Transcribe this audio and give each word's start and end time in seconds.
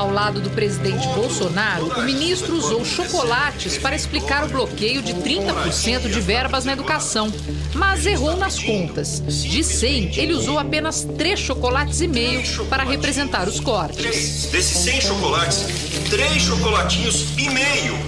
Ao 0.00 0.10
lado 0.10 0.40
do 0.40 0.48
presidente 0.48 1.06
Bolsonaro, 1.08 1.88
o 1.88 2.02
ministro 2.02 2.56
usou 2.56 2.82
chocolates 2.86 3.76
para 3.76 3.94
explicar 3.94 4.46
o 4.46 4.48
bloqueio 4.48 5.02
de 5.02 5.12
30% 5.12 6.08
de 6.08 6.20
verbas 6.22 6.64
na 6.64 6.72
educação, 6.72 7.30
mas 7.74 8.06
errou 8.06 8.34
nas 8.34 8.58
contas. 8.58 9.22
De 9.26 9.62
100, 9.62 10.18
ele 10.18 10.32
usou 10.32 10.58
apenas 10.58 11.06
3 11.18 11.38
chocolates 11.38 12.00
e 12.00 12.08
meio 12.08 12.42
para 12.64 12.82
representar 12.82 13.46
os 13.46 13.60
cortes. 13.60 14.48
Desses 14.50 14.78
100 14.78 15.02
chocolates, 15.02 15.66
3 16.08 16.42
chocolatinhos 16.44 17.26
e 17.36 17.50
meio. 17.50 17.98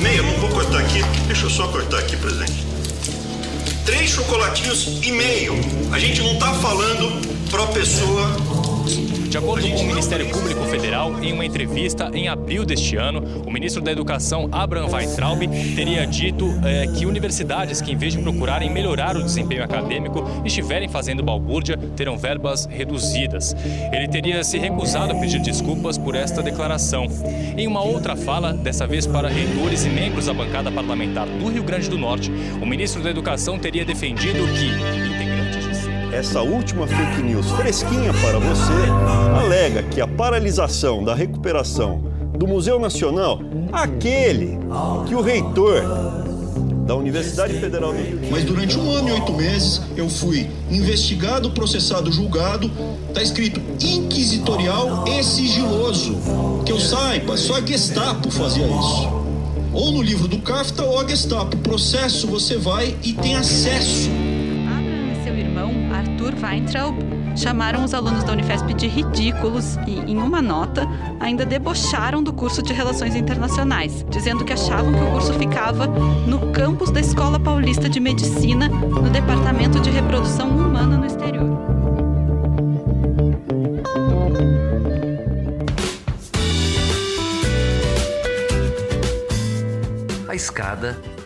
Meio, 0.00 0.24
não 0.24 0.36
vou 0.38 0.50
cortar 0.50 0.80
aqui. 0.80 1.00
Deixa 1.28 1.46
eu 1.46 1.50
só 1.50 1.68
cortar 1.68 2.00
aqui, 2.00 2.16
presidente. 2.16 2.66
Três 3.86 4.10
chocolatinhos 4.10 4.98
e 5.00 5.12
meio. 5.12 5.54
A 5.92 5.98
gente 6.00 6.20
não 6.22 6.36
tá 6.40 6.52
falando 6.54 7.20
pro 7.50 7.68
pessoa 7.68 8.59
de 9.30 9.38
acordo 9.38 9.70
com 9.70 9.76
o 9.76 9.86
Ministério 9.86 10.28
Público 10.28 10.64
Federal, 10.64 11.22
em 11.22 11.32
uma 11.32 11.46
entrevista 11.46 12.10
em 12.12 12.26
abril 12.26 12.64
deste 12.64 12.96
ano, 12.96 13.22
o 13.46 13.50
ministro 13.50 13.80
da 13.80 13.92
Educação, 13.92 14.48
Abraham 14.50 14.88
Weintraub, 14.88 15.46
teria 15.76 16.04
dito 16.04 16.46
é, 16.64 16.88
que 16.88 17.06
universidades 17.06 17.80
que, 17.80 17.92
em 17.92 17.96
vez 17.96 18.12
de 18.12 18.18
procurarem 18.18 18.68
melhorar 18.68 19.16
o 19.16 19.22
desempenho 19.22 19.62
acadêmico, 19.62 20.24
estiverem 20.44 20.88
fazendo 20.88 21.22
balbúrdia, 21.22 21.76
terão 21.94 22.18
verbas 22.18 22.66
reduzidas. 22.66 23.54
Ele 23.92 24.08
teria 24.08 24.42
se 24.42 24.58
recusado 24.58 25.12
a 25.12 25.14
pedir 25.14 25.40
desculpas 25.40 25.96
por 25.96 26.16
esta 26.16 26.42
declaração. 26.42 27.06
Em 27.56 27.68
uma 27.68 27.84
outra 27.84 28.16
fala, 28.16 28.52
dessa 28.52 28.84
vez 28.84 29.06
para 29.06 29.28
reitores 29.28 29.84
e 29.84 29.90
membros 29.90 30.26
da 30.26 30.34
bancada 30.34 30.72
parlamentar 30.72 31.28
do 31.28 31.48
Rio 31.48 31.62
Grande 31.62 31.88
do 31.88 31.96
Norte, 31.96 32.32
o 32.60 32.66
ministro 32.66 33.00
da 33.00 33.10
Educação 33.10 33.60
teria 33.60 33.84
defendido 33.84 34.42
que 34.54 34.99
essa 36.12 36.42
última 36.42 36.86
fake 36.86 37.22
news 37.22 37.50
fresquinha 37.52 38.12
para 38.14 38.38
você 38.38 38.72
alega 39.38 39.82
que 39.82 40.00
a 40.00 40.08
paralisação 40.08 41.04
da 41.04 41.14
recuperação 41.14 42.02
do 42.36 42.46
Museu 42.46 42.80
Nacional, 42.80 43.40
aquele 43.72 44.58
que 45.06 45.14
o 45.14 45.20
reitor 45.20 45.82
da 46.86 46.96
Universidade 46.96 47.54
Federal 47.54 47.92
do 47.92 47.98
Rio. 48.00 48.20
Mas 48.30 48.42
durante 48.44 48.76
um 48.76 48.90
ano 48.90 49.10
e 49.10 49.12
oito 49.12 49.32
meses 49.32 49.80
eu 49.96 50.08
fui 50.08 50.50
investigado, 50.70 51.52
processado, 51.52 52.10
julgado. 52.10 52.68
Tá 53.14 53.22
escrito 53.22 53.60
inquisitorial 53.80 55.04
e 55.06 55.22
sigiloso. 55.22 56.18
Que 56.64 56.72
eu 56.72 56.80
saiba, 56.80 57.36
só 57.36 57.58
a 57.58 57.60
Gestapo 57.60 58.30
fazia 58.30 58.66
isso. 58.66 59.08
Ou 59.72 59.92
no 59.92 60.02
livro 60.02 60.26
do 60.26 60.38
CAFTA 60.38 60.82
ou 60.82 60.98
a 60.98 61.06
Gestapo. 61.06 61.56
Processo 61.58 62.26
você 62.26 62.56
vai 62.56 62.96
e 63.04 63.12
tem 63.12 63.36
acesso 63.36 64.10
Weintraub 66.42 66.96
chamaram 67.36 67.84
os 67.84 67.94
alunos 67.94 68.24
da 68.24 68.32
Unifesp 68.32 68.74
de 68.74 68.86
ridículos 68.86 69.76
e, 69.86 69.98
em 70.10 70.18
uma 70.18 70.42
nota, 70.42 70.86
ainda 71.18 71.44
debocharam 71.44 72.22
do 72.22 72.32
curso 72.32 72.62
de 72.62 72.72
Relações 72.72 73.14
Internacionais, 73.14 74.04
dizendo 74.10 74.44
que 74.44 74.52
achavam 74.52 74.92
que 74.92 75.00
o 75.00 75.10
curso 75.12 75.32
ficava 75.34 75.86
no 75.86 76.52
campus 76.52 76.90
da 76.90 77.00
Escola 77.00 77.38
Paulista 77.38 77.88
de 77.88 78.00
Medicina, 78.00 78.68
no 78.68 79.10
Departamento 79.10 79.80
de 79.80 79.90
Reprodução 79.90 80.48
Humana 80.48 80.96
no 80.96 81.06
exterior. 81.06 81.58
A 90.28 90.34
escada 90.34 90.96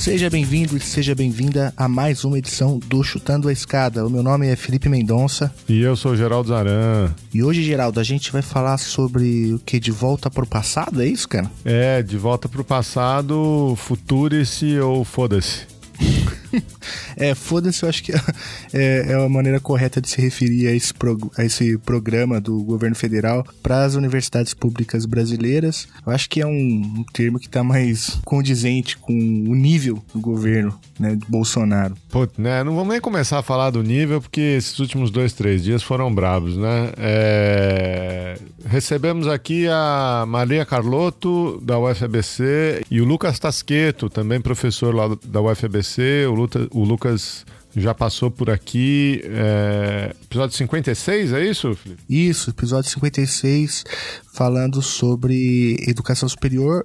Seja 0.00 0.30
bem-vindo 0.30 0.78
e 0.78 0.80
seja 0.80 1.14
bem-vinda 1.14 1.74
a 1.76 1.86
mais 1.86 2.24
uma 2.24 2.38
edição 2.38 2.78
do 2.78 3.04
Chutando 3.04 3.50
a 3.50 3.52
Escada. 3.52 4.06
O 4.06 4.08
meu 4.08 4.22
nome 4.22 4.46
é 4.46 4.56
Felipe 4.56 4.88
Mendonça. 4.88 5.54
E 5.68 5.82
eu 5.82 5.94
sou 5.94 6.16
Geraldo 6.16 6.48
Zaran. 6.48 7.14
E 7.34 7.42
hoje, 7.42 7.62
Geraldo, 7.62 8.00
a 8.00 8.02
gente 8.02 8.32
vai 8.32 8.40
falar 8.40 8.78
sobre 8.78 9.52
o 9.52 9.58
que? 9.58 9.78
De 9.78 9.90
volta 9.90 10.30
pro 10.30 10.46
passado, 10.46 11.02
é 11.02 11.06
isso, 11.06 11.28
cara? 11.28 11.50
É, 11.66 12.02
de 12.02 12.16
volta 12.16 12.48
pro 12.48 12.64
passado, 12.64 13.74
futurice 13.76 14.80
ou 14.80 15.04
foda-se. 15.04 15.66
é, 17.16 17.34
foda-se, 17.34 17.82
eu 17.82 17.88
acho 17.88 18.02
que 18.02 18.12
é, 18.72 19.12
é 19.12 19.14
a 19.14 19.28
maneira 19.28 19.60
correta 19.60 20.00
de 20.00 20.08
se 20.08 20.20
referir 20.20 20.68
a 20.68 20.74
esse, 20.74 20.92
prog 20.92 21.30
a 21.36 21.44
esse 21.44 21.78
programa 21.78 22.40
do 22.40 22.62
governo 22.62 22.96
federal 22.96 23.46
para 23.62 23.84
as 23.84 23.94
universidades 23.94 24.54
públicas 24.54 25.06
brasileiras. 25.06 25.88
Eu 26.06 26.12
acho 26.12 26.28
que 26.28 26.40
é 26.40 26.46
um, 26.46 26.50
um 26.50 27.04
termo 27.12 27.38
que 27.38 27.46
está 27.46 27.62
mais 27.62 28.18
condizente 28.24 28.96
com 28.96 29.12
o 29.12 29.54
nível 29.54 30.02
do 30.12 30.20
governo 30.20 30.78
né, 30.98 31.16
do 31.16 31.26
Bolsonaro. 31.28 31.96
Pô, 32.10 32.28
né, 32.36 32.62
não 32.64 32.74
vamos 32.74 32.90
nem 32.90 33.00
começar 33.00 33.38
a 33.38 33.42
falar 33.42 33.70
do 33.70 33.82
nível, 33.82 34.20
porque 34.20 34.40
esses 34.40 34.78
últimos 34.78 35.10
dois, 35.10 35.32
três 35.32 35.62
dias 35.62 35.82
foram 35.82 36.12
bravos, 36.14 36.56
né? 36.56 36.92
É... 36.96 38.38
Recebemos 38.66 39.26
aqui 39.26 39.66
a 39.68 40.24
Maria 40.26 40.64
Carlotto, 40.64 41.60
da 41.62 41.78
UFABC, 41.78 42.84
e 42.90 43.00
o 43.00 43.04
Lucas 43.04 43.38
Tasqueto, 43.38 44.08
também 44.10 44.40
professor 44.40 44.94
lá 44.94 45.16
da 45.24 45.40
UFABC, 45.40 46.26
o, 46.28 46.34
Luta, 46.40 46.68
o 46.72 46.84
Lucas 46.84 47.44
já 47.76 47.94
passou 47.94 48.30
por 48.30 48.50
aqui. 48.50 49.22
É... 49.24 50.14
Episódio 50.24 50.56
56, 50.56 51.32
é 51.32 51.44
isso, 51.44 51.74
Felipe? 51.74 52.02
Isso, 52.08 52.50
episódio 52.50 52.90
56, 52.90 53.84
falando 54.32 54.82
sobre 54.82 55.76
educação 55.86 56.28
superior 56.28 56.84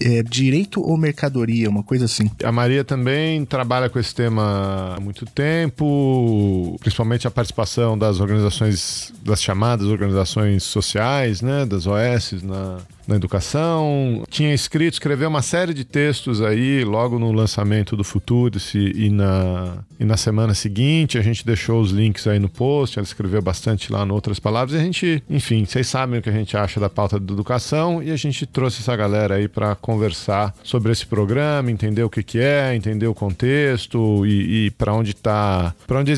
é, 0.00 0.22
direito 0.22 0.80
ou 0.80 0.96
mercadoria, 0.96 1.68
uma 1.68 1.82
coisa 1.82 2.04
assim. 2.04 2.30
A 2.42 2.52
Maria 2.52 2.84
também 2.84 3.44
trabalha 3.44 3.88
com 3.88 3.98
esse 3.98 4.14
tema 4.14 4.94
há 4.96 5.00
muito 5.00 5.24
tempo, 5.26 6.76
principalmente 6.80 7.26
a 7.26 7.30
participação 7.30 7.96
das 7.96 8.20
organizações, 8.20 9.12
das 9.22 9.42
chamadas 9.42 9.86
organizações 9.86 10.62
sociais, 10.62 11.42
né, 11.42 11.64
das 11.64 11.86
OS 11.86 12.42
na, 12.42 12.78
na 13.10 13.16
educação. 13.16 14.24
Tinha 14.30 14.54
escrito, 14.54 14.94
escreveu 14.94 15.28
uma 15.28 15.42
série 15.42 15.74
de 15.74 15.84
textos 15.84 16.40
aí 16.40 16.84
logo 16.84 17.18
no 17.18 17.32
lançamento 17.32 17.96
do 17.96 18.04
Futurice 18.04 18.78
e 18.78 19.10
na, 19.10 19.78
e 19.98 20.04
na 20.04 20.16
semana 20.16 20.54
seguinte. 20.54 21.18
A 21.18 21.22
gente 21.22 21.44
deixou 21.44 21.80
os 21.80 21.90
links 21.90 22.26
aí 22.26 22.38
no 22.38 22.48
post, 22.48 22.98
ela 22.98 23.04
escreveu 23.04 23.42
bastante 23.42 23.92
lá 23.92 24.04
no 24.06 24.14
Outras 24.14 24.38
Palavras. 24.38 24.74
E 24.74 24.80
a 24.80 24.84
gente, 24.84 25.22
enfim, 25.28 25.64
vocês 25.64 25.86
sabem 25.88 26.20
o 26.20 26.22
que 26.22 26.30
a 26.30 26.32
gente 26.32 26.56
acha 26.56 26.78
da 26.78 26.88
pauta 26.88 27.18
da 27.18 27.32
educação 27.32 28.02
e 28.02 28.10
a 28.10 28.16
gente 28.16 28.46
trouxe 28.46 28.80
essa 28.80 28.94
galera 28.94 29.34
aí 29.34 29.48
para 29.48 29.74
conversar 29.80 30.54
sobre 30.62 30.92
esse 30.92 31.06
programa, 31.06 31.70
entender 31.70 32.02
o 32.02 32.10
que, 32.10 32.22
que 32.22 32.38
é, 32.38 32.74
entender 32.74 33.06
o 33.06 33.14
contexto 33.14 34.26
e, 34.26 34.66
e 34.66 34.70
para 34.72 34.92
onde 34.92 35.10
está, 35.10 35.74
para 35.86 36.00
onde, 36.00 36.12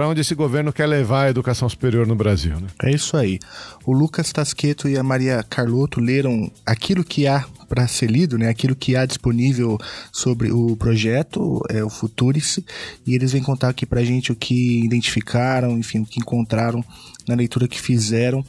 onde 0.00 0.20
esse 0.20 0.34
governo 0.34 0.72
quer 0.72 0.86
levar 0.86 1.24
a 1.24 1.30
educação 1.30 1.68
superior 1.68 2.06
no 2.06 2.14
Brasil. 2.14 2.58
Né? 2.60 2.68
É 2.82 2.90
isso 2.90 3.16
aí. 3.16 3.38
O 3.84 3.92
Lucas 3.92 4.32
Tasqueto 4.32 4.88
e 4.88 4.96
a 4.96 5.02
Maria 5.02 5.44
Carlotto 5.48 6.00
leram 6.00 6.50
aquilo 6.66 7.04
que 7.04 7.26
há 7.26 7.44
para 7.68 7.86
ser 7.86 8.10
lido, 8.10 8.38
né, 8.38 8.48
aquilo 8.48 8.74
que 8.74 8.96
há 8.96 9.04
disponível 9.04 9.78
sobre 10.10 10.50
o 10.50 10.74
projeto, 10.74 11.60
é 11.68 11.84
o 11.84 11.90
Futurice, 11.90 12.64
e 13.06 13.14
eles 13.14 13.32
vêm 13.32 13.42
contar 13.42 13.68
aqui 13.68 13.84
para 13.84 14.02
gente 14.02 14.32
o 14.32 14.36
que 14.36 14.82
identificaram, 14.82 15.76
enfim, 15.78 16.00
o 16.00 16.06
que 16.06 16.18
encontraram 16.18 16.82
na 17.28 17.34
leitura 17.34 17.68
que 17.68 17.80
fizeram. 17.80 18.42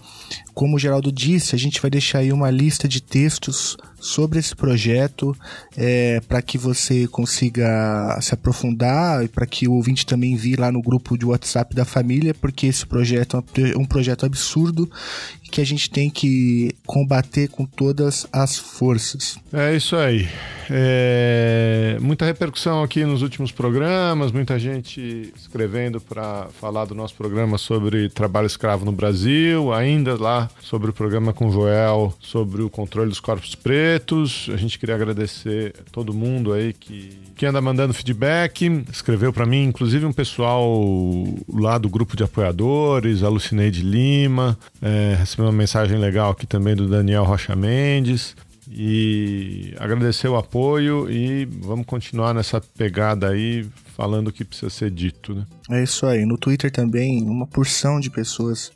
Como 0.54 0.76
o 0.76 0.80
Geraldo 0.80 1.12
disse, 1.12 1.56
a 1.56 1.60
gente 1.60 1.82
vai 1.82 1.90
deixar 1.90 2.20
aí 2.20 2.32
uma 2.32 2.50
lista 2.50 2.88
de 2.88 3.02
textos 3.02 3.78
sobre 4.00 4.40
esse 4.40 4.56
projeto 4.56 5.36
é, 5.76 6.22
para 6.22 6.42
que 6.42 6.58
você 6.58 7.08
consiga 7.08 8.18
se 8.22 8.34
aprofundar 8.34 9.24
e 9.24 9.28
para 9.28 9.46
que 9.46 9.68
o 9.68 9.74
ouvinte 9.74 10.06
também 10.06 10.36
vi 10.36 10.56
lá 10.56 10.72
no 10.72 10.82
grupo 10.82 11.18
de 11.18 11.26
WhatsApp 11.26 11.76
da 11.76 11.86
família, 11.86 12.34
porque 12.34 12.68
esse 12.68 12.86
projeto 12.86 13.44
é 13.58 13.78
um 13.78 13.86
projeto 13.86 14.26
absurdo 14.26 14.90
que 15.52 15.60
a 15.60 15.66
gente 15.66 15.90
tem 15.90 16.10
que 16.10 16.76
combater 16.86 17.50
com 17.50 17.66
todas 17.66 18.28
as 18.32 18.58
forças. 18.58 19.38
É 19.52 19.76
isso 19.76 19.96
aí. 19.96 20.28
É, 20.70 21.98
muita 22.00 22.26
repercussão 22.26 22.84
aqui 22.84 23.04
nos 23.04 23.24
últimos 23.24 23.52
programas, 23.52 24.32
muita 24.32 24.60
gente 24.60 25.34
escrevendo 25.36 26.00
para 26.00 26.48
falar 26.60 26.86
do 26.86 26.94
nosso 26.94 27.16
programa 27.16 27.58
sobre 27.58 28.10
trabalho 28.10 28.46
escravo 28.46 28.86
no 28.86 28.92
Brasil, 28.92 29.74
ainda 29.74 30.16
lá 30.20 30.50
sobre 30.62 30.90
o 30.90 30.94
programa 30.94 31.34
com 31.34 31.48
o 31.48 31.52
Joel 31.52 32.14
sobre 32.20 32.62
o 32.62 32.70
controle 32.70 33.10
dos 33.10 33.20
corpos 33.20 33.56
pretos. 33.56 34.50
A 34.54 34.58
gente 34.58 34.78
queria 34.78 34.96
agradecer 34.96 35.74
todo 35.92 36.14
mundo 36.14 36.54
aí 36.54 36.74
que, 36.74 37.18
que 37.36 37.46
anda 37.46 37.62
mandando 37.62 37.94
feedback, 37.94 38.84
escreveu 38.92 39.34
para 39.34 39.46
mim, 39.46 39.64
inclusive 39.64 40.06
um 40.06 40.14
pessoal 40.14 40.68
lá 41.52 41.78
do 41.78 41.90
grupo 41.90 42.16
de 42.16 42.24
apoiadores, 42.24 43.24
a 43.24 43.30
Lucineide 43.30 43.82
Lima, 43.82 44.58
é, 44.82 45.16
recebeu 45.18 45.46
uma 45.46 45.52
mensagem 45.52 45.98
legal 45.98 46.32
aqui 46.32 46.46
também 46.46 46.76
do 46.76 46.88
Daniel 46.88 47.24
Rocha 47.24 47.56
Mendes. 47.56 48.36
E 48.72 49.74
agradecer 49.80 50.28
o 50.28 50.38
apoio 50.38 51.10
e 51.10 51.46
vamos 51.46 51.88
continuar 51.88 52.36
nessa 52.36 52.62
pegada 52.62 53.30
aí, 53.30 53.66
falando 53.98 54.28
o 54.28 54.32
que 54.32 54.46
precisa 54.46 54.70
ser 54.70 54.92
dito, 54.92 55.34
né? 55.34 55.44
É 55.72 55.84
isso 55.84 56.06
aí. 56.06 56.24
No 56.24 56.38
Twitter 56.38 56.70
também, 56.70 57.24
uma 57.24 57.48
porção 57.48 58.00
de 58.00 58.12
pessoas 58.12 58.72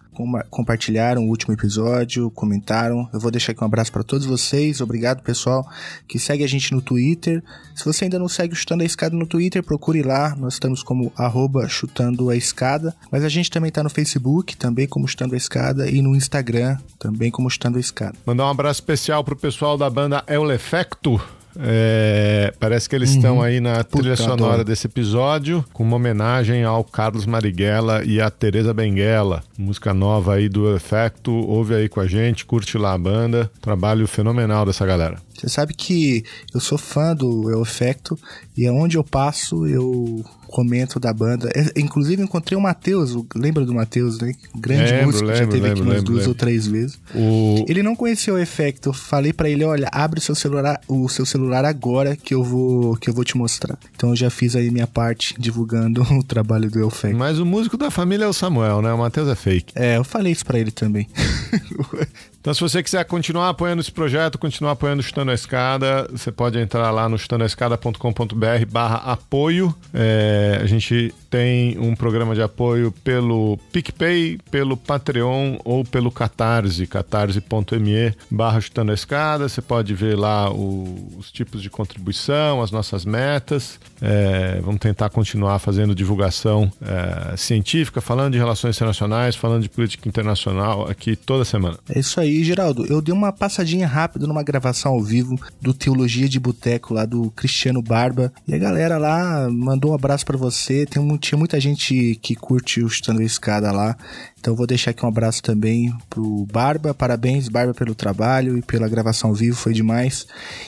compartilharam 0.50 1.25
o 1.25 1.30
último 1.30 1.54
episódio, 1.54 2.30
comentaram. 2.31 3.10
Eu 3.12 3.19
vou 3.19 3.31
deixar 3.31 3.51
aqui 3.51 3.63
um 3.63 3.68
abraço 3.68 3.92
para 3.92 4.04
todos 4.04 4.25
vocês. 4.25 4.81
Obrigado, 4.81 5.21
pessoal, 5.21 5.68
que 6.07 6.19
segue 6.19 6.44
a 6.44 6.48
gente 6.48 6.74
no 6.74 6.81
Twitter. 6.81 7.44
Se 7.75 7.83
você 7.83 8.06
ainda 8.06 8.19
não 8.19 8.27
segue 8.27 8.54
o 8.54 8.56
Chutando 8.56 8.83
a 8.83 8.86
Escada 8.86 9.15
no 9.15 9.25
Twitter, 9.25 9.63
procure 9.63 10.01
lá. 10.01 10.36
Nós 10.36 10.54
estamos 10.54 10.83
como 10.83 11.12
arroba 11.18 11.68
chutando 11.68 12.30
a 12.30 12.36
escada. 12.36 12.95
Mas 13.12 13.24
a 13.24 13.30
gente 13.30 13.50
também 13.50 13.69
está 13.69 13.83
no 13.83 13.89
Facebook, 13.89 14.56
também 14.56 14.88
como 14.88 15.07
Chutando 15.07 15.33
a 15.33 15.38
Escada, 15.38 15.89
e 15.89 16.01
no 16.01 16.15
Instagram, 16.15 16.77
também 17.00 17.31
como 17.31 17.50
Chutando 17.50 17.77
a 17.77 17.81
Escada. 17.81 18.15
Mandar 18.25 18.45
um 18.45 18.50
abraço 18.50 18.80
especial 18.80 19.24
pro 19.24 19.36
pessoal 19.36 19.77
da 19.77 19.89
banda 19.89 20.24
El 20.27 20.51
Efecto 20.51 21.19
é, 21.59 22.53
parece 22.59 22.89
que 22.89 22.95
eles 22.95 23.11
uhum. 23.11 23.15
estão 23.17 23.41
aí 23.41 23.59
na 23.59 23.83
trilha 23.83 24.11
Puta, 24.11 24.23
sonora 24.23 24.53
adoro. 24.53 24.63
desse 24.63 24.88
episódio, 24.88 25.63
com 25.73 25.83
uma 25.83 25.95
homenagem 25.95 26.63
ao 26.63 26.83
Carlos 26.83 27.25
Marighella 27.25 28.03
e 28.03 28.19
à 28.19 28.29
Teresa 28.29 28.73
Benguela. 28.73 29.44
Música 29.57 29.94
nova 29.94 30.35
aí 30.35 30.50
do 30.50 30.75
Efecto. 30.75 31.31
Ouve 31.31 31.75
aí 31.75 31.89
com 31.89 32.00
a 32.00 32.07
gente, 32.07 32.45
curte 32.45 32.77
lá 32.77 32.94
a 32.94 32.97
banda. 32.97 33.50
Trabalho 33.61 34.07
fenomenal 34.07 34.65
dessa 34.65 34.85
galera. 34.85 35.17
Você 35.43 35.49
sabe 35.49 35.73
que 35.73 36.23
eu 36.53 36.59
sou 36.61 36.77
fã 36.77 37.13
do 37.13 37.51
El 37.51 37.61
Efecto 37.61 38.17
e 38.55 38.65
aonde 38.65 38.97
eu 38.97 39.03
passo 39.03 39.67
eu 39.67 40.23
comento 40.47 40.99
da 40.99 41.11
banda. 41.11 41.49
É, 41.53 41.79
inclusive 41.79 42.21
encontrei 42.21 42.57
o 42.57 42.61
Matheus, 42.61 43.13
lembra 43.35 43.65
do 43.65 43.73
Matheus, 43.73 44.19
né? 44.19 44.33
Grande 44.55 44.91
lembro, 44.91 45.07
músico, 45.07 45.25
lembro, 45.25 45.37
já 45.37 45.47
teve 45.47 45.67
lembro, 45.67 45.81
aqui 45.81 45.91
umas 45.91 46.03
duas 46.03 46.27
ou 46.27 46.33
três 46.33 46.65
vezes. 46.65 46.97
O... 47.13 47.65
Ele 47.67 47.83
não 47.83 47.93
conhecia 47.93 48.33
o 48.33 48.37
Efecto. 48.37 48.89
Eu 48.89 48.93
falei 48.93 49.33
para 49.33 49.49
ele, 49.49 49.65
olha, 49.65 49.89
abre 49.91 50.19
o 50.19 50.21
seu 50.21 50.35
celular, 50.35 50.79
o 50.87 51.09
seu 51.09 51.25
celular 51.25 51.65
agora 51.65 52.15
que 52.15 52.33
eu 52.33 52.41
vou 52.43 52.95
que 52.95 53.09
eu 53.09 53.13
vou 53.13 53.25
te 53.25 53.35
mostrar. 53.35 53.77
Então 53.93 54.11
eu 54.11 54.15
já 54.15 54.29
fiz 54.29 54.55
aí 54.55 54.71
minha 54.71 54.87
parte 54.87 55.35
divulgando 55.37 56.03
o 56.17 56.23
trabalho 56.23 56.69
do 56.69 56.87
Efecto. 56.87 57.17
Mas 57.17 57.37
o 57.37 57.45
músico 57.45 57.75
da 57.75 57.91
família 57.91 58.23
é 58.23 58.27
o 58.27 58.33
Samuel, 58.33 58.81
né? 58.81 58.93
O 58.93 58.97
Matheus 58.97 59.27
é 59.27 59.35
fake. 59.35 59.73
É, 59.75 59.97
eu 59.97 60.05
falei 60.05 60.31
isso 60.31 60.45
para 60.45 60.57
ele 60.57 60.71
também. 60.71 61.09
Então, 62.43 62.53
se 62.53 62.59
você 62.59 62.83
quiser 62.83 63.05
continuar 63.05 63.47
apoiando 63.47 63.79
esse 63.79 63.89
projeto, 63.89 64.37
continuar 64.37 64.73
apoiando 64.73 64.99
o 64.99 65.03
Chutando 65.03 65.31
a 65.31 65.33
Escada, 65.33 66.05
você 66.11 66.29
pode 66.29 66.59
entrar 66.59 66.91
lá 66.91 67.07
no 67.07 67.17
chutandoaescada.com.br 67.17 68.65
barra 68.69 68.97
apoio. 68.97 69.73
É, 69.93 70.59
a 70.61 70.65
gente 70.65 71.15
tem 71.29 71.79
um 71.79 71.95
programa 71.95 72.35
de 72.35 72.41
apoio 72.41 72.91
pelo 73.01 73.57
PicPay, 73.71 74.39
pelo 74.51 74.75
Patreon 74.75 75.57
ou 75.63 75.85
pelo 75.85 76.11
Catarse, 76.11 76.85
catarse.me 76.85 78.13
barra 78.29 78.59
Chutando 78.59 78.91
a 78.91 78.93
Escada. 78.93 79.47
Você 79.47 79.61
pode 79.61 79.93
ver 79.93 80.19
lá 80.19 80.51
o, 80.51 81.15
os 81.17 81.31
tipos 81.31 81.61
de 81.61 81.69
contribuição, 81.69 82.61
as 82.61 82.71
nossas 82.71 83.05
metas. 83.05 83.79
É, 84.01 84.59
vamos 84.59 84.81
tentar 84.81 85.09
continuar 85.11 85.59
fazendo 85.59 85.95
divulgação 85.95 86.69
é, 86.81 87.37
científica, 87.37 88.01
falando 88.01 88.33
de 88.33 88.37
relações 88.37 88.75
internacionais, 88.75 89.33
falando 89.33 89.63
de 89.63 89.69
política 89.69 90.09
internacional 90.09 90.89
aqui 90.89 91.15
toda 91.15 91.45
semana. 91.45 91.77
É 91.87 91.99
isso 91.99 92.19
aí 92.19 92.32
aí, 92.38 92.44
Geraldo, 92.44 92.85
eu 92.85 93.01
dei 93.01 93.13
uma 93.13 93.31
passadinha 93.31 93.88
rápida 93.88 94.27
numa 94.27 94.44
gravação 94.44 94.94
ao 94.94 95.01
vivo 95.01 95.39
do 95.62 95.74
Teologia 95.74 96.27
de 96.27 96.39
Boteco 96.39 96.94
lá 96.94 97.06
do 97.06 97.31
Cristiano 97.31 97.81
Barba. 97.81 98.31
E 98.47 98.53
a 98.53 98.57
galera 98.57 98.97
lá 98.97 99.50
mandou 99.50 99.91
um 99.91 99.95
abraço 99.95 100.25
para 100.25 100.38
você. 100.38 100.85
Tem, 100.85 101.18
tinha 101.18 101.38
muita 101.38 101.59
gente 101.59 102.18
que 102.21 102.35
curte 102.35 102.81
o 102.83 102.89
Chutando 102.89 103.21
a 103.21 103.24
Escada 103.24 103.71
lá. 103.71 103.97
Então 104.43 104.57
vou 104.57 104.67
deixar 104.67 104.91
aqui 104.91 105.05
um 105.05 105.07
abraço 105.07 105.41
também 105.41 105.89
pro 106.09 106.45
Barba. 106.51 106.93
Parabéns, 106.93 107.47
Barba, 107.47 107.73
pelo 107.73 107.95
trabalho 107.95 108.57
e 108.57 108.61
pela 108.61 108.89
gravação 108.89 109.29
ao 109.29 109.35
vivo, 109.35 109.55
foi 109.55 109.71
demais. 109.71 110.27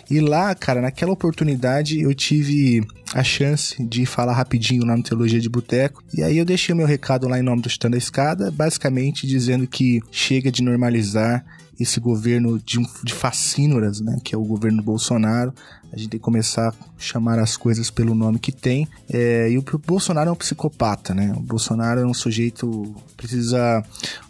E 0.10 0.22
lá, 0.22 0.56
cara, 0.56 0.82
naquela 0.82 1.12
oportunidade 1.12 2.00
eu 2.00 2.16
tive 2.16 2.82
a 3.14 3.22
chance 3.22 3.76
de 3.86 4.06
falar 4.06 4.32
rapidinho 4.32 4.86
lá 4.86 4.96
no 4.96 5.04
Teologia 5.04 5.42
de 5.42 5.50
Boteco. 5.50 6.02
E 6.14 6.24
aí 6.24 6.38
eu 6.38 6.46
deixei 6.46 6.72
o 6.72 6.78
meu 6.78 6.88
recado 6.88 7.28
lá 7.28 7.38
em 7.38 7.44
nome 7.44 7.62
do 7.62 7.70
Chutando 7.70 7.96
a 7.96 7.98
Escada, 7.98 8.50
basicamente 8.50 9.28
dizendo 9.28 9.68
que 9.68 10.00
chega 10.10 10.50
de 10.50 10.64
normalizar 10.64 11.44
esse 11.78 12.00
governo 12.00 12.58
de, 12.58 12.80
de 13.04 13.14
fascínoras, 13.14 14.00
né, 14.00 14.18
que 14.24 14.34
é 14.34 14.38
o 14.38 14.46
governo 14.46 14.82
Bolsonaro. 14.82 15.54
A 15.96 15.98
gente 15.98 16.10
tem 16.10 16.20
que 16.20 16.24
começar 16.24 16.70
a 16.70 16.74
chamar 16.98 17.40
as 17.40 17.56
coisas 17.56 17.90
pelo 17.90 18.14
nome 18.14 18.38
que 18.38 18.52
tem. 18.52 18.86
É, 19.10 19.50
e 19.50 19.58
o 19.58 19.64
Bolsonaro 19.88 20.30
é 20.30 20.34
um 20.34 20.36
psicopata, 20.36 21.14
né? 21.14 21.34
O 21.38 21.40
Bolsonaro 21.40 22.02
é 22.02 22.06
um 22.06 22.14
sujeito 22.14 22.94
precisa 23.16 23.82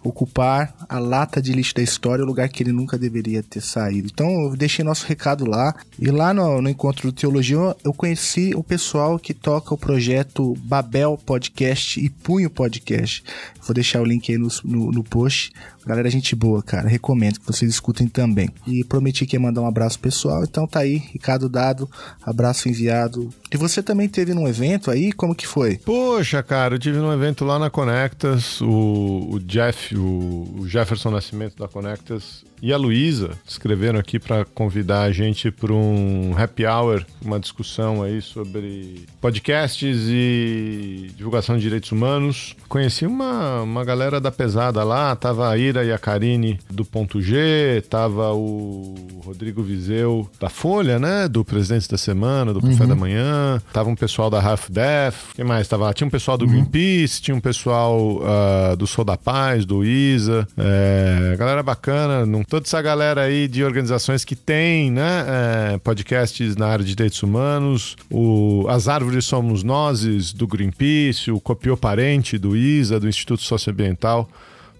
ocupar 0.04 0.76
a 0.88 1.00
lata 1.00 1.42
de 1.42 1.52
lixo 1.52 1.74
da 1.74 1.82
história, 1.82 2.24
o 2.24 2.28
lugar 2.28 2.48
que 2.50 2.62
ele 2.62 2.72
nunca 2.72 3.00
deveria 3.00 3.42
ter 3.42 3.62
saído. 3.62 4.08
Então 4.14 4.30
eu 4.44 4.56
deixei 4.56 4.86
nosso 4.86 5.08
recado 5.08 5.44
lá. 5.50 5.76
E 5.98 6.12
lá 6.12 6.36
no, 6.36 6.62
no 6.62 6.70
encontro 6.70 7.10
do 7.10 7.12
Teologia 7.12 7.76
eu 7.84 7.94
conheci 7.94 8.54
o 8.56 8.64
pessoal 8.64 9.18
que 9.18 9.34
toca 9.34 9.74
o 9.74 9.78
projeto 9.78 10.54
Babel 10.60 11.20
Podcast 11.26 12.00
e 12.00 12.12
Punho 12.12 12.50
Podcast. 12.50 13.24
Vou 13.66 13.74
deixar 13.74 14.02
o 14.02 14.06
link 14.06 14.32
aí 14.32 14.38
no, 14.38 14.48
no, 14.64 14.92
no 14.92 15.04
post. 15.04 15.52
Galera, 15.86 16.10
gente 16.10 16.36
boa, 16.36 16.62
cara. 16.62 16.88
Recomendo 16.88 17.40
que 17.40 17.46
vocês 17.46 17.70
escutem 17.70 18.08
também. 18.08 18.50
E 18.68 18.84
prometi 18.84 19.26
que 19.26 19.36
ia 19.36 19.40
mandar 19.40 19.62
um 19.62 19.68
abraço 19.68 20.00
pessoal, 20.00 20.44
então 20.44 20.68
tá 20.68 20.80
aí, 20.80 20.98
recado 20.98 21.50
dado, 21.50 21.90
abraço 22.24 22.70
enviado. 22.70 23.30
E 23.52 23.58
você 23.58 23.82
também 23.82 24.08
teve 24.08 24.34
num 24.34 24.48
evento 24.48 24.90
aí? 24.92 25.12
Como 25.12 25.36
que 25.36 25.48
foi? 25.48 25.78
Poxa, 25.78 26.42
cara, 26.44 26.76
eu 26.76 26.80
tive 26.80 26.98
num 27.00 27.12
evento 27.12 27.46
lá 27.46 27.58
na 27.58 27.70
Conectas, 27.70 28.62
o, 28.62 29.30
o 29.32 29.40
Jeff, 29.40 29.96
o, 29.96 30.56
o 30.60 30.68
Jefferson 30.68 31.12
Nascimento 31.12 31.58
da 31.58 31.68
Conectas 31.68 32.44
e 32.66 32.74
a 32.74 32.78
Luísa 32.78 33.30
escreveram 33.48 34.00
aqui 34.00 34.18
para 34.18 34.44
convidar 34.44 35.04
a 35.04 35.12
gente 35.12 35.52
para 35.52 35.72
um 35.72 36.34
happy 36.36 36.66
hour, 36.66 37.06
uma 37.24 37.40
discussão 37.40 38.02
aí 38.02 38.24
sobre 38.24 39.06
podcasts 39.22 40.08
e 40.10 41.12
divulgação 41.16 41.58
de 41.58 41.62
direitos 41.62 41.92
humanos. 41.92 42.56
Conheci 42.68 43.06
uma, 43.06 43.62
uma 43.62 43.86
galera 43.86 44.20
da 44.20 44.32
pesada 44.32 44.84
lá, 44.84 45.16
tava 45.16 45.48
a 45.48 45.56
Ira 45.56 45.86
e 45.86 45.92
a 45.92 46.00
Karine 46.00 46.60
do 46.68 46.84
Ponto 46.84 47.22
G, 47.22 47.84
tava 47.88 48.34
o 48.34 48.96
Rodrigo 49.24 49.62
Vizeu 49.62 50.28
da 50.40 50.50
Folha, 50.50 50.98
né, 50.98 51.28
do 51.28 51.46
Presidente 51.46 51.88
da 51.88 52.00
Semana, 52.00 52.52
do 52.52 52.62
Café 52.62 52.82
uhum. 52.82 52.90
da 52.90 52.96
Manhã, 52.96 53.62
tava 53.72 53.92
um 53.92 53.96
pessoal 53.96 54.32
da 54.32 54.42
Half 54.42 54.72
Death, 54.72 55.36
quem 55.36 55.46
mais 55.46 55.68
tava 55.68 55.84
lá? 55.84 55.94
Tinha 55.94 56.08
um 56.08 56.12
pessoal 56.12 56.36
do 56.36 56.46
uhum. 56.46 56.52
Greenpeace, 56.52 57.22
tinha 57.22 57.36
um 57.36 57.40
pessoal 57.40 58.24
uh, 58.24 58.76
do 58.76 58.88
Sou 58.88 59.06
da 59.06 59.16
Paz, 59.16 59.66
do 59.66 59.86
ISA, 59.86 60.48
é, 60.58 61.36
galera 61.38 61.62
bacana, 61.62 62.26
não 62.26 62.44
toda 62.56 62.68
essa 62.68 62.81
galera 62.81 63.24
aí 63.24 63.50
de 63.50 63.66
organizações 63.66 64.24
que 64.24 64.34
tem 64.34 64.90
né, 64.90 65.25
é, 65.74 65.78
podcasts 65.80 66.56
na 66.56 66.68
área 66.68 66.86
de 66.86 66.96
direitos 66.96 67.22
humanos, 67.22 67.98
o 68.10 68.66
As 68.69 68.88
Árvores 68.88 69.26
Somos 69.26 69.62
Nozes, 69.62 70.31
do 70.31 70.47
Greenpeace, 70.47 71.31
o 71.31 71.42
Copiou 71.42 71.76
Parente, 71.76 72.38
do 72.38 72.56
ISA, 72.56 72.97
do 72.97 73.09
Instituto 73.09 73.42
Socioambiental. 73.42 74.30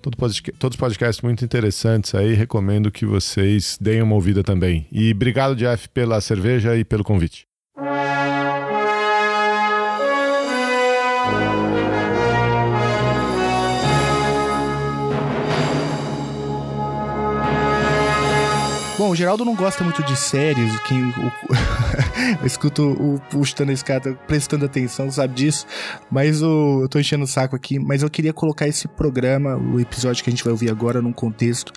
Todo 0.02 0.16
podcast, 0.16 0.58
todos 0.58 0.78
podcasts 0.78 1.22
muito 1.22 1.44
interessantes 1.44 2.16
aí, 2.16 2.34
recomendo 2.34 2.90
que 2.90 3.06
vocês 3.06 3.78
deem 3.82 4.02
uma 4.02 4.16
ouvida 4.16 4.42
também. 4.42 4.88
E 4.90 5.12
obrigado, 5.12 5.54
Jeff, 5.54 5.90
pela 5.90 6.22
cerveja 6.22 6.78
e 6.78 6.86
pelo 6.86 7.04
convite. 7.04 7.46
O 19.16 19.18
Geraldo 19.18 19.46
não 19.46 19.56
gosta 19.56 19.82
muito 19.82 20.04
de 20.04 20.14
séries, 20.14 20.78
quem 20.82 21.02
o, 21.02 21.32
eu 22.42 22.46
escuto 22.46 22.84
o 22.84 23.18
puxando 23.30 23.70
a 23.70 23.74
escada 23.74 24.14
prestando 24.28 24.66
atenção, 24.66 25.10
sabe 25.10 25.34
disso, 25.34 25.66
mas 26.12 26.44
o, 26.44 26.82
eu 26.82 26.90
tô 26.90 27.00
enchendo 27.00 27.24
o 27.24 27.28
saco 27.28 27.56
aqui, 27.56 27.80
mas 27.80 28.04
eu 28.04 28.10
queria 28.10 28.34
colocar 28.34 28.68
esse 28.68 28.90
programa, 28.90 29.56
o 29.56 29.80
episódio 29.80 30.22
que 30.22 30.30
a 30.30 30.34
gente 30.34 30.44
vai 30.44 30.52
ouvir 30.52 30.70
agora, 30.70 31.02
num 31.02 31.14
contexto 31.14 31.72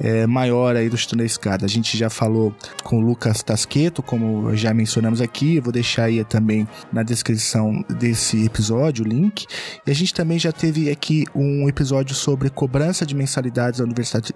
é, 0.00 0.26
maior 0.26 0.76
aí 0.76 0.88
do 0.88 0.96
Chutando 0.96 1.22
a 1.22 1.26
Escada. 1.26 1.64
A 1.64 1.68
gente 1.68 1.96
já 1.96 2.10
falou 2.10 2.54
com 2.82 2.98
o 2.98 3.00
Lucas 3.00 3.42
Tasqueto, 3.42 4.02
como 4.02 4.54
já 4.54 4.72
mencionamos 4.72 5.20
aqui, 5.20 5.56
eu 5.56 5.62
vou 5.62 5.72
deixar 5.72 6.04
aí 6.04 6.24
também 6.24 6.66
na 6.92 7.02
descrição 7.02 7.84
desse 7.98 8.44
episódio 8.44 9.04
o 9.04 9.08
link, 9.08 9.46
e 9.86 9.90
a 9.90 9.94
gente 9.94 10.12
também 10.14 10.38
já 10.38 10.52
teve 10.52 10.90
aqui 10.90 11.26
um 11.34 11.68
episódio 11.68 12.14
sobre 12.14 12.50
cobrança 12.50 13.04
de 13.04 13.14
mensalidades 13.14 13.80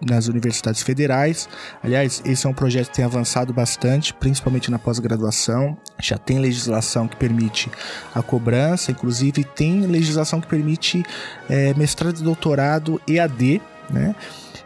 nas 0.00 0.28
universidades 0.28 0.83
federais, 0.83 1.49
aliás, 1.83 2.23
esse 2.25 2.47
é 2.47 2.50
um 2.50 2.54
projeto 2.54 2.88
que 2.88 2.97
tem 2.97 3.04
avançado 3.04 3.52
bastante, 3.52 4.12
principalmente 4.14 4.71
na 4.71 4.78
pós-graduação. 4.78 5.76
Já 6.00 6.19
tem 6.19 6.38
legislação 6.38 7.07
que 7.07 7.16
permite 7.16 7.71
a 8.14 8.23
cobrança, 8.23 8.90
inclusive 8.90 9.45
tem 9.45 9.87
legislação 9.87 10.40
que 10.40 10.47
permite 10.47 11.04
é, 11.49 11.75
mestrado 11.75 12.19
e 12.19 12.23
doutorado 12.23 13.00
EAD, 13.07 13.61
né? 13.90 14.14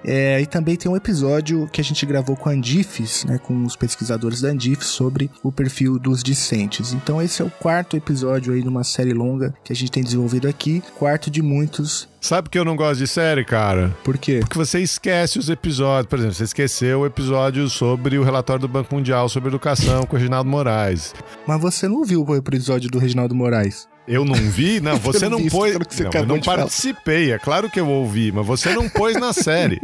É, 0.05 0.41
e 0.41 0.47
também 0.47 0.77
tem 0.77 0.91
um 0.91 0.97
episódio 0.97 1.69
que 1.73 1.81
a 1.81 1.85
gente 1.85 2.05
gravou 2.07 2.37
com 2.37 2.49
a 2.49 2.53
Andifes, 2.53 3.25
né, 3.25 3.39
com 3.39 3.65
os 3.65 3.77
pesquisadores 3.77 4.41
da 4.41 4.49
Andifes, 4.49 4.89
sobre 4.89 5.31
o 5.43 5.51
perfil 5.51 5.99
dos 5.99 6.23
discentes. 6.23 6.93
Então 6.93 7.21
esse 7.21 7.43
é 7.43 7.45
o 7.45 7.51
quarto 7.51 7.97
episódio 7.97 8.53
aí 8.53 8.63
numa 8.63 8.85
série 8.85 9.13
longa 9.13 9.55
que 9.65 9.73
a 9.73 9.77
gente 9.77 9.91
tem 9.91 10.03
desenvolvido 10.03 10.49
aqui, 10.49 10.83
quarto 10.97 11.31
de 11.31 11.43
muitos. 11.43 12.09
Sabe 12.21 12.49
que 12.49 12.59
eu 12.59 12.65
não 12.65 12.75
gosto 12.75 12.99
de 12.99 13.07
série, 13.07 13.45
cara? 13.45 13.95
Por 14.03 14.19
quê? 14.19 14.41
Porque 14.41 14.59
você 14.59 14.81
esquece 14.81 15.39
os 15.39 15.49
episódios. 15.49 16.09
Por 16.09 16.19
exemplo, 16.19 16.35
você 16.35 16.45
esqueceu 16.45 17.01
o 17.01 17.07
episódio 17.07 17.69
sobre 17.69 18.19
o 18.19 18.25
relatório 18.25 18.63
do 18.63 18.69
Banco 18.69 18.95
Mundial 18.95 19.29
sobre 19.29 19.49
educação 19.49 20.05
com 20.05 20.17
o 20.17 20.19
Reginaldo 20.19 20.51
Moraes. 20.51 21.15
Mas 21.47 21.61
você 21.61 21.87
não 21.87 22.05
viu 22.05 22.25
o 22.27 22.35
episódio 22.35 22.91
do 22.91 22.99
Reginaldo 22.99 23.35
Moraes? 23.35 23.87
Eu 24.07 24.25
não 24.25 24.35
vi? 24.35 24.79
Não, 24.81 24.97
você 24.99 25.29
não, 25.29 25.45
pôs. 25.49 25.77
que 25.79 25.95
você 25.95 26.05
não, 26.05 26.11
eu 26.13 26.27
não 26.27 26.39
de 26.39 26.45
falar. 26.45 26.59
participei. 26.59 27.33
É 27.33 27.39
claro 27.39 27.69
que 27.69 27.81
eu 27.81 27.89
ouvi, 27.89 28.31
mas 28.31 28.47
você 28.47 28.73
não 28.75 28.89
pôs 28.89 29.17
na 29.19 29.33
série. 29.35 29.81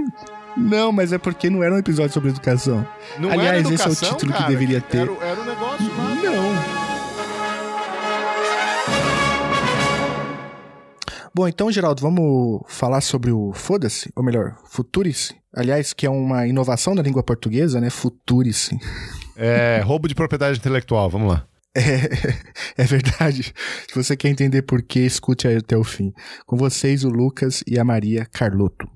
Não, 0.57 0.93
mas 0.93 1.12
é 1.12 1.19
porque 1.19 1.50
não 1.50 1.62
era 1.62 1.75
um 1.75 1.79
episódio 1.79 2.12
sobre 2.12 2.31
educação. 2.31 2.87
Não 3.19 3.31
Aliás, 3.31 3.49
era 3.49 3.59
esse 3.61 3.67
é 3.69 3.71
o 3.71 3.75
educação, 3.75 4.11
título 4.11 4.33
que 4.33 4.38
cara, 4.38 4.50
deveria 4.50 4.81
ter. 4.81 4.99
Era, 5.09 5.12
era 5.25 5.41
o 5.41 5.45
negócio 5.45 5.87
lá. 5.97 6.14
Não. 6.23 6.83
Bom, 11.35 11.49
então, 11.49 11.73
Geraldo, 11.73 12.02
vamos 12.02 12.61
falar 12.69 13.00
sobre 13.00 13.33
o 13.33 13.52
Foda-se, 13.55 14.12
ou 14.14 14.23
melhor, 14.23 14.55
Futurice. 14.67 15.35
Aliás, 15.55 15.95
que 15.95 16.07
é 16.07 16.11
uma 16.11 16.47
inovação 16.47 16.95
da 16.95 17.02
língua 17.02 17.23
portuguesa, 17.23 17.81
né? 17.81 17.88
Futurice. 17.88 18.79
É, 19.35 19.81
roubo 19.83 20.07
de 20.09 20.14
propriedade 20.14 20.59
intelectual, 20.59 21.09
vamos 21.09 21.33
lá. 21.33 21.47
É, 22.76 22.83
é 22.83 22.85
verdade. 22.85 23.55
Se 23.88 23.95
você 23.95 24.17
quer 24.17 24.29
entender 24.29 24.62
por 24.62 24.83
que, 24.83 25.00
escute 25.00 25.49
até 25.49 25.76
o 25.76 25.83
fim. 25.85 26.12
Com 26.47 26.57
vocês, 26.57 27.02
o 27.02 27.09
Lucas 27.09 27.62
e 27.67 27.79
a 27.79 27.85
Maria 27.85 28.26
Carlotto. 28.31 28.87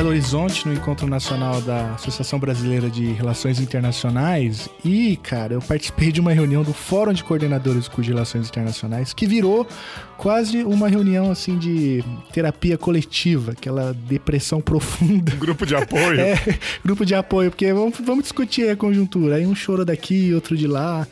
Belo 0.00 0.12
Horizonte, 0.12 0.66
no 0.66 0.72
Encontro 0.72 1.06
Nacional 1.06 1.60
da 1.60 1.92
Associação 1.92 2.38
Brasileira 2.38 2.88
de 2.88 3.12
Relações 3.12 3.60
Internacionais. 3.60 4.66
E, 4.82 5.18
cara, 5.18 5.52
eu 5.52 5.60
participei 5.60 6.10
de 6.10 6.18
uma 6.22 6.32
reunião 6.32 6.62
do 6.62 6.72
Fórum 6.72 7.12
de 7.12 7.22
Coordenadores 7.22 7.86
de 7.86 8.08
Relações 8.08 8.48
Internacionais, 8.48 9.12
que 9.12 9.26
virou 9.26 9.68
quase 10.16 10.64
uma 10.64 10.88
reunião, 10.88 11.30
assim, 11.30 11.58
de 11.58 12.02
terapia 12.32 12.78
coletiva, 12.78 13.52
aquela 13.52 13.92
depressão 13.92 14.58
profunda. 14.64 15.32
Grupo 15.36 15.66
de 15.66 15.74
apoio. 15.74 16.16
É, 16.18 16.58
grupo 16.82 17.04
de 17.04 17.14
apoio, 17.14 17.50
porque 17.50 17.70
vamos, 17.70 17.98
vamos 18.02 18.22
discutir 18.22 18.70
a 18.70 18.76
conjuntura. 18.76 19.34
Aí 19.34 19.46
um 19.46 19.54
choro 19.54 19.84
daqui, 19.84 20.32
outro 20.32 20.56
de 20.56 20.66
lá, 20.66 21.06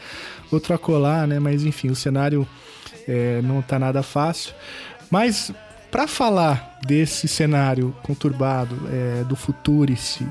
outro 0.51 0.73
acolá, 0.73 1.27
né? 1.27 1.39
Mas 1.39 1.63
enfim, 1.63 1.91
o 1.91 1.95
cenário 1.95 2.49
é, 3.07 3.43
não 3.43 3.61
tá 3.61 3.79
nada 3.79 4.03
fácil. 4.03 4.55
Mas 5.11 5.53
para 5.91 6.07
falar 6.07 6.79
desse 6.87 7.27
cenário 7.27 7.95
conturbado, 8.03 8.77
é, 8.91 9.25
do 9.25 9.35
Futurice, 9.35 10.27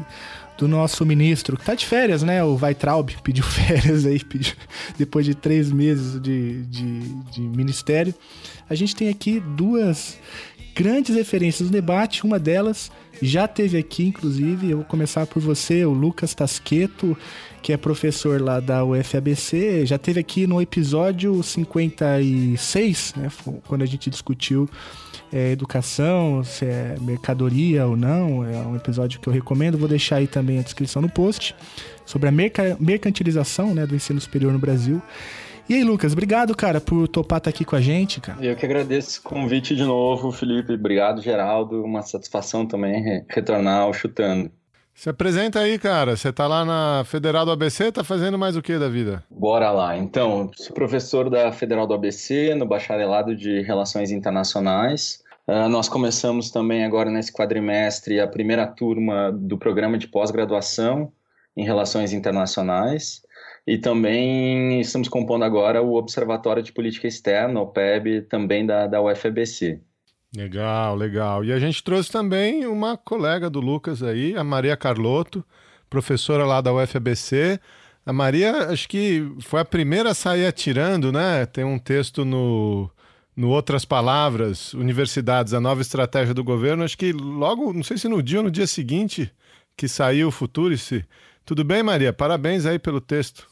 do 0.58 0.68
nosso 0.68 1.06
ministro, 1.06 1.56
que 1.56 1.64
tá 1.64 1.76
de 1.76 1.86
férias, 1.86 2.24
né? 2.24 2.44
O 2.44 2.58
Weitraub 2.60 3.10
pediu 3.24 3.44
férias 3.44 4.06
aí, 4.06 4.24
pediu, 4.24 4.56
depois 4.98 5.26
de 5.26 5.36
três 5.36 5.72
meses 5.72 6.20
de, 6.20 6.64
de, 6.66 7.00
de 7.32 7.42
ministério. 7.42 8.14
A 8.70 8.76
gente 8.76 8.96
tem 8.96 9.08
aqui 9.08 9.40
duas 9.40 10.18
grandes 10.76 11.16
referências 11.16 11.68
no 11.68 11.74
debate. 11.74 12.24
Uma 12.24 12.40
delas 12.40 12.92
já 13.22 13.48
teve 13.48 13.78
aqui, 13.78 14.06
inclusive. 14.06 14.72
Eu 14.72 14.78
vou 14.78 14.86
começar 14.86 15.26
por 15.26 15.42
você, 15.42 15.86
o 15.86 15.92
Lucas 15.92 16.34
Tasqueto, 16.34 17.18
que 17.62 17.72
é 17.72 17.78
professor 17.78 18.42
lá 18.42 18.60
da 18.60 18.84
UFABC. 18.84 19.86
Já 19.86 19.98
teve 19.98 20.20
aqui 20.20 20.46
no 20.48 20.62
episódio 20.62 21.42
56, 21.42 23.14
né? 23.16 23.32
Quando 23.68 23.84
a 23.84 23.86
gente 23.86 24.10
discutiu 24.10 24.70
é, 25.32 25.52
educação, 25.52 26.44
se 26.44 26.66
é 26.66 26.96
mercadoria 27.02 27.86
ou 27.86 27.96
não. 27.96 28.44
É 28.44 28.58
um 28.60 28.76
episódio 28.76 29.20
que 29.20 29.28
eu 29.28 29.34
recomendo. 29.34 29.78
Vou 29.78 29.88
deixar 29.88 30.18
aí 30.18 30.28
também 30.28 30.60
a 30.60 30.62
descrição 30.62 31.02
no 31.02 31.10
post 31.10 31.56
sobre 32.06 32.30
a 32.30 32.32
merca- 32.32 32.78
mercantilização 32.80 33.74
né, 33.74 33.86
do 33.86 33.96
ensino 33.96 34.20
superior 34.22 34.52
no 34.54 34.60
Brasil. 34.60 35.02
E 35.70 35.74
aí, 35.74 35.84
Lucas, 35.84 36.14
obrigado, 36.14 36.56
cara, 36.56 36.80
por 36.80 37.10
topar 37.10 37.40
estar 37.40 37.50
aqui 37.50 37.66
com 37.66 37.76
a 37.76 37.82
gente, 37.82 38.22
cara. 38.22 38.38
Eu 38.42 38.56
que 38.56 38.66
agradeço 38.66 39.20
o 39.20 39.24
convite 39.24 39.76
de 39.76 39.84
novo, 39.84 40.32
Felipe. 40.32 40.72
Obrigado, 40.74 41.22
Geraldo. 41.22 41.84
Uma 41.84 42.02
satisfação 42.04 42.66
também 42.66 43.02
re- 43.04 43.26
retornar 43.30 43.82
ao 43.82 43.94
Chutando. 43.94 44.50
Se 44.98 45.12
apresenta 45.12 45.60
aí, 45.60 45.78
cara. 45.78 46.18
Você 46.18 46.34
tá 46.34 46.48
lá 46.48 46.66
na 46.66 47.04
Federal 47.06 47.46
do 47.46 47.52
ABC, 47.52 47.92
tá 47.92 48.04
fazendo 48.04 48.36
mais 48.36 48.58
o 48.58 48.64
que 48.64 48.80
da 48.80 48.90
vida? 48.90 49.24
Bora 49.30 49.70
lá. 49.70 49.96
Então, 49.96 50.50
sou 50.56 50.74
professor 50.74 51.30
da 51.30 51.52
Federal 51.52 51.86
do 51.86 51.94
ABC, 51.94 52.56
no 52.56 52.66
Bacharelado 52.66 53.36
de 53.36 53.62
Relações 53.62 54.10
Internacionais. 54.10 55.24
Ah, 55.46 55.70
nós 55.70 55.88
começamos 55.88 56.50
também 56.50 56.84
agora 56.84 57.12
nesse 57.12 57.32
quadrimestre 57.32 58.20
a 58.20 58.28
primeira 58.28 58.66
turma 58.66 59.32
do 59.32 59.56
programa 59.56 60.00
de 60.00 60.08
pós-graduação 60.08 61.12
em 61.56 61.64
Relações 61.64 62.12
Internacionais. 62.12 63.22
E 63.68 63.78
também 63.78 64.82
estamos 64.82 65.08
compondo 65.08 65.46
agora 65.46 65.80
o 65.80 65.94
Observatório 65.94 66.64
de 66.64 66.74
Política 66.74 67.08
Externa, 67.08 67.62
o 67.62 67.68
PEB, 67.68 68.24
também 68.24 68.66
da, 68.66 68.88
da 68.88 69.00
UFABC. 69.00 69.80
Legal, 70.36 70.96
legal. 70.96 71.44
E 71.44 71.52
a 71.52 71.60
gente 71.60 71.84
trouxe 71.84 72.12
também 72.12 72.66
uma 72.66 72.98
colega 72.98 73.50
do 73.50 73.60
Lucas 73.60 74.04
aí, 74.04 74.36
a 74.36 74.44
Maria 74.44 74.76
Carlotto, 74.76 75.44
professora 75.90 76.46
lá 76.46 76.62
da 76.62 76.74
UFABC. 76.74 77.60
A 78.06 78.14
Maria, 78.14 78.70
acho 78.70 78.88
que 78.88 79.30
foi 79.42 79.62
a 79.62 79.66
primeira 79.66 80.12
a 80.12 80.14
sair 80.14 80.46
atirando, 80.46 81.12
né? 81.12 81.46
Tem 81.46 81.64
um 81.64 81.80
texto 81.80 82.24
no, 82.24 82.90
no 83.36 83.50
Outras 83.50 83.86
Palavras, 83.86 84.74
Universidades, 84.74 85.54
a 85.54 85.62
nova 85.62 85.82
estratégia 85.82 86.34
do 86.34 86.44
governo. 86.44 86.84
Acho 86.84 86.98
que 86.98 87.12
logo, 87.12 87.74
não 87.74 87.84
sei 87.84 87.98
se 87.98 88.08
no 88.08 88.22
dia 88.22 88.40
ou 88.40 88.44
no 88.44 88.52
dia 88.52 88.68
seguinte 88.68 89.32
que 89.76 89.88
saiu 89.88 90.30
o 90.30 90.32
Futurice. 90.32 91.06
Tudo 91.46 91.64
bem, 91.64 91.84
Maria? 91.84 92.12
Parabéns 92.12 92.66
aí 92.66 92.80
pelo 92.80 93.00
texto. 93.00 93.48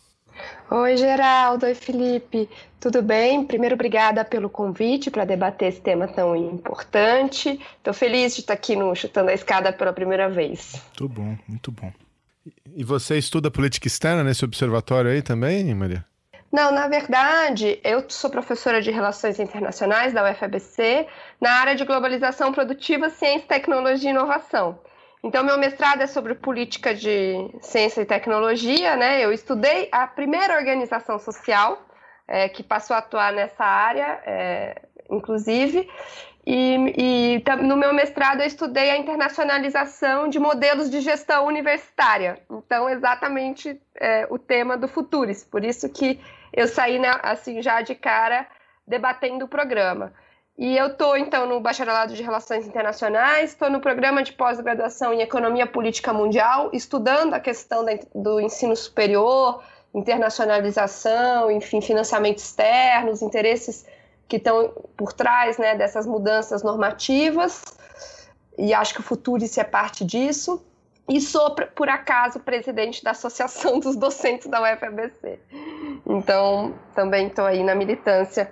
Oi, 0.69 0.97
Geraldo. 0.97 1.65
Oi, 1.65 1.75
Felipe. 1.75 2.49
Tudo 2.79 3.01
bem? 3.01 3.45
Primeiro, 3.45 3.75
obrigada 3.75 4.23
pelo 4.23 4.49
convite 4.49 5.09
para 5.09 5.25
debater 5.25 5.69
esse 5.69 5.81
tema 5.81 6.07
tão 6.07 6.35
importante. 6.35 7.59
Estou 7.77 7.93
feliz 7.93 8.35
de 8.35 8.41
estar 8.41 8.53
aqui 8.53 8.75
no 8.75 8.95
Chutando 8.95 9.29
a 9.29 9.33
Escada 9.33 9.71
pela 9.73 9.93
primeira 9.93 10.29
vez. 10.29 10.81
Muito 10.99 11.09
bom, 11.09 11.37
muito 11.47 11.71
bom. 11.71 11.91
E 12.75 12.83
você 12.83 13.17
estuda 13.17 13.49
política 13.49 13.87
externa 13.87 14.23
nesse 14.23 14.45
observatório 14.45 15.09
aí 15.09 15.21
também, 15.21 15.73
Maria? 15.73 16.05
Não, 16.51 16.71
na 16.71 16.87
verdade, 16.87 17.79
eu 17.83 18.05
sou 18.07 18.29
professora 18.29 18.81
de 18.81 18.89
Relações 18.89 19.39
Internacionais 19.39 20.13
da 20.13 20.31
UFABC 20.31 21.05
na 21.41 21.51
área 21.51 21.75
de 21.75 21.83
Globalização 21.83 22.53
Produtiva, 22.53 23.09
Ciência, 23.09 23.47
Tecnologia 23.47 24.09
e 24.09 24.13
Inovação. 24.13 24.79
Então, 25.25 25.43
meu 25.43 25.57
mestrado 25.57 26.01
é 26.01 26.07
sobre 26.07 26.35
política 26.35 26.93
de 26.93 27.49
ciência 27.59 27.99
e 27.99 28.05
tecnologia, 28.05 28.95
né? 28.95 29.25
Eu 29.25 29.33
estudei 29.33 29.89
a 29.91 30.05
primeira 30.05 30.55
organização 30.55 31.17
social 31.17 31.83
é, 32.27 32.47
que 32.47 32.61
passou 32.61 32.95
a 32.95 32.99
atuar 32.99 33.33
nessa 33.33 33.65
área, 33.65 34.21
é, 34.23 34.83
inclusive, 35.09 35.89
e, 36.45 36.93
e 36.95 37.43
no 37.63 37.75
meu 37.75 37.91
mestrado 37.91 38.41
eu 38.41 38.45
estudei 38.45 38.91
a 38.91 38.97
internacionalização 38.97 40.29
de 40.29 40.37
modelos 40.37 40.91
de 40.91 41.01
gestão 41.01 41.47
universitária. 41.47 42.39
Então, 42.47 42.87
exatamente 42.87 43.81
é, 43.95 44.27
o 44.29 44.37
tema 44.37 44.77
do 44.77 44.87
Futuris. 44.87 45.43
Por 45.43 45.65
isso 45.65 45.89
que 45.89 46.21
eu 46.53 46.67
saí, 46.67 46.99
né, 46.99 47.11
assim, 47.23 47.63
já 47.63 47.81
de 47.81 47.95
cara 47.95 48.45
debatendo 48.87 49.45
o 49.45 49.47
programa. 49.47 50.13
E 50.57 50.77
eu 50.77 50.87
estou, 50.87 51.17
então, 51.17 51.45
no 51.45 51.59
bacharelado 51.59 52.13
de 52.13 52.23
Relações 52.23 52.65
Internacionais, 52.65 53.51
estou 53.51 53.69
no 53.69 53.81
programa 53.81 54.23
de 54.23 54.31
pós-graduação 54.31 55.13
em 55.13 55.21
Economia 55.21 55.67
Política 55.67 56.13
Mundial, 56.13 56.69
estudando 56.71 57.33
a 57.33 57.41
questão 57.41 57.85
do 58.13 58.39
ensino 58.39 58.73
superior, 58.73 59.61
internacionalização, 59.93 61.51
enfim, 61.51 61.81
financiamento 61.81 62.37
externo, 62.37 63.11
os 63.11 63.21
interesses 63.21 63.85
que 64.29 64.37
estão 64.37 64.71
por 64.95 65.11
trás 65.11 65.57
né, 65.57 65.75
dessas 65.75 66.05
mudanças 66.05 66.63
normativas, 66.63 67.61
e 68.57 68.73
acho 68.73 68.93
que 68.93 69.01
o 69.01 69.03
Futurice 69.03 69.59
é 69.59 69.63
parte 69.63 70.05
disso. 70.05 70.65
E 71.07 71.21
sou, 71.21 71.51
por 71.51 71.87
acaso, 71.87 72.39
presidente 72.39 73.03
da 73.03 73.11
Associação 73.11 73.77
dos 73.81 73.95
Docentes 73.95 74.47
da 74.47 74.61
UFABC. 74.61 75.37
Então, 76.05 76.73
também 76.95 77.27
estou 77.27 77.45
aí 77.45 77.61
na 77.61 77.75
militância 77.75 78.51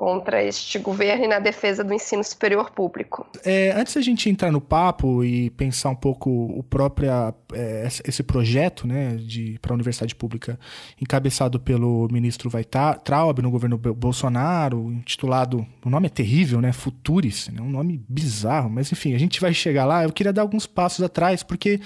contra 0.00 0.42
este 0.42 0.78
governo 0.78 1.26
e 1.26 1.28
na 1.28 1.38
defesa 1.38 1.84
do 1.84 1.92
ensino 1.92 2.24
superior 2.24 2.70
público. 2.70 3.26
É, 3.44 3.70
antes 3.72 3.92
da 3.92 4.00
gente 4.00 4.30
entrar 4.30 4.50
no 4.50 4.58
papo 4.58 5.22
e 5.22 5.50
pensar 5.50 5.90
um 5.90 5.94
pouco 5.94 6.30
o 6.30 6.62
próprio 6.62 7.10
é, 7.52 7.86
esse 8.06 8.22
projeto, 8.22 8.86
né, 8.86 9.16
de 9.16 9.58
para 9.60 9.74
a 9.74 9.74
universidade 9.74 10.14
pública 10.14 10.58
encabeçado 10.98 11.60
pelo 11.60 12.08
ministro 12.10 12.50
Weitraub 12.50 13.42
no 13.42 13.50
governo 13.50 13.76
Bolsonaro, 13.76 14.90
intitulado, 14.90 15.66
o 15.84 15.90
nome 15.90 16.06
é 16.06 16.10
terrível, 16.10 16.62
né, 16.62 16.72
Futuris, 16.72 17.48
né, 17.48 17.60
um 17.60 17.68
nome 17.68 18.02
bizarro, 18.08 18.70
mas 18.70 18.90
enfim, 18.90 19.14
a 19.14 19.18
gente 19.18 19.38
vai 19.38 19.52
chegar 19.52 19.84
lá. 19.84 20.04
Eu 20.04 20.12
queria 20.12 20.32
dar 20.32 20.40
alguns 20.40 20.66
passos 20.66 21.04
atrás 21.04 21.42
porque 21.42 21.78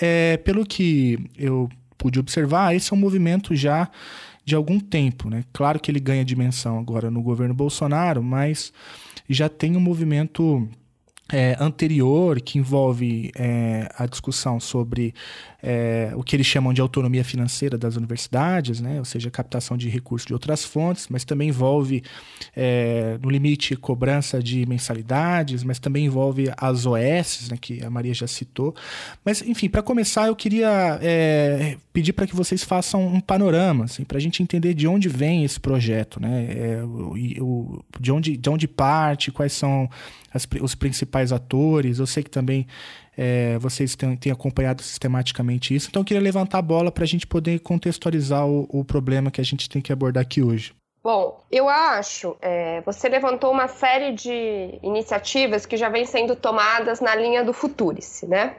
é, 0.00 0.38
pelo 0.38 0.64
que 0.64 1.18
eu 1.36 1.68
pude 1.98 2.18
observar, 2.18 2.74
esse 2.74 2.94
é 2.94 2.96
um 2.96 2.98
movimento 2.98 3.54
já 3.54 3.90
de 4.44 4.54
algum 4.54 4.78
tempo. 4.80 5.30
Né? 5.30 5.44
Claro 5.52 5.80
que 5.80 5.90
ele 5.90 6.00
ganha 6.00 6.24
dimensão 6.24 6.78
agora 6.78 7.10
no 7.10 7.22
governo 7.22 7.54
Bolsonaro, 7.54 8.22
mas 8.22 8.72
já 9.28 9.48
tem 9.48 9.76
um 9.76 9.80
movimento 9.80 10.68
é, 11.32 11.56
anterior 11.58 12.40
que 12.40 12.58
envolve 12.58 13.32
é, 13.36 13.88
a 13.96 14.06
discussão 14.06 14.60
sobre 14.60 15.14
é, 15.62 16.10
o 16.16 16.22
que 16.24 16.34
eles 16.34 16.46
chamam 16.46 16.72
de 16.72 16.80
autonomia 16.80 17.22
financeira 17.22 17.78
das 17.78 17.94
universidades, 17.94 18.80
né? 18.80 18.98
ou 18.98 19.04
seja, 19.04 19.30
captação 19.30 19.76
de 19.76 19.88
recursos 19.88 20.26
de 20.26 20.32
outras 20.32 20.64
fontes, 20.64 21.06
mas 21.08 21.24
também 21.24 21.48
envolve, 21.48 22.02
é, 22.56 23.16
no 23.22 23.30
limite, 23.30 23.76
cobrança 23.76 24.42
de 24.42 24.66
mensalidades, 24.66 25.62
mas 25.62 25.78
também 25.78 26.06
envolve 26.06 26.50
as 26.56 26.84
OS, 26.84 27.48
né, 27.50 27.56
que 27.60 27.84
a 27.84 27.88
Maria 27.88 28.12
já 28.12 28.26
citou. 28.26 28.74
Mas, 29.24 29.40
enfim, 29.42 29.68
para 29.68 29.82
começar, 29.82 30.26
eu 30.26 30.34
queria 30.34 30.98
é, 31.00 31.76
pedir 31.92 32.12
para 32.12 32.26
que 32.26 32.34
vocês 32.34 32.64
façam 32.64 33.06
um 33.06 33.20
panorama, 33.20 33.84
assim, 33.84 34.02
para 34.02 34.18
a 34.18 34.20
gente 34.20 34.42
entender 34.42 34.74
de 34.74 34.88
onde 34.88 35.08
vem 35.08 35.44
esse 35.44 35.60
projeto, 35.60 36.20
né? 36.20 36.46
É, 36.50 36.82
o, 36.82 37.14
o, 37.40 37.84
de, 38.00 38.10
onde, 38.10 38.36
de 38.36 38.50
onde 38.50 38.66
parte, 38.66 39.30
quais 39.30 39.52
são 39.52 39.88
as, 40.32 40.46
os 40.60 40.74
principais 40.74 41.32
atores. 41.32 41.98
Eu 41.98 42.06
sei 42.06 42.22
que 42.22 42.30
também 42.30 42.66
é, 43.22 43.56
vocês 43.58 43.94
têm, 43.94 44.16
têm, 44.16 44.32
acompanhado 44.32 44.82
sistematicamente 44.82 45.72
isso. 45.72 45.86
Então, 45.88 46.02
eu 46.02 46.04
queria 46.04 46.20
levantar 46.20 46.58
a 46.58 46.62
bola 46.62 46.90
para 46.90 47.04
a 47.04 47.06
gente 47.06 47.24
poder 47.24 47.60
contextualizar 47.60 48.44
o, 48.44 48.66
o, 48.68 48.84
problema 48.84 49.30
que 49.30 49.40
a 49.40 49.44
gente 49.44 49.70
tem 49.70 49.80
que 49.80 49.92
abordar 49.92 50.22
aqui 50.22 50.42
hoje. 50.42 50.74
Bom, 51.04 51.40
eu 51.50 51.68
acho, 51.68 52.36
é, 52.42 52.80
você 52.80 53.08
levantou 53.08 53.52
uma 53.52 53.68
série 53.68 54.12
de 54.12 54.76
iniciativas 54.82 55.64
que 55.64 55.76
já 55.76 55.88
vêm 55.88 56.04
sendo 56.04 56.34
tomadas 56.34 57.00
na 57.00 57.14
linha 57.14 57.44
do 57.44 57.52
Futurice, 57.52 58.26
né? 58.26 58.56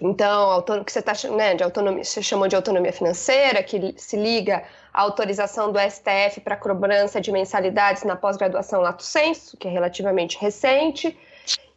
Então, 0.00 0.62
que 0.84 0.92
você, 0.92 1.02
tá, 1.02 1.12
né, 1.36 1.54
de 1.54 1.64
autonomia, 1.64 2.04
você 2.04 2.22
chamou 2.22 2.46
de 2.46 2.54
autonomia 2.54 2.92
financeira, 2.92 3.62
que 3.62 3.94
se 3.96 4.16
liga 4.16 4.62
à 4.92 5.02
autorização 5.02 5.72
do 5.72 5.78
STF 5.80 6.40
para 6.44 6.56
cobrança 6.56 7.20
de 7.20 7.32
mensalidades 7.32 8.04
na 8.04 8.14
pós-graduação 8.14 8.82
Lato 8.82 9.02
Senso, 9.02 9.56
que 9.56 9.66
é 9.66 9.70
relativamente 9.70 10.38
recente, 10.38 11.16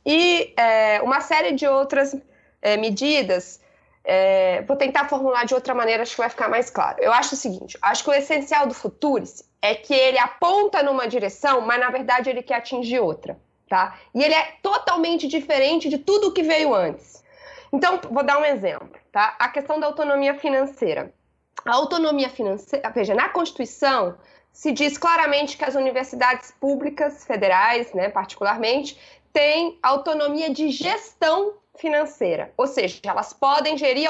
e 0.10 0.56
é, 0.58 1.00
uma 1.04 1.22
série 1.22 1.52
de 1.52 1.68
outras 1.68 2.18
é, 2.64 2.76
medidas. 2.78 3.62
É, 4.04 4.64
vou 4.64 4.76
tentar 4.76 5.08
formular 5.08 5.46
de 5.46 5.54
outra 5.54 5.76
maneira, 5.76 6.02
acho 6.02 6.14
que 6.14 6.18
vai 6.18 6.30
ficar 6.32 6.50
mais 6.50 6.72
claro. 6.72 6.98
Eu 7.00 7.14
acho 7.14 7.36
o 7.36 7.38
seguinte: 7.38 7.78
acho 7.80 8.04
que 8.04 8.10
o 8.10 8.14
essencial 8.14 8.66
do 8.66 8.74
Futuris 8.74 9.48
é 9.62 9.76
que 9.76 9.94
ele 9.94 10.18
aponta 10.18 10.82
numa 10.82 11.08
direção, 11.08 11.62
mas 11.62 11.80
na 11.80 11.92
verdade 11.92 12.28
ele 12.28 12.42
quer 12.42 12.56
atingir 12.56 13.00
outra. 13.00 13.40
Tá? 13.70 14.00
E 14.16 14.24
ele 14.24 14.34
é 14.34 14.54
totalmente 14.64 15.28
diferente 15.28 15.90
de 15.90 16.00
tudo 16.00 16.34
que 16.34 16.42
veio 16.42 16.74
antes. 16.74 17.24
Então, 17.72 18.00
vou 18.10 18.24
dar 18.24 18.40
um 18.40 18.46
exemplo, 18.46 18.90
tá? 19.12 19.36
A 19.38 19.48
questão 19.48 19.80
da 19.80 19.86
autonomia 19.86 20.34
financeira. 20.34 21.14
A 21.64 21.76
autonomia 21.76 22.30
financeira, 22.30 22.90
veja, 22.90 23.14
na 23.14 23.30
Constituição 23.30 24.18
se 24.52 24.72
diz 24.72 24.98
claramente 24.98 25.56
que 25.56 25.64
as 25.64 25.76
universidades 25.76 26.52
públicas 26.60 27.24
federais, 27.26 27.94
né, 27.94 28.10
particularmente, 28.10 28.98
têm 29.34 29.78
autonomia 29.82 30.50
de 30.50 30.70
gestão 30.70 31.54
financeira, 31.78 32.52
ou 32.58 32.68
seja, 32.68 33.00
elas 33.04 33.32
podem 33.32 33.78
gerir 33.78 34.10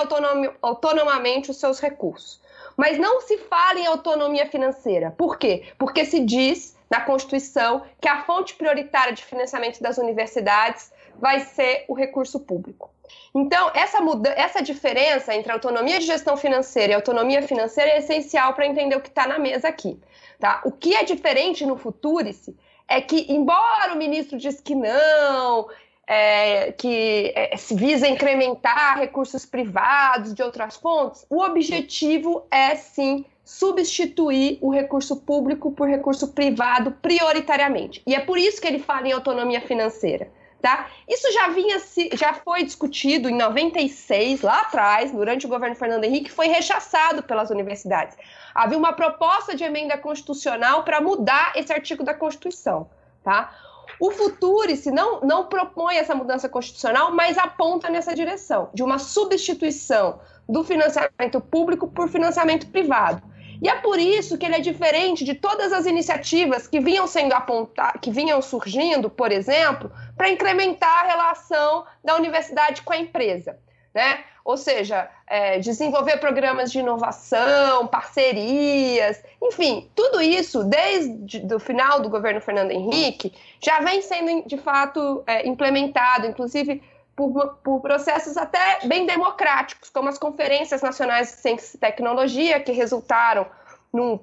autonomamente 0.61 1.51
os 1.51 1.57
seus 1.57 1.79
recursos. 1.79 2.41
Mas 2.75 2.97
não 2.97 3.21
se 3.21 3.37
fala 3.37 3.79
em 3.79 3.85
autonomia 3.85 4.45
financeira. 4.47 5.11
Por 5.11 5.37
quê? 5.37 5.65
Porque 5.77 6.05
se 6.05 6.21
diz 6.21 6.77
na 6.89 7.01
Constituição 7.01 7.83
que 8.01 8.07
a 8.07 8.23
fonte 8.23 8.55
prioritária 8.55 9.13
de 9.13 9.23
financiamento 9.23 9.81
das 9.81 9.97
universidades 9.97 10.91
vai 11.15 11.41
ser 11.41 11.85
o 11.87 11.93
recurso 11.93 12.39
público. 12.39 12.89
Então, 13.33 13.71
essa, 13.73 14.01
muda 14.01 14.29
essa 14.29 14.61
diferença 14.61 15.35
entre 15.35 15.51
autonomia 15.51 15.99
de 15.99 16.05
gestão 16.05 16.37
financeira 16.37 16.93
e 16.93 16.95
autonomia 16.95 17.41
financeira 17.41 17.91
é 17.91 17.97
essencial 17.99 18.53
para 18.53 18.65
entender 18.65 18.95
o 18.95 19.01
que 19.01 19.09
está 19.09 19.27
na 19.27 19.37
mesa 19.37 19.67
aqui. 19.67 19.99
Tá? 20.39 20.61
O 20.63 20.71
que 20.71 20.95
é 20.95 21.03
diferente 21.03 21.65
no 21.65 21.77
Futurice 21.77 22.55
é 22.89 22.99
que, 22.99 23.31
embora 23.31 23.93
o 23.93 23.97
ministro 23.97 24.37
diz 24.37 24.59
que 24.59 24.73
não, 24.73 25.69
é, 26.07 26.71
que 26.71 27.31
é, 27.35 27.55
se 27.55 27.75
visa 27.75 28.07
incrementar 28.07 28.97
recursos 28.97 29.45
privados 29.45 30.33
de 30.33 30.41
outras 30.41 30.75
fontes, 30.75 31.23
o 31.29 31.41
objetivo 31.41 32.43
é 32.49 32.75
sim 32.75 33.23
substituir 33.45 34.57
o 34.61 34.71
recurso 34.71 35.17
público 35.17 35.71
por 35.71 35.87
recurso 35.87 36.29
privado 36.29 36.91
prioritariamente. 37.01 38.01
E 38.05 38.15
é 38.15 38.19
por 38.19 38.37
isso 38.37 38.59
que 38.59 38.67
ele 38.67 38.79
fala 38.79 39.07
em 39.07 39.11
autonomia 39.11 39.61
financeira. 39.61 40.31
Tá? 40.61 40.87
Isso 41.07 41.31
já 41.31 41.47
vinha 41.47 41.77
já 42.13 42.33
foi 42.33 42.63
discutido 42.63 43.29
em 43.29 43.37
96, 43.37 44.41
lá 44.41 44.59
atrás, 44.61 45.09
durante 45.09 45.45
o 45.45 45.49
governo 45.49 45.73
Fernando 45.73 46.03
Henrique, 46.03 46.29
foi 46.29 46.47
rechaçado 46.47 47.23
pelas 47.23 47.49
universidades. 47.49 48.17
Havia 48.53 48.77
uma 48.77 48.91
proposta 48.91 49.55
de 49.55 49.63
emenda 49.63 49.97
constitucional 49.97 50.83
para 50.83 50.99
mudar 50.99 51.53
esse 51.55 51.71
artigo 51.71 52.03
da 52.03 52.13
Constituição. 52.13 52.89
Tá? 53.23 53.53
O 54.01 54.11
Futurice 54.11 54.91
não, 54.91 55.21
não 55.21 55.45
propõe 55.45 55.95
essa 55.95 56.13
mudança 56.13 56.49
constitucional, 56.49 57.13
mas 57.13 57.37
aponta 57.37 57.89
nessa 57.89 58.13
direção, 58.13 58.69
de 58.73 58.83
uma 58.83 58.99
substituição 58.99 60.19
do 60.47 60.63
financiamento 60.63 61.39
público 61.39 61.87
por 61.87 62.09
financiamento 62.09 62.67
privado. 62.67 63.21
E 63.61 63.67
é 63.67 63.75
por 63.75 63.99
isso 63.99 64.37
que 64.37 64.45
ele 64.45 64.55
é 64.55 64.59
diferente 64.59 65.25
de 65.25 65.33
todas 65.33 65.73
as 65.73 65.85
iniciativas 65.85 66.67
que 66.67 66.79
vinham 66.79 67.05
sendo 67.07 67.33
apontadas, 67.33 67.99
que 68.01 68.09
vinham 68.09 68.41
surgindo, 68.41 69.09
por 69.09 69.31
exemplo, 69.31 69.91
para 70.15 70.29
incrementar 70.29 71.03
a 71.03 71.07
relação 71.07 71.85
da 72.03 72.15
universidade 72.15 72.81
com 72.81 72.93
a 72.93 72.97
empresa. 72.97 73.57
Né? 73.93 74.23
Ou 74.45 74.55
seja, 74.55 75.09
é, 75.27 75.59
desenvolver 75.59 76.17
programas 76.17 76.71
de 76.71 76.79
inovação, 76.79 77.85
parcerias, 77.87 79.21
enfim, 79.41 79.89
tudo 79.93 80.21
isso, 80.21 80.63
desde 80.63 81.53
o 81.53 81.59
final 81.59 81.99
do 81.99 82.09
governo 82.09 82.39
Fernando 82.39 82.71
Henrique, 82.71 83.33
já 83.61 83.79
vem 83.79 84.01
sendo 84.01 84.47
de 84.47 84.57
fato 84.57 85.23
é, 85.27 85.47
implementado, 85.47 86.25
inclusive 86.25 86.81
por, 87.27 87.55
por, 87.55 87.81
processos 87.81 88.37
até 88.37 88.79
bem 88.85 89.05
democráticos, 89.05 89.89
como 89.89 90.07
as 90.07 90.17
conferências 90.17 90.81
nacionais 90.81 91.27
de 91.27 91.41
ciência 91.41 91.75
e 91.75 91.79
tecnologia, 91.79 92.61
que 92.61 92.71
resultaram 92.71 93.45
num, 93.91 94.17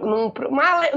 num, 0.00 0.32
uma, 0.48 0.90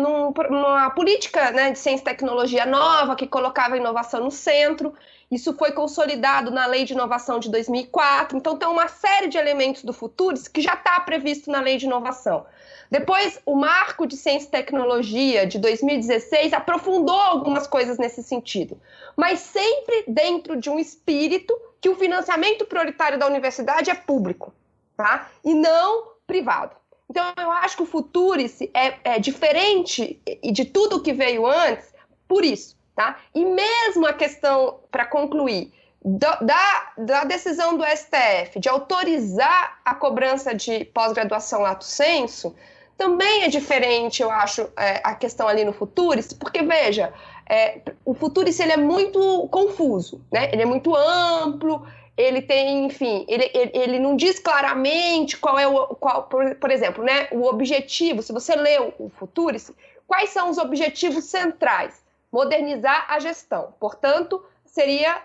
numa 0.47 0.89
política 0.91 1.51
né, 1.51 1.71
de 1.71 1.79
ciência 1.79 2.03
e 2.03 2.05
tecnologia 2.05 2.67
nova, 2.67 3.15
que 3.15 3.25
colocava 3.25 3.73
a 3.73 3.77
inovação 3.77 4.23
no 4.23 4.29
centro. 4.29 4.93
Isso 5.31 5.53
foi 5.57 5.71
consolidado 5.71 6.51
na 6.51 6.67
Lei 6.67 6.85
de 6.85 6.93
Inovação 6.93 7.39
de 7.39 7.49
2004. 7.49 8.37
Então, 8.37 8.55
tem 8.55 8.67
uma 8.67 8.87
série 8.87 9.27
de 9.27 9.39
elementos 9.39 9.83
do 9.83 9.91
Futuris 9.91 10.47
que 10.47 10.61
já 10.61 10.75
está 10.75 10.99
previsto 10.99 11.49
na 11.49 11.59
Lei 11.59 11.77
de 11.77 11.85
Inovação. 11.85 12.45
Depois, 12.89 13.39
o 13.45 13.55
Marco 13.55 14.07
de 14.07 14.15
Ciência 14.15 14.47
e 14.47 14.51
Tecnologia 14.51 15.45
de 15.45 15.59
2016 15.59 16.53
aprofundou 16.53 17.15
algumas 17.15 17.67
coisas 17.67 17.97
nesse 17.97 18.23
sentido, 18.23 18.79
mas 19.15 19.39
sempre 19.39 20.05
dentro 20.07 20.55
de 20.55 20.69
um 20.69 20.79
espírito 20.79 21.57
que 21.81 21.89
o 21.89 21.95
financiamento 21.95 22.65
prioritário 22.65 23.19
da 23.19 23.27
universidade 23.27 23.89
é 23.89 23.95
público, 23.95 24.53
tá? 24.95 25.29
E 25.43 25.53
não 25.53 26.13
privado. 26.25 26.75
Então, 27.09 27.33
eu 27.37 27.51
acho 27.51 27.77
que 27.77 27.83
o 27.83 27.85
Futurice 27.85 28.69
é, 28.73 29.15
é 29.15 29.19
diferente 29.19 30.21
de 30.43 30.65
tudo 30.65 31.01
que 31.01 31.13
veio 31.13 31.45
antes 31.45 31.93
por 32.27 32.43
isso, 32.43 32.75
tá? 32.95 33.17
E 33.33 33.45
mesmo 33.45 34.05
a 34.05 34.13
questão, 34.13 34.79
para 34.91 35.05
concluir, 35.05 35.71
da, 36.03 36.91
da, 36.97 37.23
decisão 37.25 37.77
do 37.77 37.83
STF 37.83 38.59
de 38.59 38.69
autorizar 38.69 39.79
a 39.83 39.95
cobrança 39.95 40.53
de 40.53 40.85
pós-graduação 40.85 41.61
lato 41.61 41.83
senso, 41.83 42.55
também 42.97 43.43
é 43.43 43.47
diferente, 43.47 44.21
eu 44.21 44.31
acho, 44.31 44.67
é, 44.75 44.99
a 45.03 45.13
questão 45.13 45.47
ali 45.47 45.63
no 45.63 45.71
Futuris, 45.71 46.33
porque 46.33 46.63
veja, 46.63 47.13
é, 47.47 47.79
o 48.03 48.13
Futuris 48.13 48.59
ele 48.59 48.71
é 48.71 48.77
muito 48.77 49.47
confuso, 49.49 50.25
né? 50.31 50.49
Ele 50.51 50.63
é 50.63 50.65
muito 50.65 50.95
amplo, 50.95 51.87
ele 52.17 52.41
tem, 52.41 52.85
enfim, 52.85 53.23
ele, 53.27 53.49
ele, 53.53 53.71
ele 53.73 53.99
não 53.99 54.15
diz 54.15 54.39
claramente 54.39 55.37
qual 55.37 55.59
é 55.59 55.67
o, 55.67 55.87
qual, 55.95 56.23
por, 56.23 56.55
por 56.55 56.71
exemplo, 56.71 57.03
né, 57.03 57.27
o 57.31 57.43
objetivo. 57.43 58.23
Se 58.23 58.33
você 58.33 58.55
lê 58.55 58.79
o, 58.79 58.93
o 58.97 59.09
Futuris, 59.09 59.71
quais 60.07 60.31
são 60.31 60.49
os 60.49 60.57
objetivos 60.57 61.25
centrais? 61.25 62.03
Modernizar 62.31 63.05
a 63.07 63.19
gestão. 63.19 63.73
Portanto, 63.79 64.43
seria 64.65 65.21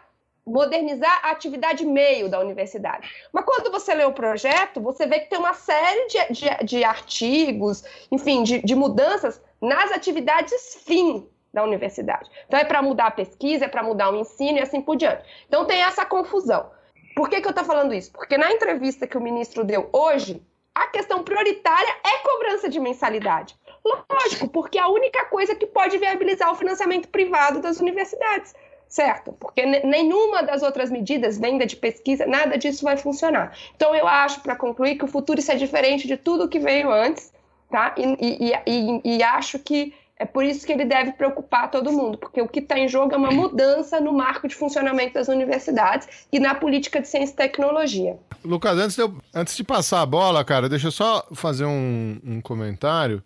modernizar 0.46 1.20
a 1.22 1.30
atividade 1.30 1.84
meio 1.84 2.28
da 2.28 2.40
universidade. 2.40 3.08
Mas 3.32 3.44
quando 3.44 3.70
você 3.70 3.94
lê 3.94 4.04
o 4.04 4.12
projeto, 4.12 4.80
você 4.80 5.06
vê 5.06 5.20
que 5.20 5.30
tem 5.30 5.38
uma 5.38 5.54
série 5.54 6.06
de, 6.06 6.32
de, 6.32 6.64
de 6.64 6.84
artigos, 6.84 7.84
enfim, 8.10 8.42
de, 8.42 8.60
de 8.60 8.74
mudanças 8.74 9.40
nas 9.60 9.92
atividades 9.92 10.82
fim 10.84 11.28
da 11.52 11.62
universidade. 11.62 12.28
Então 12.46 12.58
é 12.58 12.64
para 12.64 12.82
mudar 12.82 13.06
a 13.06 13.10
pesquisa, 13.10 13.66
é 13.66 13.68
para 13.68 13.82
mudar 13.82 14.10
o 14.10 14.16
ensino 14.16 14.58
e 14.58 14.62
assim 14.62 14.80
por 14.80 14.96
diante. 14.96 15.22
Então 15.46 15.64
tem 15.64 15.82
essa 15.82 16.04
confusão. 16.04 16.70
Por 17.14 17.28
que, 17.28 17.40
que 17.40 17.46
eu 17.46 17.50
estou 17.50 17.64
falando 17.64 17.94
isso? 17.94 18.10
Porque 18.10 18.38
na 18.38 18.50
entrevista 18.50 19.06
que 19.06 19.18
o 19.18 19.20
ministro 19.20 19.62
deu 19.62 19.88
hoje, 19.92 20.42
a 20.74 20.86
questão 20.86 21.22
prioritária 21.22 21.94
é 22.02 22.18
cobrança 22.26 22.68
de 22.68 22.80
mensalidade. 22.80 23.54
Lógico, 23.84 24.48
porque 24.48 24.78
é 24.78 24.80
a 24.80 24.88
única 24.88 25.26
coisa 25.26 25.54
que 25.54 25.66
pode 25.66 25.98
viabilizar 25.98 26.50
o 26.50 26.54
financiamento 26.54 27.08
privado 27.08 27.60
das 27.60 27.80
universidades 27.80 28.54
certo? 28.92 29.32
Porque 29.40 29.64
nenhuma 29.64 30.42
das 30.42 30.62
outras 30.62 30.90
medidas, 30.90 31.38
venda 31.38 31.64
de 31.64 31.76
pesquisa, 31.76 32.26
nada 32.26 32.58
disso 32.58 32.84
vai 32.84 32.98
funcionar. 32.98 33.56
Então, 33.74 33.94
eu 33.94 34.06
acho, 34.06 34.42
para 34.42 34.54
concluir, 34.54 34.96
que 34.96 35.04
o 35.06 35.08
futuro 35.08 35.40
é 35.48 35.54
diferente 35.54 36.06
de 36.06 36.18
tudo 36.18 36.46
que 36.46 36.58
veio 36.58 36.92
antes, 36.92 37.32
tá? 37.70 37.94
E, 37.96 38.04
e, 38.20 38.52
e, 38.66 39.16
e, 39.16 39.22
acho 39.22 39.58
que 39.58 39.94
é 40.18 40.26
por 40.26 40.44
isso 40.44 40.66
que 40.66 40.72
ele 40.72 40.84
deve 40.84 41.12
preocupar 41.12 41.70
todo 41.70 41.90
mundo, 41.90 42.18
porque 42.18 42.42
o 42.42 42.46
que 42.46 42.58
está 42.58 42.78
em 42.78 42.86
jogo 42.86 43.14
é 43.14 43.16
uma 43.16 43.30
mudança 43.30 43.98
no 43.98 44.12
marco 44.12 44.46
de 44.46 44.54
funcionamento 44.54 45.14
das 45.14 45.28
universidades 45.28 46.26
e 46.30 46.38
na 46.38 46.54
política 46.54 47.00
de 47.00 47.08
ciência 47.08 47.32
e 47.32 47.36
tecnologia. 47.36 48.18
Lucas, 48.44 48.76
antes 48.76 48.94
de, 48.94 49.00
eu, 49.00 49.16
antes 49.34 49.56
de 49.56 49.64
passar 49.64 50.02
a 50.02 50.06
bola, 50.06 50.44
cara, 50.44 50.68
deixa 50.68 50.88
eu 50.88 50.92
só 50.92 51.26
fazer 51.32 51.64
um, 51.64 52.20
um 52.22 52.42
comentário. 52.42 53.22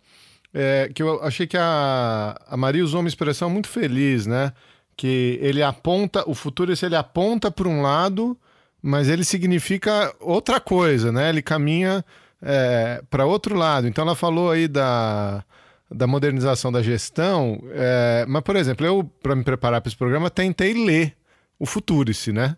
É, 0.55 0.89
que 0.95 1.03
eu 1.03 1.21
achei 1.25 1.45
que 1.45 1.57
a, 1.59 2.41
a 2.47 2.57
Maria 2.57 2.85
usou 2.85 3.01
uma 3.01 3.09
expressão 3.09 3.51
muito 3.51 3.69
feliz, 3.69 4.27
né? 4.27 4.53
Que 4.97 5.39
ele 5.43 5.63
aponta, 5.63 6.29
o 6.29 6.35
futuro 6.35 6.73
ele 6.83 6.97
aponta 6.97 7.51
para 7.51 7.69
um 7.69 7.83
lado, 7.83 8.37
mas 8.83 9.09
ele 9.09 9.25
significa 9.25 10.15
outra 10.21 10.59
coisa, 10.59 11.13
né? 11.13 11.29
Ele 11.29 11.43
caminha 11.43 12.05
é, 12.41 13.03
para 13.11 13.27
outro 13.27 13.55
lado. 13.55 13.87
Então 13.87 14.05
ela 14.05 14.15
falou 14.15 14.51
aí 14.51 14.67
da, 14.67 15.45
da 15.91 16.07
modernização 16.07 16.73
da 16.73 16.83
gestão, 16.83 17.61
é, 17.73 18.25
mas 18.27 18.43
por 18.43 18.57
exemplo, 18.57 18.87
eu 18.87 19.05
para 19.23 19.37
me 19.37 19.45
preparar 19.45 19.81
para 19.81 19.89
esse 19.89 19.97
programa 19.97 20.31
tentei 20.31 20.73
ler 20.73 21.15
o 21.59 21.67
Futurice, 21.67 22.33
né? 22.33 22.57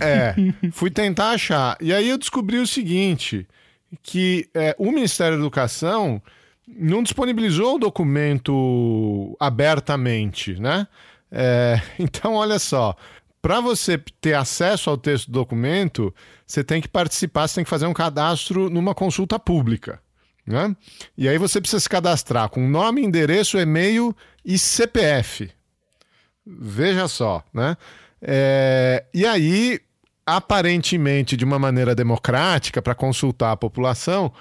É, 0.00 0.34
fui 0.72 0.90
tentar 0.90 1.30
achar. 1.30 1.76
E 1.80 1.92
aí 1.92 2.08
eu 2.08 2.16
descobri 2.16 2.58
o 2.58 2.66
seguinte, 2.66 3.46
que 4.02 4.48
é, 4.54 4.74
o 4.78 4.90
Ministério 4.90 5.36
da 5.36 5.42
Educação 5.42 6.22
não 6.66 7.02
disponibilizou 7.02 7.76
o 7.76 7.78
documento 7.78 9.36
abertamente, 9.38 10.58
né? 10.60 10.86
É, 11.30 11.80
então, 11.98 12.34
olha 12.34 12.58
só, 12.58 12.96
para 13.42 13.60
você 13.60 13.98
ter 14.20 14.34
acesso 14.34 14.88
ao 14.88 14.96
texto 14.96 15.26
do 15.26 15.32
documento, 15.32 16.14
você 16.46 16.64
tem 16.64 16.80
que 16.80 16.88
participar, 16.88 17.46
você 17.46 17.56
tem 17.56 17.64
que 17.64 17.70
fazer 17.70 17.86
um 17.86 17.92
cadastro 17.92 18.70
numa 18.70 18.94
consulta 18.94 19.38
pública. 19.38 20.00
Né? 20.46 20.76
E 21.16 21.28
aí 21.28 21.38
você 21.38 21.60
precisa 21.60 21.80
se 21.80 21.88
cadastrar 21.88 22.48
com 22.50 22.68
nome, 22.68 23.02
endereço, 23.02 23.58
e-mail 23.58 24.14
e 24.44 24.58
CPF. 24.58 25.50
Veja 26.46 27.08
só, 27.08 27.42
né? 27.52 27.76
É, 28.20 29.04
e 29.12 29.26
aí, 29.26 29.80
aparentemente, 30.24 31.36
de 31.36 31.44
uma 31.44 31.58
maneira 31.58 31.94
democrática, 31.94 32.82
para 32.82 32.94
consultar 32.94 33.52
a 33.52 33.56
população, 33.56 34.32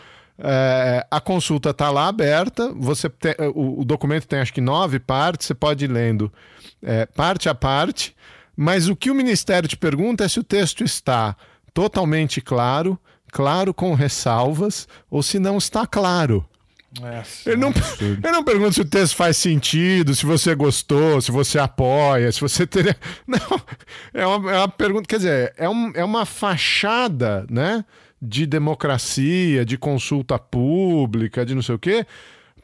é, 0.45 1.07
a 1.09 1.21
consulta 1.21 1.69
está 1.69 1.89
lá 1.89 2.09
aberta, 2.09 2.69
você 2.75 3.09
tem, 3.09 3.33
o, 3.55 3.79
o, 3.79 3.85
documento 3.85 4.27
tem 4.27 4.39
acho 4.39 4.53
que 4.53 4.59
nove 4.59 4.99
partes, 4.99 5.47
você 5.47 5.53
pode 5.53 5.85
ir 5.85 5.87
lendo 5.87 6.31
é, 6.81 7.05
parte 7.05 7.47
a 7.47 7.55
parte, 7.55 8.13
mas 8.55 8.89
o 8.89 8.95
que 8.95 9.09
o 9.09 9.15
Ministério 9.15 9.69
te 9.69 9.77
pergunta 9.77 10.25
é 10.25 10.27
se 10.27 10.41
o 10.41 10.43
texto 10.43 10.83
está 10.83 11.37
totalmente 11.73 12.41
claro, 12.41 12.99
claro 13.31 13.73
com 13.73 13.93
ressalvas, 13.93 14.85
ou 15.09 15.23
se 15.23 15.39
não 15.39 15.57
está 15.57 15.87
claro. 15.87 16.45
Ele, 17.45 17.55
não, 17.55 17.69
ele 18.01 18.31
não 18.31 18.43
pergunta 18.43 18.73
se 18.73 18.81
o 18.81 18.85
texto 18.85 19.15
faz 19.15 19.37
sentido, 19.37 20.13
se 20.13 20.25
você 20.25 20.53
gostou, 20.53 21.21
se 21.21 21.31
você 21.31 21.57
apoia, 21.57 22.29
se 22.33 22.41
você 22.41 22.67
teria. 22.67 22.95
Não, 23.25 23.39
é 24.13 24.27
uma, 24.27 24.51
é 24.51 24.57
uma 24.57 24.67
pergunta, 24.67 25.07
quer 25.07 25.17
dizer, 25.17 25.53
é, 25.57 25.67
um, 25.67 25.91
é 25.95 26.03
uma 26.03 26.25
fachada, 26.25 27.47
né? 27.49 27.83
De 28.23 28.45
democracia, 28.45 29.65
de 29.65 29.77
consulta 29.77 30.39
pública, 30.39 31.45
de 31.45 31.53
não 31.53 31.61
sei 31.61 31.75
o 31.75 31.79
quê, 31.79 32.05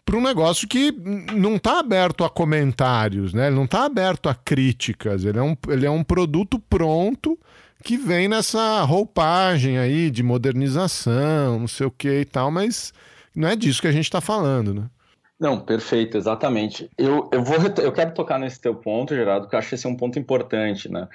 para 0.05 0.17
um 0.17 0.21
negócio 0.21 0.67
que 0.67 0.91
não 1.35 1.57
está 1.57 1.79
aberto 1.79 2.23
a 2.23 2.29
comentários, 2.29 3.33
né? 3.33 3.47
Ele 3.47 3.55
não 3.55 3.65
está 3.65 3.83
aberto 3.85 4.29
a 4.29 4.33
críticas. 4.33 5.25
Ele 5.25 5.37
é, 5.37 5.41
um, 5.41 5.55
ele 5.67 5.85
é 5.85 5.91
um 5.91 6.03
produto 6.03 6.57
pronto 6.57 7.37
que 7.83 7.97
vem 7.97 8.27
nessa 8.27 8.81
roupagem 8.83 9.77
aí 9.77 10.09
de 10.09 10.23
modernização, 10.23 11.59
não 11.59 11.67
sei 11.67 11.85
o 11.85 11.91
que 11.91 12.21
e 12.21 12.25
tal, 12.25 12.49
mas 12.49 12.93
não 13.35 13.47
é 13.47 13.55
disso 13.55 13.81
que 13.81 13.87
a 13.87 13.91
gente 13.91 14.05
está 14.05 14.19
falando, 14.19 14.73
né? 14.73 14.85
Não, 15.39 15.59
perfeito, 15.59 16.17
exatamente. 16.17 16.89
Eu, 16.97 17.29
eu, 17.31 17.43
vou, 17.43 17.57
eu 17.81 17.91
quero 17.91 18.13
tocar 18.13 18.37
nesse 18.37 18.59
teu 18.59 18.75
ponto, 18.75 19.15
Geraldo, 19.15 19.43
porque 19.43 19.55
eu 19.55 19.59
acho 19.59 19.69
que 19.69 19.75
esse 19.75 19.87
um 19.87 19.95
ponto 19.95 20.19
importante, 20.19 20.91
né? 20.91 21.07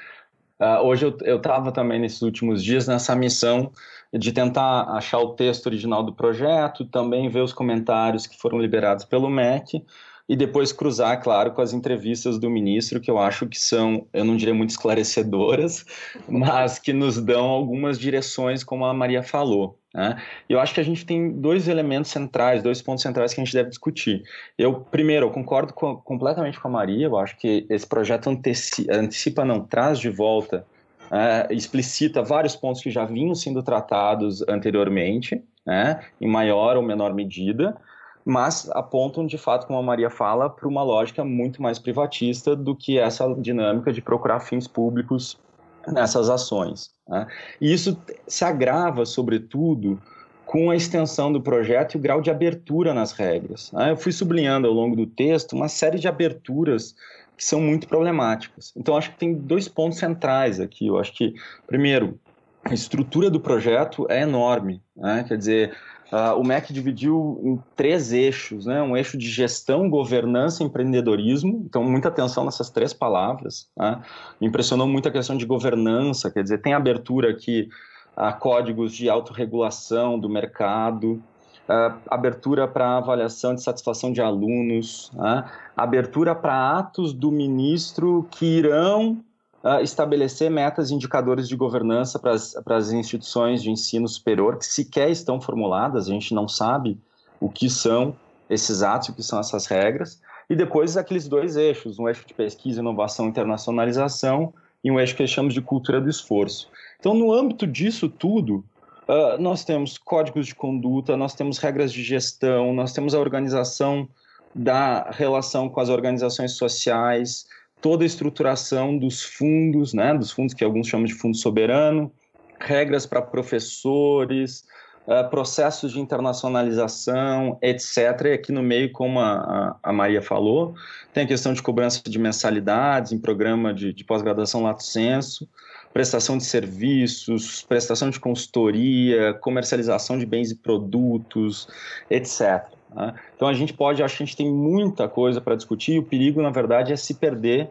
Uh, 0.59 0.87
hoje 0.87 1.05
eu 1.23 1.37
estava 1.37 1.73
também 1.73 1.99
nesses 1.99 2.23
últimos 2.23 2.63
dias 2.63 2.87
nessa 2.87 3.15
missão 3.17 3.73
de 4.19 4.33
tentar 4.33 4.85
achar 4.91 5.19
o 5.19 5.35
texto 5.35 5.67
original 5.67 6.03
do 6.03 6.13
projeto, 6.13 6.85
também 6.85 7.29
ver 7.29 7.41
os 7.41 7.53
comentários 7.53 8.27
que 8.27 8.39
foram 8.39 8.59
liberados 8.59 9.05
pelo 9.05 9.29
MEC 9.29 9.85
e 10.29 10.37
depois 10.37 10.73
cruzar, 10.73 11.23
claro, 11.23 11.53
com 11.53 11.61
as 11.61 11.73
entrevistas 11.73 12.39
do 12.39 12.49
ministro, 12.49 13.01
que 13.01 13.11
eu 13.11 13.19
acho 13.19 13.47
que 13.47 13.59
são, 13.59 14.07
eu 14.13 14.25
não 14.25 14.37
diria 14.37 14.55
muito 14.55 14.71
esclarecedoras, 14.71 15.85
mas 16.29 16.79
que 16.79 16.93
nos 16.93 17.21
dão 17.21 17.45
algumas 17.45 17.99
direções, 17.99 18.65
como 18.65 18.87
a 18.87 18.95
Maria 18.95 19.23
falou. 19.23 19.79
Né? 19.93 20.21
Eu 20.49 20.59
acho 20.61 20.73
que 20.75 20.81
a 20.81 20.85
gente 20.85 21.05
tem 21.05 21.31
dois 21.31 21.69
elementos 21.69 22.11
centrais, 22.11 22.63
dois 22.63 22.81
pontos 22.81 23.03
centrais 23.03 23.35
que 23.35 23.41
a 23.41 23.45
gente 23.45 23.53
deve 23.53 23.69
discutir. 23.69 24.23
Eu, 24.57 24.81
primeiro, 24.81 25.27
eu 25.27 25.31
concordo 25.31 25.75
com, 25.75 25.97
completamente 25.97 26.59
com 26.59 26.69
a 26.69 26.71
Maria, 26.71 27.07
eu 27.07 27.19
acho 27.19 27.37
que 27.37 27.67
esse 27.69 27.87
projeto 27.87 28.31
antecipa, 28.31 28.95
antecipa 28.95 29.45
não 29.45 29.61
traz 29.61 29.99
de 29.99 30.09
volta 30.09 30.67
é, 31.15 31.47
explicita 31.55 32.25
vários 32.25 32.57
pontos 32.57 32.83
que 32.83 32.91
já 32.91 33.05
vinham 33.05 33.37
sendo 33.37 33.63
tratados 33.63 34.43
anteriormente, 34.49 35.41
né, 35.65 36.01
em 36.21 36.27
maior 36.27 36.77
ou 36.77 36.83
menor 36.83 37.15
medida, 37.15 37.77
mas 38.25 38.69
apontam 38.71 39.25
de 39.25 39.39
fato, 39.39 39.67
como 39.69 39.79
a 39.79 39.83
Maria 39.83 40.11
fala, 40.11 40.51
para 40.51 40.67
uma 40.67 40.83
lógica 40.83 41.25
muito 41.25 41.63
mais 41.63 41.79
privatista 41.79 42.57
do 42.57 42.75
que 42.75 42.99
essa 42.99 43.33
dinâmica 43.35 43.93
de 43.93 44.03
procurar 44.03 44.41
fins 44.41 44.67
públicos 44.67 45.39
nessas 45.87 46.29
ações. 46.29 46.91
Né? 47.09 47.29
E 47.61 47.73
isso 47.73 47.97
se 48.27 48.45
agrava, 48.45 49.07
sobretudo, 49.07 50.01
com 50.45 50.71
a 50.71 50.77
extensão 50.77 51.33
do 51.33 51.41
projeto 51.41 51.95
e 51.95 51.99
o 51.99 52.01
grau 52.01 52.21
de 52.21 52.31
abertura 52.31 52.93
nas 52.93 53.13
regras. 53.13 53.71
Né? 53.73 53.93
Eu 53.93 53.97
fui 53.97 54.11
sublinhando 54.11 54.67
ao 54.67 54.75
longo 54.75 54.97
do 54.97 55.07
texto 55.07 55.53
uma 55.53 55.69
série 55.69 55.99
de 55.99 56.09
aberturas 56.09 56.97
que 57.37 57.45
são 57.45 57.61
muito 57.61 57.89
problemáticas. 57.89 58.73
Então, 58.77 58.97
acho 58.97 59.11
que 59.11 59.19
tem 59.19 59.35
dois 59.35 59.69
pontos 59.69 59.99
centrais 59.99 60.61
aqui. 60.61 60.87
Eu 60.87 60.99
acho 60.99 61.13
que, 61.13 61.35
primeiro, 61.67 62.19
a 62.65 62.73
estrutura 62.73 63.29
do 63.29 63.41
projeto 63.41 64.07
é 64.09 64.23
enorme. 64.23 64.81
Né? 64.97 65.25
Quer 65.27 65.37
dizer, 65.37 65.77
uh, 66.13 66.39
o 66.39 66.45
MEC 66.45 66.73
dividiu 66.73 67.41
em 67.43 67.61
três 67.77 68.13
eixos, 68.13 68.67
né? 68.67 68.81
um 68.83 68.97
eixo 68.97 69.19
de 69.19 69.29
gestão, 69.29 69.91
governança 69.91 70.63
e 70.63 70.67
empreendedorismo. 70.67 71.65
Então, 71.67 71.83
muita 71.83 72.09
atenção 72.09 72.45
nessas 72.45 72.71
três 72.71 72.93
palavras. 72.93 73.69
Né? 73.77 74.01
Me 74.41 74.47
impressionou 74.47 74.87
muito 74.87 75.09
a 75.09 75.13
questão 75.13 75.37
de 75.37 75.45
governança, 75.45 76.31
quer 76.31 76.43
dizer, 76.43 76.59
tem 76.59 76.73
abertura 76.73 77.31
aqui 77.31 77.69
a 78.17 78.33
códigos 78.33 78.95
de 78.95 79.11
autorregulação 79.11 80.19
do 80.19 80.29
mercado, 80.29 81.21
uh, 81.69 81.99
abertura 82.11 82.67
para 82.69 82.99
avaliação 82.99 83.55
de 83.55 83.63
satisfação 83.63 84.13
de 84.13 84.21
alunos, 84.21 85.11
uh, 85.15 85.49
abertura 85.77 86.35
para 86.35 86.79
atos 86.79 87.13
do 87.13 87.31
ministro 87.31 88.27
que 88.31 88.45
irão 88.45 89.19
uh, 89.63 89.81
estabelecer 89.83 90.51
metas 90.51 90.91
e 90.91 90.95
indicadores 90.95 91.49
de 91.49 91.57
governança 91.57 92.19
para 92.19 92.77
as 92.77 92.93
instituições 92.93 93.63
de 93.63 93.71
ensino 93.71 94.07
superior 94.09 94.59
que 94.59 94.67
sequer 94.67 95.11
estão 95.11 95.41
formuladas, 95.41 96.09
a 96.09 96.13
gente 96.13 96.35
não 96.35 96.49
sabe 96.49 96.99
o 97.41 97.49
que 97.49 97.69
são 97.69 98.15
esses 98.49 98.83
atos, 98.83 99.09
o 99.09 99.15
que 99.15 99.23
são 99.23 99.39
essas 99.41 99.67
regras, 99.67 100.21
e 100.49 100.55
depois 100.55 100.97
aqueles 100.97 101.27
dois 101.27 101.57
eixos, 101.57 101.99
um 101.99 102.09
eixo 102.09 102.27
de 102.27 102.35
pesquisa, 102.35 102.81
inovação 102.81 103.27
e 103.27 103.29
internacionalização 103.29 104.53
e 104.83 104.91
um 104.91 105.01
eixo 105.01 105.17
que 105.17 105.27
chamamos 105.27 105.55
de 105.55 105.63
cultura 105.63 106.01
do 106.01 106.11
esforço. 106.11 106.69
Então, 107.01 107.15
no 107.15 107.33
âmbito 107.33 107.67
disso 107.67 108.09
tudo, 108.09 108.63
Uh, 109.07 109.41
nós 109.41 109.65
temos 109.65 109.99
códigos 109.99 110.47
de 110.47 110.55
conduta, 110.55 111.17
nós 111.17 111.35
temos 111.35 111.59
regras 111.59 111.93
de 111.93 112.03
gestão, 112.03 112.73
nós 112.73 112.93
temos 112.93 113.15
a 113.15 113.19
organização 113.19 114.09
da 114.55 115.11
relação 115.11 115.69
com 115.69 115.81
as 115.81 115.89
organizações 115.89 116.53
sociais, 116.53 117.47
toda 117.83 118.05
a 118.05 118.07
estruturação 118.07 118.97
dos 118.97 119.23
fundos, 119.23 119.93
né, 119.93 120.15
dos 120.15 120.31
fundos 120.31 120.55
que 120.55 120.65
alguns 120.65 120.87
chamam 120.87 121.05
de 121.05 121.13
fundo 121.13 121.37
soberano, 121.37 122.11
regras 122.59 123.05
para 123.05 123.21
professores, 123.21 124.65
uh, 125.07 125.29
processos 125.29 125.93
de 125.93 126.01
internacionalização, 126.01 127.59
etc. 127.61 127.99
E 128.25 128.33
aqui 128.33 128.53
no 128.53 128.63
meio, 128.63 128.91
como 128.93 129.21
a, 129.21 129.77
a, 129.83 129.93
Maria 129.93 130.23
falou, 130.23 130.75
tem 131.13 131.25
a 131.25 131.27
questão 131.27 131.53
de 131.53 131.63
cobrança 131.63 132.01
de 132.03 132.19
mensalidades 132.19 133.13
em 133.13 133.19
programa 133.19 133.75
de, 133.75 133.93
de 133.93 134.05
pós-graduação 134.05 134.63
Lato 134.63 134.83
Senso, 134.83 135.49
prestação 135.95 136.37
de 136.37 136.45
serviços, 136.45 137.63
prestação 137.63 138.11
de 138.11 138.19
consultoria, 138.19 139.33
comercialização 139.35 140.19
de 140.19 140.27
bens 140.27 140.51
e 140.51 140.57
produtos, 140.57 141.69
etc. 142.11 142.65
Né? 142.93 143.15
Então 143.37 143.47
a 143.47 143.55
gente 143.55 143.73
pode, 143.73 144.03
acho 144.03 144.17
que 144.17 144.25
a 144.25 144.27
gente 144.27 144.37
tem 144.37 144.53
muita 144.53 145.09
coisa 145.09 145.41
para 145.41 145.55
discutir 145.55 145.97
o 146.01 146.03
perigo, 146.03 146.43
na 146.43 146.51
verdade, 146.51 146.93
é 146.93 146.97
se 146.97 147.15
perder 147.15 147.71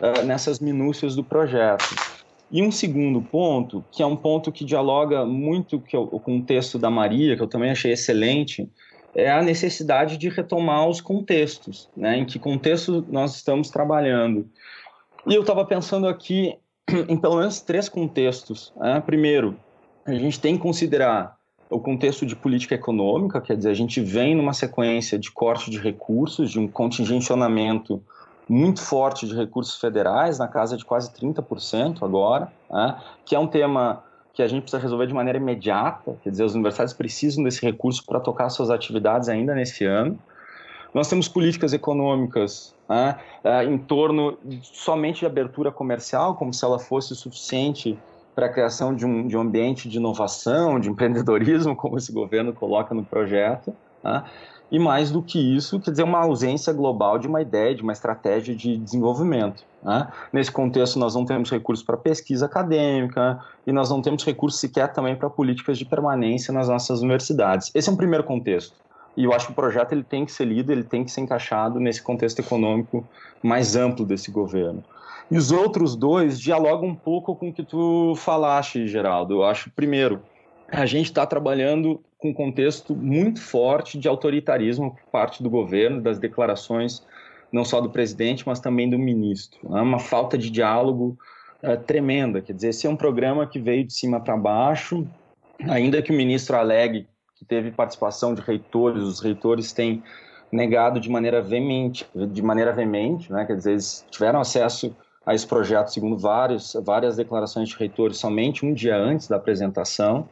uh, 0.00 0.24
nessas 0.24 0.60
minúcias 0.60 1.16
do 1.16 1.24
projeto. 1.24 1.96
E 2.48 2.62
um 2.62 2.70
segundo 2.70 3.20
ponto, 3.20 3.84
que 3.90 4.04
é 4.04 4.06
um 4.06 4.14
ponto 4.14 4.52
que 4.52 4.64
dialoga 4.64 5.24
muito 5.24 5.82
com 6.22 6.38
o 6.38 6.42
texto 6.42 6.78
da 6.78 6.88
Maria, 6.88 7.34
que 7.34 7.42
eu 7.42 7.48
também 7.48 7.72
achei 7.72 7.90
excelente, 7.90 8.70
é 9.16 9.32
a 9.32 9.42
necessidade 9.42 10.16
de 10.16 10.28
retomar 10.28 10.88
os 10.88 11.00
contextos, 11.00 11.90
né? 11.96 12.18
em 12.18 12.24
que 12.24 12.38
contexto 12.38 13.04
nós 13.10 13.34
estamos 13.34 13.68
trabalhando. 13.68 14.48
E 15.26 15.34
eu 15.34 15.40
estava 15.40 15.64
pensando 15.64 16.06
aqui 16.06 16.56
em 17.08 17.16
pelo 17.16 17.36
menos 17.36 17.60
três 17.60 17.88
contextos. 17.88 18.72
Né? 18.76 19.00
Primeiro, 19.00 19.56
a 20.04 20.12
gente 20.12 20.38
tem 20.40 20.56
que 20.56 20.62
considerar 20.62 21.36
o 21.70 21.80
contexto 21.80 22.26
de 22.26 22.36
política 22.36 22.74
econômica, 22.74 23.40
quer 23.40 23.56
dizer, 23.56 23.70
a 23.70 23.74
gente 23.74 24.00
vem 24.00 24.34
numa 24.34 24.52
sequência 24.52 25.18
de 25.18 25.30
corte 25.30 25.70
de 25.70 25.78
recursos, 25.78 26.50
de 26.50 26.60
um 26.60 26.68
contingencionamento 26.68 28.02
muito 28.48 28.80
forte 28.80 29.26
de 29.26 29.34
recursos 29.34 29.80
federais, 29.80 30.38
na 30.38 30.46
casa 30.46 30.76
de 30.76 30.84
quase 30.84 31.10
30% 31.12 32.02
agora, 32.02 32.52
né? 32.70 33.00
que 33.24 33.34
é 33.34 33.38
um 33.38 33.46
tema 33.46 34.04
que 34.34 34.42
a 34.42 34.48
gente 34.48 34.62
precisa 34.62 34.82
resolver 34.82 35.06
de 35.06 35.14
maneira 35.14 35.38
imediata, 35.38 36.16
quer 36.22 36.30
dizer, 36.30 36.44
as 36.44 36.54
universidades 36.54 36.92
precisam 36.92 37.44
desse 37.44 37.64
recurso 37.64 38.04
para 38.04 38.20
tocar 38.20 38.50
suas 38.50 38.68
atividades 38.68 39.28
ainda 39.28 39.54
nesse 39.54 39.84
ano. 39.84 40.18
Nós 40.92 41.08
temos 41.08 41.28
políticas 41.28 41.72
econômicas 41.72 42.73
né, 42.88 43.16
é, 43.42 43.64
em 43.64 43.78
torno 43.78 44.38
somente 44.62 45.20
de 45.20 45.26
abertura 45.26 45.72
comercial, 45.72 46.34
como 46.34 46.52
se 46.52 46.64
ela 46.64 46.78
fosse 46.78 47.14
suficiente 47.14 47.98
para 48.34 48.46
a 48.46 48.48
criação 48.48 48.94
de 48.94 49.06
um, 49.06 49.26
de 49.26 49.36
um 49.36 49.40
ambiente 49.40 49.88
de 49.88 49.98
inovação, 49.98 50.80
de 50.80 50.90
empreendedorismo, 50.90 51.74
como 51.76 51.96
esse 51.96 52.12
governo 52.12 52.52
coloca 52.52 52.94
no 52.94 53.04
projeto. 53.04 53.74
Né? 54.02 54.24
E 54.70 54.78
mais 54.78 55.10
do 55.10 55.22
que 55.22 55.38
isso, 55.38 55.78
quer 55.78 55.92
dizer, 55.92 56.02
uma 56.02 56.18
ausência 56.18 56.72
global 56.72 57.18
de 57.18 57.28
uma 57.28 57.40
ideia, 57.40 57.74
de 57.74 57.82
uma 57.82 57.92
estratégia 57.92 58.56
de 58.56 58.76
desenvolvimento. 58.76 59.62
Né? 59.82 60.08
Nesse 60.32 60.50
contexto, 60.50 60.98
nós 60.98 61.14
não 61.14 61.24
temos 61.24 61.50
recursos 61.50 61.84
para 61.84 61.96
pesquisa 61.96 62.46
acadêmica 62.46 63.38
e 63.66 63.72
nós 63.72 63.90
não 63.90 64.02
temos 64.02 64.24
recursos 64.24 64.58
sequer 64.58 64.92
também 64.92 65.14
para 65.14 65.30
políticas 65.30 65.78
de 65.78 65.84
permanência 65.84 66.52
nas 66.52 66.68
nossas 66.68 67.02
universidades. 67.02 67.70
Esse 67.74 67.88
é 67.88 67.92
um 67.92 67.96
primeiro 67.96 68.24
contexto. 68.24 68.74
E 69.16 69.24
eu 69.24 69.32
acho 69.32 69.46
que 69.46 69.52
o 69.52 69.54
projeto 69.54 69.92
ele 69.92 70.02
tem 70.02 70.24
que 70.24 70.32
ser 70.32 70.44
lido, 70.44 70.72
ele 70.72 70.82
tem 70.82 71.04
que 71.04 71.10
ser 71.10 71.20
encaixado 71.20 71.78
nesse 71.78 72.02
contexto 72.02 72.40
econômico 72.40 73.06
mais 73.42 73.76
amplo 73.76 74.04
desse 74.04 74.30
governo. 74.30 74.82
E 75.30 75.38
os 75.38 75.50
outros 75.50 75.96
dois 75.96 76.38
dialogam 76.38 76.88
um 76.88 76.94
pouco 76.94 77.34
com 77.34 77.48
o 77.48 77.52
que 77.52 77.62
tu 77.62 78.14
falaste, 78.16 78.86
Geraldo. 78.86 79.34
Eu 79.34 79.44
acho, 79.44 79.70
primeiro, 79.70 80.20
a 80.68 80.84
gente 80.84 81.06
está 81.06 81.24
trabalhando 81.24 82.00
com 82.18 82.30
um 82.30 82.34
contexto 82.34 82.94
muito 82.94 83.40
forte 83.40 83.98
de 83.98 84.08
autoritarismo 84.08 84.92
por 84.92 85.10
parte 85.10 85.42
do 85.42 85.48
governo, 85.48 86.00
das 86.00 86.18
declarações 86.18 87.02
não 87.54 87.64
só 87.64 87.80
do 87.80 87.88
presidente, 87.88 88.42
mas 88.44 88.58
também 88.58 88.90
do 88.90 88.98
ministro. 88.98 89.60
É 89.76 89.80
uma 89.80 90.00
falta 90.00 90.36
de 90.36 90.50
diálogo 90.50 91.16
é, 91.62 91.76
tremenda. 91.76 92.40
Quer 92.42 92.52
dizer, 92.52 92.70
esse 92.70 92.84
é 92.84 92.90
um 92.90 92.96
programa 92.96 93.46
que 93.46 93.60
veio 93.60 93.84
de 93.84 93.92
cima 93.92 94.18
para 94.18 94.36
baixo, 94.36 95.06
ainda 95.68 96.02
que 96.02 96.10
o 96.10 96.16
ministro 96.16 96.56
alegue 96.56 97.06
teve 97.44 97.70
participação 97.70 98.34
de 98.34 98.40
reitores, 98.40 99.02
os 99.02 99.20
reitores 99.20 99.72
têm 99.72 100.02
negado 100.50 101.00
de 101.00 101.10
maneira 101.10 101.42
veemente, 101.42 102.06
de 102.14 102.42
maneira 102.42 102.72
veemente, 102.72 103.32
né? 103.32 103.44
quer 103.44 103.56
dizer, 103.56 103.72
eles 103.72 104.04
tiveram 104.10 104.40
acesso 104.40 104.94
a 105.26 105.34
esse 105.34 105.46
projeto 105.46 105.88
segundo 105.88 106.16
vários, 106.16 106.76
várias 106.84 107.16
declarações 107.16 107.68
de 107.68 107.76
reitores 107.76 108.18
somente 108.18 108.64
um 108.64 108.72
dia 108.72 108.96
antes 108.96 109.26
da 109.26 109.36
apresentação. 109.36 110.28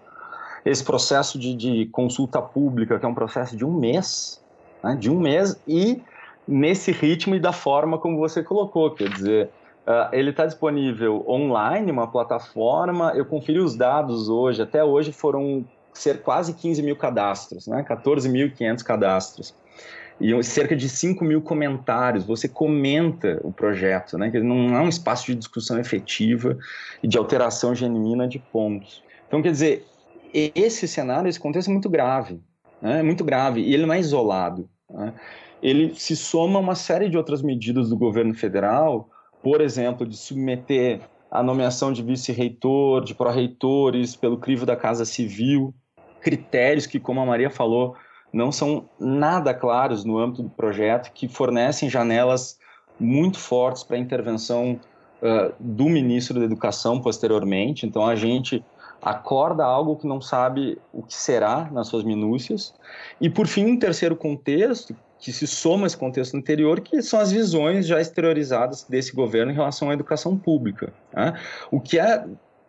Esse 0.64 0.84
processo 0.84 1.38
de, 1.38 1.54
de 1.54 1.86
consulta 1.86 2.40
pública, 2.40 2.98
que 2.98 3.04
é 3.04 3.08
um 3.08 3.14
processo 3.14 3.56
de 3.56 3.64
um 3.64 3.72
mês, 3.72 4.40
né? 4.82 4.94
de 4.94 5.10
um 5.10 5.18
mês, 5.18 5.60
e 5.66 6.00
nesse 6.46 6.92
ritmo 6.92 7.34
e 7.34 7.40
da 7.40 7.52
forma 7.52 7.98
como 7.98 8.18
você 8.18 8.42
colocou, 8.42 8.90
quer 8.92 9.08
dizer, 9.08 9.50
Uh, 9.82 10.06
ele 10.12 10.30
está 10.30 10.46
disponível 10.46 11.24
online, 11.28 11.90
uma 11.90 12.06
plataforma. 12.06 13.12
Eu 13.16 13.24
conferi 13.24 13.58
os 13.58 13.74
dados 13.74 14.28
hoje. 14.28 14.62
Até 14.62 14.84
hoje 14.84 15.10
foram 15.10 15.64
ser 15.92 16.22
quase 16.22 16.54
15 16.54 16.82
mil 16.82 16.96
cadastros, 16.96 17.66
né? 17.66 17.84
14.500 17.88 18.82
cadastros. 18.82 19.54
E 20.20 20.42
cerca 20.42 20.76
de 20.76 20.88
5 20.88 21.24
mil 21.24 21.42
comentários. 21.42 22.24
Você 22.24 22.48
comenta 22.48 23.40
o 23.42 23.52
projeto, 23.52 24.16
né? 24.16 24.30
Que 24.30 24.40
não 24.40 24.76
é 24.76 24.80
um 24.80 24.88
espaço 24.88 25.26
de 25.26 25.34
discussão 25.34 25.78
efetiva 25.78 26.56
e 27.02 27.08
de 27.08 27.18
alteração 27.18 27.74
genuína 27.74 28.28
de 28.28 28.38
pontos. 28.38 29.02
Então, 29.26 29.42
quer 29.42 29.50
dizer, 29.50 29.86
esse 30.32 30.86
cenário, 30.86 31.28
esse 31.28 31.40
contexto 31.40 31.68
é 31.68 31.72
muito 31.72 31.88
grave. 31.88 32.40
Né? 32.80 33.00
É 33.00 33.02
muito 33.02 33.24
grave. 33.24 33.60
E 33.60 33.74
ele 33.74 33.86
não 33.86 33.94
é 33.94 34.00
isolado. 34.00 34.68
Né? 34.88 35.12
Ele 35.62 35.94
se 35.94 36.16
soma 36.16 36.58
a 36.58 36.62
uma 36.62 36.74
série 36.74 37.08
de 37.08 37.16
outras 37.16 37.42
medidas 37.42 37.88
do 37.88 37.96
governo 37.96 38.34
federal, 38.34 39.08
por 39.42 39.60
exemplo, 39.60 40.06
de 40.06 40.16
submeter 40.16 41.00
a 41.30 41.42
nomeação 41.42 41.92
de 41.92 42.02
vice-reitor, 42.02 43.02
de 43.04 43.14
pró-reitores 43.14 44.14
pelo 44.14 44.36
crivo 44.36 44.66
da 44.66 44.76
Casa 44.76 45.04
Civil, 45.04 45.74
critérios 46.22 46.86
que, 46.86 47.00
como 47.00 47.20
a 47.20 47.26
Maria 47.26 47.50
falou, 47.50 47.96
não 48.32 48.50
são 48.50 48.88
nada 48.98 49.52
claros 49.52 50.04
no 50.04 50.18
âmbito 50.18 50.42
do 50.42 50.50
projeto, 50.50 51.12
que 51.12 51.28
fornecem 51.28 51.90
janelas 51.90 52.58
muito 52.98 53.38
fortes 53.38 53.82
para 53.82 53.96
a 53.96 54.00
intervenção 54.00 54.80
uh, 55.20 55.52
do 55.58 55.84
ministro 55.84 56.38
da 56.38 56.44
Educação 56.44 57.00
posteriormente. 57.00 57.84
Então, 57.84 58.06
a 58.06 58.16
gente 58.16 58.64
acorda 59.02 59.64
algo 59.64 59.96
que 59.96 60.06
não 60.06 60.20
sabe 60.20 60.78
o 60.92 61.02
que 61.02 61.14
será 61.14 61.68
nas 61.70 61.88
suas 61.88 62.04
minúcias. 62.04 62.72
E, 63.20 63.28
por 63.28 63.46
fim, 63.46 63.66
um 63.66 63.78
terceiro 63.78 64.16
contexto, 64.16 64.94
que 65.18 65.32
se 65.32 65.46
soma 65.46 65.84
a 65.84 65.86
esse 65.86 65.96
contexto 65.96 66.36
anterior, 66.36 66.80
que 66.80 67.02
são 67.02 67.20
as 67.20 67.30
visões 67.30 67.86
já 67.86 68.00
exteriorizadas 68.00 68.84
desse 68.84 69.14
governo 69.14 69.52
em 69.52 69.54
relação 69.54 69.90
à 69.90 69.92
educação 69.92 70.36
pública. 70.36 70.92
Né? 71.12 71.38
O 71.70 71.80
que 71.80 71.98
é 71.98 72.24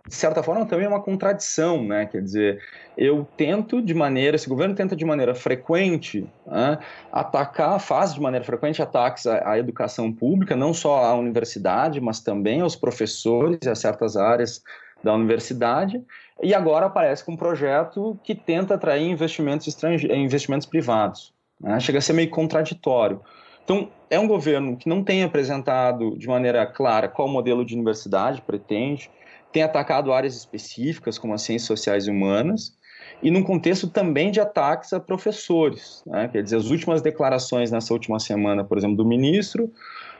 de 0.06 0.16
certa 0.16 0.44
forma, 0.44 0.66
também 0.66 0.86
é 0.86 0.90
uma 0.90 1.02
contradição, 1.02 1.82
né? 1.82 2.06
Quer 2.06 2.22
dizer, 2.22 2.62
eu 2.98 3.26
tento 3.38 3.82
de 3.82 3.94
maneira, 3.94 4.36
esse 4.36 4.50
governo 4.50 4.76
tenta 4.76 4.98
de 4.98 5.06
maneira 5.06 5.34
frequente 5.34 6.28
né, 6.46 6.78
atacar, 7.12 7.80
faz 7.80 8.14
de 8.14 8.22
maneira 8.22 8.46
frequente 8.46 8.82
ataques 8.82 9.26
à, 9.26 9.52
à, 9.52 9.58
educação 9.58 10.12
pública, 10.12 10.58
não 10.58 10.74
só 10.74 11.06
à 11.06 11.16
universidade, 11.16 12.02
mas 12.02 12.20
também 12.20 12.60
aos 12.60 12.76
professores 12.76 13.60
e 13.64 13.70
a 13.70 13.76
certas 13.76 14.18
áreas 14.18 14.62
da 15.02 15.14
universidade, 15.14 16.02
e 16.42 16.54
agora 16.54 16.88
aparece 16.88 17.24
com 17.24 17.34
um 17.34 17.38
projeto 17.38 18.20
que 18.24 18.36
tenta 18.36 18.76
atrair 18.76 19.10
investimentos 19.10 19.68
estrangeiros, 19.68 20.18
investimentos 20.18 20.68
privados. 20.68 21.34
Né? 21.60 21.80
Chega 21.80 22.00
a 22.00 22.02
ser 22.02 22.14
meio 22.14 22.30
contraditório. 22.30 23.22
Então, 23.64 23.90
é 24.10 24.20
um 24.20 24.28
governo 24.28 24.76
que 24.76 24.90
não 24.90 25.02
tem 25.02 25.24
apresentado 25.24 26.18
de 26.18 26.28
maneira 26.28 26.66
clara 26.66 27.08
qual 27.08 27.28
modelo 27.30 27.64
de 27.64 27.74
universidade 27.74 28.42
pretende, 28.42 29.10
tem 29.54 29.64
atacado 29.64 30.12
áreas 30.12 30.36
específicas, 30.36 31.18
como 31.18 31.34
as 31.34 31.44
ciências 31.44 31.68
sociais 31.68 32.08
e 32.08 32.12
humanas, 32.12 32.76
e 33.22 33.30
num 33.30 33.44
contexto 33.44 33.88
também 33.88 34.32
de 34.32 34.42
ataques 34.42 34.92
a 34.92 35.00
professores. 35.00 36.04
Né? 36.06 36.28
Quer 36.28 36.44
dizer, 36.44 36.58
as 36.58 36.72
últimas 36.72 37.02
declarações 37.02 37.72
nessa 37.72 37.94
última 37.94 38.20
semana, 38.20 38.64
por 38.64 38.78
exemplo, 38.78 38.98
do 38.98 39.06
ministro, 39.06 39.72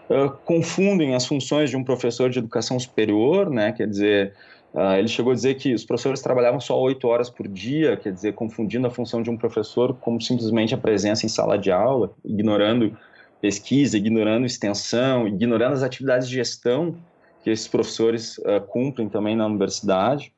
uh, 0.10 0.30
confundem 0.46 1.16
as 1.16 1.26
funções 1.26 1.72
de 1.72 1.76
um 1.76 1.84
professor 1.84 2.30
de 2.30 2.40
educação 2.40 2.80
superior, 2.80 3.50
né? 3.50 3.72
quer 3.72 3.88
dizer, 3.88 4.34
uh, 4.74 4.94
ele 4.94 5.08
chegou 5.08 5.32
a 5.32 5.36
dizer 5.36 5.56
que 5.56 5.74
os 5.74 5.84
professores 5.84 6.22
trabalhavam 6.22 6.60
só 6.60 6.80
oito 6.80 7.08
horas 7.08 7.30
por 7.30 7.48
dia, 7.48 7.98
quer 7.98 8.14
dizer, 8.14 8.34
confundindo 8.34 8.86
a 8.86 8.92
função 8.92 9.24
de 9.24 9.32
um 9.32 9.36
professor 9.36 9.96
como 9.96 10.22
simplesmente 10.22 10.76
a 10.76 10.78
presença 10.78 11.26
em 11.26 11.30
sala 11.30 11.58
de 11.58 11.72
aula, 11.72 12.14
ignorando 12.24 12.96
pesquisa, 13.42 13.98
ignorando 13.98 14.46
extensão, 14.46 15.28
ignorando 15.28 15.74
as 15.74 15.84
atividades 15.84 16.30
de 16.30 16.36
gestão 16.36 16.96
que 17.44 17.50
esses 17.50 17.68
professores 17.68 18.38
uh, 18.40 18.62
cumprem 18.68 19.10
também 19.10 19.36
na 19.36 19.46
universidade. 19.46 20.34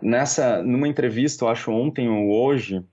Nessa, 0.00 0.62
numa 0.62 0.86
entrevista, 0.86 1.44
eu 1.44 1.48
acho 1.48 1.72
ontem 1.72 2.08
ou 2.08 2.30
hoje, 2.30 2.84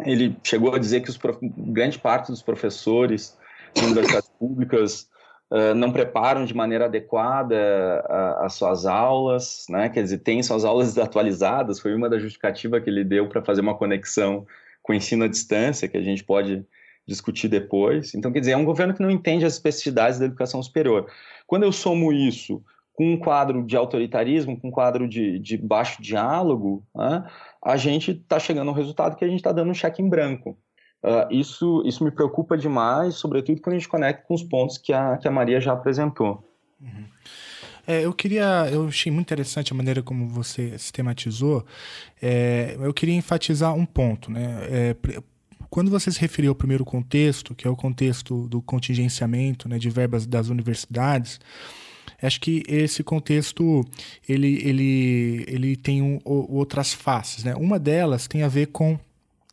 ele 0.00 0.34
chegou 0.42 0.74
a 0.74 0.78
dizer 0.78 1.02
que 1.02 1.10
os, 1.10 1.18
grande 1.42 1.98
parte 1.98 2.28
dos 2.28 2.42
professores 2.42 3.38
de 3.74 3.84
universidades 3.84 4.30
públicas 4.40 5.08
uh, 5.50 5.74
não 5.74 5.92
preparam 5.92 6.46
de 6.46 6.54
maneira 6.54 6.86
adequada 6.86 8.02
as 8.38 8.54
suas 8.54 8.86
aulas, 8.86 9.66
né? 9.68 9.90
Quer 9.90 10.02
dizer, 10.02 10.18
tem 10.18 10.42
suas 10.42 10.64
aulas 10.64 10.96
atualizadas, 10.98 11.78
foi 11.78 11.94
uma 11.94 12.08
da 12.08 12.18
justificativa 12.18 12.80
que 12.80 12.88
ele 12.88 13.04
deu 13.04 13.28
para 13.28 13.42
fazer 13.42 13.60
uma 13.60 13.76
conexão 13.76 14.46
com 14.82 14.94
o 14.94 14.96
ensino 14.96 15.24
à 15.24 15.28
distância, 15.28 15.88
que 15.88 15.98
a 15.98 16.02
gente 16.02 16.24
pode 16.24 16.64
discutir 17.06 17.48
depois. 17.48 18.14
Então, 18.14 18.32
quer 18.32 18.40
dizer, 18.40 18.52
é 18.52 18.56
um 18.56 18.64
governo 18.64 18.94
que 18.94 19.02
não 19.02 19.10
entende 19.10 19.44
as 19.44 19.54
especificidades 19.54 20.18
da 20.18 20.24
educação 20.24 20.62
superior. 20.62 21.10
Quando 21.46 21.64
eu 21.64 21.72
somo 21.72 22.12
isso 22.12 22.62
com 23.00 23.14
um 23.14 23.16
quadro 23.16 23.64
de 23.64 23.78
autoritarismo, 23.78 24.60
com 24.60 24.68
um 24.68 24.70
quadro 24.70 25.08
de, 25.08 25.38
de 25.38 25.56
baixo 25.56 26.02
diálogo, 26.02 26.86
né, 26.94 27.24
a 27.64 27.74
gente 27.74 28.10
está 28.10 28.38
chegando 28.38 28.68
ao 28.68 28.74
resultado 28.74 29.16
que 29.16 29.24
a 29.24 29.26
gente 29.26 29.38
está 29.38 29.52
dando 29.52 29.70
um 29.70 29.74
cheque 29.74 30.02
em 30.02 30.08
branco. 30.08 30.50
Uh, 31.02 31.24
isso, 31.30 31.82
isso 31.86 32.04
me 32.04 32.10
preocupa 32.10 32.58
demais, 32.58 33.14
sobretudo 33.14 33.62
quando 33.62 33.76
a 33.76 33.78
gente 33.78 33.88
conecta 33.88 34.22
com 34.28 34.34
os 34.34 34.42
pontos 34.42 34.76
que 34.76 34.92
a, 34.92 35.16
que 35.16 35.26
a 35.26 35.30
Maria 35.30 35.58
já 35.62 35.72
apresentou. 35.72 36.46
Uhum. 36.78 37.06
É, 37.86 38.04
eu 38.04 38.12
queria, 38.12 38.68
eu 38.70 38.88
achei 38.88 39.10
muito 39.10 39.28
interessante 39.28 39.72
a 39.72 39.74
maneira 39.74 40.02
como 40.02 40.28
você 40.28 40.76
sistematizou. 40.76 41.64
É, 42.20 42.76
eu 42.78 42.92
queria 42.92 43.14
enfatizar 43.14 43.74
um 43.74 43.86
ponto, 43.86 44.30
né? 44.30 44.58
É, 44.70 44.96
quando 45.70 45.90
você 45.90 46.12
se 46.12 46.20
referiu 46.20 46.50
ao 46.50 46.54
primeiro 46.54 46.84
contexto, 46.84 47.54
que 47.54 47.66
é 47.66 47.70
o 47.70 47.76
contexto 47.76 48.46
do 48.46 48.60
contingenciamento 48.60 49.70
né, 49.70 49.78
de 49.78 49.88
verbas 49.88 50.26
das 50.26 50.48
universidades, 50.48 51.40
acho 52.26 52.40
que 52.40 52.62
esse 52.68 53.02
contexto 53.02 53.84
ele, 54.28 54.60
ele, 54.64 55.44
ele 55.48 55.76
tem 55.76 56.02
um, 56.02 56.18
outras 56.24 56.92
faces. 56.92 57.44
Né? 57.44 57.54
Uma 57.54 57.78
delas 57.78 58.26
tem 58.26 58.42
a 58.42 58.48
ver 58.48 58.66
com 58.66 58.98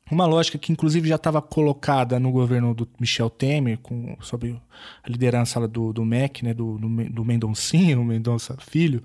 uma 0.10 0.26
lógica 0.26 0.58
que 0.58 0.72
inclusive 0.72 1.08
já 1.08 1.16
estava 1.16 1.42
colocada 1.42 2.20
no 2.20 2.32
governo 2.32 2.74
do 2.74 2.88
Michel 3.00 3.30
Temer, 3.30 3.78
com, 3.80 4.16
sob 4.22 4.60
a 5.04 5.10
liderança 5.10 5.68
do, 5.68 5.92
do 5.92 6.06
MEC, 6.06 6.46
né, 6.46 6.54
do, 6.54 6.78
do, 6.78 7.10
do 7.10 7.26
Mendoncinho, 7.26 8.04
Mendonça 8.06 8.56
Filho, 8.60 9.04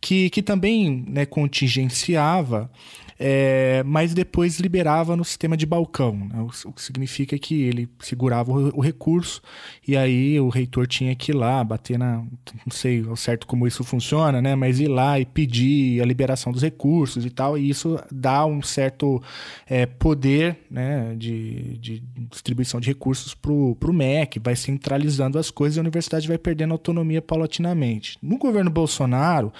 que, 0.00 0.30
que 0.30 0.42
também 0.42 1.04
né, 1.08 1.26
contingenciava 1.26 2.70
é, 3.18 3.82
mas 3.84 4.14
depois 4.14 4.60
liberava 4.60 5.16
no 5.16 5.24
sistema 5.24 5.56
de 5.56 5.66
balcão, 5.66 6.14
né? 6.14 6.46
o, 6.64 6.72
que 6.72 6.80
significa 6.80 7.36
que 7.36 7.62
ele 7.62 7.88
segurava 7.98 8.52
o, 8.52 8.78
o, 8.78 8.80
recurso 8.80 9.42
e 9.86 9.96
aí 9.96 10.38
o 10.38 10.48
reitor 10.48 10.86
tinha 10.86 11.14
que 11.16 11.32
ir 11.32 11.34
lá, 11.34 11.64
bater 11.64 11.98
na. 11.98 12.18
Não 12.18 12.70
sei 12.70 13.04
ao 13.08 13.16
certo 13.16 13.46
como 13.46 13.66
isso 13.66 13.82
funciona, 13.82 14.40
né? 14.40 14.54
mas 14.54 14.78
ir 14.78 14.86
lá 14.86 15.18
e 15.18 15.26
pedir 15.26 16.00
a 16.00 16.04
liberação 16.04 16.52
dos 16.52 16.62
recursos 16.62 17.26
e 17.26 17.30
tal, 17.30 17.58
e 17.58 17.68
isso 17.68 17.98
dá 18.10 18.46
um 18.46 18.62
certo 18.62 19.20
é, 19.66 19.84
poder 19.84 20.56
né, 20.70 21.14
de, 21.16 21.76
de 21.78 22.02
distribuição 22.30 22.78
de 22.78 22.88
recursos 22.88 23.34
para 23.34 23.50
o 23.52 23.92
MEC, 23.92 24.38
vai 24.38 24.54
centralizando 24.54 25.38
as 25.38 25.50
coisas 25.50 25.76
e 25.76 25.80
a 25.80 25.82
universidade 25.82 26.28
vai 26.28 26.38
perdendo 26.38 26.72
autonomia 26.72 27.20
paulatinamente. 27.20 28.16
No 28.22 28.38
governo 28.38 28.70
Bolsonaro, 28.70 29.52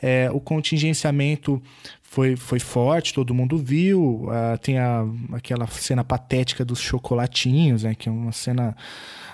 é, 0.00 0.30
o 0.32 0.40
contingenciamento 0.40 1.62
foi, 2.12 2.36
foi 2.36 2.58
forte, 2.58 3.14
todo 3.14 3.32
mundo 3.32 3.56
viu. 3.56 4.24
Uh, 4.26 4.58
tem 4.60 4.78
a, 4.78 5.02
aquela 5.32 5.66
cena 5.66 6.04
patética 6.04 6.62
dos 6.62 6.78
chocolatinhos, 6.78 7.84
né, 7.84 7.94
que 7.94 8.06
é 8.06 8.12
uma 8.12 8.32
cena 8.32 8.76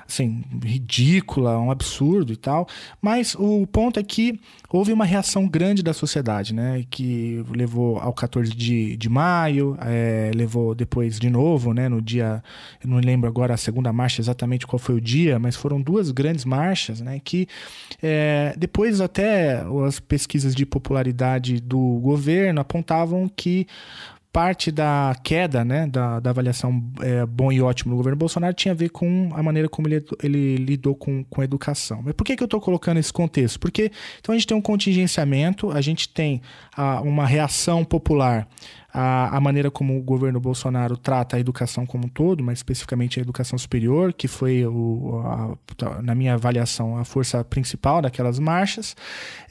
assim, 0.09 0.43
ridícula, 0.64 1.59
um 1.59 1.71
absurdo 1.71 2.33
e 2.33 2.37
tal. 2.37 2.67
Mas 3.01 3.35
o 3.35 3.67
ponto 3.67 4.01
é 4.01 4.03
que 4.03 4.41
houve 4.71 4.91
uma 4.91 5.05
reação 5.05 5.47
grande 5.47 5.83
da 5.83 5.93
sociedade, 5.93 6.55
né? 6.55 6.85
Que 6.88 7.45
levou 7.55 7.99
ao 7.99 8.14
14 8.14 8.51
de, 8.51 8.97
de 8.97 9.09
maio, 9.09 9.77
é, 9.83 10.31
levou 10.35 10.75
depois 10.75 11.19
de 11.19 11.29
novo, 11.29 11.75
né? 11.75 11.91
No 11.91 12.01
dia, 12.01 12.43
eu 12.83 12.88
não 12.88 12.99
lembro 12.99 13.29
agora 13.29 13.53
a 13.53 13.59
segunda 13.59 13.93
marcha 13.93 14.23
exatamente 14.23 14.67
qual 14.67 14.79
foi 14.79 14.95
o 14.95 15.01
dia, 15.01 15.38
mas 15.38 15.55
foram 15.55 15.81
duas 15.81 16.11
grandes 16.11 16.47
marchas, 16.47 17.03
né? 17.03 17.21
Que 17.23 17.47
é, 18.03 18.55
depois 18.57 19.03
até 19.03 19.62
as 19.87 20.01
pesquisas 20.01 20.55
de 20.55 20.64
popularidade 20.64 21.61
do 21.61 21.99
governo 22.01 22.62
apontavam 22.68 23.28
que 23.35 23.66
parte 24.31 24.70
da 24.70 25.16
queda 25.24 25.64
né, 25.64 25.87
da, 25.87 26.20
da 26.20 26.31
avaliação 26.31 26.85
é, 27.00 27.24
bom 27.24 27.50
e 27.50 27.62
ótimo 27.62 27.92
no 27.92 27.96
governo 27.96 28.16
Bolsonaro 28.16 28.54
tinha 28.54 28.72
a 28.72 28.76
ver 28.76 28.90
com 28.90 29.31
a 29.33 29.42
maneira 29.42 29.68
como 29.68 29.88
ele, 29.88 30.04
ele 30.22 30.57
lidou 30.57 30.94
com, 30.94 31.24
com 31.24 31.40
a 31.40 31.44
educação. 31.44 32.02
Mas 32.04 32.14
por 32.14 32.24
que, 32.24 32.37
que 32.37 32.42
eu 32.42 32.46
estou 32.46 32.61
colocando 32.61 32.98
esse 32.98 33.12
contexto? 33.12 33.59
Porque 33.59 33.90
então 34.20 34.35
a 34.35 34.38
gente 34.38 34.46
tem 34.46 34.57
um 34.57 34.61
contingenciamento, 34.61 35.70
a 35.70 35.81
gente 35.81 36.11
tem 36.11 36.42
a, 36.76 37.00
uma 37.00 37.26
reação 37.26 37.85
popular 37.85 38.46
a, 39.00 39.37
a, 39.37 39.40
maneira 39.40 39.70
como 39.70 39.96
o 39.96 40.02
governo 40.02 40.40
Bolsonaro 40.40 40.96
trata 40.96 41.37
a 41.37 41.40
educação 41.40 41.87
como 41.87 42.06
um 42.06 42.08
todo, 42.08 42.42
mas 42.42 42.58
especificamente 42.58 43.20
a 43.20 43.22
educação 43.22 43.56
superior, 43.56 44.12
que 44.12 44.26
foi, 44.26 44.66
o, 44.66 45.22
a, 45.24 46.02
na 46.02 46.16
minha 46.16 46.34
avaliação, 46.34 46.98
a 46.98 47.04
força 47.04 47.44
principal 47.44 48.02
daquelas 48.02 48.40
marchas. 48.40 48.96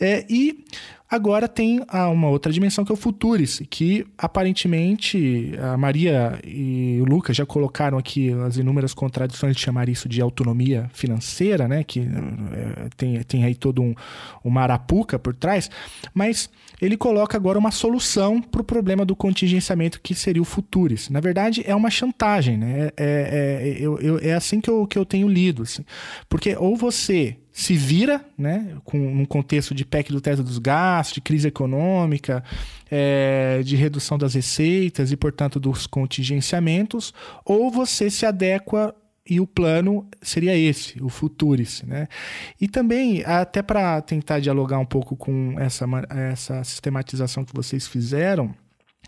É, 0.01 0.25
e 0.29 0.65
Agora 1.09 1.47
tem 1.47 1.81
uma 1.89 2.27
outra 2.27 2.51
dimensão 2.51 2.83
que 2.83 2.91
é 2.91 2.93
o 2.93 2.97
Futuris, 2.97 3.61
que 3.69 4.05
aparentemente 4.17 5.53
a 5.57 5.77
Maria 5.77 6.37
e 6.43 6.99
o 7.01 7.05
Lucas 7.05 7.37
já 7.37 7.45
colocaram 7.45 7.97
aqui 7.97 8.33
as 8.45 8.57
inúmeras 8.57 8.93
contradições 8.93 9.55
de 9.55 9.61
chamar 9.61 9.87
isso 9.87 10.09
de 10.09 10.21
autonomia 10.21 10.89
financeira, 10.93 11.65
né? 11.65 11.81
Que 11.81 12.01
é, 12.01 12.89
tem, 12.97 13.23
tem 13.23 13.43
aí 13.45 13.55
todo 13.55 13.81
um, 13.81 13.95
uma 14.43 14.63
arapuca 14.63 15.17
por 15.17 15.33
trás, 15.33 15.71
mas 16.13 16.49
ele 16.81 16.97
coloca 16.97 17.37
agora 17.37 17.57
uma 17.57 17.71
solução 17.71 18.41
para 18.41 18.59
o 18.59 18.65
problema 18.65 19.05
do 19.05 19.15
contingenciamento 19.37 20.01
que 20.01 20.15
seria 20.15 20.41
o 20.41 20.45
Futuris. 20.45 21.09
Na 21.09 21.19
verdade, 21.19 21.63
é 21.65 21.75
uma 21.75 21.91
chantagem, 21.91 22.57
né? 22.57 22.87
É, 22.87 22.91
é, 22.97 23.69
é 23.69 23.77
eu, 23.79 23.99
eu, 23.99 24.19
é 24.19 24.33
assim 24.33 24.59
que 24.59 24.69
eu, 24.69 24.87
que 24.87 24.97
eu 24.97 25.05
tenho 25.05 25.27
lido. 25.27 25.61
Assim. 25.61 25.85
Porque 26.27 26.55
ou 26.57 26.75
você 26.75 27.37
se 27.51 27.75
vira, 27.75 28.23
né, 28.37 28.75
com 28.83 28.97
um 28.97 29.25
contexto 29.25 29.73
de 29.73 29.83
PEC 29.83 30.11
do 30.11 30.21
teto 30.21 30.43
dos 30.43 30.59
gastos, 30.59 31.15
de 31.15 31.21
crise 31.21 31.47
econômica, 31.47 32.43
é, 32.89 33.61
de 33.63 33.75
redução 33.75 34.17
das 34.17 34.33
receitas 34.33 35.11
e, 35.11 35.17
portanto, 35.17 35.59
dos 35.59 35.87
contingenciamentos, 35.87 37.13
ou 37.43 37.71
você 37.71 38.09
se 38.09 38.25
adequa 38.25 38.93
e 39.29 39.39
o 39.39 39.47
plano 39.47 40.07
seria 40.21 40.55
esse, 40.55 41.01
o 41.03 41.09
Futuris, 41.09 41.83
né? 41.83 42.07
E 42.61 42.67
também, 42.67 43.23
até 43.25 43.61
para 43.61 44.01
tentar 44.01 44.39
dialogar 44.39 44.79
um 44.79 44.85
pouco 44.85 45.15
com 45.15 45.55
essa, 45.59 45.85
essa 46.31 46.63
sistematização 46.63 47.43
que 47.43 47.53
vocês 47.53 47.87
fizeram, 47.87 48.55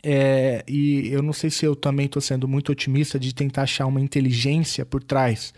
é, 0.04 0.64
e 0.68 1.10
eu 1.10 1.22
não 1.22 1.34
sei 1.34 1.50
se 1.50 1.66
eu 1.66 1.76
também 1.76 2.06
estou 2.06 2.22
sendo 2.22 2.48
muito 2.48 2.72
otimista 2.72 3.20
de 3.20 3.34
tentar 3.34 3.64
achar 3.64 3.86
uma 3.86 4.02
inteligência 4.02 4.86
por 4.86 5.04
trás 5.04 5.54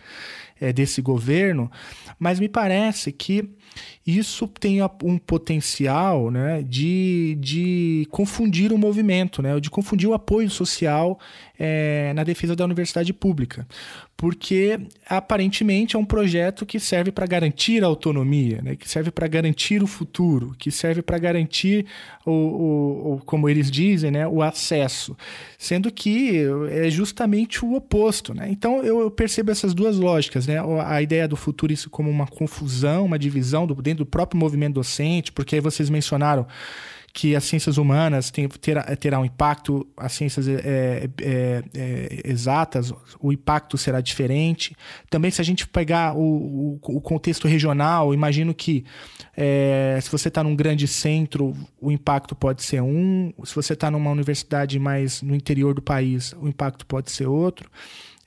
é, 0.60 0.74
desse 0.74 1.02
governo, 1.02 1.72
mas 2.20 2.40
me 2.40 2.50
parece 2.50 3.12
que 3.12 3.50
isso 4.06 4.48
tem 4.48 4.80
um 5.04 5.18
potencial 5.18 6.32
né, 6.32 6.64
de, 6.68 7.38
de 7.40 8.08
confundir 8.10 8.74
o 8.74 8.78
movimento, 8.78 9.42
né, 9.42 9.60
de 9.60 9.70
confundir 9.70 10.10
o 10.10 10.14
apoio 10.14 10.50
social 10.50 11.20
é, 11.58 12.12
na 12.16 12.24
defesa 12.24 12.56
da 12.56 12.66
universidade 12.66 13.14
pública. 13.14 13.68
Porque 14.18 14.80
aparentemente 15.08 15.96
é 15.96 16.00
um 16.00 16.06
projeto 16.06 16.64
que 16.64 16.80
serve 16.80 17.12
para 17.12 17.26
garantir 17.26 17.84
a 17.84 17.88
autonomia, 17.88 18.62
né, 18.62 18.76
que 18.76 18.88
serve 18.88 19.12
para 19.12 19.28
garantir 19.28 19.82
o 19.82 19.88
futuro, 19.88 20.56
que 20.60 20.70
serve 20.72 21.02
para 21.02 21.18
garantir, 21.18 21.86
o, 22.26 22.32
o, 22.32 23.14
o, 23.14 23.22
como 23.26 23.50
eles 23.50 23.70
dizem, 23.70 24.12
né, 24.12 24.28
o 24.28 24.42
acesso. 24.42 25.16
Sendo 25.58 25.92
que 25.92 26.44
é 26.72 26.90
justamente 26.90 27.64
o 27.64 27.74
oposto. 27.74 28.34
Né? 28.34 28.48
Então 28.50 28.84
eu 28.84 29.10
percebo 29.10 29.52
essas 29.52 29.74
duas 29.74 29.98
lógicas. 29.98 30.46
Né? 30.46 30.58
A 30.86 31.02
ideia 31.02 31.28
do 31.28 31.36
futuro 31.36 31.74
isso 31.74 31.90
como 31.90 32.10
uma 32.10 32.28
confusão, 32.28 33.06
uma 33.06 33.18
divisão 33.18 33.61
do, 33.66 33.76
dentro 33.76 34.04
do 34.04 34.10
próprio 34.10 34.40
movimento 34.40 34.76
docente, 34.76 35.32
porque 35.32 35.56
aí 35.56 35.62
vocês 35.62 35.90
mencionaram 35.90 36.48
que 37.14 37.36
as 37.36 37.44
ciências 37.44 37.78
humanas 37.78 38.32
tem, 38.32 38.48
terá, 38.48 38.84
terá 38.96 39.20
um 39.20 39.26
impacto, 39.26 39.86
as 39.98 40.14
ciências 40.14 40.48
é, 40.48 40.54
é, 40.54 41.10
é, 41.22 41.64
é, 41.76 42.22
exatas, 42.24 42.94
o 43.20 43.34
impacto 43.34 43.78
será 43.78 44.00
diferente. 44.00 44.76
Também, 45.10 45.30
se 45.30 45.42
a 45.42 45.44
gente 45.44 45.68
pegar 45.68 46.16
o, 46.16 46.22
o, 46.22 46.80
o 46.82 47.02
contexto 47.02 47.48
regional, 47.48 48.14
imagino 48.14 48.54
que 48.54 48.86
é, 49.36 50.00
se 50.02 50.10
você 50.10 50.30
está 50.30 50.44
num 50.44 50.56
grande 50.56 50.88
centro, 50.88 51.54
o 51.82 51.92
impacto 51.92 52.34
pode 52.34 52.64
ser 52.64 52.82
um, 52.82 53.34
se 53.44 53.54
você 53.54 53.74
está 53.74 53.92
numa 53.92 54.10
universidade 54.10 54.80
mais 54.80 55.22
no 55.22 55.36
interior 55.36 55.74
do 55.74 55.82
país, 55.82 56.34
o 56.40 56.48
impacto 56.48 56.86
pode 56.86 57.12
ser 57.12 57.28
outro 57.28 57.70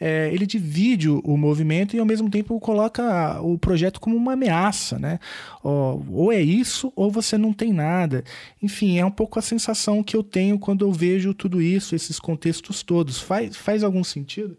é, 0.00 0.28
ele 0.32 0.46
divide 0.46 1.08
o 1.08 1.36
movimento 1.36 1.94
e 1.94 1.98
ao 1.98 2.06
mesmo 2.06 2.30
tempo 2.30 2.58
coloca 2.58 3.40
o 3.40 3.58
projeto 3.58 4.00
como 4.00 4.16
uma 4.16 4.32
ameaça, 4.32 4.98
né? 4.98 5.18
Ou 5.62 6.32
é 6.32 6.40
isso 6.40 6.92
ou 6.96 7.10
você 7.10 7.38
não 7.38 7.52
tem 7.52 7.72
nada. 7.72 8.24
Enfim, 8.62 8.98
é 8.98 9.04
um 9.04 9.10
pouco 9.10 9.38
a 9.38 9.42
sensação 9.42 10.02
que 10.02 10.16
eu 10.16 10.22
tenho 10.22 10.58
quando 10.58 10.84
eu 10.84 10.92
vejo 10.92 11.32
tudo 11.34 11.62
isso, 11.62 11.94
esses 11.94 12.18
contextos 12.18 12.82
todos. 12.82 13.20
Faz, 13.20 13.56
faz 13.56 13.82
algum 13.82 14.04
sentido? 14.04 14.56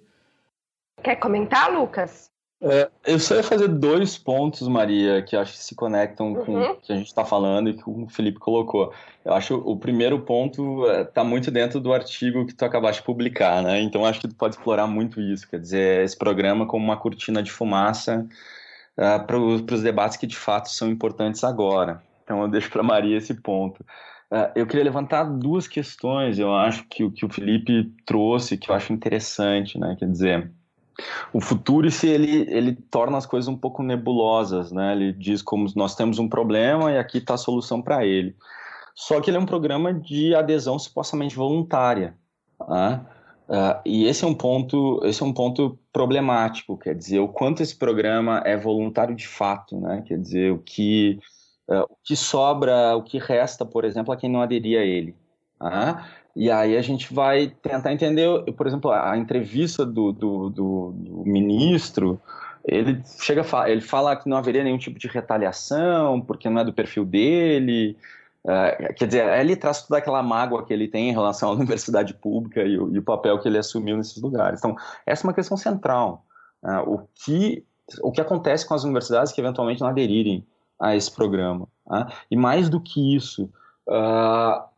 Quer 1.03 1.17
comentar, 1.17 1.71
Lucas? 1.71 2.31
É, 2.67 2.89
eu 3.05 3.19
só 3.19 3.35
ia 3.35 3.43
fazer 3.43 3.67
dois 3.67 4.17
pontos, 4.17 4.67
Maria, 4.67 5.21
que 5.21 5.35
acho 5.35 5.51
que 5.51 5.59
se 5.59 5.75
conectam 5.75 6.33
com 6.33 6.53
uhum. 6.53 6.71
o 6.71 6.75
que 6.77 6.91
a 6.91 6.95
gente 6.95 7.05
está 7.05 7.23
falando 7.23 7.69
e 7.69 7.75
que 7.75 7.83
o 7.87 8.07
Felipe 8.09 8.39
colocou. 8.39 8.91
Eu 9.23 9.33
acho 9.33 9.55
o 9.55 9.77
primeiro 9.77 10.19
ponto 10.21 10.83
está 11.01 11.21
é, 11.21 11.23
muito 11.23 11.51
dentro 11.51 11.79
do 11.79 11.93
artigo 11.93 12.43
que 12.43 12.55
tu 12.55 12.65
acabaste 12.65 13.03
de 13.03 13.05
publicar, 13.05 13.61
né? 13.61 13.79
Então 13.81 14.03
acho 14.03 14.19
que 14.19 14.27
tu 14.27 14.33
pode 14.33 14.55
explorar 14.55 14.87
muito 14.87 15.21
isso, 15.21 15.47
quer 15.47 15.59
dizer, 15.59 16.03
esse 16.03 16.17
programa 16.17 16.65
como 16.65 16.83
uma 16.83 16.97
cortina 16.97 17.43
de 17.43 17.51
fumaça 17.51 18.27
uh, 18.97 19.23
para 19.27 19.37
os 19.37 19.83
debates 19.83 20.17
que 20.17 20.25
de 20.25 20.35
fato 20.35 20.71
são 20.71 20.89
importantes 20.89 21.43
agora. 21.43 22.01
Então 22.23 22.41
eu 22.41 22.47
deixo 22.47 22.71
para 22.71 22.81
Maria 22.81 23.17
esse 23.17 23.35
ponto. 23.35 23.85
Eu 24.55 24.65
queria 24.65 24.83
levantar 24.83 25.23
duas 25.23 25.67
questões, 25.67 26.39
eu 26.39 26.53
acho 26.53 26.83
que 26.89 27.03
o 27.03 27.11
que 27.11 27.25
o 27.25 27.29
Felipe 27.29 27.93
trouxe, 28.05 28.57
que 28.57 28.71
eu 28.71 28.75
acho 28.75 28.91
interessante, 28.91 29.79
né? 29.79 29.95
Quer 29.97 30.09
dizer, 30.09 30.51
o 31.33 31.41
Futurice, 31.41 32.07
ele, 32.07 32.45
ele 32.49 32.73
torna 32.73 33.17
as 33.17 33.25
coisas 33.25 33.47
um 33.47 33.57
pouco 33.57 33.83
nebulosas, 33.83 34.71
né? 34.71 34.93
Ele 34.93 35.13
diz 35.13 35.41
como 35.41 35.67
nós 35.75 35.95
temos 35.95 36.19
um 36.19 36.29
problema 36.29 36.91
e 36.91 36.97
aqui 36.97 37.17
está 37.17 37.33
a 37.33 37.37
solução 37.37 37.81
para 37.81 38.05
ele. 38.05 38.35
Só 38.95 39.19
que 39.19 39.29
ele 39.29 39.37
é 39.37 39.39
um 39.39 39.45
programa 39.45 39.93
de 39.93 40.33
adesão 40.33 40.79
supostamente 40.79 41.35
voluntária. 41.35 42.15
Né? 42.67 43.05
Uh, 43.49 43.79
e 43.85 44.05
esse 44.05 44.23
é 44.23 44.27
um 44.27 44.33
ponto, 44.33 45.01
esse 45.03 45.21
é 45.21 45.25
um 45.25 45.33
ponto 45.33 45.77
problemático, 45.91 46.77
quer 46.77 46.95
dizer, 46.95 47.19
o 47.19 47.27
quanto 47.27 47.61
esse 47.61 47.75
programa 47.75 48.41
é 48.45 48.57
voluntário 48.57 49.15
de 49.15 49.27
fato, 49.27 49.79
né? 49.79 50.03
Quer 50.07 50.17
dizer, 50.17 50.51
o 50.51 50.57
que, 50.57 51.19
uh, 51.69 51.83
o 51.83 51.97
que 52.03 52.15
sobra, 52.15 52.95
o 52.95 53.03
que 53.03 53.19
resta, 53.19 53.63
por 53.63 53.85
exemplo, 53.85 54.11
a 54.11 54.17
quem 54.17 54.31
não 54.31 54.41
aderir 54.41 54.79
a 54.79 54.83
ele. 54.83 55.15
Tá? 55.59 56.07
E 56.35 56.51
aí 56.51 56.75
a 56.75 56.81
gente 56.81 57.13
vai 57.13 57.47
tentar 57.61 57.93
entender, 57.93 58.27
por 58.57 58.67
exemplo, 58.67 58.91
a 58.91 59.17
entrevista 59.17 59.85
do, 59.85 60.11
do, 60.11 60.49
do, 60.49 60.91
do 60.91 61.23
ministro, 61.25 62.19
ele 62.65 63.01
chega 63.21 63.45
ele 63.67 63.81
fala 63.81 64.15
que 64.15 64.27
não 64.27 64.37
haveria 64.37 64.63
nenhum 64.63 64.77
tipo 64.77 64.97
de 64.97 65.07
retaliação, 65.07 66.19
porque 66.19 66.49
não 66.49 66.61
é 66.61 66.65
do 66.65 66.73
perfil 66.73 67.05
dele. 67.05 67.95
Uh, 68.43 68.93
quer 68.95 69.05
dizer, 69.07 69.39
ele 69.39 69.55
traz 69.55 69.83
toda 69.83 69.99
aquela 69.99 70.21
mágoa 70.21 70.65
que 70.65 70.73
ele 70.73 70.87
tem 70.87 71.09
em 71.09 71.13
relação 71.13 71.49
à 71.49 71.53
universidade 71.55 72.13
pública 72.15 72.63
e 72.63 72.77
o, 72.77 72.93
e 72.93 72.99
o 72.99 73.03
papel 73.03 73.39
que 73.39 73.47
ele 73.47 73.57
assumiu 73.57 73.95
nesses 73.95 74.21
lugares. 74.21 74.59
Então, 74.59 74.75
essa 75.05 75.23
é 75.23 75.27
uma 75.27 75.33
questão 75.33 75.55
central. 75.55 76.25
Uh, 76.63 76.95
o, 76.95 77.07
que, 77.13 77.63
o 78.01 78.11
que 78.11 78.19
acontece 78.19 78.67
com 78.67 78.73
as 78.73 78.83
universidades 78.83 79.31
que 79.31 79.39
eventualmente 79.39 79.81
não 79.81 79.87
aderirem 79.87 80.45
a 80.79 80.95
esse 80.95 81.11
programa? 81.11 81.67
Uh, 81.85 82.11
e 82.29 82.35
mais 82.35 82.67
do 82.67 82.79
que 82.79 83.15
isso, 83.15 83.49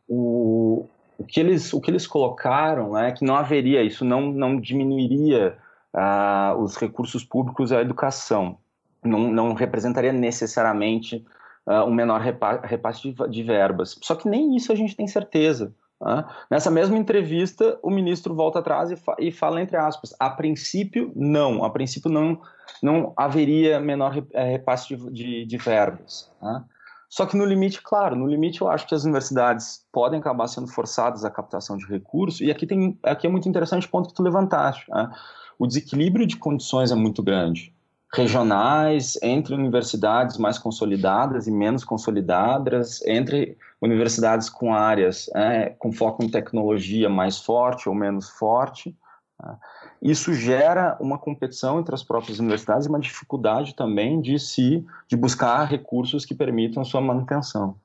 o, 0.09 0.85
o 1.17 1.23
que 1.23 1.39
eles, 1.39 1.73
o 1.73 1.81
que 1.81 1.89
eles 1.89 2.05
colocaram 2.05 2.97
é 2.97 3.11
que 3.11 3.25
não 3.25 3.35
haveria, 3.35 3.81
isso 3.81 4.05
não, 4.05 4.31
não 4.31 4.59
diminuiria 4.59 5.57
uh, 5.93 6.61
os 6.61 6.75
recursos 6.77 7.23
públicos 7.23 7.71
à 7.71 7.81
educação, 7.81 8.57
não, 9.03 9.31
não 9.31 9.53
representaria 9.53 10.11
necessariamente 10.11 11.25
uh, 11.65 11.83
um 11.85 11.93
menor 11.93 12.21
repa 12.21 12.61
repasse 12.63 13.11
de, 13.11 13.29
de, 13.29 13.43
verbas. 13.43 13.97
Só 14.01 14.15
que 14.15 14.29
nem 14.29 14.55
isso 14.55 14.71
a 14.71 14.75
gente 14.75 14.95
tem 14.95 15.07
certeza. 15.07 15.73
Uh. 15.99 16.23
Nessa 16.51 16.69
mesma 16.69 16.97
entrevista, 16.97 17.79
o 17.81 17.89
ministro 17.89 18.35
volta 18.35 18.59
atrás 18.59 18.91
e, 18.91 18.95
fa 18.95 19.15
e, 19.17 19.31
fala, 19.31 19.61
entre 19.61 19.77
aspas, 19.77 20.15
a 20.19 20.29
princípio, 20.29 21.11
não, 21.15 21.63
a 21.63 21.69
princípio 21.71 22.11
não, 22.11 22.39
não 22.81 23.13
haveria 23.17 23.79
menor 23.79 24.23
eh, 24.33 24.51
repasse 24.51 24.95
de, 24.95 25.11
de, 25.11 25.45
de 25.45 25.57
verbas. 25.57 26.31
Uh. 26.41 26.76
Só 27.09 27.25
que 27.25 27.37
no 27.37 27.45
limite, 27.45 27.81
claro, 27.81 28.15
no 28.15 28.27
limite 28.27 28.61
eu 28.61 28.69
acho 28.69 28.85
que 28.85 28.93
as 28.93 29.03
universidades 29.03 29.85
podem 29.91 30.19
acabar 30.19 30.47
sendo 30.47 30.67
forçadas 30.67 31.23
à 31.23 31.31
captação 31.31 31.77
de 31.77 31.85
recursos, 31.85 32.41
e 32.41 32.51
aqui, 32.51 32.67
tem, 32.67 32.99
aqui 33.03 33.25
é 33.25 33.29
muito 33.29 33.47
interessante 33.47 33.87
o 33.87 33.89
ponto 33.89 34.09
que 34.09 34.15
tu 34.15 34.23
levantaste. 34.23 34.89
Né? 34.89 35.09
O 35.57 35.65
desequilíbrio 35.65 36.27
de 36.27 36.35
condições 36.35 36.91
é 36.91 36.95
muito 36.95 37.23
grande. 37.23 37.73
Regionais, 38.13 39.17
entre 39.21 39.53
universidades 39.53 40.37
mais 40.37 40.57
consolidadas 40.57 41.47
e 41.47 41.51
menos 41.51 41.83
consolidadas, 41.83 43.05
entre 43.05 43.57
universidades 43.81 44.49
com 44.49 44.73
áreas 44.73 45.29
é, 45.35 45.69
com 45.77 45.91
foco 45.91 46.23
em 46.23 46.29
tecnologia 46.29 47.09
mais 47.09 47.37
forte 47.37 47.87
ou 47.87 47.95
menos 47.95 48.29
forte. 48.29 48.95
Né? 49.41 49.57
Isso 50.01 50.33
gera 50.33 50.97
uma 50.99 51.17
competição 51.17 51.79
entre 51.79 51.93
as 51.93 52.03
próprias 52.03 52.39
universidades 52.39 52.85
e 52.85 52.89
uma 52.89 52.99
dificuldade 52.99 53.75
também 53.75 54.21
de 54.21 54.37
se 54.39 54.85
de 55.07 55.17
buscar 55.17 55.65
recursos 55.65 56.25
que 56.25 56.35
permitam 56.35 56.85
sua 56.85 57.01
manutenção. 57.01 57.75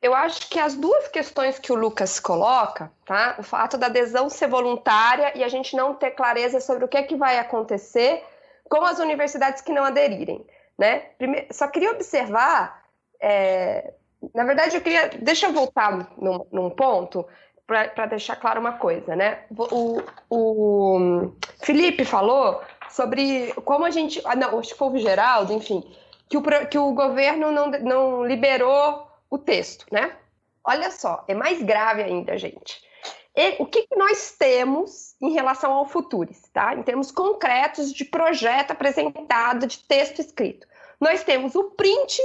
Eu 0.00 0.14
acho 0.14 0.48
que 0.48 0.60
as 0.60 0.76
duas 0.76 1.08
questões 1.08 1.58
que 1.58 1.72
o 1.72 1.74
Lucas 1.74 2.20
coloca, 2.20 2.90
tá? 3.04 3.34
O 3.38 3.42
fato 3.42 3.76
da 3.76 3.86
adesão 3.86 4.28
ser 4.28 4.46
voluntária 4.46 5.36
e 5.36 5.42
a 5.42 5.48
gente 5.48 5.74
não 5.74 5.92
ter 5.92 6.12
clareza 6.12 6.60
sobre 6.60 6.84
o 6.84 6.88
que 6.88 6.96
é 6.96 7.02
que 7.02 7.16
vai 7.16 7.38
acontecer 7.38 8.22
com 8.68 8.84
as 8.84 9.00
universidades 9.00 9.60
que 9.60 9.72
não 9.72 9.82
aderirem, 9.82 10.46
né? 10.78 11.00
Primeiro, 11.18 11.46
só 11.52 11.66
queria 11.66 11.90
observar, 11.90 12.84
é, 13.20 13.92
na 14.32 14.44
verdade, 14.44 14.76
eu 14.76 14.80
queria, 14.80 15.08
deixa 15.20 15.46
eu 15.46 15.52
voltar 15.52 16.12
num, 16.16 16.46
num 16.52 16.70
ponto 16.70 17.26
para 17.68 18.06
deixar 18.06 18.36
claro 18.36 18.58
uma 18.58 18.72
coisa, 18.72 19.14
né? 19.14 19.40
O, 19.50 20.02
o 20.30 21.32
Felipe 21.60 22.02
falou 22.02 22.62
sobre 22.88 23.52
como 23.62 23.84
a 23.84 23.90
gente. 23.90 24.22
Ah, 24.24 24.34
não, 24.34 24.58
acho 24.58 24.70
que 24.70 24.78
foi 24.78 24.88
o 24.88 24.98
Geraldo, 24.98 25.52
enfim, 25.52 25.84
que 26.30 26.38
o, 26.38 26.42
que 26.66 26.78
o 26.78 26.92
governo 26.92 27.52
não, 27.52 27.70
não 27.70 28.24
liberou 28.24 29.06
o 29.28 29.36
texto, 29.36 29.84
né? 29.92 30.16
Olha 30.64 30.90
só, 30.90 31.22
é 31.28 31.34
mais 31.34 31.62
grave 31.62 32.02
ainda, 32.02 32.38
gente. 32.38 32.82
E, 33.36 33.56
o 33.58 33.66
que, 33.66 33.86
que 33.86 33.96
nós 33.96 34.34
temos 34.38 35.14
em 35.20 35.32
relação 35.32 35.70
ao 35.72 35.86
Futuris, 35.86 36.40
tá? 36.50 36.74
Em 36.74 36.82
termos 36.82 37.12
concretos 37.12 37.92
de 37.92 38.04
projeto 38.06 38.70
apresentado, 38.70 39.66
de 39.66 39.78
texto 39.80 40.20
escrito. 40.20 40.66
Nós 40.98 41.22
temos 41.22 41.54
o 41.54 41.64
print 41.64 42.22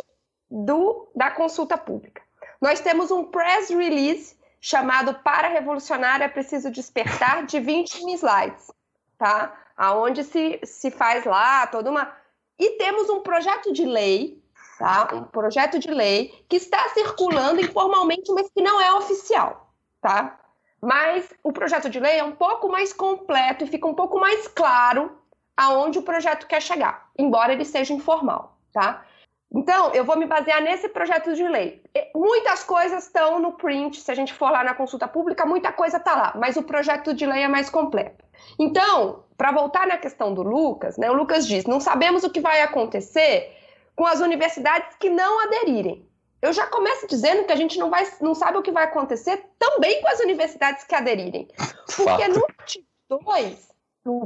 do, 0.50 1.12
da 1.14 1.30
consulta 1.30 1.78
pública. 1.78 2.22
Nós 2.62 2.80
temos 2.80 3.12
um 3.12 3.26
press 3.26 3.70
release 3.70 4.38
chamado 4.64 5.16
Para 5.16 5.50
Revolucionar 5.50 6.22
é 6.22 6.30
Preciso 6.30 6.72
Despertar, 6.72 7.46
de 7.46 7.60
21 7.60 8.08
slides, 8.16 8.72
tá? 9.18 9.54
Aonde 9.76 10.24
se, 10.24 10.62
se 10.64 10.90
faz 10.90 11.26
lá 11.26 11.68
toda 11.68 11.92
uma... 11.92 12.10
E 12.58 12.78
temos 12.78 13.10
um 13.10 13.20
projeto 13.20 13.74
de 13.74 13.86
lei, 13.86 14.42
tá? 14.80 15.10
Um 15.12 15.24
projeto 15.26 15.80
de 15.80 15.92
lei 15.92 16.46
que 16.48 16.56
está 16.56 16.88
circulando 16.90 17.60
informalmente, 17.60 18.32
mas 18.32 18.50
que 18.50 18.62
não 18.62 18.80
é 18.80 18.94
oficial, 18.94 19.74
tá? 20.00 20.40
Mas 20.82 21.34
o 21.44 21.52
projeto 21.52 21.90
de 21.90 22.00
lei 22.00 22.20
é 22.20 22.24
um 22.24 22.36
pouco 22.36 22.70
mais 22.70 22.94
completo 22.94 23.66
e 23.66 23.68
fica 23.68 23.86
um 23.86 23.94
pouco 23.94 24.18
mais 24.18 24.48
claro 24.48 25.12
aonde 25.58 26.00
o 26.00 26.04
projeto 26.04 26.48
quer 26.48 26.62
chegar, 26.62 27.10
embora 27.20 27.52
ele 27.52 27.66
seja 27.66 27.94
informal, 27.94 28.58
tá? 28.72 29.06
Então, 29.54 29.94
eu 29.94 30.04
vou 30.04 30.18
me 30.18 30.26
basear 30.26 30.62
nesse 30.62 30.90
projeto 30.90 31.36
de 31.36 31.48
lei. 31.48 31.84
Muitas 32.16 32.64
coisas 32.64 33.06
estão 33.06 33.40
no 33.40 33.52
print, 33.52 34.02
se 34.02 34.12
a 34.12 34.16
gente 34.16 34.34
for 34.34 34.50
lá 34.50 34.64
na 34.64 34.74
consulta 34.74 35.08
pública, 35.08 35.46
muita 35.46 35.72
coisa 35.72 35.98
está 35.98 36.16
lá, 36.16 36.34
mas 36.36 36.58
o 36.58 36.64
projeto 36.64 37.14
de 37.14 37.26
lei 37.26 37.44
é 37.44 37.48
mais 37.48 37.70
completo. 37.70 38.26
Então, 38.58 39.24
para 39.38 39.52
voltar 39.52 39.86
na 39.86 39.98
questão 39.98 40.34
do 40.34 40.42
Lucas, 40.42 40.98
né, 40.98 41.10
o 41.12 41.14
Lucas 41.14 41.48
diz: 41.48 41.66
não 41.66 41.80
sabemos 41.80 42.24
o 42.24 42.32
que 42.32 42.40
vai 42.40 42.62
acontecer 42.62 43.56
com 43.96 44.08
as 44.08 44.22
universidades 44.22 44.98
que 44.98 45.10
não 45.10 45.44
aderirem. 45.44 46.08
Eu 46.42 46.52
já 46.52 46.68
começo 46.68 47.08
dizendo 47.08 47.46
que 47.46 47.54
a 47.54 47.56
gente 47.56 47.78
não, 47.78 47.90
vai, 47.90 48.06
não 48.20 48.34
sabe 48.34 48.58
o 48.58 48.62
que 48.62 48.72
vai 48.72 48.84
acontecer 48.84 49.46
também 49.58 50.02
com 50.02 50.08
as 50.10 50.20
universidades 50.20 50.84
que 50.84 50.96
aderirem. 50.96 51.48
Porque 51.96 52.28
no 52.28 52.44
artigo 52.60 52.86
2 53.08 53.74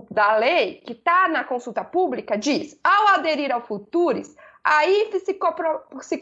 da 0.09 0.35
lei, 0.37 0.81
que 0.83 0.93
está 0.93 1.27
na 1.27 1.43
consulta 1.43 1.83
pública, 1.83 2.37
diz: 2.37 2.79
ao 2.83 3.09
aderir 3.09 3.51
ao 3.51 3.61
Futuris, 3.61 4.35
a 4.67 4.85
IFE 4.85 5.37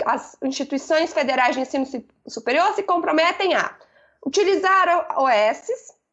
as 0.06 0.38
instituições 0.44 1.12
federais 1.12 1.56
de 1.56 1.62
ensino 1.62 1.88
superior 2.28 2.74
se 2.74 2.84
comprometem 2.84 3.56
a 3.56 3.76
utilizar 4.24 5.08
OS, 5.18 5.68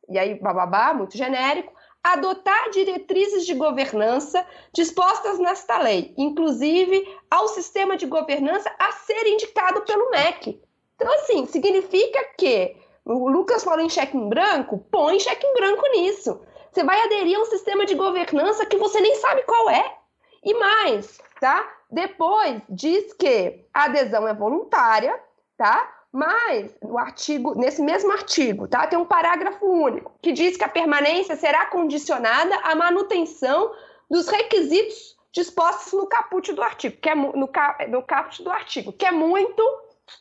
e 0.08 0.18
aí 0.18 0.40
bababá, 0.40 0.94
muito 0.94 1.14
genérico, 1.14 1.74
adotar 2.02 2.70
diretrizes 2.70 3.44
de 3.44 3.54
governança 3.54 4.46
dispostas 4.72 5.38
nesta 5.38 5.78
lei, 5.78 6.14
inclusive 6.16 7.06
ao 7.30 7.48
sistema 7.48 7.98
de 7.98 8.06
governança 8.06 8.74
a 8.78 8.92
ser 8.92 9.26
indicado 9.26 9.82
pelo 9.82 10.10
MEC. 10.10 10.58
Então, 10.96 11.12
assim, 11.12 11.44
significa 11.44 12.24
que 12.38 12.74
o 13.04 13.28
Lucas 13.28 13.62
falou 13.62 13.84
em 13.84 13.90
cheque 13.90 14.16
em 14.16 14.28
branco, 14.28 14.78
põe 14.90 15.20
cheque 15.20 15.46
em 15.46 15.54
branco 15.54 15.86
nisso. 15.92 16.40
Você 16.70 16.82
vai 16.82 16.98
aderir 17.02 17.36
a 17.36 17.42
um 17.42 17.44
sistema 17.44 17.84
de 17.84 17.94
governança 17.94 18.64
que 18.64 18.78
você 18.78 19.00
nem 19.00 19.16
sabe 19.16 19.42
qual 19.42 19.68
é. 19.68 19.98
E 20.42 20.54
mais, 20.54 21.20
tá? 21.40 21.81
Depois 21.92 22.62
diz 22.70 23.12
que 23.12 23.66
a 23.74 23.84
adesão 23.84 24.26
é 24.26 24.32
voluntária, 24.32 25.14
tá? 25.58 25.92
Mas 26.10 26.74
no 26.82 26.98
artigo, 26.98 27.54
nesse 27.54 27.82
mesmo 27.82 28.10
artigo, 28.10 28.66
tá? 28.66 28.86
Tem 28.86 28.98
um 28.98 29.04
parágrafo 29.04 29.66
único 29.66 30.12
que 30.22 30.32
diz 30.32 30.56
que 30.56 30.64
a 30.64 30.68
permanência 30.68 31.36
será 31.36 31.66
condicionada 31.66 32.56
à 32.64 32.74
manutenção 32.74 33.74
dos 34.10 34.26
requisitos 34.26 35.18
dispostos 35.32 35.92
no 35.92 36.06
caput 36.06 36.50
do 36.52 36.62
artigo, 36.62 36.96
que 36.96 37.10
é 37.10 37.14
no, 37.14 37.32
no 37.32 38.02
caput 38.02 38.42
do 38.42 38.50
artigo, 38.50 38.92
que 38.92 39.04
é 39.04 39.10
muito 39.10 39.62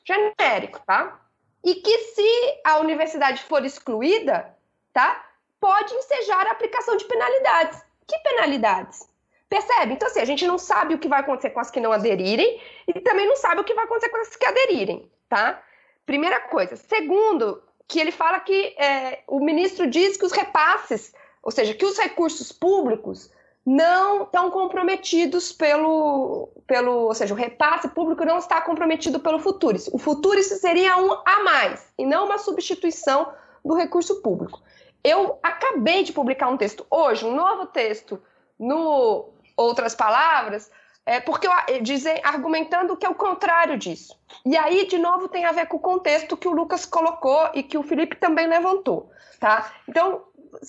genérico, 0.06 0.80
tá? 0.86 1.22
E 1.64 1.76
que 1.76 1.98
se 2.00 2.60
a 2.66 2.80
universidade 2.80 3.44
for 3.44 3.64
excluída, 3.64 4.58
tá? 4.92 5.26
Pode 5.60 5.94
ensejar 5.94 6.48
a 6.48 6.52
aplicação 6.52 6.98
de 6.98 7.06
penalidades. 7.06 7.82
Que 8.08 8.18
penalidades? 8.20 9.11
Percebe? 9.52 9.96
Então, 9.96 10.08
assim, 10.08 10.22
a 10.22 10.26
gente 10.26 10.48
não 10.48 10.58
sabe 10.58 10.96
o 10.96 10.98
que 10.98 11.10
vai 11.10 11.20
acontecer 11.20 11.50
com 11.50 11.60
as 11.60 11.70
que 11.70 11.82
não 11.82 11.92
aderirem 11.92 12.62
e 12.88 12.94
também 13.02 13.28
não 13.28 13.36
sabe 13.36 13.60
o 13.60 13.66
que 13.66 13.74
vai 13.74 13.84
acontecer 13.84 14.08
com 14.08 14.16
as 14.16 14.34
que 14.34 14.46
aderirem, 14.46 15.12
tá? 15.28 15.62
Primeira 16.06 16.40
coisa. 16.40 16.78
Segundo, 16.78 17.62
que 17.86 18.00
ele 18.00 18.14
fala 18.14 18.40
que 18.40 18.74
é, 18.80 19.20
o 19.28 19.42
ministro 19.42 19.88
diz 19.88 20.16
que 20.16 20.26
os 20.26 20.32
repasses, 20.32 21.14
ou 21.44 21.52
seja, 21.52 21.74
que 21.74 21.84
os 21.84 22.00
recursos 22.00 22.54
públicos 22.54 23.30
não 23.66 24.24
estão 24.24 24.50
comprometidos 24.50 25.52
pelo, 25.52 26.48
pelo, 26.66 27.08
ou 27.08 27.14
seja, 27.14 27.34
o 27.34 27.38
repasse 27.38 27.90
público 27.90 28.24
não 28.24 28.38
está 28.38 28.62
comprometido 28.62 29.20
pelo 29.20 29.38
Futuris. 29.38 29.90
O 29.92 29.98
Futuris 29.98 30.48
seria 30.62 30.96
um 30.96 31.12
a 31.26 31.44
mais 31.44 31.92
e 31.98 32.06
não 32.06 32.24
uma 32.24 32.38
substituição 32.38 33.34
do 33.66 33.74
recurso 33.74 34.22
público. 34.22 34.62
Eu 35.04 35.40
acabei 35.44 36.04
de 36.04 36.14
publicar 36.14 36.48
um 36.48 36.56
texto 36.56 36.86
hoje, 36.90 37.26
um 37.26 37.36
novo 37.36 37.66
texto 37.66 38.18
no 38.58 39.32
Outras 39.62 39.96
Palavras, 39.96 40.72
é, 41.06 41.20
porque 41.20 41.48
eu, 41.48 41.82
dizem, 41.82 42.20
argumentando 42.24 42.96
que 42.96 43.06
é 43.06 43.10
o 43.10 43.16
contrário 43.16 43.78
disso. 43.78 44.18
E 44.46 44.56
aí, 44.56 44.86
de 44.86 44.98
novo, 44.98 45.28
tem 45.28 45.46
a 45.46 45.52
ver 45.52 45.68
com 45.68 45.78
o 45.78 45.80
contexto 45.80 46.38
que 46.38 46.48
o 46.48 46.52
Lucas 46.52 46.86
colocou 46.86 47.50
e 47.54 47.64
que 47.64 47.78
o 47.78 47.84
Felipe 47.84 48.16
também 48.16 48.48
levantou. 48.48 49.12
Tá? 49.40 49.72
Então, 49.88 50.24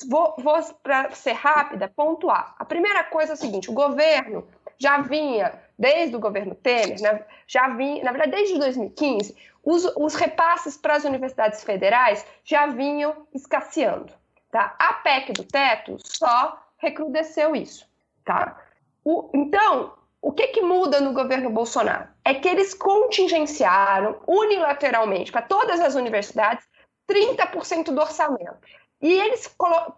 vou, 0.09 0.35
vou 0.39 0.59
para 0.83 1.11
ser 1.11 1.33
rápida, 1.33 1.93
pontuar. 1.95 2.55
A 2.59 2.65
primeira 2.65 3.05
coisa 3.05 3.33
é 3.33 3.35
o 3.35 3.39
seguinte: 3.39 3.71
o 3.71 3.75
governo 3.75 4.47
já 4.79 4.99
vinha, 4.99 5.53
desde 5.79 6.17
o 6.17 6.21
governo 6.21 6.55
Temer, 6.55 7.01
né, 7.01 7.25
já 7.47 7.69
vinha, 7.69 8.03
na 8.03 8.11
verdade, 8.11 8.33
desde 8.33 8.59
2015, 8.59 9.37
os, 9.63 9.85
os 9.97 10.15
repasses 10.15 10.77
para 10.77 10.97
as 10.97 11.05
universidades 11.05 11.63
federais 11.63 12.27
já 12.45 12.67
vinham 12.67 13.27
escasseando. 13.33 14.13
Tá? 14.51 14.75
A 14.79 14.95
PEC 14.95 15.33
do 15.33 15.45
teto 15.45 15.97
só 16.05 16.61
recrudesceu 16.79 17.55
isso. 17.55 17.89
Tá? 18.25 18.57
O, 19.05 19.31
então, 19.35 19.93
o 20.21 20.33
que, 20.33 20.49
que 20.49 20.63
muda 20.63 21.01
no 21.01 21.13
governo 21.13 21.51
Bolsonaro? 21.51 22.09
É 22.25 22.35
que 22.35 22.49
eles 22.49 22.73
contingenciaram 22.75 24.21
unilateralmente 24.27 25.33
para 25.33 25.43
todas 25.43 25.81
as 25.81 25.95
universidades 25.95 26.65
30% 27.11 27.87
do 27.87 28.01
orçamento. 28.01 28.57
E 29.01 29.13
eles 29.13 29.53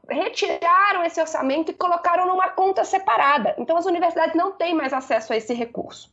retiraram 0.09 1.05
esse 1.05 1.21
orçamento 1.21 1.71
e 1.71 1.75
colocaram 1.75 2.27
numa 2.27 2.49
conta 2.49 2.85
separada. 2.85 3.55
Então, 3.59 3.77
as 3.77 3.85
universidades 3.85 4.35
não 4.35 4.53
têm 4.53 4.75
mais 4.75 4.95
acesso 4.95 5.35
a 5.35 5.37
esse 5.37 5.53
recurso. 5.53 6.11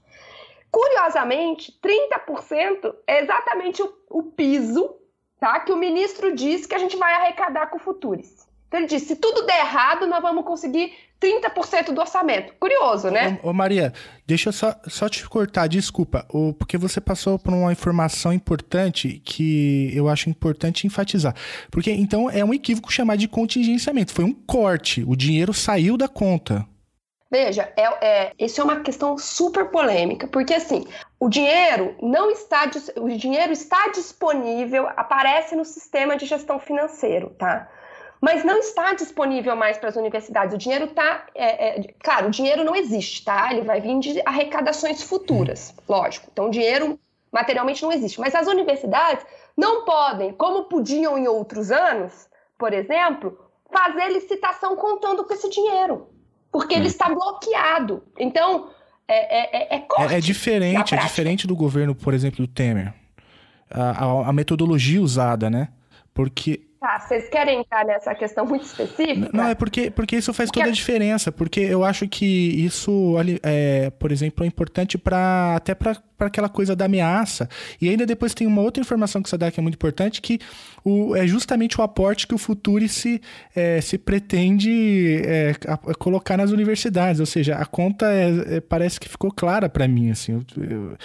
Curiosamente, 0.70 1.80
30% 1.82 2.94
é 3.08 3.22
exatamente 3.22 3.82
o, 3.82 3.94
o, 4.10 4.24
piso 4.24 4.94
tá, 5.40 5.62
que 5.62 5.72
o 5.72 5.78
ministro 5.78 6.36
disse 6.36 6.68
que 6.68 6.76
a 6.76 6.80
gente 6.80 6.98
vai 6.98 7.14
arrecadar 7.14 7.68
com 7.68 7.78
o 7.78 7.80
Futuris. 7.80 8.46
Então, 8.68 8.82
ele 8.82 8.88
disse: 8.88 9.08
se 9.08 9.16
tudo 9.16 9.46
der 9.46 9.60
errado, 9.60 10.06
nós 10.06 10.22
vamos 10.22 10.44
conseguir 10.44 10.94
30% 11.22 11.94
do 11.94 12.02
orçamento. 12.02 12.54
Curioso, 12.60 13.10
né? 13.12 13.40
Ô, 13.44 13.50
ô, 13.50 13.54
Maria, 13.54 13.94
deixa 14.26 14.50
eu 14.50 14.54
só, 14.54 14.76
só 14.88 15.08
te 15.08 15.28
cortar, 15.30 15.68
desculpa, 15.68 16.26
o, 16.30 16.54
porque 16.54 16.78
você 16.78 17.00
passou 17.00 17.38
por 17.38 17.54
uma 17.54 17.72
informação 17.72 18.34
importante 18.34 19.22
que 19.24 19.92
eu 19.96 20.10
acho 20.10 20.30
importante 20.30 20.88
enfatizar. 20.88 21.36
Porque 21.70 21.92
então 21.92 22.30
é 22.30 22.44
um 22.44 22.54
equívoco 22.54 22.92
chamar 22.92 23.18
de 23.18 23.28
contingenciamento. 23.28 24.14
Foi 24.14 24.26
um 24.26 24.34
corte, 24.34 25.04
o 25.08 25.16
dinheiro 25.16 25.54
saiu 25.54 25.96
da 25.96 26.08
conta. 26.08 26.66
Veja, 27.32 27.72
é, 27.78 27.84
é, 28.06 28.34
isso 28.38 28.60
é 28.60 28.64
uma 28.64 28.82
questão 28.82 29.18
super 29.18 29.70
polêmica, 29.70 30.28
porque 30.28 30.54
assim, 30.54 30.86
o 31.18 31.30
dinheiro 31.30 31.96
não 32.02 32.30
está, 32.30 32.70
o 32.98 33.08
dinheiro 33.08 33.54
está 33.54 33.88
disponível, 33.88 34.86
aparece 34.98 35.56
no 35.56 35.64
sistema 35.64 36.18
de 36.18 36.26
gestão 36.26 36.60
financeiro, 36.60 37.30
tá? 37.40 37.70
Mas 38.22 38.44
não 38.46 38.60
está 38.60 38.94
disponível 38.94 39.56
mais 39.56 39.80
para 39.80 39.90
as 39.90 39.96
universidades. 39.96 40.54
O 40.54 40.58
dinheiro 40.58 40.86
está. 40.86 41.26
É, 41.34 41.80
é, 41.80 41.94
claro, 42.00 42.28
o 42.28 42.32
dinheiro 42.32 42.64
não 42.64 42.76
existe, 42.76 43.26
tá? 43.26 43.52
Ele 43.52 43.64
vai 43.64 43.82
vir 43.82 44.00
de 44.00 44.22
arrecadações 44.24 45.02
futuras, 45.02 45.74
lógico. 45.90 46.28
Então, 46.32 46.46
o 46.46 46.52
dinheiro 46.52 47.00
materialmente 47.32 47.82
não 47.82 47.92
existe. 47.92 48.20
Mas 48.20 48.36
as 48.36 48.46
universidades 48.46 49.26
não 49.58 49.86
podem, 49.86 50.34
como 50.34 50.66
podiam 50.66 51.18
em 51.18 51.28
outros 51.28 51.72
anos, 51.72 52.28
por 52.60 52.74
exemplo, 52.74 53.40
fazer 53.72 54.10
licitação 54.10 54.76
contando 54.76 55.24
com 55.24 55.34
esse 55.34 55.50
dinheiro, 55.50 56.08
porque 56.52 56.76
ele 56.76 56.84
hum. 56.84 56.88
está 56.88 57.10
bloqueado. 57.10 58.04
Então, 58.20 58.70
é, 59.08 59.40
é, 59.40 59.76
é, 59.76 59.78
é, 59.78 60.18
é 60.18 60.20
diferente, 60.20 60.94
é 60.94 60.98
diferente 60.98 61.48
do 61.48 61.56
governo, 61.56 61.96
por 61.96 62.14
exemplo, 62.14 62.46
do 62.46 62.48
Temer. 62.48 62.94
A, 63.70 64.06
a, 64.06 64.30
a 64.30 64.34
metodologia 64.34 65.02
usada, 65.02 65.50
né? 65.50 65.70
Porque 66.14 66.71
Tá, 66.82 66.98
vocês 66.98 67.30
querem 67.30 67.60
entrar 67.60 67.86
nessa 67.86 68.16
questão 68.16 68.44
muito 68.44 68.66
específica? 68.66 69.30
Não, 69.32 69.50
é 69.50 69.54
porque, 69.54 69.92
porque 69.92 70.16
isso 70.16 70.34
faz 70.34 70.50
porque... 70.50 70.62
toda 70.62 70.72
a 70.72 70.74
diferença. 70.74 71.32
Porque 71.32 71.60
eu 71.60 71.84
acho 71.84 72.08
que 72.08 72.26
isso, 72.26 73.14
é, 73.44 73.92
por 73.92 74.12
exemplo, 74.12 74.44
é 74.44 74.48
importante 74.48 74.98
para 74.98 75.58
até 75.58 75.76
para 75.76 75.96
aquela 76.22 76.50
coisa 76.50 76.76
da 76.76 76.86
ameaça. 76.86 77.48
E 77.80 77.88
ainda 77.88 78.04
depois 78.04 78.34
tem 78.34 78.48
uma 78.48 78.64
outra 78.64 78.82
informação 78.82 79.22
que 79.22 79.30
você 79.30 79.38
dá 79.38 79.52
que 79.52 79.60
é 79.60 79.62
muito 79.64 79.76
importante, 79.76 80.24
que 80.24 80.40
o, 80.84 81.16
é 81.16 81.28
justamente 81.28 81.80
o 81.80 81.84
aporte 81.84 82.26
que 82.26 82.34
o 82.34 82.38
Futuri 82.40 82.90
se, 82.90 83.22
é, 83.56 83.80
se 83.80 84.00
pretende 84.00 85.22
é, 85.24 85.54
a, 85.68 85.74
a 85.74 85.94
colocar 85.94 86.36
nas 86.36 86.50
universidades. 86.50 87.20
Ou 87.20 87.28
seja, 87.28 87.58
a 87.58 87.66
conta 87.66 88.12
é, 88.12 88.56
é 88.56 88.60
parece 88.60 89.00
que 89.00 89.08
ficou 89.08 89.32
clara 89.32 89.70
para 89.70 89.88
mim. 89.88 90.10
Assim, 90.10 90.32
eu, 90.32 90.64
eu, 90.64 90.98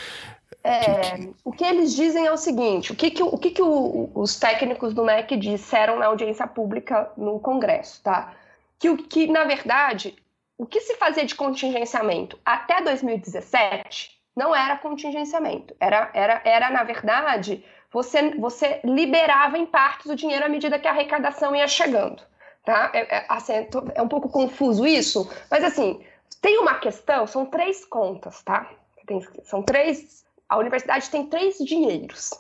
é, 0.67 1.29
o 1.45 1.53
que 1.53 1.65
eles 1.65 1.95
dizem 1.95 2.27
é 2.27 2.33
o 2.33 2.37
seguinte: 2.37 2.93
o 2.93 2.97
que, 2.97 3.11
que, 3.11 3.23
o 3.23 3.39
que, 3.39 3.51
que 3.51 3.63
o, 3.63 4.11
os 4.15 4.39
técnicos 4.39 4.93
do 4.93 5.05
MEC 5.05 5.37
disseram 5.37 5.99
na 5.99 6.07
audiência 6.07 6.47
pública 6.47 7.11
no 7.17 7.39
Congresso, 7.39 8.03
tá? 8.03 8.35
Que, 8.79 8.91
o 8.91 8.97
que, 8.97 9.29
na 9.29 9.45
verdade, 9.45 10.17
o 10.59 10.67
que 10.67 10.81
se 10.81 10.97
fazia 10.97 11.25
de 11.25 11.35
contingenciamento 11.35 12.39
até 12.45 12.83
2017 12.83 14.17
não 14.35 14.55
era 14.55 14.77
contingenciamento. 14.77 15.75
Era, 15.81 16.11
era, 16.13 16.43
era 16.45 16.71
na 16.71 16.83
verdade, 16.83 17.65
você, 17.91 18.31
você 18.37 18.81
liberava 18.85 19.57
em 19.57 19.65
partes 19.65 20.11
o 20.11 20.17
dinheiro 20.17 20.45
à 20.45 20.49
medida 20.49 20.79
que 20.79 20.89
a 20.89 20.91
arrecadação 20.91 21.55
ia 21.55 21.69
chegando. 21.69 22.23
Tá? 22.65 22.91
É, 22.93 23.17
é, 23.17 23.27
assim, 23.29 23.53
é 23.95 24.03
um 24.03 24.09
pouco 24.09 24.29
confuso 24.29 24.85
isso, 24.85 25.31
mas 25.49 25.63
assim, 25.63 26.05
tem 26.43 26.59
uma 26.59 26.75
questão, 26.75 27.25
são 27.27 27.47
três 27.47 27.85
contas, 27.85 28.43
tá? 28.43 28.69
Tem, 29.07 29.25
são 29.45 29.63
três 29.63 30.26
a 30.49 30.59
universidade 30.59 31.11
tem 31.11 31.27
três 31.27 31.59
dinheiros. 31.59 32.31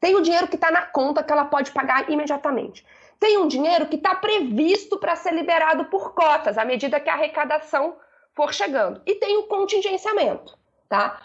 Tem 0.00 0.14
o 0.16 0.20
dinheiro 0.20 0.48
que 0.48 0.56
está 0.56 0.70
na 0.70 0.82
conta 0.82 1.22
que 1.22 1.32
ela 1.32 1.46
pode 1.46 1.70
pagar 1.70 2.10
imediatamente. 2.10 2.84
Tem 3.18 3.38
um 3.38 3.48
dinheiro 3.48 3.86
que 3.86 3.96
está 3.96 4.14
previsto 4.14 4.98
para 4.98 5.16
ser 5.16 5.32
liberado 5.32 5.86
por 5.86 6.14
cotas 6.14 6.58
à 6.58 6.64
medida 6.64 7.00
que 7.00 7.08
a 7.08 7.14
arrecadação 7.14 7.96
for 8.34 8.52
chegando. 8.52 9.00
E 9.06 9.14
tem 9.14 9.38
o 9.38 9.44
contingenciamento, 9.44 10.58
tá? 10.88 11.20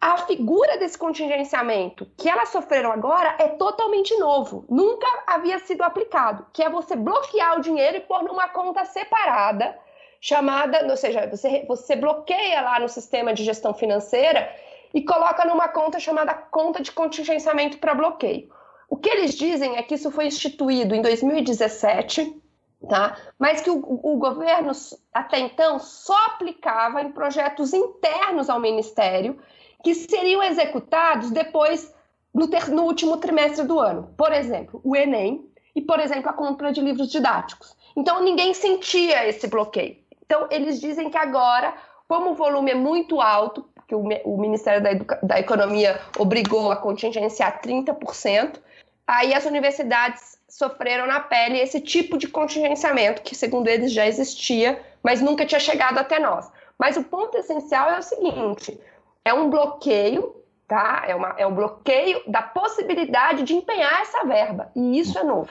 A 0.00 0.16
figura 0.18 0.78
desse 0.78 0.98
contingenciamento 0.98 2.10
que 2.16 2.28
elas 2.28 2.48
sofreram 2.48 2.90
agora 2.90 3.36
é 3.38 3.48
totalmente 3.48 4.16
novo, 4.16 4.64
nunca 4.68 5.06
havia 5.26 5.58
sido 5.60 5.82
aplicado, 5.82 6.46
que 6.52 6.62
é 6.62 6.68
você 6.68 6.96
bloquear 6.96 7.58
o 7.58 7.60
dinheiro 7.60 7.98
e 7.98 8.00
pôr 8.00 8.24
numa 8.24 8.48
conta 8.48 8.84
separada, 8.84 9.78
chamada, 10.20 10.86
ou 10.88 10.96
seja, 10.96 11.28
você, 11.28 11.64
você 11.68 11.94
bloqueia 11.94 12.62
lá 12.62 12.80
no 12.80 12.88
sistema 12.88 13.32
de 13.32 13.44
gestão 13.44 13.74
financeira 13.74 14.52
e 14.94 15.02
coloca 15.02 15.44
numa 15.44 15.68
conta 15.68 15.98
chamada 15.98 16.34
conta 16.34 16.82
de 16.82 16.92
contingenciamento 16.92 17.78
para 17.78 17.94
bloqueio. 17.94 18.50
O 18.88 18.96
que 18.96 19.08
eles 19.08 19.34
dizem 19.34 19.76
é 19.76 19.82
que 19.82 19.94
isso 19.94 20.10
foi 20.10 20.26
instituído 20.26 20.94
em 20.94 21.00
2017, 21.00 22.40
tá? 22.88 23.16
mas 23.38 23.60
que 23.60 23.70
o, 23.70 23.78
o 23.78 24.18
governo 24.18 24.72
até 25.12 25.38
então 25.38 25.78
só 25.78 26.16
aplicava 26.26 27.00
em 27.00 27.12
projetos 27.12 27.72
internos 27.72 28.50
ao 28.50 28.60
ministério 28.60 29.38
que 29.82 29.94
seriam 29.94 30.42
executados 30.42 31.30
depois 31.30 31.92
no, 32.32 32.48
ter, 32.48 32.68
no 32.68 32.82
último 32.82 33.16
trimestre 33.16 33.66
do 33.66 33.78
ano. 33.78 34.12
Por 34.16 34.32
exemplo, 34.32 34.80
o 34.84 34.94
Enem 34.96 35.50
e, 35.74 35.80
por 35.80 36.00
exemplo, 36.00 36.30
a 36.30 36.34
compra 36.34 36.72
de 36.72 36.80
livros 36.80 37.10
didáticos. 37.10 37.76
Então, 37.96 38.22
ninguém 38.22 38.54
sentia 38.54 39.26
esse 39.26 39.46
bloqueio. 39.46 39.96
Então, 40.24 40.46
eles 40.50 40.80
dizem 40.80 41.10
que 41.10 41.16
agora, 41.16 41.74
como 42.08 42.30
o 42.30 42.34
volume 42.34 42.70
é 42.70 42.74
muito 42.74 43.20
alto, 43.20 43.66
que 43.92 44.24
o, 44.24 44.38
Ministério 44.38 44.82
da, 44.82 45.16
da 45.22 45.38
Economia 45.38 46.00
obrigou 46.18 46.72
a 46.72 46.76
contingenciar 46.76 47.60
30%, 47.60 48.58
aí 49.06 49.34
as 49.34 49.44
universidades 49.44 50.38
sofreram 50.48 51.06
na 51.06 51.20
pele 51.20 51.58
esse 51.58 51.80
tipo 51.80 52.16
de 52.16 52.26
contingenciamento, 52.26 53.22
que 53.22 53.34
segundo 53.34 53.68
eles 53.68 53.92
já 53.92 54.06
existia, 54.06 54.80
mas 55.02 55.20
nunca 55.20 55.44
tinha 55.44 55.60
chegado 55.60 55.98
até 55.98 56.18
nós. 56.18 56.50
Mas 56.78 56.96
o 56.96 57.04
ponto 57.04 57.36
essencial 57.36 57.90
é 57.90 57.98
o 57.98 58.02
seguinte: 58.02 58.80
é 59.24 59.34
um 59.34 59.50
bloqueio, 59.50 60.34
tá? 60.66 61.04
É, 61.06 61.14
uma, 61.14 61.34
é 61.36 61.46
um 61.46 61.54
bloqueio 61.54 62.22
da 62.26 62.40
possibilidade 62.40 63.42
de 63.42 63.54
empenhar 63.54 64.00
essa 64.00 64.24
verba. 64.24 64.70
E 64.74 64.98
isso 64.98 65.18
é 65.18 65.22
novo, 65.22 65.50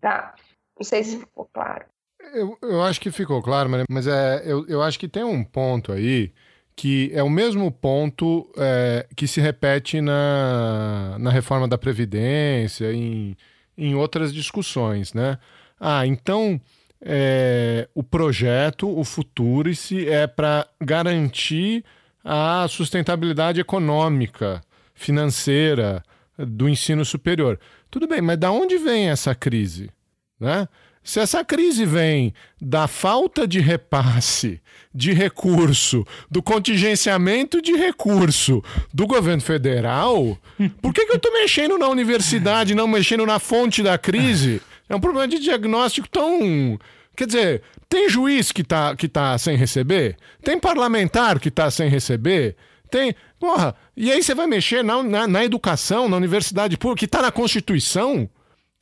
tá? 0.00 0.34
Não 0.78 0.84
sei 0.84 1.02
se 1.02 1.18
ficou 1.18 1.48
claro. 1.52 1.84
Eu, 2.32 2.56
eu 2.62 2.82
acho 2.82 3.00
que 3.00 3.10
ficou 3.10 3.42
claro, 3.42 3.68
mas 3.90 4.06
é, 4.06 4.42
eu, 4.44 4.64
eu 4.68 4.80
acho 4.80 4.98
que 4.98 5.08
tem 5.08 5.24
um 5.24 5.42
ponto 5.42 5.90
aí 5.90 6.32
que 6.74 7.10
é 7.14 7.22
o 7.22 7.30
mesmo 7.30 7.70
ponto 7.70 8.50
é, 8.56 9.06
que 9.14 9.26
se 9.26 9.40
repete 9.40 10.00
na, 10.00 11.16
na 11.18 11.30
reforma 11.30 11.68
da 11.68 11.78
Previdência, 11.78 12.92
em, 12.92 13.36
em 13.76 13.94
outras 13.94 14.32
discussões, 14.32 15.12
né? 15.12 15.38
Ah, 15.78 16.06
então 16.06 16.60
é, 17.00 17.88
o 17.94 18.02
projeto, 18.02 18.88
o 18.88 19.04
Futurice, 19.04 20.08
é 20.08 20.26
para 20.26 20.66
garantir 20.80 21.84
a 22.24 22.66
sustentabilidade 22.68 23.60
econômica, 23.60 24.62
financeira 24.94 26.02
do 26.38 26.68
ensino 26.68 27.04
superior. 27.04 27.58
Tudo 27.90 28.06
bem, 28.06 28.20
mas 28.20 28.38
da 28.38 28.50
onde 28.50 28.78
vem 28.78 29.10
essa 29.10 29.34
crise? 29.34 29.90
Né? 30.38 30.68
Se 31.04 31.18
essa 31.18 31.44
crise 31.44 31.84
vem 31.84 32.32
da 32.60 32.86
falta 32.86 33.46
de 33.46 33.58
repasse 33.58 34.60
de 34.94 35.12
recurso, 35.12 36.06
do 36.30 36.42
contingenciamento 36.42 37.60
de 37.60 37.72
recurso 37.72 38.62
do 38.92 39.06
governo 39.06 39.42
federal, 39.42 40.38
por 40.80 40.94
que, 40.94 41.04
que 41.06 41.12
eu 41.12 41.16
estou 41.16 41.32
mexendo 41.32 41.76
na 41.78 41.88
universidade, 41.88 42.74
não 42.74 42.86
mexendo 42.86 43.26
na 43.26 43.38
fonte 43.38 43.82
da 43.82 43.98
crise? 43.98 44.60
É 44.88 44.94
um 44.94 45.00
problema 45.00 45.26
de 45.26 45.38
diagnóstico 45.38 46.08
tão. 46.08 46.78
Quer 47.16 47.26
dizer, 47.26 47.62
tem 47.88 48.08
juiz 48.08 48.52
que 48.52 48.62
está 48.62 48.94
que 48.94 49.08
tá 49.08 49.36
sem 49.38 49.56
receber? 49.56 50.16
Tem 50.42 50.58
parlamentar 50.58 51.40
que 51.40 51.48
está 51.48 51.70
sem 51.70 51.88
receber? 51.88 52.54
Tem. 52.90 53.14
Porra, 53.40 53.74
e 53.96 54.12
aí 54.12 54.22
você 54.22 54.34
vai 54.34 54.46
mexer 54.46 54.84
na, 54.84 55.02
na, 55.02 55.26
na 55.26 55.44
educação, 55.44 56.08
na 56.08 56.16
universidade 56.16 56.76
pública, 56.76 57.00
que 57.00 57.04
está 57.06 57.22
na 57.22 57.32
Constituição? 57.32 58.28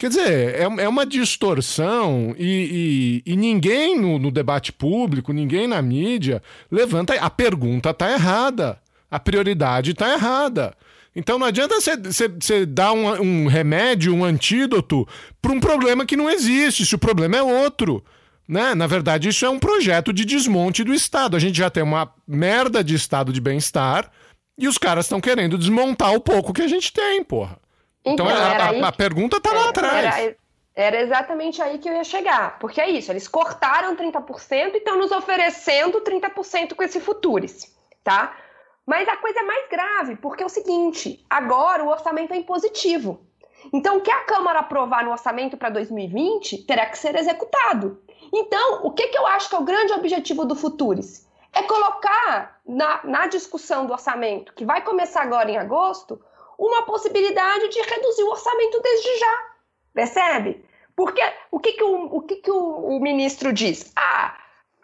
Quer 0.00 0.08
dizer, 0.08 0.54
é, 0.54 0.62
é 0.62 0.88
uma 0.88 1.04
distorção 1.04 2.34
e, 2.38 3.22
e, 3.26 3.32
e 3.32 3.36
ninguém 3.36 4.00
no, 4.00 4.18
no, 4.18 4.30
debate 4.30 4.72
público, 4.72 5.30
ninguém 5.30 5.66
na 5.66 5.82
mídia 5.82 6.42
levanta. 6.70 7.12
A 7.16 7.28
pergunta 7.28 7.90
está 7.90 8.10
errada. 8.10 8.80
A 9.10 9.20
prioridade 9.20 9.90
está 9.90 10.10
errada. 10.14 10.74
Então 11.14 11.38
não 11.38 11.46
adianta 11.46 11.74
você 11.78 12.64
dar 12.64 12.92
um, 12.92 13.08
um 13.20 13.46
remédio, 13.46 14.14
um 14.14 14.24
antídoto 14.24 15.06
para 15.42 15.52
um 15.52 15.60
problema 15.60 16.06
que 16.06 16.16
não 16.16 16.30
existe, 16.30 16.86
se 16.86 16.94
o 16.94 16.98
problema 16.98 17.36
é 17.36 17.42
outro. 17.42 18.02
Né? 18.48 18.74
Na 18.74 18.86
verdade, 18.86 19.28
isso 19.28 19.44
é 19.44 19.50
um 19.50 19.58
projeto 19.58 20.14
de 20.14 20.24
desmonte 20.24 20.82
do 20.82 20.94
Estado. 20.94 21.36
A 21.36 21.38
gente 21.38 21.58
já 21.58 21.68
tem 21.68 21.82
uma 21.82 22.10
merda 22.26 22.82
de 22.82 22.94
estado 22.94 23.34
de 23.34 23.40
bem-estar 23.40 24.10
e 24.56 24.66
os 24.66 24.78
caras 24.78 25.04
estão 25.04 25.20
querendo 25.20 25.58
desmontar 25.58 26.14
o 26.14 26.20
pouco 26.20 26.54
que 26.54 26.62
a 26.62 26.68
gente 26.68 26.90
tem, 26.90 27.22
porra. 27.22 27.58
Então, 28.04 28.26
então 28.26 28.28
a, 28.28 28.86
a, 28.86 28.88
a, 28.88 28.92
pergunta 28.92 29.36
está 29.36 29.52
lá 29.52 29.68
atrás. 29.68 30.18
Era, 30.18 30.36
era, 30.74 31.00
exatamente 31.00 31.60
aí 31.60 31.78
que 31.78 31.88
eu 31.88 31.94
ia 31.94 32.04
chegar. 32.04 32.58
Porque 32.58 32.80
é 32.80 32.88
isso, 32.88 33.12
eles 33.12 33.28
cortaram 33.28 33.94
30% 33.94 34.74
e 34.74 34.78
estão 34.78 34.96
nos 34.96 35.12
oferecendo 35.12 36.00
30% 36.00 36.74
com 36.74 36.82
esse 36.82 37.00
Futuris, 37.00 37.74
tá? 38.02 38.34
Mas 38.86 39.06
a 39.06 39.16
coisa 39.16 39.40
é 39.40 39.42
mais 39.42 39.68
grave, 39.68 40.16
porque 40.16 40.42
é 40.42 40.46
o 40.46 40.48
seguinte, 40.48 41.24
agora 41.28 41.84
o 41.84 41.88
orçamento 41.88 42.32
é 42.32 42.36
impositivo. 42.36 43.20
Então, 43.72 43.98
o 43.98 44.00
que 44.00 44.10
a 44.10 44.24
Câmara 44.24 44.60
aprovar 44.60 45.04
no 45.04 45.10
orçamento 45.10 45.56
para 45.56 45.68
2020 45.68 46.64
terá 46.64 46.86
que 46.86 46.98
ser 46.98 47.14
executado. 47.14 48.00
Então, 48.32 48.80
o 48.84 48.90
que, 48.90 49.08
que 49.08 49.18
eu 49.18 49.26
acho 49.26 49.48
que 49.48 49.54
é 49.54 49.58
o 49.58 49.64
grande 49.64 49.92
objetivo 49.92 50.44
do 50.44 50.56
Futuris? 50.56 51.28
É 51.52 51.62
colocar 51.62 52.60
na, 52.66 53.00
na 53.04 53.26
discussão 53.26 53.84
do 53.84 53.92
orçamento, 53.92 54.54
que 54.54 54.64
vai 54.64 54.82
começar 54.82 55.22
agora 55.22 55.50
em 55.50 55.58
agosto, 55.58 56.20
uma 56.60 56.82
possibilidade 56.82 57.68
de 57.68 57.80
reduzir 57.80 58.22
o 58.22 58.30
orçamento 58.30 58.80
desde 58.80 59.18
já. 59.18 59.46
Percebe? 59.94 60.64
Porque 60.94 61.22
o 61.50 61.58
que, 61.58 61.72
que, 61.72 61.82
o, 61.82 62.16
o, 62.16 62.20
que, 62.20 62.36
que 62.36 62.50
o, 62.50 62.96
o 62.96 63.00
ministro 63.00 63.50
diz? 63.50 63.90
Ah, 63.96 64.36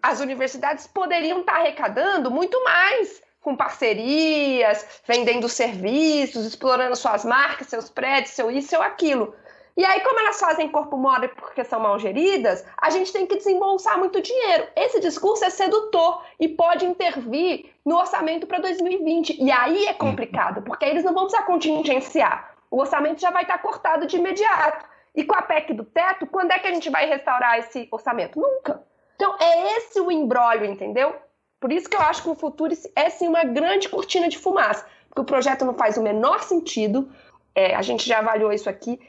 as 0.02 0.20
universidades 0.20 0.86
poderiam 0.86 1.40
estar 1.40 1.56
arrecadando 1.56 2.30
muito 2.30 2.62
mais 2.64 3.22
com 3.42 3.54
parcerias, 3.54 5.02
vendendo 5.06 5.48
serviços, 5.48 6.46
explorando 6.46 6.96
suas 6.96 7.24
marcas, 7.24 7.68
seus 7.68 7.90
prédios, 7.90 8.34
seu 8.34 8.50
isso, 8.50 8.68
seu 8.68 8.82
aquilo. 8.82 9.34
E 9.76 9.84
aí, 9.84 10.00
como 10.00 10.18
elas 10.18 10.40
fazem 10.40 10.70
corpo 10.70 10.96
mole 10.96 11.28
porque 11.28 11.62
são 11.62 11.78
mal 11.78 11.98
geridas, 11.98 12.64
a 12.78 12.88
gente 12.88 13.12
tem 13.12 13.26
que 13.26 13.36
desembolsar 13.36 13.98
muito 13.98 14.22
dinheiro. 14.22 14.66
Esse 14.74 14.98
discurso 15.00 15.44
é 15.44 15.50
sedutor 15.50 16.22
e 16.40 16.48
pode 16.48 16.86
intervir 16.86 17.70
no 17.84 17.96
orçamento 17.96 18.46
para 18.46 18.58
2020. 18.58 19.36
E 19.38 19.52
aí 19.52 19.86
é 19.86 19.92
complicado, 19.92 20.62
porque 20.62 20.86
eles 20.86 21.04
não 21.04 21.12
vão 21.12 21.24
precisar 21.24 21.44
contingenciar. 21.44 22.54
O 22.70 22.80
orçamento 22.80 23.20
já 23.20 23.30
vai 23.30 23.42
estar 23.42 23.58
cortado 23.58 24.06
de 24.06 24.16
imediato. 24.16 24.86
E 25.14 25.24
com 25.24 25.34
a 25.34 25.42
PEC 25.42 25.74
do 25.74 25.84
teto, 25.84 26.26
quando 26.26 26.52
é 26.52 26.58
que 26.58 26.68
a 26.68 26.72
gente 26.72 26.88
vai 26.88 27.06
restaurar 27.06 27.58
esse 27.58 27.86
orçamento? 27.90 28.40
Nunca. 28.40 28.82
Então, 29.14 29.34
é 29.38 29.76
esse 29.76 30.00
o 30.00 30.10
embrólio, 30.10 30.64
entendeu? 30.64 31.14
Por 31.60 31.70
isso 31.70 31.88
que 31.88 31.96
eu 31.96 32.00
acho 32.00 32.22
que 32.22 32.28
o 32.28 32.34
futuro 32.34 32.72
é 32.94 33.10
sim 33.10 33.28
uma 33.28 33.44
grande 33.44 33.88
cortina 33.88 34.28
de 34.28 34.38
fumaça, 34.38 34.86
porque 35.08 35.20
o 35.20 35.24
projeto 35.24 35.64
não 35.64 35.74
faz 35.74 35.96
o 35.96 36.02
menor 36.02 36.42
sentido. 36.42 37.10
É, 37.54 37.74
a 37.74 37.82
gente 37.82 38.06
já 38.06 38.18
avaliou 38.18 38.52
isso 38.52 38.68
aqui 38.68 39.00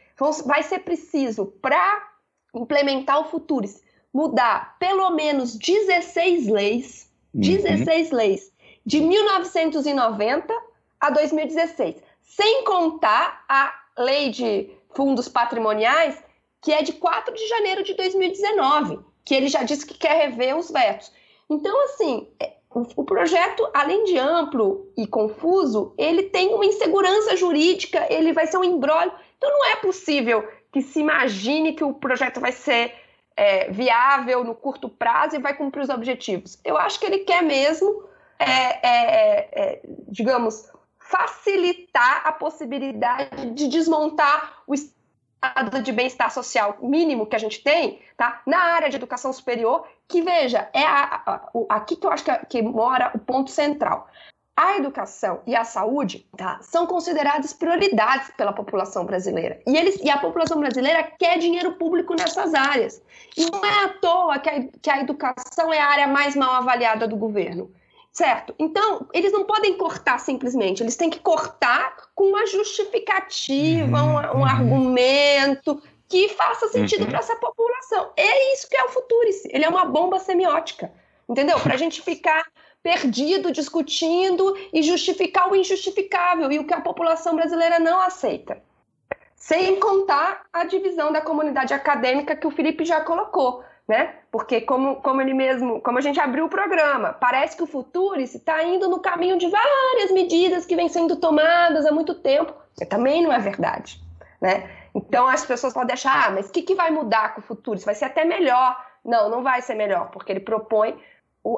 vai 0.45 0.63
ser 0.63 0.79
preciso, 0.79 1.45
para 1.61 2.11
implementar 2.53 3.19
o 3.21 3.25
Futuris, 3.25 3.81
mudar 4.13 4.77
pelo 4.79 5.11
menos 5.11 5.55
16 5.55 6.47
leis, 6.47 7.11
uhum. 7.33 7.41
16 7.41 8.11
leis, 8.11 8.51
de 8.85 8.99
1990 8.99 10.53
a 10.99 11.09
2016, 11.09 11.95
sem 12.21 12.63
contar 12.63 13.45
a 13.47 13.73
lei 13.97 14.29
de 14.29 14.69
fundos 14.95 15.27
patrimoniais, 15.27 16.21
que 16.61 16.71
é 16.73 16.81
de 16.81 16.93
4 16.93 17.33
de 17.33 17.47
janeiro 17.47 17.83
de 17.83 17.93
2019, 17.93 18.99
que 19.23 19.35
ele 19.35 19.47
já 19.47 19.63
disse 19.63 19.85
que 19.85 19.97
quer 19.97 20.29
rever 20.29 20.57
os 20.57 20.71
vetos. 20.71 21.11
Então, 21.49 21.83
assim, 21.85 22.27
é, 22.39 22.53
o 22.95 23.03
projeto, 23.03 23.67
além 23.73 24.03
de 24.03 24.17
amplo 24.17 24.91
e 24.97 25.07
confuso, 25.07 25.93
ele 25.97 26.23
tem 26.23 26.53
uma 26.53 26.65
insegurança 26.65 27.35
jurídica, 27.35 28.05
ele 28.09 28.33
vai 28.33 28.47
ser 28.47 28.57
um 28.57 28.63
embrólio. 28.63 29.11
Então 29.37 29.51
não 29.51 29.65
é 29.65 29.75
possível 29.77 30.47
que 30.71 30.81
se 30.81 30.99
imagine 30.99 31.73
que 31.73 31.83
o 31.83 31.93
projeto 31.93 32.39
vai 32.39 32.51
ser 32.51 32.93
é, 33.35 33.69
viável 33.71 34.43
no 34.43 34.55
curto 34.55 34.89
prazo 34.89 35.35
e 35.35 35.39
vai 35.39 35.55
cumprir 35.55 35.81
os 35.81 35.89
objetivos. 35.89 36.59
Eu 36.65 36.77
acho 36.77 36.99
que 36.99 37.05
ele 37.05 37.19
quer 37.19 37.43
mesmo, 37.43 38.03
é, 38.39 38.51
é, 38.51 39.49
é 39.51 39.81
digamos, 40.07 40.69
facilitar 40.99 42.23
a 42.25 42.31
possibilidade 42.31 43.51
de 43.51 43.67
desmontar 43.67 44.61
o 44.67 44.73
estado 44.73 45.81
de 45.81 45.91
bem-estar 45.91 46.31
social 46.31 46.77
mínimo 46.81 47.27
que 47.27 47.35
a 47.35 47.39
gente 47.39 47.63
tem, 47.63 48.01
tá? 48.17 48.41
Na 48.45 48.59
área 48.59 48.89
de 48.89 48.97
educação 48.97 49.31
superior, 49.31 49.87
que 50.07 50.21
veja, 50.21 50.67
é 50.73 50.83
a, 50.83 51.21
a, 51.25 51.49
aqui 51.69 51.95
que 51.95 52.05
eu 52.05 52.11
acho 52.11 52.23
que, 52.23 52.45
que 52.47 52.61
mora 52.61 53.11
o 53.13 53.19
ponto 53.19 53.51
central 53.51 54.09
a 54.57 54.75
educação 54.75 55.41
e 55.45 55.55
a 55.55 55.63
saúde 55.63 56.25
tá, 56.35 56.57
são 56.63 56.87
consideradas 56.87 57.53
prioridades 57.53 58.31
pela 58.35 58.51
população 58.51 59.05
brasileira. 59.05 59.61
E, 59.67 59.77
eles, 59.77 60.01
e 60.01 60.09
a 60.09 60.17
população 60.17 60.59
brasileira 60.59 61.03
quer 61.03 61.37
dinheiro 61.37 61.73
público 61.73 62.15
nessas 62.15 62.55
áreas. 62.55 62.99
E 63.37 63.45
não 63.51 63.63
é 63.63 63.85
à 63.85 63.89
toa 63.89 64.39
que 64.39 64.49
a, 64.49 64.63
que 64.81 64.89
a 64.89 64.99
educação 64.99 65.71
é 65.71 65.77
a 65.79 65.87
área 65.87 66.07
mais 66.07 66.35
mal 66.35 66.53
avaliada 66.53 67.07
do 67.07 67.15
governo. 67.15 67.71
Certo? 68.11 68.55
Então, 68.57 69.07
eles 69.13 69.31
não 69.31 69.43
podem 69.43 69.77
cortar 69.77 70.17
simplesmente, 70.19 70.81
eles 70.81 70.95
têm 70.95 71.07
que 71.07 71.19
cortar 71.19 71.95
com 72.15 72.23
uma 72.23 72.47
justificativa, 72.47 74.01
um, 74.01 74.15
um 74.15 74.37
uhum. 74.39 74.43
argumento 74.43 75.79
que 76.09 76.29
faça 76.29 76.67
sentido 76.69 77.01
uhum. 77.03 77.09
para 77.09 77.19
essa 77.19 77.35
população. 77.35 78.09
É 78.17 78.53
isso 78.53 78.67
que 78.67 78.75
é 78.75 78.83
o 78.83 78.89
Futurice. 78.89 79.47
Ele 79.53 79.65
é 79.65 79.69
uma 79.69 79.85
bomba 79.85 80.17
semiótica. 80.17 80.91
Entendeu? 81.29 81.59
Para 81.59 81.75
a 81.75 81.77
gente 81.77 82.01
ficar 82.01 82.43
perdido 82.87 83.51
discutindo 83.51 84.55
e 84.71 84.81
justificar 84.81 85.51
o 85.51 85.55
injustificável 85.57 86.49
e 86.49 86.57
o 86.57 86.63
que 86.65 86.73
a 86.73 86.79
população 86.79 87.35
brasileira 87.35 87.79
não 87.79 87.99
aceita. 87.99 88.61
Sem 89.35 89.77
contar 89.77 90.43
a 90.53 90.63
divisão 90.63 91.11
da 91.11 91.19
comunidade 91.19 91.73
acadêmica 91.73 92.33
que 92.33 92.47
o 92.47 92.51
Felipe 92.51 92.85
já 92.85 93.01
colocou, 93.01 93.61
né? 93.85 94.15
Porque 94.31 94.61
como, 94.61 95.01
como 95.01 95.19
ele 95.19 95.33
mesmo, 95.33 95.81
como 95.81 95.97
a 95.97 96.01
gente 96.01 96.17
abriu 96.17 96.45
o 96.45 96.49
programa, 96.49 97.11
parece 97.11 97.57
que 97.57 97.63
o 97.63 97.67
Futuris 97.67 98.33
está 98.33 98.63
indo 98.63 98.87
no 98.87 99.01
caminho 99.01 99.37
de 99.37 99.49
várias 99.49 100.09
medidas 100.11 100.65
que 100.65 100.75
vêm 100.75 100.87
sendo 100.87 101.17
tomadas 101.17 101.85
há 101.85 101.91
muito 101.91 102.15
tempo. 102.15 102.53
E 102.79 102.85
também 102.85 103.21
não 103.21 103.33
é 103.33 103.39
verdade, 103.39 103.99
né? 104.39 104.71
Então 104.95 105.27
as 105.27 105.45
pessoas 105.45 105.73
podem 105.73 105.93
achar, 105.93 106.27
ah, 106.27 106.31
mas 106.31 106.47
o 106.47 106.53
que, 106.53 106.61
que 106.61 106.73
vai 106.73 106.89
mudar 106.89 107.35
com 107.35 107.41
o 107.41 107.43
Futuris? 107.43 107.83
Vai 107.83 107.95
ser 107.95 108.05
até 108.05 108.23
melhor. 108.23 108.81
Não, 109.03 109.29
não 109.29 109.43
vai 109.43 109.61
ser 109.61 109.75
melhor, 109.75 110.09
porque 110.09 110.31
ele 110.31 110.39
propõe 110.39 110.97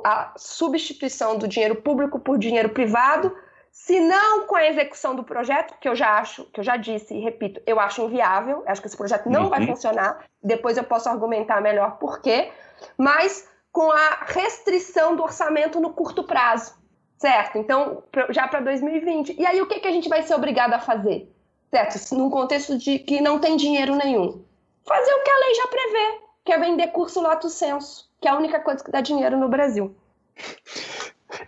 a 0.05 0.33
substituição 0.37 1.37
do 1.37 1.47
dinheiro 1.47 1.75
público 1.75 2.19
por 2.19 2.37
dinheiro 2.37 2.69
privado, 2.69 3.35
se 3.71 3.99
não 3.99 4.45
com 4.45 4.55
a 4.55 4.67
execução 4.67 5.15
do 5.15 5.23
projeto, 5.23 5.75
que 5.79 5.87
eu 5.87 5.95
já 5.95 6.17
acho, 6.17 6.43
que 6.45 6.59
eu 6.59 6.63
já 6.63 6.75
disse 6.77 7.15
e 7.15 7.19
repito, 7.19 7.61
eu 7.65 7.79
acho 7.79 8.03
inviável, 8.03 8.63
acho 8.67 8.81
que 8.81 8.87
esse 8.87 8.97
projeto 8.97 9.29
não 9.29 9.43
uhum. 9.43 9.49
vai 9.49 9.65
funcionar, 9.65 10.25
depois 10.43 10.77
eu 10.77 10.83
posso 10.83 11.09
argumentar 11.09 11.61
melhor 11.61 11.97
por 11.97 12.21
quê, 12.21 12.51
mas 12.97 13.47
com 13.71 13.91
a 13.91 14.25
restrição 14.25 15.15
do 15.15 15.23
orçamento 15.23 15.79
no 15.79 15.93
curto 15.93 16.23
prazo, 16.23 16.75
certo? 17.17 17.57
Então, 17.57 18.03
já 18.29 18.47
para 18.47 18.61
2020. 18.61 19.35
E 19.39 19.45
aí, 19.45 19.61
o 19.61 19.67
que, 19.67 19.79
que 19.79 19.87
a 19.87 19.91
gente 19.91 20.09
vai 20.09 20.23
ser 20.23 20.33
obrigado 20.33 20.73
a 20.73 20.79
fazer? 20.79 21.31
Certo? 21.69 22.15
Num 22.15 22.31
contexto 22.31 22.77
de 22.77 22.97
que 22.97 23.21
não 23.21 23.37
tem 23.37 23.55
dinheiro 23.55 23.95
nenhum. 23.95 24.43
Fazer 24.83 25.13
o 25.13 25.23
que 25.23 25.29
a 25.29 25.39
lei 25.39 25.53
já 25.53 25.67
prevê, 25.67 26.21
que 26.43 26.51
é 26.51 26.57
vender 26.57 26.87
curso 26.87 27.21
lato 27.21 27.47
senso 27.47 28.08
que 28.21 28.27
é 28.27 28.31
a 28.31 28.37
única 28.37 28.59
coisa 28.59 28.83
que 28.83 28.91
dá 28.91 29.01
dinheiro 29.01 29.37
no 29.37 29.49
Brasil. 29.49 29.95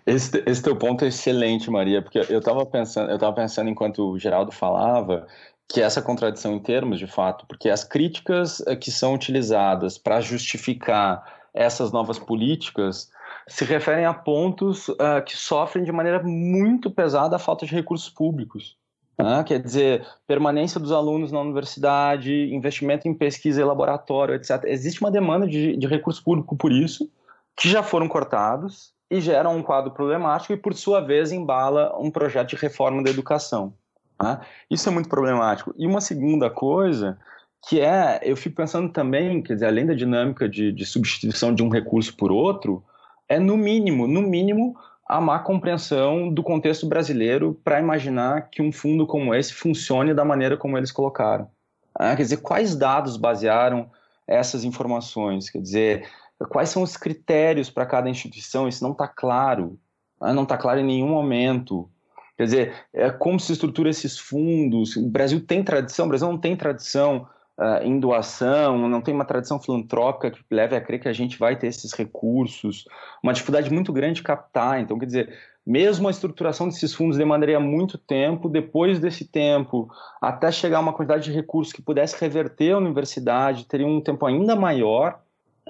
Esse, 0.06 0.44
esse 0.46 0.62
teu 0.62 0.76
ponto 0.76 1.04
é 1.04 1.08
excelente, 1.08 1.70
Maria, 1.70 2.02
porque 2.02 2.20
eu 2.20 2.40
estava 2.40 2.66
pensando, 2.66 3.10
eu 3.10 3.16
estava 3.16 3.34
pensando 3.34 3.70
enquanto 3.70 4.12
o 4.12 4.20
Geraldo 4.20 4.52
falava 4.52 5.28
que 5.68 5.82
essa 5.82 6.02
contradição 6.02 6.54
em 6.54 6.60
termos, 6.60 7.00
de 7.00 7.08
fato, 7.08 7.46
porque 7.48 7.70
as 7.70 7.84
críticas 7.84 8.62
eh, 8.68 8.76
que 8.76 8.92
são 8.92 9.14
utilizadas 9.14 9.98
para 9.98 10.20
justificar 10.20 11.24
essas 11.54 11.92
novas 11.92 12.20
políticas 12.20 13.10
se 13.48 13.66
referem 13.66 14.06
a 14.06 14.14
pontos 14.14 14.88
uh, 14.90 15.24
que 15.26 15.36
sofrem 15.36 15.84
de 15.84 15.92
maneira 15.92 16.22
muito 16.24 16.90
pesada 16.92 17.36
a 17.36 17.40
falta 17.40 17.66
de 17.66 17.74
recursos 17.74 18.10
públicos. 18.10 18.78
Ah, 19.18 19.44
quer 19.44 19.62
dizer, 19.62 20.06
permanência 20.26 20.80
dos 20.80 20.92
alunos 20.92 21.32
na 21.32 21.40
universidade, 21.40 22.54
investimento 22.54 23.08
em 23.08 23.14
pesquisa 23.14 23.62
e 23.62 23.64
laboratório, 23.64 24.34
etc. 24.34 24.64
Existe 24.66 25.02
uma 25.02 25.12
demanda 25.12 25.48
de, 25.48 25.78
de 25.78 25.88
recurso 25.88 26.24
público 26.24 26.56
por 26.56 26.72
isso, 26.72 27.10
que 27.56 27.70
já 27.70 27.84
foram 27.84 28.08
cortados 28.08 28.94
e 29.10 29.22
geram 29.22 29.58
um 29.58 29.62
quadro 29.62 29.92
problemático 29.92 30.54
e, 30.54 30.58
por 30.58 30.74
sua 30.74 31.02
vez, 31.02 31.32
embala 31.32 31.96
um 32.00 32.10
projeto 32.10 32.50
de 32.50 32.56
reforma 32.56 33.04
da 33.04 33.10
educação. 33.10 33.74
Tá? 34.18 34.42
Isso 34.70 34.88
é 34.88 34.92
muito 34.92 35.10
problemático. 35.10 35.74
E 35.78 35.86
uma 35.86 36.00
segunda 36.00 36.50
coisa 36.50 37.18
que 37.68 37.80
é, 37.80 38.20
eu 38.24 38.36
fico 38.36 38.56
pensando 38.56 38.92
também, 38.92 39.42
quer 39.42 39.54
dizer, 39.54 39.68
além 39.68 39.86
da 39.86 39.94
dinâmica 39.94 40.50
de, 40.50 40.72
de 40.72 40.86
substituição 40.86 41.54
de 41.54 41.62
um 41.62 41.70
recurso 41.70 42.16
por 42.16 42.32
outro, 42.32 42.84
é 43.30 43.40
no 43.40 43.56
mínimo, 43.56 44.08
no 44.08 44.22
mínimo, 44.22 44.76
a 45.12 45.20
má 45.20 45.40
compreensão 45.40 46.34
do 46.34 46.42
contexto 46.42 46.88
brasileiro 46.88 47.60
para 47.66 47.82
imaginar 47.82 48.50
que 48.50 48.62
um 48.62 48.72
fundo 48.72 49.06
como 49.06 49.36
esse 49.36 49.54
funcione 49.54 50.14
da 50.14 50.24
maneira 50.24 50.56
como 50.56 50.78
eles 50.78 50.90
colocaram. 50.90 51.50
Ah, 51.94 52.16
quer 52.16 52.22
dizer, 52.22 52.38
quais 52.38 52.78
dados 52.78 53.18
basearam 53.18 53.92
essas 54.26 54.64
informações? 54.64 55.50
Quer 55.50 55.62
dizer, 55.62 56.10
quais 56.48 56.70
são 56.70 56.82
os 56.82 56.96
critérios 56.96 57.70
para 57.70 57.86
cada 57.86 58.10
instituição? 58.10 58.70
Isso 58.70 58.82
não 58.82 58.94
está 58.94 59.06
claro. 59.06 59.78
Ah, 60.18 60.32
não 60.32 60.44
está 60.44 60.58
claro 60.58 60.80
em 60.80 60.86
nenhum 60.86 61.10
momento. 61.10 61.90
Quer 62.38 62.44
dizer, 62.46 62.74
é, 62.94 63.10
como 63.10 63.38
se 63.38 63.52
estrutura 63.52 63.90
esses 63.90 64.18
fundos? 64.18 64.96
O 64.96 65.10
Brasil 65.10 65.46
tem 65.46 65.62
tradição, 65.62 66.06
o 66.06 66.10
Brasil 66.10 66.30
não 66.30 66.38
tem 66.38 66.56
tradição 66.56 67.28
uh, 67.62 67.84
em 67.84 68.00
doação, 68.00 68.90
não 68.90 69.02
tem 69.02 69.14
uma 69.14 69.24
tradição 69.24 69.60
filantrópica 69.60 70.32
que 70.32 70.44
leve 70.50 70.76
a 70.76 70.82
crer 70.82 71.00
que 71.00 71.08
a 71.08 71.14
gente 71.14 71.38
vai 71.38 71.56
ter 71.56 71.68
esses 71.68 71.94
recursos, 71.94 72.86
uma 73.24 73.34
dificuldade 73.34 73.72
muito 73.72 73.94
grande 73.94 74.16
de 74.16 74.24
captar. 74.24 74.82
Então, 74.82 74.98
quer 74.98 75.06
dizer, 75.06 75.38
mesmo 75.66 76.08
a 76.08 76.12
estruturação 76.12 76.68
desses 76.68 76.94
fundos 76.94 77.18
demandaria 77.18 77.60
muito 77.60 78.00
tempo, 78.00 78.50
depois 78.50 79.00
desse 79.00 79.26
tempo, 79.26 79.88
até 80.20 80.52
chegar 80.52 80.78
a 80.78 80.82
uma 80.82 80.94
quantidade 80.94 81.26
de 81.26 81.32
recursos 81.32 81.72
que 81.72 81.84
pudesse 81.84 82.20
reverter 82.20 82.72
a 82.72 82.80
universidade, 82.80 83.68
teria 83.68 83.86
um 83.86 84.02
tempo 84.02 84.26
ainda 84.26 84.56
maior. 84.56 85.20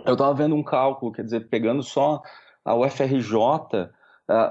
Eu 0.05 0.13
estava 0.13 0.33
vendo 0.33 0.55
um 0.55 0.63
cálculo, 0.63 1.11
quer 1.11 1.23
dizer, 1.23 1.49
pegando 1.49 1.83
só 1.83 2.21
a 2.63 2.73
UFRJ, 2.73 3.35
uh, 3.35 3.89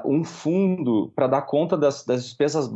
um 0.04 0.22
fundo 0.22 1.10
para 1.16 1.26
dar 1.26 1.42
conta 1.42 1.74
das, 1.74 2.04
das 2.04 2.24
despesas 2.24 2.68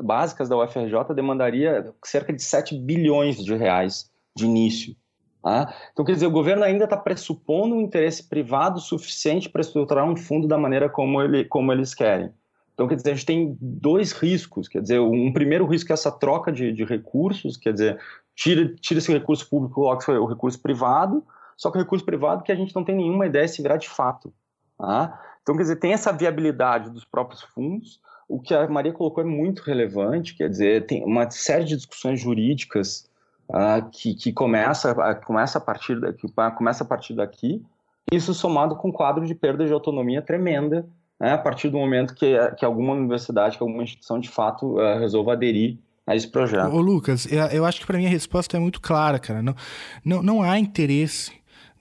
básicas 0.00 0.48
da 0.48 0.56
UFRJ 0.56 1.12
demandaria 1.14 1.92
cerca 2.04 2.32
de 2.32 2.40
7 2.40 2.78
bilhões 2.78 3.42
de 3.42 3.56
reais 3.56 4.11
de 4.34 4.44
início. 4.44 4.96
Tá? 5.42 5.74
Então, 5.92 6.04
quer 6.04 6.12
dizer, 6.12 6.26
o 6.26 6.30
governo 6.30 6.62
ainda 6.62 6.84
está 6.84 6.96
pressupondo 6.96 7.74
um 7.74 7.80
interesse 7.80 8.28
privado 8.28 8.78
suficiente 8.78 9.48
para 9.48 9.60
estruturar 9.60 10.08
um 10.08 10.16
fundo 10.16 10.46
da 10.46 10.56
maneira 10.56 10.88
como, 10.88 11.20
ele, 11.20 11.44
como 11.44 11.72
eles 11.72 11.94
querem. 11.94 12.32
Então, 12.74 12.86
quer 12.86 12.94
dizer, 12.94 13.10
a 13.10 13.14
gente 13.14 13.26
tem 13.26 13.56
dois 13.60 14.12
riscos. 14.12 14.68
Quer 14.68 14.80
dizer, 14.82 15.00
um 15.00 15.32
primeiro 15.32 15.66
risco 15.66 15.92
é 15.92 15.94
essa 15.94 16.12
troca 16.12 16.52
de, 16.52 16.72
de 16.72 16.84
recursos, 16.84 17.56
quer 17.56 17.72
dizer, 17.72 17.98
tira, 18.34 18.74
tira 18.76 18.98
esse 18.98 19.12
recurso 19.12 19.48
público 19.48 19.74
coloca 19.74 20.12
o 20.12 20.26
recurso 20.26 20.60
privado, 20.60 21.24
só 21.56 21.70
que 21.70 21.78
o 21.78 21.80
recurso 21.80 22.04
privado 22.04 22.42
que 22.42 22.52
a 22.52 22.56
gente 22.56 22.74
não 22.74 22.84
tem 22.84 22.96
nenhuma 22.96 23.26
ideia 23.26 23.46
se 23.46 23.60
virar 23.60 23.76
de 23.76 23.88
fato. 23.88 24.32
Tá? 24.78 25.20
Então, 25.42 25.56
quer 25.56 25.62
dizer, 25.62 25.76
tem 25.76 25.92
essa 25.92 26.12
viabilidade 26.12 26.88
dos 26.90 27.04
próprios 27.04 27.42
fundos. 27.42 28.00
O 28.28 28.40
que 28.40 28.54
a 28.54 28.68
Maria 28.68 28.92
colocou 28.92 29.22
é 29.22 29.26
muito 29.26 29.62
relevante, 29.62 30.34
quer 30.34 30.48
dizer, 30.48 30.86
tem 30.86 31.04
uma 31.04 31.28
série 31.30 31.64
de 31.64 31.76
discussões 31.76 32.20
jurídicas 32.20 33.10
uh, 33.52 33.88
que, 33.90 34.14
que 34.14 34.32
começa, 34.32 34.92
uh, 34.92 35.24
começa, 35.24 35.58
a 35.58 35.60
partir 35.60 36.00
daqui, 36.00 36.26
uh, 36.26 36.56
começa 36.56 36.82
a 36.82 36.86
partir 36.86 37.14
daqui, 37.14 37.62
isso 38.10 38.34
somado 38.34 38.74
com 38.76 38.88
um 38.88 38.92
quadro 38.92 39.26
de 39.26 39.34
perda 39.34 39.66
de 39.66 39.72
autonomia 39.72 40.22
tremenda, 40.22 40.86
né, 41.20 41.32
a 41.34 41.38
partir 41.38 41.68
do 41.68 41.78
momento 41.78 42.14
que, 42.14 42.36
que 42.56 42.64
alguma 42.64 42.94
universidade, 42.94 43.56
que 43.56 43.62
alguma 43.62 43.82
instituição 43.82 44.18
de 44.18 44.28
fato 44.28 44.78
uh, 44.78 44.98
resolva 44.98 45.32
aderir 45.32 45.78
a 46.06 46.16
esse 46.16 46.26
projeto. 46.26 46.74
Ô, 46.74 46.80
Lucas, 46.80 47.28
eu 47.52 47.64
acho 47.64 47.78
que 47.78 47.86
para 47.86 47.96
mim 47.96 48.06
a 48.06 48.10
resposta 48.10 48.56
é 48.56 48.60
muito 48.60 48.80
clara, 48.80 49.20
cara. 49.20 49.40
Não, 49.40 49.54
não, 50.04 50.20
não 50.20 50.42
há 50.42 50.58
interesse 50.58 51.30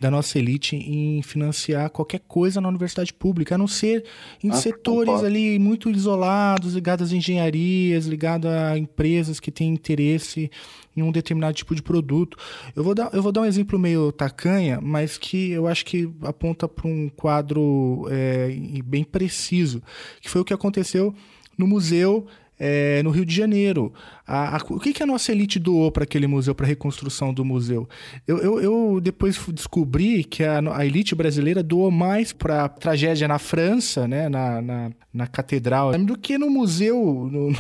da 0.02 0.10
nossa 0.10 0.40
elite 0.40 0.76
em 0.76 1.22
financiar 1.22 1.92
qualquer 1.92 2.22
coisa 2.28 2.60
na 2.60 2.68
universidade 2.68 3.14
pública, 3.14 3.54
a 3.54 3.58
não 3.58 3.68
ser 3.68 4.04
em 4.44 4.50
ah, 4.50 4.56
setores 4.56 5.24
ali 5.24 5.60
muito 5.60 5.92
isolados, 5.92 6.74
ligados 6.74 7.14
a 7.14 7.16
engenharias, 7.16 8.08
ligados 8.08 8.50
a 8.50 8.76
empresas 8.80 9.40
que 9.40 9.52
têm 9.52 9.70
interesse 9.70 10.50
em 10.98 11.04
um 11.04 11.12
determinado 11.12 11.54
tipo 11.54 11.76
de 11.76 11.84
produto. 11.84 12.36
Eu 12.76 12.84
vou 12.84 12.96
dar, 12.96 13.12
eu 13.14 13.22
vou 13.22 13.32
dar 13.32 13.42
um 13.42 13.46
exemplo 13.46 13.78
meio 13.78 14.12
tacanha, 14.12 14.80
mas 14.82 15.20
que 15.20 15.52
eu 15.52 15.68
acho 15.68 15.86
que 15.86 16.10
aponta 16.24 16.68
para 16.68 16.88
um 16.88 17.08
quadro 17.08 18.08
é, 18.10 18.58
bem 18.84 19.04
preciso, 19.04 19.84
que 20.20 20.32
foi 20.32 20.42
o 20.42 20.46
que 20.46 20.54
aconteceu 20.54 21.14
no 21.56 21.68
museu 21.68 22.26
é, 22.64 23.02
no 23.02 23.10
Rio 23.10 23.26
de 23.26 23.36
Janeiro. 23.36 23.92
A, 24.32 24.56
a, 24.56 24.62
o 24.70 24.80
que, 24.80 24.94
que 24.94 25.04
a 25.04 25.06
nossa 25.06 25.30
elite 25.34 25.60
doou 25.60 25.92
para 25.92 26.06
aquele 26.06 26.26
museu, 26.26 26.56
para 26.56 26.66
a 26.66 26.70
reconstrução 26.70 27.34
do 27.34 27.44
museu? 27.44 27.86
Eu, 28.26 28.38
eu, 28.38 28.62
eu 28.62 29.02
depois 29.02 29.38
descobri 29.50 30.24
que 30.24 30.42
a, 30.42 30.62
a, 30.74 30.86
elite 30.86 31.14
brasileira 31.14 31.62
doou 31.62 31.92
mais 31.92 32.32
para 32.32 32.70
tragédia 32.70 33.28
na 33.28 33.38
França, 33.38 34.08
né, 34.08 34.30
na, 34.30 34.62
na, 34.62 34.92
na, 35.14 35.28
catedral, 35.28 35.92
do 35.98 36.18
que 36.18 36.38
no 36.38 36.50
museu, 36.50 37.30
no, 37.30 37.52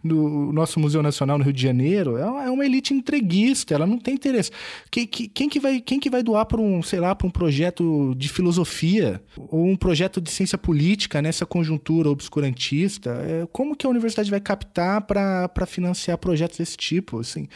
no, 0.00 0.52
nosso 0.52 0.78
Museu 0.78 1.02
Nacional 1.02 1.38
no 1.38 1.42
Rio 1.42 1.52
de 1.52 1.60
Janeiro. 1.60 2.16
É 2.16 2.24
uma, 2.24 2.44
é 2.44 2.50
uma 2.50 2.64
elite 2.64 2.94
entreguista, 2.94 3.74
ela 3.74 3.86
não 3.86 3.98
tem 3.98 4.14
interesse. 4.14 4.52
Quem, 4.92 5.04
quem, 5.08 5.48
que, 5.48 5.58
vai, 5.58 5.80
quem 5.80 5.98
que 5.98 6.08
vai 6.08 6.22
doar 6.22 6.46
para 6.46 6.60
um, 6.60 6.84
sei 6.84 7.00
lá, 7.00 7.16
para 7.16 7.26
um 7.26 7.30
projeto 7.30 8.14
de 8.16 8.28
filosofia 8.28 9.20
ou 9.36 9.66
um 9.66 9.74
projeto 9.74 10.20
de 10.20 10.30
ciência 10.30 10.56
política 10.56 11.20
nessa 11.20 11.44
conjuntura 11.44 12.08
obscurantista? 12.08 13.10
É, 13.10 13.48
como 13.50 13.74
que 13.74 13.84
a 13.84 13.90
universidade 13.90 14.30
vai 14.30 14.40
captar 14.40 15.00
para 15.00 15.66
financiar 15.66 16.11
projetos 16.18 16.58
desse 16.58 16.76
tipo, 16.76 17.20
assim. 17.20 17.48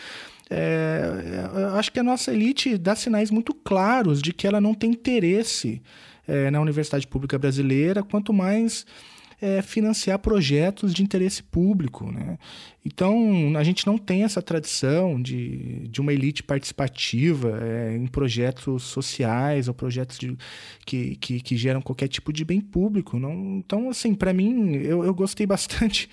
É, 0.48 1.50
eu 1.54 1.74
acho 1.76 1.90
que 1.90 1.98
a 1.98 2.04
nossa 2.04 2.32
elite 2.32 2.78
dá 2.78 2.94
sinais 2.94 3.30
muito 3.30 3.52
claros 3.52 4.22
de 4.22 4.32
que 4.32 4.46
ela 4.46 4.61
não 4.61 4.74
tem 4.74 4.90
interesse 4.90 5.82
é, 6.26 6.50
na 6.50 6.61
universidade 6.61 7.07
pública 7.07 7.38
brasileira, 7.38 8.02
quanto 8.02 8.32
mais 8.32 8.86
é, 9.40 9.61
financiar 9.61 10.18
projetos 10.18 10.94
de 10.94 11.02
interesse 11.02 11.42
público. 11.42 12.11
Né? 12.11 12.38
Então, 12.84 13.57
a 13.57 13.64
gente 13.64 13.86
não 13.86 13.98
tem 13.98 14.24
essa 14.24 14.40
tradição 14.40 15.20
de, 15.20 15.88
de 15.88 16.00
uma 16.00 16.12
elite 16.12 16.42
participativa 16.42 17.59
é, 17.62 17.96
em 17.96 18.07
projetos 18.07 18.84
sociais 18.84 19.68
ou 19.68 19.74
projetos 19.74 20.18
de, 20.18 20.36
que, 20.84 21.16
que, 21.16 21.40
que, 21.40 21.57
geram 21.57 21.82
qualquer 21.82 22.09
tipo 22.09 22.32
de 22.32 22.44
bem 22.44 22.61
público. 22.61 23.18
Não, 23.18 23.59
então, 23.59 23.90
assim, 23.90 24.14
para 24.14 24.32
mim, 24.32 24.76
eu, 24.76 25.04
eu 25.04 25.14
gostei 25.14 25.46
bastante 25.46 26.09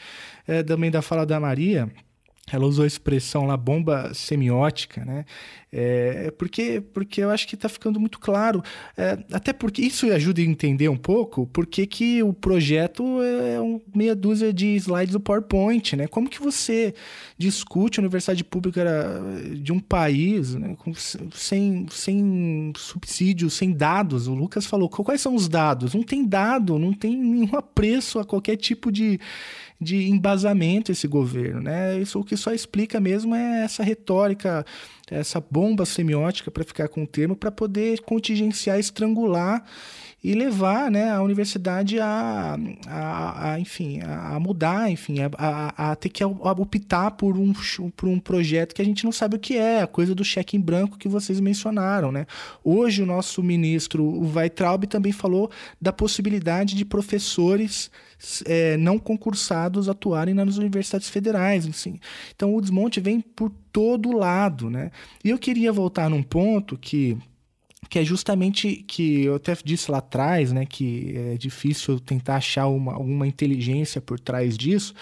é, 0.47 0.63
também 0.63 0.91
da 0.91 1.01
fala 1.01 1.25
da 1.25 1.39
Maria 1.39 1.89
ela 2.51 2.65
usou 2.65 2.83
a 2.83 2.87
expressão 2.87 3.45
lá, 3.45 3.55
bomba 3.55 4.13
semiótica, 4.13 5.05
né? 5.05 5.25
É, 5.75 6.29
porque, 6.37 6.83
porque 6.93 7.21
eu 7.21 7.31
acho 7.31 7.47
que 7.47 7.55
está 7.55 7.67
ficando 7.67 7.99
muito 7.99 8.19
claro. 8.19 8.61
É, 8.95 9.17
até 9.31 9.51
porque 9.51 9.81
isso 9.81 10.05
ajuda 10.11 10.39
a 10.39 10.43
entender 10.43 10.87
um 10.87 10.97
pouco 10.97 11.47
porque 11.47 11.87
que 11.87 12.21
o 12.21 12.31
projeto 12.31 13.23
é 13.23 13.59
um 13.59 13.81
meia 13.95 14.13
dúzia 14.13 14.53
de 14.53 14.75
slides 14.75 15.13
do 15.13 15.19
PowerPoint, 15.19 15.95
né? 15.95 16.05
Como 16.05 16.29
que 16.29 16.39
você 16.39 16.93
discute 17.37 17.99
a 17.99 18.03
universidade 18.03 18.43
pública 18.43 18.83
de 19.55 19.71
um 19.71 19.79
país 19.79 20.53
né? 20.53 20.75
sem, 21.31 21.87
sem 21.89 22.73
subsídio, 22.77 23.49
sem 23.49 23.71
dados? 23.71 24.27
O 24.27 24.35
Lucas 24.35 24.65
falou, 24.65 24.89
quais 24.89 25.21
são 25.21 25.33
os 25.33 25.47
dados? 25.47 25.95
Não 25.95 26.03
tem 26.03 26.23
dado, 26.23 26.77
não 26.77 26.93
tem 26.93 27.17
nenhum 27.17 27.55
apreço 27.57 28.19
a 28.19 28.25
qualquer 28.25 28.57
tipo 28.57 28.91
de 28.91 29.19
de 29.79 30.09
embasamento 30.09 30.91
esse 30.91 31.07
governo, 31.07 31.61
né? 31.61 31.99
Isso 31.99 32.19
o 32.19 32.23
que 32.23 32.37
só 32.37 32.53
explica 32.53 32.99
mesmo 32.99 33.35
é 33.35 33.63
essa 33.63 33.83
retórica, 33.83 34.65
essa 35.09 35.39
bomba 35.39 35.85
semiótica 35.85 36.49
para 36.49 36.63
ficar 36.63 36.87
com 36.87 37.03
o 37.03 37.07
termo 37.07 37.35
para 37.35 37.51
poder 37.51 38.01
contingenciar, 38.01 38.79
estrangular 38.79 39.63
e 40.23 40.33
levar 40.33 40.89
né, 40.89 41.11
a 41.11 41.21
universidade 41.21 41.99
a, 41.99 42.57
a, 42.87 43.51
a 43.51 43.59
enfim, 43.59 43.99
a 44.01 44.39
mudar, 44.39 44.89
enfim, 44.89 45.17
a, 45.37 45.91
a, 45.91 45.95
ter 45.97 46.07
que 46.07 46.23
optar 46.23 47.11
por 47.11 47.37
um, 47.37 47.51
por 47.93 48.07
um 48.07 48.17
projeto 48.17 48.73
que 48.73 48.81
a 48.81 48.85
gente 48.85 49.03
não 49.03 49.11
sabe 49.11 49.35
o 49.35 49.39
que 49.39 49.57
é, 49.57 49.81
a 49.81 49.87
coisa 49.87 50.15
do 50.15 50.23
cheque 50.23 50.55
em 50.55 50.61
branco 50.61 50.97
que 50.97 51.09
vocês 51.09 51.41
mencionaram. 51.41 52.09
Né? 52.09 52.25
Hoje 52.63 53.03
o 53.03 53.05
nosso 53.05 53.43
ministro, 53.43 54.01
o 54.01 54.33
Weitraub, 54.33 54.87
também 54.87 55.11
falou 55.11 55.51
da 55.81 55.91
possibilidade 55.91 56.73
de 56.73 56.85
professores 56.85 57.91
é, 58.45 58.77
não 58.77 58.97
concursados 58.97 59.89
atuarem 59.89 60.33
nas 60.33 60.57
universidades 60.57 61.09
federais. 61.09 61.67
Assim. 61.67 61.99
Então 62.35 62.55
o 62.55 62.61
desmonte 62.61 62.99
vem 62.99 63.21
por 63.21 63.51
todo 63.71 64.15
lado. 64.15 64.69
Né? 64.69 64.91
E 65.23 65.29
eu 65.29 65.37
queria 65.37 65.71
voltar 65.71 66.09
num 66.09 66.23
ponto 66.23 66.77
que 66.77 67.17
que 67.89 67.99
é 67.99 68.03
justamente 68.03 68.83
que 68.87 69.25
eu 69.25 69.35
até 69.35 69.55
disse 69.63 69.91
lá 69.91 69.99
atrás, 69.99 70.51
né, 70.51 70.65
que 70.65 71.13
é 71.15 71.37
difícil 71.37 71.99
tentar 71.99 72.37
achar 72.37 72.65
uma, 72.65 72.97
uma 72.97 73.27
inteligência 73.27 74.01
por 74.01 74.19
trás 74.19 74.57
disso, 74.57 74.95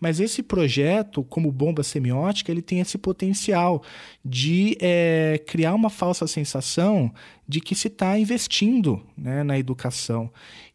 mas 0.00 0.18
esse 0.18 0.42
projeto, 0.42 1.22
como 1.22 1.52
bomba 1.52 1.84
semiótica, 1.84 2.50
ele 2.50 2.60
tem 2.60 2.80
esse 2.80 2.98
potencial 2.98 3.82
de 4.24 4.76
é, 4.80 5.40
criar 5.46 5.72
uma 5.72 5.88
falsa 5.88 6.26
sensação 6.26 7.12
de 7.46 7.60
que 7.60 7.76
se 7.76 7.86
está 7.86 8.18
investindo 8.18 9.00
né, 9.16 9.44
na 9.44 9.56
educação 9.56 10.28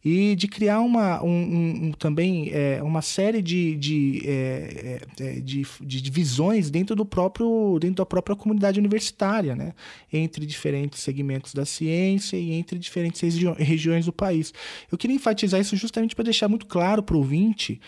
e 0.04 0.36
de 0.36 0.46
criar 0.46 0.80
uma, 0.80 1.22
um, 1.22 1.88
um, 1.88 1.92
também 1.92 2.50
é, 2.52 2.80
uma 2.82 3.02
série 3.02 3.42
de, 3.42 3.76
de, 3.76 4.22
é, 4.24 5.00
é, 5.20 5.40
de, 5.40 5.66
de 5.80 6.00
divisões 6.00 6.70
dentro, 6.70 6.94
do 6.94 7.04
próprio, 7.04 7.78
dentro 7.80 7.96
da 7.96 8.06
própria 8.06 8.36
comunidade 8.36 8.78
universitária, 8.78 9.56
né, 9.56 9.72
entre 10.12 10.46
diferentes 10.46 11.00
segmentos 11.00 11.52
da 11.52 11.64
ciência 11.64 12.36
e 12.36 12.52
entre 12.52 12.78
diferentes 12.78 13.20
regi 13.20 13.48
regiões 13.58 14.06
do 14.06 14.12
país. 14.12 14.52
Eu 14.90 14.96
queria 14.96 15.16
enfatizar 15.16 15.60
isso 15.60 15.76
justamente 15.76 16.14
para 16.14 16.24
deixar 16.24 16.48
muito 16.48 16.66
claro 16.66 17.02
para 17.02 17.16
o 17.16 17.18
ouvinte 17.18 17.80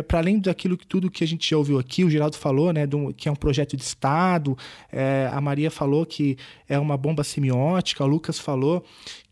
para 0.00 0.20
além 0.20 0.38
daquilo 0.38 0.78
que 0.78 0.86
tudo 0.86 1.10
que 1.10 1.22
a 1.22 1.26
gente 1.26 1.50
já 1.50 1.58
ouviu 1.58 1.78
aqui, 1.78 2.04
o 2.04 2.08
Geraldo 2.08 2.38
falou, 2.38 2.72
né, 2.72 2.88
que 3.16 3.28
é 3.28 3.32
um 3.32 3.36
projeto 3.36 3.76
de 3.76 3.82
Estado, 3.82 4.56
é, 4.90 5.28
a 5.30 5.40
Maria 5.40 5.70
falou 5.70 6.06
que 6.06 6.38
é 6.68 6.78
uma 6.78 6.96
bomba 6.96 7.22
semiótica, 7.22 8.02
o 8.02 8.06
Lucas 8.06 8.38
falou 8.38 8.82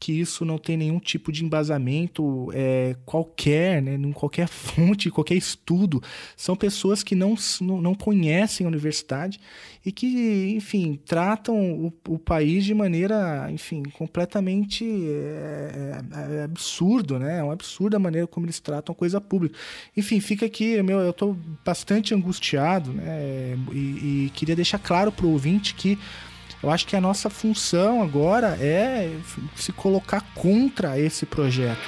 que 0.01 0.19
isso 0.19 0.47
não 0.47 0.57
tem 0.57 0.79
nenhum 0.79 0.99
tipo 0.99 1.31
de 1.31 1.45
embasamento 1.45 2.51
é, 2.55 2.97
qualquer, 3.05 3.83
né, 3.83 3.95
em 3.95 4.13
qualquer 4.13 4.49
fonte, 4.49 5.11
qualquer 5.11 5.35
estudo. 5.35 6.03
São 6.35 6.57
pessoas 6.57 7.03
que 7.03 7.15
não, 7.15 7.35
não, 7.61 7.95
conhecem 7.95 8.65
a 8.65 8.69
universidade 8.69 9.39
e 9.85 9.93
que, 9.93 10.55
enfim, 10.57 10.99
tratam 11.05 11.55
o, 11.55 11.93
o 12.09 12.19
país 12.19 12.65
de 12.65 12.73
maneira, 12.73 13.49
enfim, 13.53 13.83
completamente 13.93 14.85
é, 14.85 16.01
é, 16.13 16.37
é 16.37 16.43
absurdo, 16.45 17.19
né? 17.19 17.41
É 17.41 17.45
um 17.45 17.51
absurdo 17.51 17.95
a 17.95 17.99
maneira 17.99 18.27
como 18.27 18.47
eles 18.47 18.59
tratam 18.59 18.95
a 18.95 18.97
coisa 18.97 19.21
pública. 19.21 19.59
Enfim, 19.95 20.19
fica 20.19 20.47
aqui, 20.47 20.83
meu, 20.83 21.01
eu 21.01 21.11
estou 21.11 21.37
bastante 21.63 22.15
angustiado, 22.15 22.91
né? 22.95 23.55
E, 23.71 24.27
e 24.27 24.33
queria 24.35 24.57
deixar 24.57 24.79
claro 24.79 25.13
para 25.13 25.27
o 25.27 25.33
ouvinte 25.33 25.75
que 25.75 25.99
eu 26.63 26.71
acho 26.71 26.87
que 26.87 26.95
a 26.95 27.01
nossa 27.01 27.31
função 27.31 28.03
agora 28.03 28.57
é 28.61 29.17
se 29.57 29.73
colocar 29.73 30.21
contra 30.35 30.99
esse 30.99 31.25
projeto. 31.25 31.81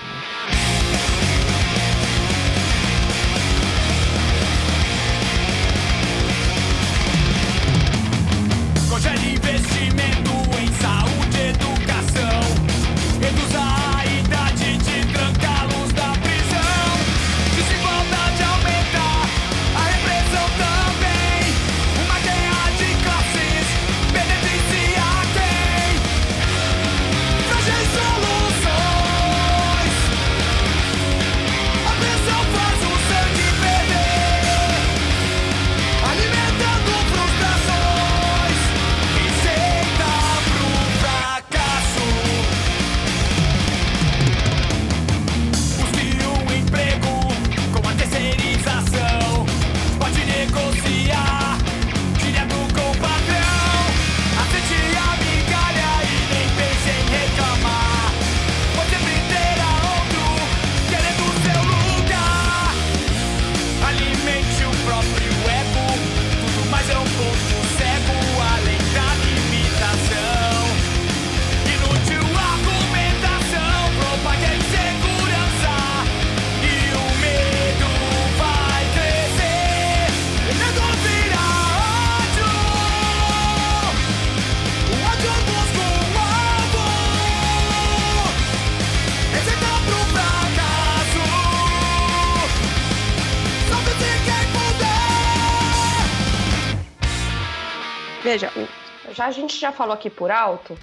A 99.24 99.30
gente 99.30 99.58
já 99.58 99.72
falou 99.72 99.94
aqui 99.94 100.10
por 100.10 100.30
alto, 100.30 100.76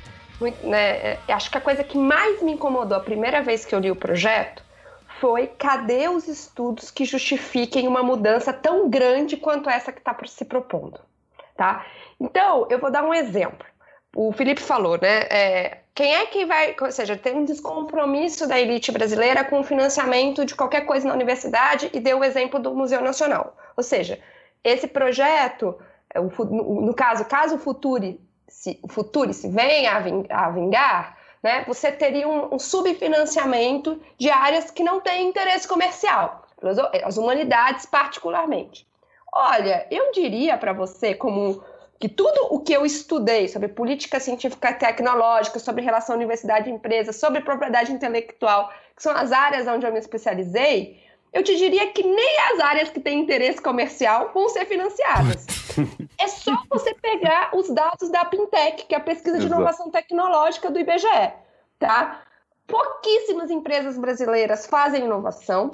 né, 0.64 1.14
é, 1.14 1.20
acho 1.30 1.52
que 1.52 1.58
a 1.58 1.62
coisa 1.62 1.84
que 1.84 1.98
mais 1.98 2.42
me 2.42 2.54
incomodou 2.54 2.98
a 2.98 3.02
primeira 3.02 3.42
vez 3.42 3.66
que 3.66 3.76
eu 3.76 3.80
li 3.80 3.92
o 3.92 3.96
projeto 3.96 4.64
foi 5.20 5.48
cadê 5.48 6.08
os 6.08 6.28
estudos 6.28 6.90
que 6.90 7.04
justifiquem 7.04 7.88
uma 7.88 8.02
mudança 8.02 8.54
tão 8.54 8.90
grande 8.90 9.36
quanto 9.36 9.70
essa 9.70 9.92
que 9.92 10.00
está 10.00 10.16
se 10.26 10.46
propondo, 10.46 11.00
tá? 11.58 11.86
Então, 12.20 12.68
eu 12.70 12.80
vou 12.80 12.90
dar 12.90 13.04
um 13.04 13.14
exemplo. 13.14 13.66
O 14.16 14.32
Felipe 14.32 14.62
falou, 14.62 14.98
né? 15.00 15.24
É, 15.30 15.78
quem 15.94 16.16
é 16.16 16.26
que 16.26 16.46
vai, 16.46 16.74
ou 16.80 16.92
seja, 16.92 17.18
tem 17.18 17.36
um 17.36 17.44
descompromisso 17.44 18.48
da 18.48 18.58
elite 18.58 18.94
brasileira 18.94 19.44
com 19.44 19.60
o 19.60 19.64
financiamento 19.64 20.46
de 20.46 20.56
qualquer 20.56 20.86
coisa 20.86 21.06
na 21.08 21.14
universidade 21.14 21.90
e 21.94 22.00
deu 22.00 22.20
o 22.20 22.24
exemplo 22.24 22.58
do 22.58 22.74
Museu 22.74 23.02
Nacional. 23.02 23.58
Ou 23.76 23.84
seja, 23.84 24.18
esse 24.64 24.88
projeto 24.88 25.78
é, 26.14 26.20
no 26.20 26.94
caso, 26.94 27.26
caso 27.26 27.56
o 27.56 27.60
Futuri 27.60 28.20
se, 28.50 28.80
o 28.82 28.88
Futuri 28.88 29.34
se 29.34 29.48
venha 29.48 29.94
a 30.30 30.50
vingar, 30.50 31.18
né, 31.42 31.64
você 31.66 31.92
teria 31.92 32.28
um, 32.28 32.56
um, 32.56 32.60
subfinanciamento 32.60 34.02
de 34.18 34.30
áreas 34.30 34.70
que 34.70 34.84
não 34.84 35.00
têm 35.00 35.30
interesse 35.30 35.68
comercial, 35.68 36.46
as 37.04 37.18
humanidades 37.18 37.86
particularmente. 37.86 38.86
Olha, 39.32 39.88
eu 39.90 40.12
diria 40.12 40.58
para 40.58 40.74
você 40.74 41.14
como 41.14 41.64
que 42.00 42.10
tudo 42.10 42.48
o 42.50 42.60
que 42.60 42.74
eu 42.74 42.86
estudei 42.86 43.48
sobre 43.48 43.68
política 43.68 44.20
científica 44.20 44.74
tecnológica, 44.74 45.60
sobre 45.60 45.84
relação 45.84 46.16
universidade-empresa, 46.16 47.12
sobre 47.12 47.42
propriedade 47.42 47.92
intelectual, 47.92 48.72
que 48.96 49.04
são 49.04 49.16
as 49.16 49.32
áreas 49.32 49.68
onde 49.68 49.86
eu 49.86 49.92
me 49.92 50.00
especializei, 50.00 51.02
eu 51.32 51.44
te 51.44 51.56
diria 51.56 51.92
que 51.92 52.04
nem 52.04 52.40
as 52.52 52.60
áreas 52.60 52.90
que 52.90 53.00
têm 53.00 53.20
interesse 53.20 53.62
comercial 53.62 54.32
vão 54.34 54.50
ser 54.50 54.66
financiadas. 54.66 55.46
é 56.18 56.28
só 56.28 56.56
você 56.70 56.94
pegar 56.96 57.56
os 57.56 57.70
dados 57.70 58.10
da 58.10 58.26
Pintec, 58.26 58.86
que 58.86 58.96
é 58.96 58.98
a 58.98 59.02
pesquisa 59.02 59.40
de 59.40 59.46
inovação 59.46 59.90
tecnológica 59.92 60.72
do 60.72 60.80
IBGE, 60.80 61.34
tá? 61.78 62.22
Pouquíssimas 62.66 63.50
empresas 63.50 63.98
brasileiras 63.98 64.66
fazem 64.66 65.06
inovação. 65.06 65.72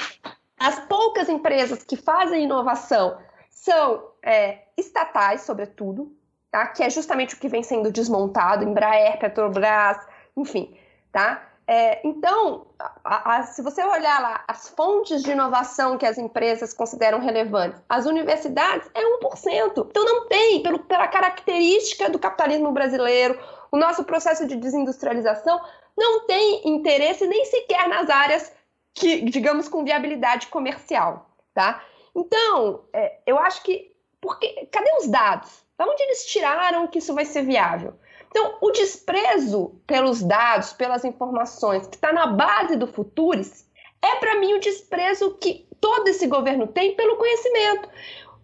As 0.58 0.80
poucas 0.88 1.30
empresas 1.30 1.84
que 1.84 1.98
fazem 1.98 2.44
inovação 2.44 3.18
são 3.50 4.10
é, 4.22 4.60
estatais, 4.78 5.42
sobretudo, 5.42 6.16
tá? 6.52 6.68
que 6.68 6.84
é 6.84 6.90
justamente 6.90 7.36
o 7.36 7.38
que 7.38 7.50
vem 7.50 7.64
sendo 7.64 7.92
desmontado, 7.92 8.64
Embraer, 8.64 9.20
Petrobras, 9.20 9.98
enfim, 10.38 10.78
tá? 11.12 11.50
É, 11.68 12.08
então, 12.08 12.68
a, 13.04 13.38
a, 13.38 13.44
se 13.44 13.62
você 13.62 13.84
olhar 13.84 14.22
lá 14.22 14.44
as 14.48 14.70
fontes 14.70 15.24
de 15.24 15.32
inovação 15.32 15.98
que 15.98 16.06
as 16.06 16.18
empresas 16.18 16.74
consideram 16.74 17.20
relevantes, 17.20 17.82
as 17.90 18.06
universidades 18.06 18.88
é 18.94 19.02
1%. 19.02 19.88
Então 19.90 20.06
não 20.06 20.28
tem, 20.28 20.62
pelo, 20.62 20.80
pela 20.80 21.08
característica 21.08 22.10
do 22.10 22.20
capitalismo 22.20 22.72
brasileiro, 22.72 23.40
o 23.72 23.78
nosso 23.78 24.04
processo 24.04 24.46
de 24.46 24.56
desindustrialização 24.56 25.60
não 25.98 26.28
tem 26.28 26.68
interesse 26.68 27.26
nem 27.26 27.46
sequer 27.46 27.88
nas 27.88 28.10
áreas 28.10 28.52
que, 28.94 29.22
digamos, 29.24 29.68
com 29.68 29.84
viabilidade 29.84 30.48
comercial, 30.48 31.30
tá? 31.54 31.84
Então, 32.16 32.86
é, 32.94 33.20
eu 33.26 33.40
acho 33.40 33.64
que, 33.64 33.92
porque, 34.22 34.68
cadê 34.72 34.90
os 35.00 35.08
dados? 35.08 35.66
Da 35.78 35.86
onde 35.86 36.02
eles 36.04 36.26
tiraram 36.26 36.88
que 36.88 37.00
isso 37.00 37.14
vai 37.14 37.26
ser 37.26 37.44
viável? 37.44 37.96
Então, 38.36 38.58
o 38.60 38.70
desprezo 38.70 39.80
pelos 39.88 40.22
dados, 40.22 40.74
pelas 40.74 41.06
informações, 41.06 41.88
que 41.88 41.96
está 41.96 42.12
na 42.12 42.28
base 42.28 42.76
do 42.76 42.86
Futuris, 42.86 43.66
é 44.02 44.16
para 44.16 44.38
mim 44.42 44.56
o 44.56 44.60
desprezo 44.60 45.36
que 45.36 45.66
todo 45.80 46.06
esse 46.10 46.28
governo 46.28 46.68
tem 46.68 46.98
pelo 46.98 47.16
conhecimento. 47.16 47.88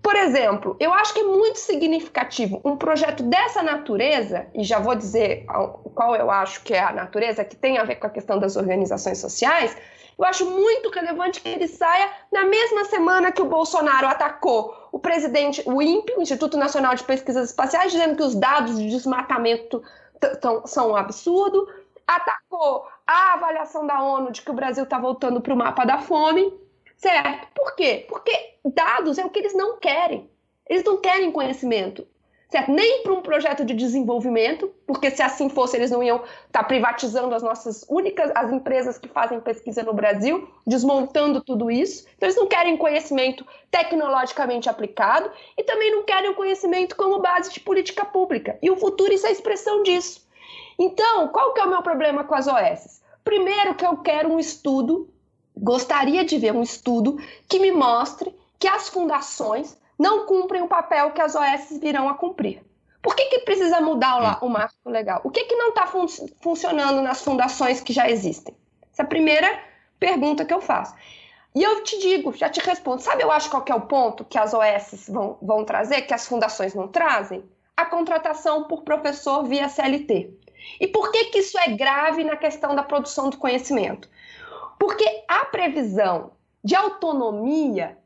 Por 0.02 0.16
exemplo, 0.16 0.76
eu 0.80 0.92
acho 0.94 1.14
que 1.14 1.20
é 1.20 1.24
muito 1.24 1.60
significativo 1.60 2.60
um 2.66 2.76
projeto 2.76 3.22
dessa 3.22 3.62
natureza, 3.62 4.48
e 4.54 4.64
já 4.64 4.80
vou 4.80 4.96
dizer 4.96 5.46
qual 5.94 6.16
eu 6.16 6.32
acho 6.32 6.64
que 6.64 6.74
é 6.74 6.80
a 6.80 6.92
natureza, 6.92 7.46
que 7.46 7.56
tem 7.56 7.78
a 7.78 7.84
ver 7.84 7.96
com 7.96 8.08
a 8.08 8.10
questão 8.10 8.40
das 8.40 8.56
organizações 8.56 9.20
sociais. 9.20 9.78
Eu 10.18 10.26
acho 10.26 10.46
muito 10.50 10.90
relevante 10.90 11.40
que 11.40 11.50
ele 11.50 11.68
saia 11.68 12.10
na 12.32 12.46
mesma 12.46 12.86
semana 12.86 13.32
que 13.32 13.42
o 13.42 13.46
Bolsonaro 13.46 14.08
atacou 14.08 14.76
o 14.92 15.00
presidente, 15.00 15.64
o 15.66 15.82
INPE, 15.82 16.14
o 16.18 16.22
Instituto 16.22 16.58
Nacional 16.58 16.96
de 16.96 17.04
Pesquisas 17.04 17.50
Espaciais, 17.50 17.92
dizendo 17.92 18.16
que 18.16 18.24
os 18.24 18.36
dados 18.36 18.78
de 18.78 18.90
desmatamento 18.90 19.84
são 20.66 20.92
um 20.92 20.96
absurdo, 20.96 21.68
atacou 22.08 22.88
a 23.06 23.34
avaliação 23.34 23.86
da 23.86 24.02
ONU 24.02 24.32
de 24.32 24.42
que 24.42 24.52
o 24.52 24.54
Brasil 24.54 24.84
está 24.84 25.00
voltando 25.00 25.42
para 25.42 25.54
o 25.54 25.58
mapa 25.58 25.86
da 25.86 26.00
fome, 26.00 26.54
certo? 27.02 27.48
Por 27.54 27.76
quê? 27.76 28.06
Porque 28.08 28.32
dados 28.64 29.18
é 29.18 29.26
o 29.26 29.30
que 29.30 29.40
eles 29.40 29.56
não 29.56 29.78
querem. 29.78 30.30
Eles 30.70 30.84
não 30.84 30.98
querem 30.98 31.32
conhecimento, 31.32 32.08
certo? 32.48 32.72
Nem 32.72 33.02
para 33.02 33.12
um 33.12 33.22
projeto 33.22 33.66
de 33.66 33.74
desenvolvimento, 33.74 34.72
porque 34.86 35.10
se 35.10 35.22
assim 35.22 35.50
fosse, 35.50 35.76
eles 35.76 35.90
não 35.90 36.04
iam 36.04 36.18
estar 36.18 36.62
tá 36.62 36.64
privatizando 36.64 37.34
as 37.34 37.42
nossas 37.42 37.84
únicas, 37.90 38.32
as 38.36 38.54
empresas 38.54 38.98
que 38.98 39.10
fazem 39.10 39.42
pesquisa 39.42 39.84
no 39.84 39.94
Brasil, 39.94 40.48
desmontando 40.66 41.42
tudo 41.42 41.72
isso. 41.72 42.06
Então, 42.16 42.28
eles 42.28 42.38
não 42.38 42.48
querem 42.48 42.78
conhecimento 42.78 43.46
tecnologicamente 43.70 44.70
aplicado 44.70 45.30
e 45.58 45.64
também 45.64 45.92
não 45.92 46.04
querem 46.04 46.30
o 46.30 46.36
conhecimento 46.36 46.96
como 46.96 47.20
base 47.20 47.52
de 47.52 47.60
política 47.60 48.06
pública. 48.06 48.58
E 48.62 48.70
o 48.70 48.78
futuro 48.78 49.12
isso 49.12 49.26
é 49.26 49.30
a 49.30 49.34
expressão 49.34 49.82
disso. 49.82 50.26
Então, 50.80 51.28
qual 51.30 51.54
que 51.54 51.60
é 51.60 51.66
o 51.66 51.70
meu 51.70 51.82
problema 51.82 52.24
com 52.24 52.36
as 52.36 52.48
OS? 52.48 53.02
Primeiro 53.24 53.76
que 53.76 53.86
eu 53.86 53.98
quero 53.98 54.32
um 54.32 54.40
estudo, 54.40 55.12
gostaria 55.56 56.24
de 56.24 56.38
ver 56.38 56.54
um 56.54 56.64
estudo 56.64 57.18
que 57.48 57.60
me 57.60 57.72
mostre 57.72 58.34
que 58.60 58.68
as 58.68 58.90
fundações 58.90 59.78
não 59.98 60.26
cumprem 60.26 60.62
o 60.62 60.68
papel 60.68 61.12
que 61.12 61.22
as 61.22 61.36
OS 61.36 61.80
virão 61.80 62.10
a 62.10 62.14
cumprir. 62.14 62.64
Por 63.02 63.16
que, 63.16 63.26
que 63.26 63.40
precisa 63.40 63.82
mudar 63.82 64.42
o, 64.42 64.46
o 64.46 64.50
marco 64.50 64.76
legal? 64.86 65.22
O 65.24 65.32
que, 65.32 65.44
que 65.46 65.56
não 65.56 65.70
está 65.70 65.88
fun 65.88 66.06
funcionando 66.42 67.02
nas 67.02 67.22
fundações 67.24 67.82
que 67.82 67.94
já 67.94 68.10
existem? 68.10 68.56
Essa 68.92 69.02
é 69.02 69.06
a 69.06 69.08
primeira 69.08 69.60
pergunta 70.00 70.46
que 70.46 70.54
eu 70.54 70.62
faço. 70.62 70.96
E 71.54 71.62
eu 71.62 71.84
te 71.84 72.00
digo, 72.00 72.32
já 72.34 72.50
te 72.50 72.60
respondo. 72.60 73.02
Sabe, 73.02 73.24
eu 73.24 73.32
acho 73.32 73.50
qual 73.50 73.66
é 73.68 73.76
o 73.76 73.82
ponto 73.82 74.24
que 74.24 74.38
as 74.38 74.54
OS 74.54 75.06
vão, 75.10 75.38
vão 75.42 75.66
trazer, 75.66 76.04
que 76.04 76.14
as 76.14 76.28
fundações 76.28 76.74
não 76.74 76.88
trazem? 76.88 77.44
A 77.76 77.86
contratação 77.86 78.66
por 78.66 78.84
professor 78.84 79.44
via 79.44 79.68
CLT. 79.68 80.30
E 80.80 80.88
por 80.88 81.12
que, 81.12 81.26
que 81.26 81.40
isso 81.40 81.58
é 81.58 81.70
grave 81.70 82.24
na 82.24 82.38
questão 82.38 82.76
da 82.76 82.84
produção 82.84 83.30
do 83.30 83.38
conhecimento? 83.38 84.08
Porque 84.82 85.06
a 85.28 85.46
previsão 85.46 86.32
de 86.64 86.76
autonomia 86.76 88.00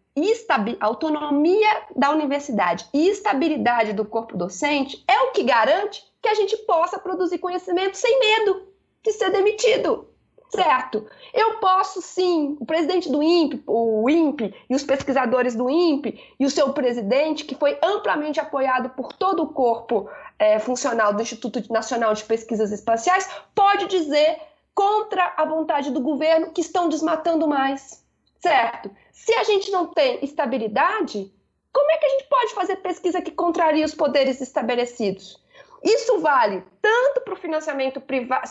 autonomia 0.81 1.83
da 1.95 2.11
universidade 2.11 2.85
e 2.93 3.07
estabilidade 3.07 3.93
do 3.93 4.03
corpo 4.03 4.35
docente 4.37 5.01
é 5.07 5.17
o 5.21 5.31
que 5.31 5.43
garante 5.43 6.03
que 6.21 6.27
a 6.27 6.33
gente 6.33 6.57
possa 6.65 6.99
produzir 6.99 7.37
conhecimento 7.37 7.95
sem 7.95 8.19
medo 8.19 8.67
de 9.01 9.13
ser 9.13 9.29
demitido. 9.29 10.09
Certo? 10.49 11.07
Eu 11.33 11.59
posso 11.59 12.01
sim, 12.01 12.57
o 12.59 12.65
presidente 12.65 13.09
do 13.09 13.23
INPE, 13.23 13.63
o 13.65 14.09
INPE 14.09 14.53
e 14.69 14.75
os 14.75 14.83
pesquisadores 14.83 15.55
do 15.55 15.69
INPE 15.69 16.19
e 16.37 16.45
o 16.45 16.49
seu 16.49 16.73
presidente, 16.73 17.45
que 17.45 17.55
foi 17.55 17.77
amplamente 17.81 18.39
apoiado 18.39 18.89
por 18.89 19.13
todo 19.13 19.43
o 19.43 19.53
corpo 19.53 20.09
é, 20.37 20.59
funcional 20.59 21.13
do 21.13 21.21
Instituto 21.21 21.71
Nacional 21.71 22.13
de 22.13 22.25
Pesquisas 22.25 22.73
Espaciais, 22.73 23.29
pode 23.53 23.87
dizer 23.87 24.37
contra 24.75 25.33
a 25.37 25.45
vontade 25.45 25.89
do 25.89 26.01
governo 26.01 26.51
que 26.51 26.61
estão 26.61 26.89
desmatando 26.89 27.47
mais. 27.47 28.03
Certo? 28.39 28.91
Se 29.11 29.33
a 29.33 29.43
gente 29.43 29.71
não 29.71 29.87
tem 29.87 30.23
estabilidade, 30.23 31.33
como 31.73 31.91
é 31.91 31.97
que 31.97 32.05
a 32.05 32.09
gente 32.09 32.25
pode 32.25 32.53
fazer 32.53 32.75
pesquisa 32.75 33.21
que 33.21 33.31
contraria 33.31 33.85
os 33.85 33.95
poderes 33.95 34.39
estabelecidos? 34.39 35.43
Isso 35.83 36.19
vale 36.19 36.63
tanto 36.81 37.21
para 37.21 37.33
o 37.33 37.37
financiamento, 37.37 38.01
priva 38.01 38.41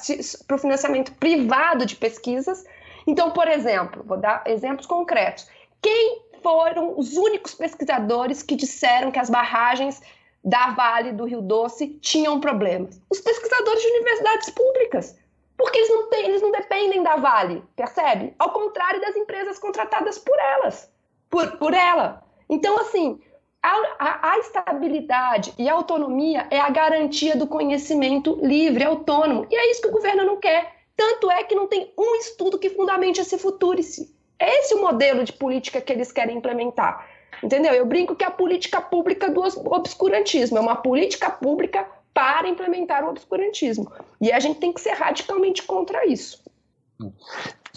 financiamento 0.58 1.12
privado 1.14 1.84
de 1.84 1.96
pesquisas. 1.96 2.64
Então, 3.06 3.30
por 3.30 3.46
exemplo, 3.46 4.02
vou 4.04 4.16
dar 4.16 4.42
exemplos 4.46 4.86
concretos. 4.86 5.48
Quem 5.82 6.22
foram 6.42 6.98
os 6.98 7.16
únicos 7.16 7.54
pesquisadores 7.54 8.42
que 8.42 8.56
disseram 8.56 9.10
que 9.10 9.18
as 9.18 9.30
barragens 9.30 10.00
da 10.44 10.70
Vale 10.70 11.12
do 11.12 11.24
Rio 11.24 11.40
Doce 11.40 11.98
tinham 12.00 12.40
problemas? 12.40 13.00
Os 13.10 13.20
pesquisadores 13.20 13.82
de 13.82 13.88
universidades 13.88 14.50
públicas. 14.50 15.16
Porque 15.64 15.78
eles 15.78 15.88
não, 15.88 16.10
têm, 16.10 16.26
eles 16.26 16.42
não 16.42 16.52
dependem 16.52 17.02
da 17.02 17.16
Vale, 17.16 17.64
percebe? 17.74 18.34
Ao 18.38 18.50
contrário 18.50 19.00
das 19.00 19.16
empresas 19.16 19.58
contratadas 19.58 20.18
por 20.18 20.38
elas, 20.38 20.92
por, 21.30 21.56
por 21.56 21.72
ela. 21.72 22.22
Então, 22.50 22.78
assim, 22.78 23.18
a, 23.62 23.70
a, 23.98 24.32
a, 24.32 24.38
estabilidade 24.40 25.54
e 25.58 25.66
a 25.66 25.72
autonomia 25.72 26.46
é 26.50 26.60
a 26.60 26.68
garantia 26.68 27.34
do 27.34 27.46
conhecimento 27.46 28.38
livre, 28.42 28.84
autônomo. 28.84 29.46
E 29.50 29.56
é 29.56 29.70
isso 29.70 29.80
que 29.80 29.88
o 29.88 29.92
governo 29.92 30.22
não 30.26 30.36
quer. 30.36 30.70
Tanto 30.94 31.30
é 31.30 31.42
que 31.44 31.54
não 31.54 31.66
tem 31.66 31.94
um 31.98 32.14
estudo 32.16 32.58
que 32.58 32.68
fundamente 32.68 33.22
esse 33.22 33.38
futurice. 33.38 34.14
É 34.38 34.60
esse 34.60 34.74
o 34.74 34.82
modelo 34.82 35.24
de 35.24 35.32
política 35.32 35.80
que 35.80 35.94
eles 35.94 36.12
querem 36.12 36.36
implementar. 36.36 37.08
Entendeu? 37.42 37.72
Eu 37.72 37.86
brinco 37.86 38.14
que 38.14 38.24
a 38.24 38.30
política 38.30 38.82
pública 38.82 39.30
do 39.30 39.40
obscurantismo 39.40 40.58
é 40.58 40.60
uma 40.60 40.76
política 40.76 41.30
pública 41.30 41.88
para 42.14 42.48
implementar 42.48 43.04
o 43.04 43.10
obscurantismo. 43.10 43.92
E 44.20 44.32
a 44.32 44.38
gente 44.38 44.60
tem 44.60 44.72
que 44.72 44.80
ser 44.80 44.92
radicalmente 44.92 45.64
contra 45.64 46.06
isso. 46.06 46.42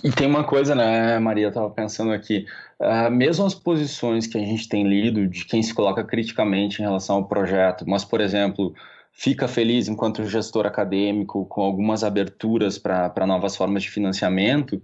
E 0.03 0.11
tem 0.11 0.27
uma 0.27 0.43
coisa, 0.43 0.75
né, 0.75 1.17
Maria, 1.17 1.45
eu 1.45 1.49
estava 1.49 1.69
pensando 1.71 2.11
aqui, 2.11 2.45
uh, 2.79 3.09
mesmo 3.09 3.45
as 3.45 3.55
posições 3.55 4.27
que 4.27 4.37
a 4.37 4.41
gente 4.41 4.69
tem 4.69 4.87
lido 4.87 5.27
de 5.27 5.43
quem 5.45 5.63
se 5.63 5.73
coloca 5.73 6.03
criticamente 6.03 6.79
em 6.79 6.85
relação 6.85 7.15
ao 7.17 7.25
projeto, 7.25 7.83
mas, 7.87 8.05
por 8.05 8.21
exemplo, 8.21 8.75
fica 9.11 9.47
feliz 9.47 9.87
enquanto 9.87 10.23
gestor 10.27 10.67
acadêmico 10.67 11.47
com 11.47 11.61
algumas 11.61 12.03
aberturas 12.03 12.77
para 12.77 13.25
novas 13.25 13.55
formas 13.55 13.81
de 13.81 13.89
financiamento, 13.89 14.79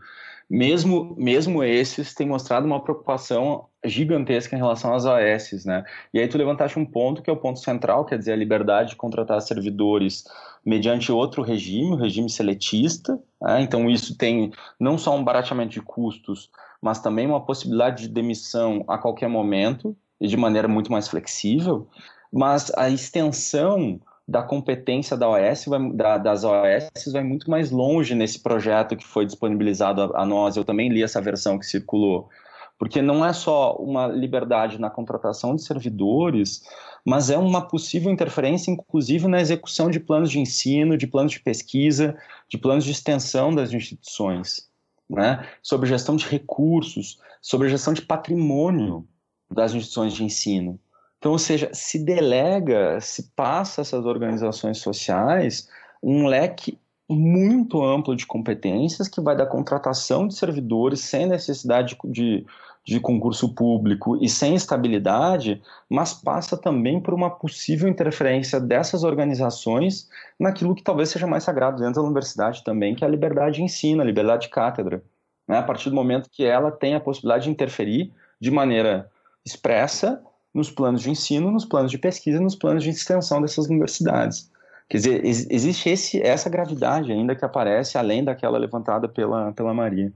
mesmo, 0.53 1.15
mesmo 1.17 1.63
esses 1.63 2.13
têm 2.13 2.27
mostrado 2.27 2.67
uma 2.67 2.79
preocupação 2.79 3.65
gigantesca 3.83 4.55
em 4.55 4.59
relação 4.59 4.93
às 4.93 5.03
OS, 5.03 5.65
né? 5.65 5.83
E 6.13 6.19
aí 6.19 6.27
tu 6.27 6.37
levantaste 6.37 6.77
um 6.77 6.85
ponto 6.85 7.23
que 7.23 7.29
é 7.29 7.33
o 7.33 7.37
ponto 7.37 7.59
central, 7.59 8.05
quer 8.05 8.19
dizer, 8.19 8.33
a 8.33 8.35
liberdade 8.35 8.91
de 8.91 8.95
contratar 8.95 9.41
servidores 9.41 10.25
mediante 10.63 11.11
outro 11.11 11.41
regime, 11.41 11.93
o 11.93 11.95
regime 11.95 12.29
seletista. 12.29 13.19
Né? 13.41 13.63
Então 13.63 13.89
isso 13.89 14.15
tem 14.15 14.51
não 14.79 14.95
só 14.95 15.15
um 15.15 15.23
barateamento 15.23 15.71
de 15.71 15.81
custos, 15.81 16.51
mas 16.79 16.99
também 16.99 17.25
uma 17.25 17.43
possibilidade 17.43 18.03
de 18.03 18.13
demissão 18.13 18.85
a 18.87 18.99
qualquer 18.99 19.29
momento 19.29 19.97
e 20.21 20.27
de 20.27 20.37
maneira 20.37 20.67
muito 20.67 20.91
mais 20.91 21.07
flexível. 21.07 21.87
Mas 22.31 22.71
a 22.77 22.91
extensão 22.91 23.99
da 24.27 24.41
competência 24.41 25.17
da 25.17 25.29
OS, 25.29 25.65
vai, 25.65 25.91
da, 25.93 26.17
das 26.17 26.43
OS 26.43 26.89
vai 27.11 27.23
muito 27.23 27.49
mais 27.49 27.71
longe 27.71 28.15
nesse 28.15 28.39
projeto 28.39 28.95
que 28.95 29.05
foi 29.05 29.25
disponibilizado 29.25 30.01
a, 30.01 30.21
a, 30.21 30.25
nós. 30.25 30.55
Eu 30.55 30.63
também 30.63 30.89
li 30.89 31.03
essa 31.03 31.21
versão 31.21 31.59
que 31.59 31.65
circulou. 31.65 32.29
Porque 32.77 33.01
não 33.01 33.25
é 33.25 33.31
só 33.33 33.75
uma 33.75 34.07
liberdade 34.07 34.79
na 34.79 34.89
contratação 34.89 35.55
de 35.55 35.63
servidores, 35.63 36.63
mas 37.05 37.29
é 37.29 37.37
uma 37.37 37.67
possível 37.67 38.11
interferência, 38.11 38.71
inclusive, 38.71 39.27
na 39.27 39.39
execução 39.39 39.89
de 39.89 39.99
planos 39.99 40.31
de 40.31 40.39
ensino, 40.39 40.97
de 40.97 41.05
planos 41.05 41.33
de 41.33 41.39
pesquisa, 41.39 42.17
de 42.49 42.57
planos 42.57 42.83
de 42.83 42.91
extensão 42.91 43.53
das 43.53 43.71
instituições, 43.71 44.69
né? 45.09 45.47
sobre 45.61 45.87
gestão 45.87 46.15
de 46.15 46.25
recursos, 46.25 47.19
sobre 47.41 47.69
gestão 47.69 47.93
de 47.93 48.01
patrimônio 48.01 49.07
das 49.51 49.73
instituições 49.73 50.13
de 50.13 50.23
ensino. 50.23 50.79
Então, 51.23 51.31
ou 51.31 51.39
seja, 51.39 51.69
se 51.71 51.97
delega, 51.97 52.99
se 52.99 53.31
passa 53.33 53.79
essas 53.79 54.05
organizações 54.05 54.79
sociais 54.79 55.69
um 56.03 56.27
leque 56.27 56.77
muito 57.09 57.81
amplo 57.81 58.13
de 58.13 58.27
competências 58.27 59.07
que 59.07 59.21
vai 59.21 59.33
da 59.33 59.45
contratação 59.45 60.27
de 60.27 60.35
servidores 60.35 60.99
sem 60.99 61.25
necessidade 61.25 61.97
de, 62.03 62.45
de 62.83 62.99
concurso 62.99 63.55
público 63.55 64.21
e 64.21 64.27
sem 64.27 64.53
estabilidade, 64.53 65.61
mas 65.89 66.13
passa 66.13 66.57
também 66.57 66.99
por 66.99 67.13
uma 67.13 67.29
possível 67.29 67.87
interferência 67.87 68.59
dessas 68.59 69.05
organizações 69.05 70.09
naquilo 70.37 70.75
que 70.75 70.83
talvez 70.83 71.07
seja 71.07 71.25
mais 71.25 71.45
sagrado 71.45 71.81
dentro 71.81 72.01
da 72.01 72.07
universidade 72.07 72.65
também, 72.65 72.95
que 72.95 73.05
é 73.05 73.07
a 73.07 73.09
liberdade 73.09 73.55
de 73.55 73.63
ensino, 73.63 74.01
a 74.01 74.05
liberdade 74.05 74.47
de 74.47 74.49
cátedra. 74.49 75.01
Né? 75.47 75.57
A 75.57 75.63
partir 75.63 75.89
do 75.89 75.95
momento 75.95 76.29
que 76.29 76.43
ela 76.43 76.69
tem 76.69 76.95
a 76.95 76.99
possibilidade 76.99 77.45
de 77.45 77.49
interferir 77.49 78.11
de 78.41 78.51
maneira 78.51 79.09
expressa 79.45 80.21
nos 80.53 80.69
planos 80.69 81.01
de 81.01 81.09
ensino, 81.09 81.51
nos 81.51 81.65
planos 81.65 81.91
de 81.91 81.97
pesquisa, 81.97 82.39
nos 82.39 82.55
planos 82.55 82.83
de 82.83 82.89
extensão 82.89 83.41
dessas 83.41 83.65
universidades. 83.65 84.51
Quer 84.89 84.97
dizer, 84.97 85.25
existe 85.25 85.89
esse, 85.89 86.21
essa 86.21 86.49
gravidade 86.49 87.11
ainda 87.11 87.35
que 87.35 87.43
aparece 87.43 87.97
além 87.97 88.23
daquela 88.23 88.57
levantada 88.57 89.07
pela, 89.07 89.51
pela 89.53 89.73
Maria. 89.73 90.11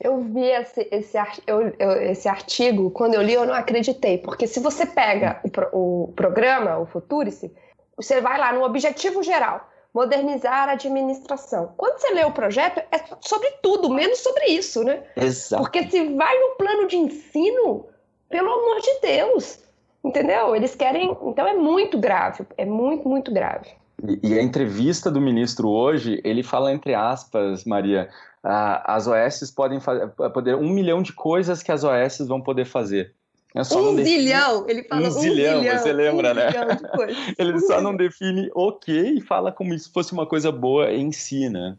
Eu 0.00 0.20
vi 0.22 0.46
esse, 0.46 0.88
esse, 0.90 1.18
eu, 1.46 1.72
eu, 1.78 1.92
esse 2.02 2.28
artigo, 2.28 2.90
quando 2.90 3.14
eu 3.14 3.22
li, 3.22 3.34
eu 3.34 3.46
não 3.46 3.54
acreditei, 3.54 4.18
porque 4.18 4.46
se 4.46 4.58
você 4.58 4.86
pega 4.86 5.40
o, 5.72 6.04
o 6.04 6.12
programa, 6.12 6.78
o 6.78 6.86
Futurice, 6.86 7.52
você 7.96 8.20
vai 8.20 8.38
lá 8.38 8.52
no 8.52 8.64
objetivo 8.64 9.22
geral, 9.22 9.68
modernizar 9.92 10.68
a 10.68 10.72
administração. 10.72 11.74
Quando 11.76 11.98
você 11.98 12.10
lê 12.14 12.24
o 12.24 12.32
projeto, 12.32 12.78
é 12.90 13.00
sobre 13.20 13.50
tudo, 13.62 13.90
menos 13.90 14.18
sobre 14.18 14.46
isso, 14.46 14.82
né? 14.82 15.02
Exato. 15.16 15.62
Porque 15.62 15.88
se 15.90 16.14
vai 16.14 16.38
no 16.38 16.56
plano 16.56 16.88
de 16.88 16.96
ensino, 16.96 17.86
pelo 18.30 18.48
amor 18.48 18.80
de 18.80 19.00
Deus, 19.02 19.58
Entendeu? 20.04 20.56
Eles 20.56 20.74
querem. 20.74 21.16
Então 21.26 21.46
é 21.46 21.54
muito 21.54 21.98
grave, 21.98 22.44
é 22.56 22.64
muito, 22.64 23.06
muito 23.08 23.32
grave. 23.32 23.68
E, 24.02 24.30
e 24.30 24.38
a 24.38 24.42
entrevista 24.42 25.10
do 25.10 25.20
ministro 25.20 25.68
hoje, 25.68 26.20
ele 26.24 26.42
fala 26.42 26.72
entre 26.72 26.94
aspas, 26.94 27.64
Maria, 27.64 28.08
ah, 28.42 28.94
as 28.94 29.06
OS 29.06 29.50
podem 29.50 29.78
fazer 29.78 30.08
poder 30.32 30.56
um 30.56 30.70
milhão 30.70 31.02
de 31.02 31.12
coisas 31.12 31.62
que 31.62 31.70
as 31.70 31.84
OS 31.84 32.18
vão 32.26 32.40
poder 32.40 32.64
fazer. 32.64 33.14
É 33.54 33.60
um 33.60 33.96
zilhão, 34.04 34.64
ele 34.68 34.84
fala 34.84 35.02
um, 35.02 35.06
um 35.06 35.10
zilhão, 35.10 35.58
zilhão, 35.58 35.78
você 35.78 35.92
lembra, 35.92 36.30
um 36.30 36.34
né? 36.34 36.50
De 36.50 37.34
ele 37.36 37.58
só 37.58 37.80
não 37.80 37.96
define 37.96 38.48
ok 38.54 39.16
e 39.16 39.20
fala 39.20 39.50
como 39.50 39.76
se 39.76 39.92
fosse 39.92 40.12
uma 40.12 40.24
coisa 40.24 40.52
boa 40.52 40.92
em 40.92 41.10
si, 41.10 41.48
né? 41.48 41.76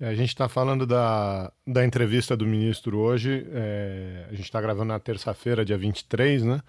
A 0.00 0.14
gente 0.14 0.28
está 0.28 0.48
falando 0.48 0.86
da, 0.86 1.52
da 1.66 1.84
entrevista 1.84 2.36
do 2.36 2.46
ministro 2.46 2.98
hoje, 2.98 3.46
é, 3.52 4.26
a 4.28 4.34
gente 4.34 4.44
está 4.44 4.60
gravando 4.60 4.86
na 4.86 4.98
terça-feira, 4.98 5.64
dia 5.64 5.78
23, 5.78 6.42
né? 6.42 6.60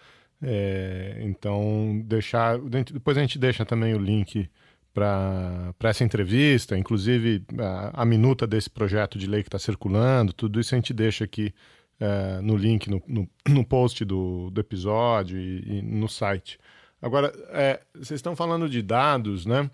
É, 0.41 1.17
então, 1.21 2.01
deixar. 2.05 2.59
Depois 2.59 3.17
a 3.17 3.21
gente 3.21 3.39
deixa 3.39 3.65
também 3.65 3.95
o 3.95 3.97
link 3.97 4.49
para 4.93 5.73
essa 5.84 6.03
entrevista, 6.03 6.78
inclusive 6.78 7.43
a, 7.59 8.01
a, 8.01 8.05
minuta 8.05 8.47
desse 8.47 8.69
projeto 8.69 9.17
de 9.17 9.28
lei 9.28 9.43
que 9.43 9.49
está 9.49 9.59
circulando, 9.59 10.32
tudo 10.32 10.59
isso 10.59 10.73
a 10.73 10.78
gente 10.78 10.93
deixa 10.93 11.26
aqui 11.26 11.53
é, 11.99 12.39
no 12.41 12.55
link, 12.55 12.89
no, 12.89 13.01
no, 13.05 13.30
no, 13.49 13.65
post 13.65 14.05
do, 14.05 14.49
do 14.51 14.61
episódio 14.61 15.38
e, 15.38 15.80
e 15.80 15.82
no 15.82 16.07
site. 16.07 16.57
Agora, 17.01 17.34
é, 17.49 17.82
vocês 17.93 18.19
estão 18.19 18.36
falando 18.36 18.69
de 18.69 18.82
dados, 18.82 19.45
né? 19.45 19.69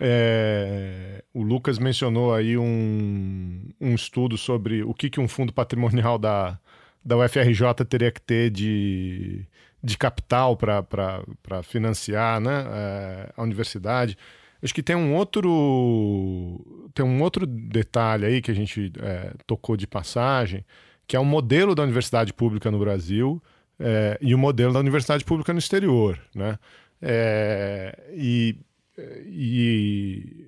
É, 0.00 1.22
o 1.32 1.42
Lucas 1.42 1.78
mencionou 1.78 2.34
aí 2.34 2.58
um, 2.58 3.68
um 3.80 3.94
estudo 3.94 4.36
sobre 4.36 4.82
o 4.82 4.92
que, 4.92 5.08
que 5.08 5.20
um 5.20 5.28
fundo 5.28 5.52
patrimonial 5.52 6.18
da, 6.18 6.58
da 7.04 7.16
UFRJ 7.16 7.84
teria 7.88 8.10
que 8.10 8.20
ter 8.20 8.50
de, 8.50 9.46
de 9.82 9.96
capital 9.96 10.56
para 10.56 11.62
financiar 11.62 12.40
né, 12.40 12.64
é, 12.68 13.32
a 13.36 13.42
universidade. 13.42 14.18
Acho 14.62 14.74
que 14.74 14.82
tem 14.82 14.96
um 14.96 15.14
outro 15.14 16.90
tem 16.94 17.04
um 17.04 17.22
outro 17.22 17.46
detalhe 17.46 18.24
aí 18.24 18.42
que 18.42 18.50
a 18.50 18.54
gente 18.54 18.90
é, 18.98 19.32
tocou 19.46 19.76
de 19.76 19.86
passagem, 19.86 20.64
que 21.06 21.14
é 21.14 21.20
o 21.20 21.24
modelo 21.24 21.74
da 21.74 21.82
universidade 21.82 22.32
pública 22.32 22.70
no 22.70 22.78
Brasil 22.78 23.40
é, 23.78 24.18
e 24.20 24.34
o 24.34 24.38
modelo 24.38 24.72
da 24.72 24.80
universidade 24.80 25.24
pública 25.24 25.52
no 25.52 25.58
exterior. 25.58 26.18
Né? 26.34 26.58
É, 27.00 28.10
e 28.14 28.56
e 28.98 30.46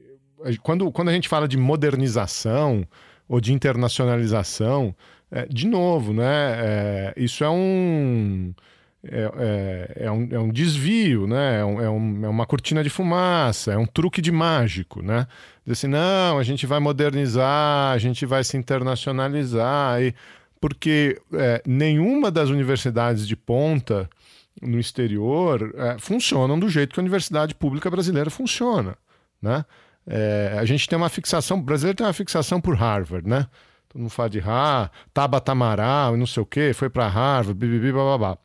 quando, 0.62 0.90
quando 0.92 1.08
a 1.08 1.12
gente 1.12 1.28
fala 1.28 1.48
de 1.48 1.56
modernização 1.56 2.86
ou 3.28 3.40
de 3.40 3.52
internacionalização, 3.52 4.94
é, 5.30 5.46
de 5.46 5.66
novo, 5.66 6.12
né, 6.12 6.24
é, 6.26 7.14
isso 7.16 7.44
é 7.44 7.50
um, 7.50 8.54
é, 9.04 9.30
é, 9.36 10.04
é, 10.06 10.10
um, 10.10 10.28
é 10.30 10.38
um 10.38 10.50
desvio, 10.50 11.26
né? 11.26 11.60
É, 11.60 11.64
um, 11.64 11.90
um, 11.90 12.24
é, 12.24 12.28
uma 12.28 12.46
cortina 12.46 12.82
de 12.82 12.88
fumaça, 12.88 13.72
é 13.72 13.76
um 13.76 13.86
truque 13.86 14.22
de 14.22 14.32
mágico, 14.32 15.02
né? 15.02 15.26
Dizer 15.64 15.72
assim, 15.72 15.86
não, 15.86 16.38
a 16.38 16.42
gente 16.42 16.66
vai 16.66 16.80
modernizar, 16.80 17.92
a 17.92 17.98
gente 17.98 18.24
vai 18.24 18.42
se 18.42 18.56
internacionalizar, 18.56 20.02
e... 20.02 20.14
porque 20.60 21.20
nenhuma 21.66 22.30
das 22.30 22.48
universidades 22.48 23.28
de 23.28 23.36
ponta 23.36 24.08
no 24.62 24.78
exterior 24.78 25.72
é, 25.76 25.98
funcionam 25.98 26.58
do 26.58 26.68
jeito 26.68 26.94
que 26.94 27.00
a 27.00 27.02
universidade 27.02 27.54
pública 27.54 27.90
brasileira 27.90 28.30
funciona, 28.30 28.96
né? 29.40 29.64
É, 30.06 30.56
a 30.58 30.64
gente 30.64 30.88
tem 30.88 30.96
uma 30.96 31.08
fixação, 31.08 31.58
o 31.58 31.62
brasileiro 31.62 31.96
tem 31.96 32.06
uma 32.06 32.12
fixação 32.12 32.60
por 32.60 32.74
Harvard, 32.74 33.28
né? 33.28 33.46
Todo 33.88 34.00
mundo 34.00 34.10
fala 34.10 34.30
de 34.30 34.42
ah, 34.44 34.90
Tabata 35.12 35.52
Amaral 35.52 36.16
não 36.16 36.26
sei 36.26 36.42
o 36.42 36.46
quê, 36.46 36.72
foi 36.74 36.88
para 36.88 37.08
Harvard, 37.08 37.54
bibibi, 37.58 37.92
bababá. 37.92 38.38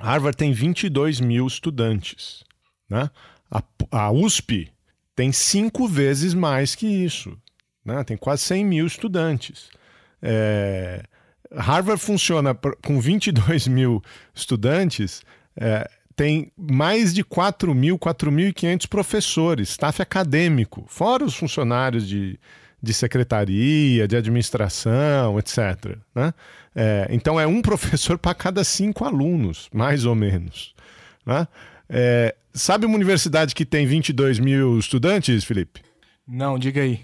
Harvard 0.00 0.36
tem 0.36 0.52
22 0.52 1.20
mil 1.20 1.46
estudantes, 1.46 2.44
né? 2.88 3.10
A, 3.50 3.62
a 3.90 4.10
USP 4.10 4.72
tem 5.14 5.30
cinco 5.30 5.86
vezes 5.86 6.32
mais 6.34 6.74
que 6.74 6.86
isso, 6.86 7.38
né? 7.84 8.02
Tem 8.04 8.16
quase 8.16 8.42
100 8.42 8.64
mil 8.64 8.86
estudantes. 8.86 9.68
É, 10.22 11.02
Harvard 11.54 12.00
funciona 12.00 12.54
com 12.54 13.00
22 13.00 13.68
mil 13.68 14.02
estudantes 14.34 15.22
é, 15.56 15.88
tem 16.14 16.52
mais 16.56 17.12
de 17.12 17.24
4 17.24 17.74
mil, 17.74 17.98
4.500 17.98 18.86
professores, 18.88 19.70
staff 19.70 20.00
acadêmico, 20.02 20.84
fora 20.86 21.24
os 21.24 21.34
funcionários 21.34 22.06
de, 22.06 22.38
de 22.82 22.92
secretaria, 22.92 24.06
de 24.06 24.16
administração, 24.16 25.38
etc. 25.38 25.96
Né? 26.14 26.34
É, 26.74 27.06
então 27.10 27.40
é 27.40 27.46
um 27.46 27.60
professor 27.62 28.18
para 28.18 28.34
cada 28.34 28.64
cinco 28.64 29.04
alunos, 29.04 29.68
mais 29.72 30.04
ou 30.04 30.14
menos. 30.14 30.74
Né? 31.24 31.46
É, 31.88 32.34
sabe 32.52 32.86
uma 32.86 32.96
universidade 32.96 33.54
que 33.54 33.64
tem 33.64 33.86
22 33.86 34.38
mil 34.38 34.78
estudantes, 34.78 35.44
Felipe? 35.44 35.80
Não, 36.26 36.58
diga 36.58 36.82
aí. 36.82 37.00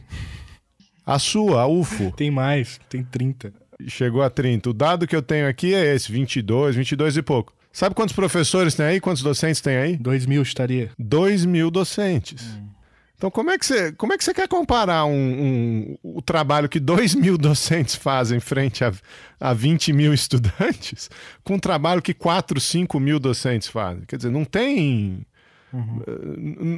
A 1.04 1.18
sua, 1.18 1.62
a 1.62 1.66
UFO. 1.66 2.12
tem 2.16 2.30
mais, 2.30 2.78
tem 2.88 3.02
30. 3.02 3.52
Chegou 3.86 4.22
a 4.22 4.30
30. 4.30 4.70
O 4.70 4.72
dado 4.72 5.06
que 5.06 5.16
eu 5.16 5.22
tenho 5.22 5.48
aqui 5.48 5.74
é 5.74 5.94
esse, 5.94 6.10
22, 6.10 6.76
22 6.76 7.16
e 7.16 7.22
pouco. 7.22 7.57
Sabe 7.78 7.94
quantos 7.94 8.12
professores 8.12 8.74
tem 8.74 8.86
aí? 8.86 9.00
Quantos 9.00 9.22
docentes 9.22 9.60
tem 9.60 9.76
aí? 9.76 9.96
Dois 9.96 10.26
mil 10.26 10.42
estaria. 10.42 10.90
Dois 10.98 11.44
mil 11.44 11.70
docentes. 11.70 12.42
Hum. 12.42 12.70
Então, 13.16 13.30
como 13.30 13.52
é 13.52 13.56
que 13.56 13.64
você, 13.64 13.92
como 13.92 14.12
é 14.12 14.18
que 14.18 14.24
você 14.24 14.34
quer 14.34 14.48
comparar 14.48 15.04
um, 15.04 15.12
um, 15.12 15.98
o 16.02 16.20
trabalho 16.20 16.68
que 16.68 16.80
dois 16.80 17.14
mil 17.14 17.38
docentes 17.38 17.94
fazem 17.94 18.40
frente 18.40 18.82
a, 18.82 18.92
a 19.38 19.54
20 19.54 19.92
mil 19.92 20.12
estudantes 20.12 21.08
com 21.44 21.54
um 21.54 21.58
trabalho 21.60 22.02
que 22.02 22.12
4, 22.12 22.60
5 22.60 22.98
mil 22.98 23.20
docentes 23.20 23.68
fazem? 23.68 24.02
Quer 24.08 24.16
dizer, 24.16 24.30
não 24.32 24.44
tem. 24.44 25.24
Uhum. 25.72 26.02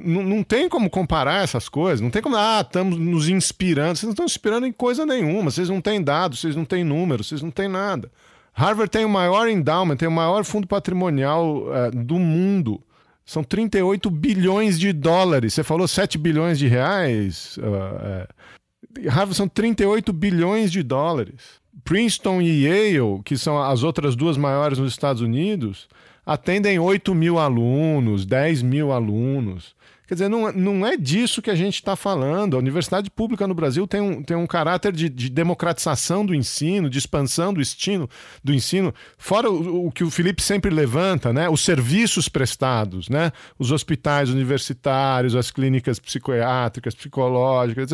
Não, 0.04 0.22
não 0.22 0.42
tem 0.42 0.68
como 0.68 0.90
comparar 0.90 1.42
essas 1.42 1.66
coisas, 1.66 2.02
não 2.02 2.10
tem 2.10 2.20
como, 2.20 2.36
ah, 2.36 2.60
estamos 2.60 2.98
nos 2.98 3.26
inspirando. 3.26 3.96
Vocês 3.96 4.04
não 4.04 4.10
estão 4.10 4.26
inspirando 4.26 4.66
em 4.66 4.72
coisa 4.72 5.06
nenhuma, 5.06 5.50
vocês 5.50 5.70
não 5.70 5.80
têm 5.80 6.02
dados, 6.02 6.40
vocês 6.40 6.54
não 6.54 6.66
têm 6.66 6.84
números, 6.84 7.28
vocês 7.28 7.40
não 7.40 7.50
têm 7.50 7.68
nada. 7.68 8.10
Harvard 8.52 8.90
tem 8.90 9.04
o 9.04 9.08
maior 9.08 9.48
endowment, 9.48 9.96
tem 9.96 10.08
o 10.08 10.12
maior 10.12 10.44
fundo 10.44 10.66
patrimonial 10.66 11.64
uh, 11.66 11.90
do 11.90 12.18
mundo. 12.18 12.82
São 13.24 13.44
38 13.44 14.10
bilhões 14.10 14.78
de 14.78 14.92
dólares. 14.92 15.54
Você 15.54 15.62
falou 15.62 15.86
7 15.86 16.18
bilhões 16.18 16.58
de 16.58 16.66
reais? 16.66 17.56
Uh, 17.58 17.62
uh, 17.62 19.08
Harvard 19.08 19.34
são 19.34 19.48
38 19.48 20.12
bilhões 20.12 20.72
de 20.72 20.82
dólares. 20.82 21.60
Princeton 21.84 22.42
e 22.42 22.64
Yale, 22.64 23.22
que 23.24 23.38
são 23.38 23.60
as 23.62 23.82
outras 23.82 24.16
duas 24.16 24.36
maiores 24.36 24.78
nos 24.78 24.92
Estados 24.92 25.22
Unidos, 25.22 25.88
atendem 26.26 26.78
8 26.78 27.14
mil 27.14 27.38
alunos, 27.38 28.26
10 28.26 28.62
mil 28.62 28.92
alunos. 28.92 29.74
Quer 30.10 30.14
dizer, 30.14 30.28
não, 30.28 30.50
não 30.50 30.84
é 30.84 30.96
disso 30.96 31.40
que 31.40 31.52
a 31.52 31.54
gente 31.54 31.76
está 31.76 31.94
falando. 31.94 32.56
A 32.56 32.58
universidade 32.58 33.08
pública 33.08 33.46
no 33.46 33.54
Brasil 33.54 33.86
tem 33.86 34.00
um, 34.00 34.20
tem 34.20 34.36
um 34.36 34.44
caráter 34.44 34.90
de, 34.90 35.08
de 35.08 35.30
democratização 35.30 36.26
do 36.26 36.34
ensino, 36.34 36.90
de 36.90 36.98
expansão 36.98 37.54
do 37.54 37.60
ensino, 37.60 38.10
do 38.42 38.52
ensino 38.52 38.92
fora 39.16 39.48
o, 39.48 39.86
o, 39.86 39.92
que 39.92 40.02
o 40.02 40.10
Felipe 40.10 40.42
sempre 40.42 40.68
levanta, 40.68 41.32
né? 41.32 41.48
os 41.48 41.64
serviços 41.64 42.28
prestados, 42.28 43.08
né? 43.08 43.30
os 43.56 43.70
hospitais 43.70 44.30
universitários, 44.30 45.36
as 45.36 45.52
clínicas 45.52 46.00
psiquiátricas, 46.00 46.92
psicológicas. 46.92 47.92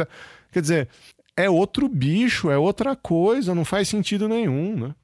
Quer 0.50 0.62
dizer, 0.62 0.88
é 1.36 1.50
outro 1.50 1.86
bicho, 1.86 2.50
é 2.50 2.56
outra 2.56 2.96
coisa, 2.96 3.54
não 3.54 3.62
faz 3.62 3.88
sentido 3.88 4.26
nenhum. 4.26 4.74
Né? 4.74 4.94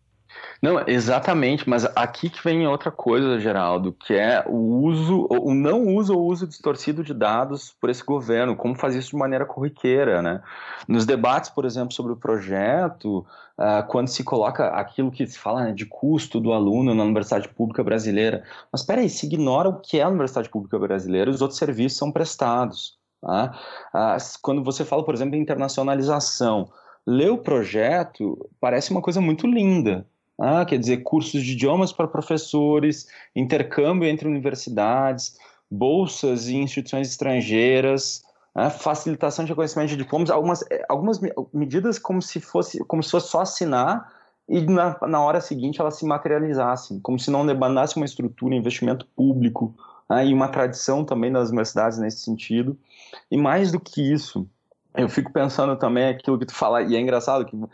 Não, 0.62 0.80
exatamente, 0.86 1.68
mas 1.68 1.84
aqui 1.96 2.30
que 2.30 2.42
vem 2.42 2.66
outra 2.68 2.90
coisa, 2.90 3.40
Geraldo, 3.40 3.92
que 3.92 4.14
é 4.14 4.44
o 4.46 4.56
uso, 4.56 5.26
o 5.28 5.52
não 5.52 5.88
uso 5.88 6.16
ou 6.16 6.24
uso 6.24 6.46
distorcido 6.46 7.02
de 7.02 7.12
dados 7.12 7.74
por 7.80 7.90
esse 7.90 8.04
governo, 8.04 8.54
como 8.54 8.76
fazer 8.76 9.00
isso 9.00 9.10
de 9.10 9.16
maneira 9.16 9.44
corriqueira, 9.44 10.22
né? 10.22 10.40
Nos 10.86 11.04
debates, 11.04 11.50
por 11.50 11.64
exemplo, 11.64 11.92
sobre 11.92 12.12
o 12.12 12.16
projeto, 12.16 13.26
uh, 13.58 13.86
quando 13.88 14.06
se 14.06 14.22
coloca 14.22 14.68
aquilo 14.68 15.10
que 15.10 15.26
se 15.26 15.36
fala 15.36 15.64
né, 15.64 15.72
de 15.72 15.84
custo 15.84 16.38
do 16.38 16.52
aluno 16.52 16.94
na 16.94 17.02
Universidade 17.02 17.48
Pública 17.48 17.82
Brasileira, 17.82 18.44
mas 18.70 18.82
espera 18.82 19.00
aí, 19.00 19.08
se 19.08 19.26
ignora 19.26 19.68
o 19.68 19.80
que 19.80 19.98
é 19.98 20.02
a 20.02 20.08
Universidade 20.08 20.48
Pública 20.48 20.78
Brasileira, 20.78 21.30
os 21.30 21.42
outros 21.42 21.58
serviços 21.58 21.98
são 21.98 22.12
prestados, 22.12 22.98
tá? 23.20 23.58
Uh, 23.92 24.38
quando 24.40 24.62
você 24.62 24.84
fala, 24.84 25.04
por 25.04 25.14
exemplo, 25.14 25.34
em 25.34 25.40
internacionalização, 25.40 26.68
ler 27.04 27.30
o 27.30 27.38
projeto 27.38 28.48
parece 28.60 28.92
uma 28.92 29.02
coisa 29.02 29.20
muito 29.20 29.46
linda, 29.46 30.06
ah, 30.44 30.64
quer 30.64 30.76
dizer, 30.76 31.04
cursos 31.04 31.40
de 31.40 31.52
idiomas 31.52 31.92
para 31.92 32.08
professores, 32.08 33.06
intercâmbio 33.34 34.08
entre 34.08 34.26
universidades, 34.26 35.38
bolsas 35.70 36.48
em 36.48 36.62
instituições 36.62 37.08
estrangeiras, 37.08 38.24
né, 38.52 38.68
facilitação 38.68 39.44
de 39.44 39.52
reconhecimento 39.52 39.90
de 39.90 39.96
diplomas, 39.98 40.30
algumas, 40.30 40.64
eh, 40.68 40.84
algumas 40.88 41.20
medidas 41.54 41.96
como 41.96 42.20
se 42.20 42.40
fosse 42.40 42.84
como 42.86 43.04
se 43.04 43.12
fosse 43.12 43.28
só 43.28 43.42
assinar 43.42 44.12
e 44.48 44.60
na, 44.62 44.98
na 45.06 45.20
hora 45.22 45.40
seguinte 45.40 45.80
elas 45.80 45.96
se 45.96 46.04
materializassem, 46.04 46.98
como 46.98 47.20
se 47.20 47.30
não 47.30 47.46
demandasse 47.46 47.96
uma 47.96 48.04
estrutura, 48.04 48.56
investimento 48.56 49.06
público 49.14 49.72
né, 50.10 50.26
e 50.26 50.34
uma 50.34 50.48
tradição 50.48 51.04
também 51.04 51.30
das 51.30 51.50
universidades 51.50 51.98
nesse 51.98 52.18
sentido. 52.18 52.76
E 53.30 53.36
mais 53.36 53.70
do 53.70 53.78
que 53.78 54.12
isso, 54.12 54.44
Eu 54.94 55.08
fico 55.08 55.32
pensando 55.32 55.74
também 55.76 56.08
aquilo 56.08 56.38
que 56.38 56.46
tu 56.46 56.54
fala, 56.54 56.82
e 56.82 56.94
é 56.94 57.00
engraçado 57.00 57.46
que 57.46 57.56
uh, 57.56 57.68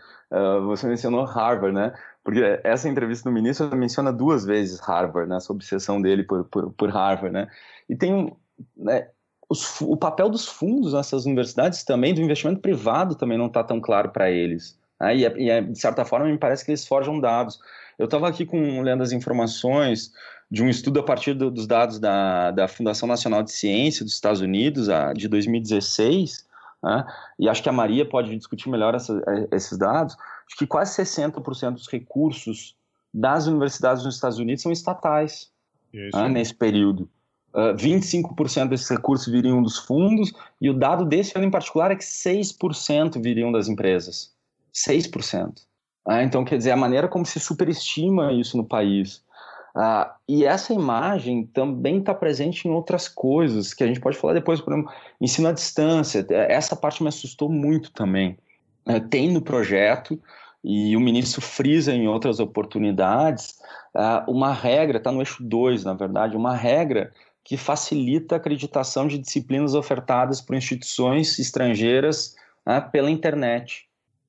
você 0.66 0.86
mencionou 0.86 1.24
Harvard, 1.24 1.74
né? 1.74 1.92
Porque 2.28 2.60
essa 2.62 2.86
entrevista 2.86 3.26
do 3.26 3.32
ministro 3.32 3.74
menciona 3.74 4.12
duas 4.12 4.44
vezes 4.44 4.80
Harvard, 4.80 5.30
né? 5.30 5.36
Essa 5.36 5.50
obsessão 5.50 5.98
dele 5.98 6.22
por, 6.22 6.44
por, 6.44 6.70
por 6.74 6.90
Harvard, 6.90 7.32
né? 7.32 7.48
E 7.88 7.96
tem 7.96 8.36
né, 8.76 9.08
os, 9.48 9.80
o 9.80 9.96
papel 9.96 10.28
dos 10.28 10.46
fundos 10.46 10.92
nessas 10.92 11.24
universidades 11.24 11.84
também, 11.84 12.12
do 12.12 12.20
investimento 12.20 12.60
privado 12.60 13.14
também 13.14 13.38
não 13.38 13.46
está 13.46 13.64
tão 13.64 13.80
claro 13.80 14.10
para 14.10 14.30
eles. 14.30 14.78
Né? 15.00 15.16
E, 15.16 15.24
é, 15.24 15.38
e 15.38 15.48
é, 15.48 15.62
de 15.62 15.80
certa 15.80 16.04
forma 16.04 16.26
me 16.26 16.36
parece 16.36 16.66
que 16.66 16.70
eles 16.70 16.86
forjam 16.86 17.18
dados. 17.18 17.58
Eu 17.98 18.04
estava 18.04 18.28
aqui 18.28 18.44
com, 18.44 18.82
lendo 18.82 19.02
as 19.02 19.10
informações 19.10 20.12
de 20.50 20.62
um 20.62 20.68
estudo 20.68 21.00
a 21.00 21.02
partir 21.02 21.32
do, 21.32 21.50
dos 21.50 21.66
dados 21.66 21.98
da, 21.98 22.50
da 22.50 22.68
Fundação 22.68 23.08
Nacional 23.08 23.42
de 23.42 23.52
Ciência 23.52 24.04
dos 24.04 24.12
Estados 24.12 24.42
Unidos, 24.42 24.90
a, 24.90 25.14
de 25.14 25.28
2016, 25.28 26.46
né? 26.82 27.06
e 27.38 27.48
acho 27.48 27.62
que 27.62 27.70
a 27.70 27.72
Maria 27.72 28.06
pode 28.06 28.36
discutir 28.36 28.68
melhor 28.68 28.94
essa, 28.94 29.18
esses 29.50 29.78
dados, 29.78 30.14
acho 30.48 30.56
que 30.56 30.66
quase 30.66 31.00
60% 31.02 31.74
dos 31.74 31.88
recursos 31.88 32.76
das 33.12 33.46
universidades 33.46 34.04
nos 34.04 34.14
Estados 34.14 34.38
Unidos 34.38 34.62
são 34.62 34.72
estatais 34.72 35.50
né? 35.92 36.28
nesse 36.28 36.54
período. 36.54 37.08
Uh, 37.54 37.74
25% 37.76 38.68
desses 38.68 38.88
recursos 38.88 39.26
viriam 39.26 39.62
dos 39.62 39.78
fundos, 39.78 40.32
e 40.60 40.68
o 40.68 40.74
dado 40.74 41.04
desse 41.04 41.36
ano 41.36 41.46
em 41.46 41.50
particular 41.50 41.90
é 41.90 41.96
que 41.96 42.04
6% 42.04 43.20
viriam 43.22 43.50
das 43.50 43.68
empresas. 43.68 44.32
6%. 44.74 45.62
Ah, 46.06 46.22
então, 46.22 46.44
quer 46.44 46.56
dizer, 46.56 46.70
a 46.70 46.76
maneira 46.76 47.08
como 47.08 47.26
se 47.26 47.40
superestima 47.40 48.32
isso 48.32 48.56
no 48.56 48.64
país. 48.64 49.22
Ah, 49.74 50.16
e 50.28 50.44
essa 50.44 50.72
imagem 50.72 51.46
também 51.46 51.98
está 51.98 52.14
presente 52.14 52.66
em 52.66 52.70
outras 52.70 53.08
coisas, 53.08 53.74
que 53.74 53.82
a 53.82 53.86
gente 53.86 54.00
pode 54.00 54.16
falar 54.16 54.34
depois, 54.34 54.60
por 54.60 54.72
exemplo, 54.72 54.92
ensino 55.20 55.48
à 55.48 55.52
distância. 55.52 56.24
Essa 56.30 56.76
parte 56.76 57.02
me 57.02 57.08
assustou 57.08 57.50
muito 57.50 57.90
também. 57.92 58.38
É, 58.88 58.98
tem 58.98 59.30
no 59.30 59.42
projeto, 59.42 60.18
e 60.64 60.96
o 60.96 61.00
ministro 61.00 61.40
frisa 61.40 61.92
em 61.92 62.08
outras 62.08 62.40
oportunidades, 62.40 63.58
ah, 63.94 64.24
uma 64.26 64.52
regra, 64.52 64.98
está 64.98 65.12
no 65.12 65.20
eixo 65.20 65.42
2, 65.42 65.84
na 65.84 65.94
verdade, 65.94 66.36
uma 66.36 66.54
regra 66.54 67.12
que 67.44 67.56
facilita 67.56 68.34
a 68.34 68.38
acreditação 68.38 69.06
de 69.06 69.18
disciplinas 69.18 69.74
ofertadas 69.74 70.40
por 70.40 70.56
instituições 70.56 71.38
estrangeiras 71.38 72.34
ah, 72.66 72.80
pela 72.80 73.10
internet. 73.10 73.86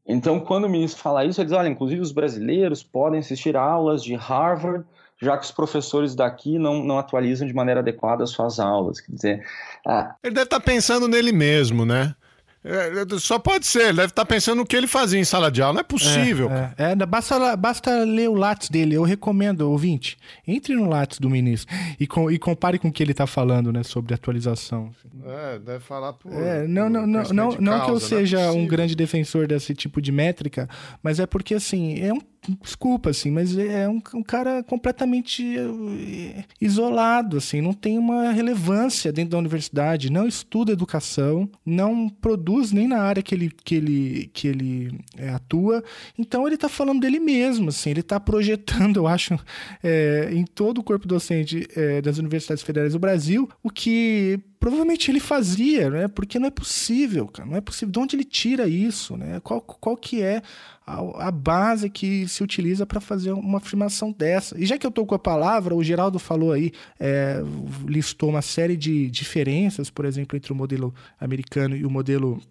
Então, 0.07 0.39
quando 0.39 0.65
o 0.65 0.69
ministro 0.69 1.01
fala 1.01 1.25
isso, 1.25 1.39
ele 1.39 1.49
diz: 1.49 1.57
olha, 1.57 1.67
inclusive 1.67 2.01
os 2.01 2.11
brasileiros 2.11 2.81
podem 2.81 3.19
assistir 3.19 3.55
aulas 3.55 4.03
de 4.03 4.15
Harvard, 4.15 4.85
já 5.21 5.37
que 5.37 5.45
os 5.45 5.51
professores 5.51 6.15
daqui 6.15 6.57
não, 6.57 6.83
não 6.83 6.97
atualizam 6.97 7.47
de 7.47 7.53
maneira 7.53 7.81
adequada 7.81 8.23
as 8.23 8.29
suas 8.29 8.59
aulas. 8.59 9.01
Quer 9.01 9.11
dizer. 9.11 9.47
Ah... 9.85 10.15
Ele 10.23 10.33
deve 10.33 10.45
estar 10.45 10.59
pensando 10.59 11.07
nele 11.07 11.31
mesmo, 11.31 11.85
né? 11.85 12.15
É, 12.61 13.19
só 13.19 13.39
pode 13.39 13.65
ser, 13.65 13.83
ele 13.83 13.93
deve 13.93 14.07
estar 14.07 14.25
pensando 14.25 14.57
no 14.57 14.65
que 14.65 14.75
ele 14.75 14.87
fazia 14.87 15.17
em 15.17 15.23
sala 15.23 15.49
de 15.49 15.61
aula, 15.61 15.75
não 15.75 15.79
é 15.79 15.83
possível. 15.83 16.51
É, 16.51 16.73
é, 16.77 16.91
é, 16.91 17.05
basta, 17.05 17.55
basta 17.55 18.03
ler 18.03 18.29
o 18.29 18.33
Lattes 18.33 18.69
dele, 18.69 18.95
eu 18.95 19.03
recomendo, 19.03 19.61
ouvinte, 19.61 20.17
entre 20.45 20.75
no 20.75 20.89
Lattes 20.89 21.19
do 21.19 21.29
ministro 21.29 21.73
e, 21.97 22.05
com, 22.05 22.29
e 22.29 22.37
compare 22.37 22.77
com 22.77 22.89
o 22.89 22.91
que 22.91 23.01
ele 23.01 23.11
está 23.11 23.25
falando, 23.25 23.71
né, 23.71 23.81
sobre 23.83 24.13
atualização. 24.13 24.91
É, 25.25 25.59
deve 25.59 25.79
falar 25.79 26.11
por. 26.13 26.33
É, 26.33 26.67
não, 26.67 26.89
não, 26.89 27.07
não, 27.07 27.23
não, 27.23 27.51
não 27.59 27.85
que 27.85 27.91
eu 27.91 27.99
seja 27.99 28.39
é 28.41 28.51
um 28.51 28.67
grande 28.67 28.93
defensor 28.93 29.47
desse 29.47 29.73
tipo 29.73 30.01
de 30.01 30.11
métrica, 30.11 30.67
mas 31.01 31.19
é 31.19 31.25
porque, 31.25 31.55
assim, 31.55 32.01
é 32.01 32.13
um 32.13 32.19
desculpa, 32.61 33.09
assim, 33.09 33.31
mas 33.31 33.57
é 33.57 33.87
um, 33.87 34.01
um, 34.13 34.23
cara 34.23 34.63
completamente 34.63 35.57
eh, 35.57 36.43
isolado, 36.59 37.37
assim, 37.37 37.61
não 37.61 37.73
tem 37.73 37.97
uma 37.97 38.31
relevância 38.31 39.11
dentro 39.11 39.31
da 39.31 39.37
universidade, 39.37 40.11
não 40.11 40.27
estuda 40.27 40.71
educação, 40.71 41.49
não 41.65 42.07
produz 42.07 42.71
nem 42.71 42.87
na 42.87 43.01
área 43.01 43.21
que 43.21 43.35
ele, 43.35 43.51
que 43.63 43.75
ele, 43.75 44.31
que 44.33 44.47
ele 44.47 44.99
é, 45.17 45.29
atua, 45.29 45.83
então 46.17 46.45
ele 46.45 46.55
está 46.55 46.69
falando 46.69 47.01
dele 47.01 47.19
mesmo, 47.19 47.69
assim, 47.69 47.89
ele 47.89 47.99
está 47.99 48.19
projetando, 48.19 48.97
eu 48.97 49.07
acho, 49.07 49.37
é, 49.83 50.29
em 50.31 50.45
todo 50.45 50.79
o 50.79 50.83
corpo 50.83 51.07
docente 51.07 51.67
é, 51.75 52.01
das 52.01 52.17
universidades 52.17 52.63
federais 52.63 52.93
do 52.93 52.99
Brasil, 52.99 53.49
o 53.61 53.69
que 53.69 54.39
provavelmente 54.59 55.09
ele 55.09 55.19
fazia, 55.19 55.89
né? 55.89 56.07
Porque 56.07 56.37
não 56.37 56.47
é 56.47 56.51
possível, 56.51 57.27
cara, 57.27 57.47
não 57.49 57.55
é 57.55 57.61
possível. 57.61 57.91
De 57.91 57.99
onde 57.99 58.15
ele 58.15 58.25
tira 58.25 58.67
isso, 58.67 59.15
né? 59.15 59.39
Qual, 59.41 59.61
qual 59.61 59.95
que 59.95 60.21
é 60.21 60.41
a, 60.89 61.27
a 61.27 61.31
base 61.31 61.89
que 61.89 62.27
se 62.27 62.43
utiliza 62.43 62.85
para 62.85 62.99
fazer 62.99 63.31
uma 63.31 63.59
afirmação 63.59 64.11
dessa? 64.11 64.59
E 64.59 64.65
já 64.65 64.77
que 64.77 64.85
eu 64.85 64.89
estou 64.89 65.05
com 65.05 65.13
a 65.13 65.19
palavra, 65.19 65.75
o 65.75 65.83
Geraldo 65.83 66.17
falou 66.17 66.51
aí, 66.51 66.71
é, 66.99 67.41
listou 67.85 68.29
uma 68.29 68.41
série 68.41 68.75
de 68.75 69.09
diferenças, 69.11 69.89
por 69.89 70.05
exemplo, 70.05 70.35
entre 70.35 70.51
o 70.51 70.55
modelo 70.55 70.93
americano 71.19 71.75
e 71.75 71.85
o 71.85 71.89
modelo 71.89 72.41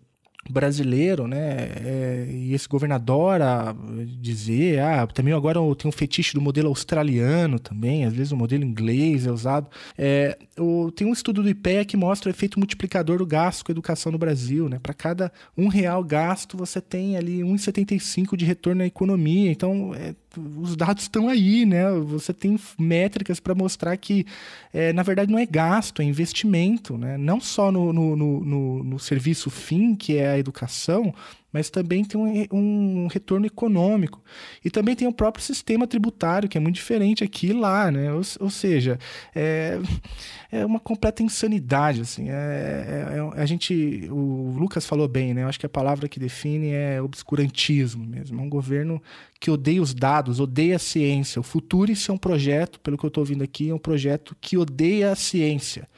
brasileiro, 0.48 1.26
né? 1.26 1.68
É, 1.84 2.26
e 2.30 2.54
esse 2.54 2.68
governador 2.68 3.42
a 3.42 3.74
dizer, 4.20 4.80
ah, 4.80 5.06
também 5.06 5.34
agora 5.34 5.58
tem 5.76 5.88
um 5.88 5.92
fetiche 5.92 6.34
do 6.34 6.40
modelo 6.40 6.68
australiano 6.68 7.58
também, 7.58 8.04
às 8.04 8.14
vezes 8.14 8.32
o 8.32 8.36
modelo 8.36 8.64
inglês 8.64 9.26
é 9.26 9.30
usado. 9.30 9.68
É, 9.96 10.38
o, 10.58 10.90
tem 10.90 11.06
um 11.06 11.12
estudo 11.12 11.42
do 11.42 11.48
IPEA 11.48 11.84
que 11.84 11.96
mostra 11.96 12.30
o 12.30 12.32
efeito 12.32 12.58
multiplicador 12.58 13.18
do 13.18 13.26
gasto 13.26 13.64
com 13.64 13.72
educação 13.72 14.10
no 14.10 14.18
Brasil, 14.18 14.68
né? 14.68 14.78
Para 14.82 14.94
cada 14.94 15.32
um 15.56 15.68
real 15.68 16.02
gasto, 16.02 16.56
você 16.56 16.80
tem 16.80 17.16
ali 17.16 17.40
1,75 17.40 18.36
de 18.36 18.44
retorno 18.44 18.82
à 18.82 18.86
economia. 18.86 19.50
Então, 19.50 19.94
é, 19.94 20.14
os 20.36 20.76
dados 20.76 21.04
estão 21.04 21.28
aí, 21.28 21.64
né? 21.64 21.90
Você 22.06 22.32
tem 22.32 22.58
métricas 22.78 23.40
para 23.40 23.54
mostrar 23.54 23.96
que, 23.96 24.26
é, 24.72 24.92
na 24.92 25.02
verdade, 25.02 25.30
não 25.30 25.38
é 25.38 25.46
gasto, 25.46 26.02
é 26.02 26.04
investimento, 26.04 26.98
né? 26.98 27.16
Não 27.16 27.40
só 27.40 27.72
no, 27.72 27.92
no, 27.92 28.16
no, 28.16 28.84
no 28.84 28.98
serviço 28.98 29.50
fim, 29.50 29.94
que 29.94 30.16
é 30.16 30.30
a 30.30 30.38
educação, 30.38 31.14
mas 31.52 31.70
também 31.70 32.04
tem 32.04 32.20
um, 32.20 32.46
um, 32.52 33.06
retorno 33.06 33.46
econômico. 33.46 34.22
E 34.62 34.70
também 34.70 34.94
tem 34.94 35.08
o 35.08 35.12
próprio 35.12 35.42
sistema 35.42 35.86
tributário, 35.86 36.48
que 36.48 36.58
é 36.58 36.60
muito 36.60 36.74
diferente 36.74 37.24
aqui 37.24 37.48
e 37.48 37.52
lá, 37.52 37.90
né? 37.90 38.12
Ou, 38.12 38.20
ou 38.40 38.50
seja, 38.50 38.98
é, 39.34 39.78
é 40.52 40.64
uma 40.64 40.78
completa 40.78 41.22
insanidade, 41.22 42.02
assim. 42.02 42.28
É, 42.28 42.32
é, 42.32 43.38
é, 43.38 43.40
a 43.40 43.46
gente, 43.46 44.08
o 44.10 44.54
Lucas 44.58 44.84
falou 44.84 45.08
bem, 45.08 45.32
né? 45.32 45.42
Eu 45.42 45.48
acho 45.48 45.58
que 45.58 45.66
a 45.66 45.70
palavra 45.70 46.06
que 46.06 46.20
define 46.20 46.70
é 46.70 47.00
obscurantismo 47.00 48.04
mesmo. 48.04 48.38
É 48.38 48.42
um 48.42 48.50
governo 48.50 49.02
que 49.40 49.50
odeia 49.50 49.80
os 49.80 49.94
dados, 49.94 50.40
odeia 50.40 50.76
a 50.76 50.80
ciência. 50.80 51.40
O 51.40 51.44
Futurice 51.44 52.10
é 52.10 52.12
um 52.12 52.18
projeto, 52.18 52.78
pelo 52.80 52.98
que 52.98 53.04
eu 53.06 53.08
estou 53.08 53.22
ouvindo 53.22 53.42
aqui, 53.42 53.70
é 53.70 53.74
um 53.74 53.78
projeto 53.78 54.36
que 54.38 54.58
odeia 54.58 55.12
a 55.12 55.16
ciência. 55.16 55.88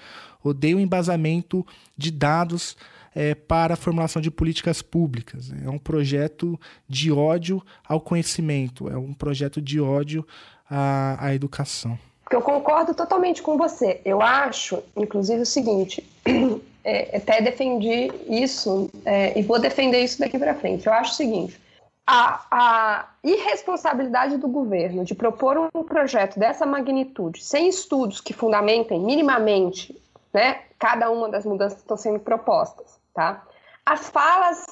Odeia 0.43 0.77
o 0.77 0.81
embasamento 0.81 1.67
de 1.99 2.11
dados 2.11 2.77
é, 3.15 3.35
para 3.35 3.75
a 3.75 3.77
formulação 3.77 4.21
de 4.21 4.31
políticas 4.31 4.83
públicas. 4.83 5.53
É 5.65 5.69
um 5.69 5.79
projeto 5.79 6.59
de 6.89 7.11
ódio 7.11 7.63
ao 7.87 8.01
conhecimento, 8.01 8.89
é 8.89 8.97
um 8.97 9.13
projeto 9.13 9.61
de 9.61 9.81
ódio 9.81 10.27
à, 10.69 11.27
à 11.27 11.35
educação. 11.35 11.99
Eu 12.31 12.41
concordo 12.41 12.95
totalmente 12.95 13.43
com 13.43 13.59
você. 13.59 14.01
Eu 14.05 14.23
acho, 14.23 14.83
inclusive, 14.97 15.43
o 15.43 15.47
seguinte: 15.47 16.07
é, 16.85 17.17
até 17.17 17.43
defendi 17.43 18.11
isso 18.29 18.89
é, 19.05 19.37
e 19.39 19.43
vou 19.43 19.59
defender 19.59 20.03
isso 20.05 20.21
daqui 20.21 20.39
para 20.39 20.55
frente. 20.55 20.87
Eu 20.87 20.93
acho 20.93 21.13
o 21.13 21.17
seguinte: 21.17 21.61
a, 22.07 22.47
a, 22.51 23.09
irresponsabilidade 23.23 24.37
do 24.37 24.49
governo 24.49 25.05
de 25.05 25.15
propor 25.15 25.71
um 25.75 25.83
projeto 25.83 26.39
dessa 26.39 26.65
magnitude, 26.65 27.43
sem 27.43 27.69
estudos 27.69 28.21
que 28.21 28.33
fundamentem 28.33 29.01
minimamente 29.01 30.01
né, 30.33 30.61
cada 30.79 31.11
uma 31.11 31.29
das 31.29 31.45
mudanças 31.45 31.79
que 31.79 31.83
estão 31.83 31.97
sendo 31.97 32.21
propostas, 32.21 33.00
tá? 33.15 33.47
As 33.85 34.09
falas 34.11 34.65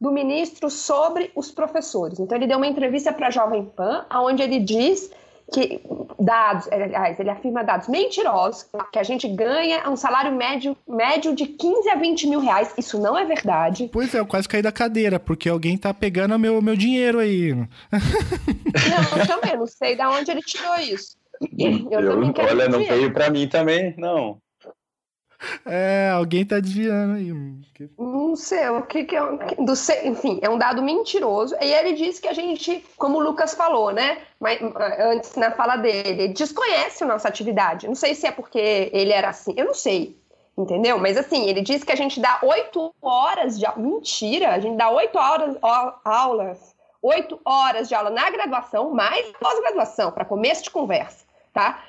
do 0.00 0.10
ministro 0.10 0.70
sobre 0.70 1.30
os 1.34 1.50
professores. 1.50 2.18
Então, 2.18 2.36
ele 2.36 2.46
deu 2.46 2.56
uma 2.56 2.66
entrevista 2.66 3.12
para 3.12 3.26
a 3.26 3.30
Jovem 3.30 3.64
Pan, 3.64 4.06
onde 4.10 4.42
ele 4.42 4.58
diz 4.58 5.10
que 5.52 5.80
dados, 6.18 6.68
aliás, 6.70 7.18
ele 7.18 7.28
afirma 7.28 7.64
dados 7.64 7.88
mentirosos, 7.88 8.66
que 8.92 8.98
a 8.98 9.02
gente 9.02 9.28
ganha 9.28 9.88
um 9.90 9.96
salário 9.96 10.32
médio, 10.32 10.76
médio 10.88 11.34
de 11.34 11.46
15 11.46 11.90
a 11.90 11.96
20 11.96 12.26
mil 12.28 12.40
reais. 12.40 12.72
Isso 12.78 12.98
não 13.00 13.18
é 13.18 13.24
verdade. 13.24 13.90
Pois 13.92 14.14
é, 14.14 14.20
eu 14.20 14.26
quase 14.26 14.48
caí 14.48 14.62
da 14.62 14.72
cadeira, 14.72 15.18
porque 15.18 15.48
alguém 15.48 15.76
tá 15.76 15.92
pegando 15.92 16.38
meu, 16.38 16.62
meu 16.62 16.76
dinheiro 16.76 17.18
aí. 17.18 17.52
Não, 17.52 17.68
eu 19.18 19.26
também 19.26 19.56
não 19.56 19.66
sei 19.66 19.96
de 19.96 20.02
onde 20.02 20.30
ele 20.30 20.42
tirou 20.42 20.76
isso. 20.76 21.18
Eu, 21.58 22.00
eu 22.00 22.10
também 22.10 22.32
quero 22.34 22.48
Olha, 22.50 22.68
não 22.68 22.78
veio 22.80 23.14
para 23.14 23.30
mim 23.30 23.48
também, 23.48 23.94
não. 23.96 24.38
É, 25.64 26.10
alguém 26.10 26.44
tá 26.44 26.60
desviando 26.60 27.14
aí. 27.14 27.32
Não 27.98 28.36
sei, 28.36 28.68
o 28.68 28.82
que, 28.82 29.04
que 29.04 29.16
é. 29.16 29.20
Do, 29.58 29.72
enfim, 30.04 30.38
é 30.42 30.50
um 30.50 30.58
dado 30.58 30.82
mentiroso. 30.82 31.54
E 31.60 31.72
ele 31.72 31.94
diz 31.94 32.20
que 32.20 32.28
a 32.28 32.32
gente, 32.32 32.84
como 32.96 33.18
o 33.18 33.22
Lucas 33.22 33.54
falou, 33.54 33.90
né? 33.90 34.18
Mas, 34.38 34.60
antes 34.98 35.34
na 35.36 35.50
fala 35.50 35.76
dele, 35.76 36.22
ele 36.22 36.28
desconhece 36.28 37.04
a 37.04 37.06
nossa 37.06 37.28
atividade. 37.28 37.88
Não 37.88 37.94
sei 37.94 38.14
se 38.14 38.26
é 38.26 38.32
porque 38.32 38.90
ele 38.92 39.12
era 39.12 39.30
assim, 39.30 39.54
eu 39.56 39.64
não 39.64 39.74
sei. 39.74 40.20
Entendeu? 40.56 40.98
Mas 40.98 41.16
assim, 41.16 41.48
ele 41.48 41.62
diz 41.62 41.82
que 41.82 41.92
a 41.92 41.96
gente 41.96 42.20
dá 42.20 42.38
oito 42.42 42.94
horas 43.00 43.58
de 43.58 43.64
aula. 43.64 43.80
Mentira! 43.80 44.50
A 44.50 44.58
gente 44.58 44.76
dá 44.76 44.90
oito 44.90 45.16
horas, 45.16 45.56
aulas, 46.04 46.74
oito 47.00 47.40
horas 47.44 47.88
de 47.88 47.94
aula 47.94 48.10
na 48.10 48.30
graduação, 48.30 48.90
mais 48.90 49.26
pós-graduação, 49.40 50.12
para 50.12 50.24
começo 50.24 50.64
de 50.64 50.70
conversa, 50.70 51.24
tá? 51.52 51.82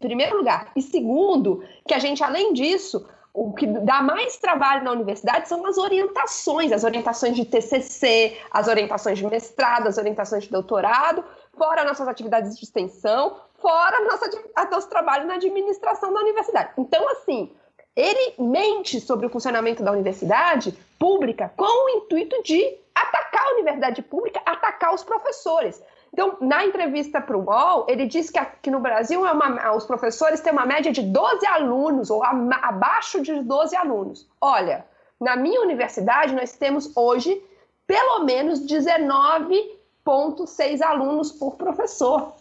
Primeiro 0.00 0.36
lugar. 0.36 0.70
E 0.76 0.82
segundo, 0.82 1.64
que 1.86 1.94
a 1.94 1.98
gente, 1.98 2.22
além 2.22 2.52
disso, 2.52 3.06
o 3.36 3.52
que 3.52 3.66
dá 3.66 4.00
mais 4.00 4.38
trabalho 4.38 4.82
na 4.82 4.92
universidade 4.92 5.46
são 5.46 5.66
as 5.66 5.76
orientações, 5.76 6.72
as 6.72 6.84
orientações 6.84 7.36
de 7.36 7.44
TCC, 7.44 8.38
as 8.50 8.66
orientações 8.66 9.18
de 9.18 9.26
mestrado, 9.26 9.86
as 9.86 9.98
orientações 9.98 10.44
de 10.44 10.50
doutorado, 10.50 11.22
fora 11.56 11.84
nossas 11.84 12.08
atividades 12.08 12.56
de 12.56 12.64
extensão, 12.64 13.36
fora 13.58 14.00
nossa, 14.04 14.30
nosso 14.70 14.88
trabalho 14.88 15.26
na 15.26 15.34
administração 15.34 16.14
da 16.14 16.20
universidade. 16.20 16.70
Então, 16.78 17.06
assim, 17.10 17.52
ele 17.94 18.34
mente 18.38 19.00
sobre 19.00 19.26
o 19.26 19.30
funcionamento 19.30 19.82
da 19.82 19.92
universidade 19.92 20.72
pública 20.98 21.52
com 21.56 21.86
o 21.86 21.90
intuito 21.98 22.42
de 22.42 22.78
atacar 22.94 23.46
a 23.46 23.52
universidade 23.52 24.00
pública, 24.00 24.40
atacar 24.46 24.94
os 24.94 25.04
professores. 25.04 25.82
Então, 26.16 26.38
na 26.40 26.64
entrevista 26.64 27.20
para 27.20 27.36
o 27.36 27.44
UOL, 27.44 27.84
ele 27.86 28.06
disse 28.06 28.32
que 28.62 28.70
no 28.70 28.80
Brasil 28.80 29.26
é 29.26 29.32
uma, 29.32 29.76
os 29.76 29.84
professores 29.84 30.40
têm 30.40 30.50
uma 30.50 30.64
média 30.64 30.90
de 30.90 31.02
12 31.02 31.46
alunos, 31.46 32.08
ou 32.08 32.24
a, 32.24 32.30
abaixo 32.62 33.20
de 33.20 33.42
12 33.42 33.76
alunos. 33.76 34.26
Olha, 34.40 34.86
na 35.20 35.36
minha 35.36 35.60
universidade, 35.60 36.34
nós 36.34 36.56
temos 36.56 36.90
hoje 36.96 37.44
pelo 37.86 38.24
menos 38.24 38.66
19,6 38.66 40.80
alunos 40.80 41.32
por 41.32 41.56
professor. 41.56 42.32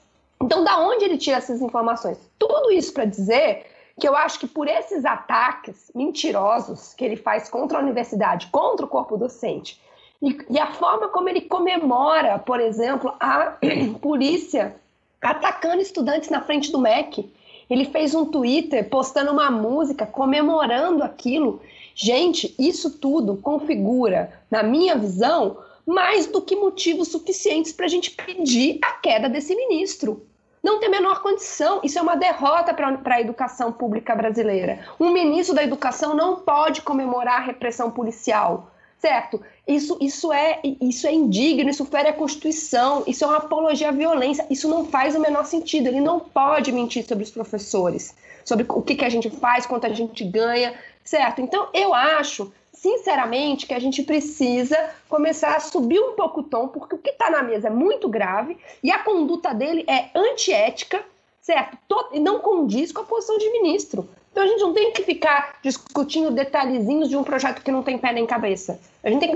Então, 0.41 0.63
da 0.63 0.79
onde 0.79 1.03
ele 1.03 1.17
tira 1.17 1.39
essas 1.39 1.61
informações? 1.61 2.17
Tudo 2.39 2.71
isso 2.71 2.93
para 2.93 3.03
dizer 3.03 3.65
que 3.99 4.07
eu 4.07 4.15
acho 4.15 4.39
que 4.39 4.47
por 4.47 4.69
esses 4.69 5.03
ataques 5.03 5.91
mentirosos 5.93 6.93
que 6.93 7.03
ele 7.03 7.17
faz 7.17 7.49
contra 7.49 7.77
a 7.77 7.81
universidade, 7.81 8.47
contra 8.47 8.85
o 8.85 8.89
corpo 8.89 9.17
docente, 9.17 9.83
e, 10.25 10.35
e 10.49 10.59
a 10.59 10.73
forma 10.73 11.07
como 11.09 11.29
ele 11.29 11.41
comemora, 11.41 12.39
por 12.39 12.59
exemplo, 12.59 13.13
a 13.19 13.57
polícia 14.01 14.75
atacando 15.21 15.81
estudantes 15.81 16.29
na 16.31 16.41
frente 16.41 16.71
do 16.71 16.79
MEC. 16.79 17.31
Ele 17.69 17.85
fez 17.85 18.15
um 18.15 18.25
Twitter 18.25 18.89
postando 18.89 19.31
uma 19.31 19.51
música 19.51 20.05
comemorando 20.05 21.03
aquilo. 21.03 21.61
Gente, 21.93 22.55
isso 22.57 22.97
tudo 22.97 23.37
configura, 23.37 24.31
na 24.49 24.63
minha 24.63 24.95
visão, 24.95 25.57
mais 25.85 26.25
do 26.25 26.41
que 26.41 26.55
motivos 26.55 27.09
suficientes 27.09 27.71
para 27.71 27.85
a 27.85 27.89
gente 27.89 28.11
pedir 28.11 28.79
a 28.83 28.93
queda 28.93 29.29
desse 29.29 29.55
ministro. 29.55 30.25
Não 30.63 30.79
tem 30.79 30.89
a 30.89 30.91
menor 30.91 31.21
condição. 31.21 31.81
Isso 31.83 31.99
é 31.99 32.01
uma 32.01 32.15
derrota 32.15 32.73
para 32.73 33.15
a 33.15 33.21
educação 33.21 33.71
pública 33.71 34.15
brasileira. 34.15 34.79
Um 34.99 35.11
ministro 35.11 35.55
da 35.55 35.63
educação 35.63 36.15
não 36.15 36.37
pode 36.37 36.81
comemorar 36.81 37.37
a 37.37 37.45
repressão 37.45 37.91
policial 37.91 38.71
certo? 39.05 39.39
Isso, 39.67 39.97
isso, 40.01 40.33
é, 40.33 40.59
isso 40.81 41.05
é 41.05 41.13
indigno, 41.13 41.69
isso 41.69 41.85
fere 41.85 42.09
a 42.09 42.13
Constituição, 42.13 43.03
isso 43.05 43.23
é 43.23 43.27
uma 43.27 43.37
apologia 43.37 43.89
à 43.89 43.91
violência, 43.91 44.47
isso 44.49 44.67
não 44.67 44.83
faz 44.85 45.15
o 45.15 45.19
menor 45.19 45.45
sentido. 45.45 45.87
Ele 45.87 46.01
não 46.01 46.19
pode 46.19 46.71
mentir 46.71 47.05
sobre 47.05 47.23
os 47.23 47.29
professores, 47.29 48.15
sobre 48.43 48.65
o 48.67 48.81
que, 48.81 48.95
que 48.95 49.05
a 49.05 49.09
gente 49.09 49.29
faz, 49.29 49.67
quanto 49.67 49.85
a 49.85 49.93
gente 49.93 50.23
ganha, 50.23 50.73
certo? 51.03 51.39
Então, 51.39 51.67
eu 51.71 51.93
acho, 51.93 52.51
sinceramente, 52.73 53.67
que 53.67 53.75
a 53.75 53.79
gente 53.79 54.01
precisa 54.01 54.75
começar 55.07 55.55
a 55.55 55.59
subir 55.59 55.99
um 55.99 56.13
pouco 56.13 56.39
o 56.39 56.43
tom, 56.43 56.67
porque 56.69 56.95
o 56.95 56.99
que 56.99 57.11
está 57.11 57.29
na 57.29 57.43
mesa 57.43 57.67
é 57.67 57.71
muito 57.71 58.09
grave 58.09 58.57
e 58.81 58.91
a 58.91 58.97
conduta 58.97 59.53
dele 59.53 59.85
é 59.87 60.09
antiética, 60.15 61.05
certo? 61.39 61.77
E 62.11 62.19
não 62.19 62.39
condiz 62.39 62.91
com 62.91 63.01
a 63.01 63.05
posição 63.05 63.37
de 63.37 63.51
ministro. 63.51 64.09
Então 64.35 64.43
a 64.43 64.47
gente 64.47 64.59
não 64.59 64.73
tem 64.73 64.91
que 64.91 65.01
ficar 65.03 65.59
discutindo 65.63 66.29
detalhezinhos 66.29 67.07
de 67.07 67.15
um 67.15 67.23
projeto 67.23 67.63
que 67.63 67.71
não 67.71 67.81
tem 67.81 67.97
pé 67.97 68.11
nem 68.11 68.27
cabeça. 68.27 68.77
A 69.01 69.09
gente 69.09 69.21
tem 69.21 69.33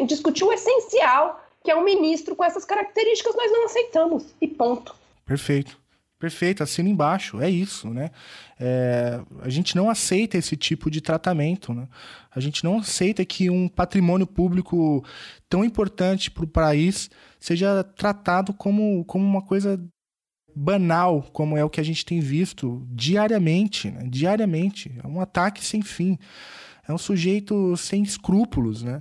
que 0.00 0.04
discutir 0.04 0.42
o 0.42 0.52
essencial, 0.52 1.40
que 1.62 1.70
é 1.70 1.76
um 1.76 1.84
ministro 1.84 2.34
com 2.34 2.42
essas 2.42 2.64
características, 2.64 3.36
nós 3.36 3.52
não 3.52 3.66
aceitamos. 3.66 4.24
E 4.40 4.48
ponto. 4.48 4.96
Perfeito. 5.24 5.80
Perfeito, 6.18 6.60
assina 6.60 6.88
embaixo, 6.88 7.40
é 7.40 7.48
isso, 7.48 7.88
né? 7.88 8.10
É, 8.58 9.20
a 9.42 9.48
gente 9.48 9.76
não 9.76 9.88
aceita 9.88 10.36
esse 10.36 10.56
tipo 10.56 10.90
de 10.90 11.00
tratamento, 11.00 11.72
né? 11.72 11.86
A 12.34 12.40
gente 12.40 12.64
não 12.64 12.78
aceita 12.78 13.24
que 13.24 13.48
um 13.48 13.68
patrimônio 13.68 14.26
público 14.26 15.04
tão 15.48 15.64
importante 15.64 16.32
para 16.32 16.44
o 16.44 16.48
país 16.48 17.10
seja 17.38 17.84
tratado 17.84 18.52
como, 18.52 19.04
como 19.04 19.24
uma 19.24 19.42
coisa 19.42 19.80
banal, 20.54 21.22
como 21.32 21.56
é 21.56 21.64
o 21.64 21.70
que 21.70 21.80
a 21.80 21.84
gente 21.84 22.04
tem 22.04 22.20
visto 22.20 22.86
diariamente, 22.90 23.90
né? 23.90 24.04
diariamente. 24.08 24.92
É 25.02 25.06
um 25.06 25.20
ataque 25.20 25.64
sem 25.64 25.82
fim. 25.82 26.18
É 26.86 26.92
um 26.92 26.98
sujeito 26.98 27.76
sem 27.76 28.02
escrúpulos, 28.02 28.82
né? 28.82 29.00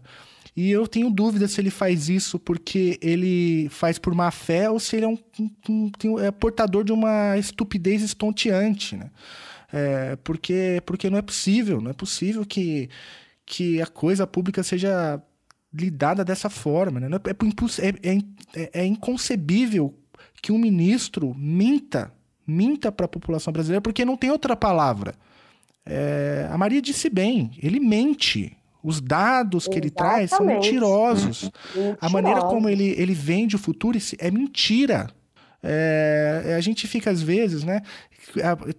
E 0.55 0.69
eu 0.69 0.85
tenho 0.85 1.09
dúvida 1.09 1.47
se 1.47 1.61
ele 1.61 1.69
faz 1.69 2.09
isso 2.09 2.37
porque 2.37 2.99
ele 3.01 3.69
faz 3.69 3.97
por 3.97 4.13
má 4.13 4.29
fé 4.31 4.69
ou 4.69 4.79
se 4.79 4.97
ele 4.97 5.05
é, 5.05 5.07
um, 5.07 5.17
um, 5.69 5.91
um 6.05 6.19
é 6.19 6.29
portador 6.29 6.83
de 6.83 6.91
uma 6.91 7.37
estupidez 7.37 8.01
estonteante, 8.01 8.97
né? 8.97 9.09
É, 9.71 10.17
porque, 10.17 10.81
porque 10.85 11.09
não 11.09 11.17
é 11.17 11.21
possível, 11.21 11.79
não 11.79 11.91
é 11.91 11.93
possível 11.93 12.45
que, 12.45 12.89
que 13.45 13.81
a 13.81 13.87
coisa 13.87 14.27
pública 14.27 14.61
seja 14.61 15.21
lidada 15.73 16.25
dessa 16.25 16.49
forma, 16.49 16.99
né? 16.99 17.07
É, 17.79 18.09
é, 18.09 18.17
é, 18.53 18.81
é 18.81 18.85
inconcebível 18.85 19.97
que 20.41 20.51
um 20.51 20.57
ministro 20.57 21.35
minta, 21.37 22.11
minta 22.47 22.91
para 22.91 23.05
a 23.05 23.09
população 23.09 23.53
brasileira, 23.53 23.81
porque 23.81 24.03
não 24.03 24.17
tem 24.17 24.31
outra 24.31 24.55
palavra. 24.55 25.13
É, 25.85 26.47
a 26.51 26.57
Maria 26.57 26.81
disse 26.81 27.09
bem, 27.09 27.51
ele 27.61 27.79
mente. 27.79 28.57
Os 28.83 28.99
dados 28.99 29.67
que 29.67 29.77
ele 29.77 29.91
traz 29.91 30.31
são 30.31 30.43
mentirosos. 30.43 31.51
A 31.99 32.09
maneira 32.09 32.41
como 32.41 32.67
ele, 32.67 32.95
ele 32.97 33.13
vende 33.13 33.55
o 33.55 33.59
futuro 33.59 33.95
é 34.17 34.31
mentira. 34.31 35.07
É, 35.61 36.55
a 36.57 36.61
gente 36.61 36.87
fica, 36.87 37.11
às 37.11 37.21
vezes, 37.21 37.63
né, 37.63 37.81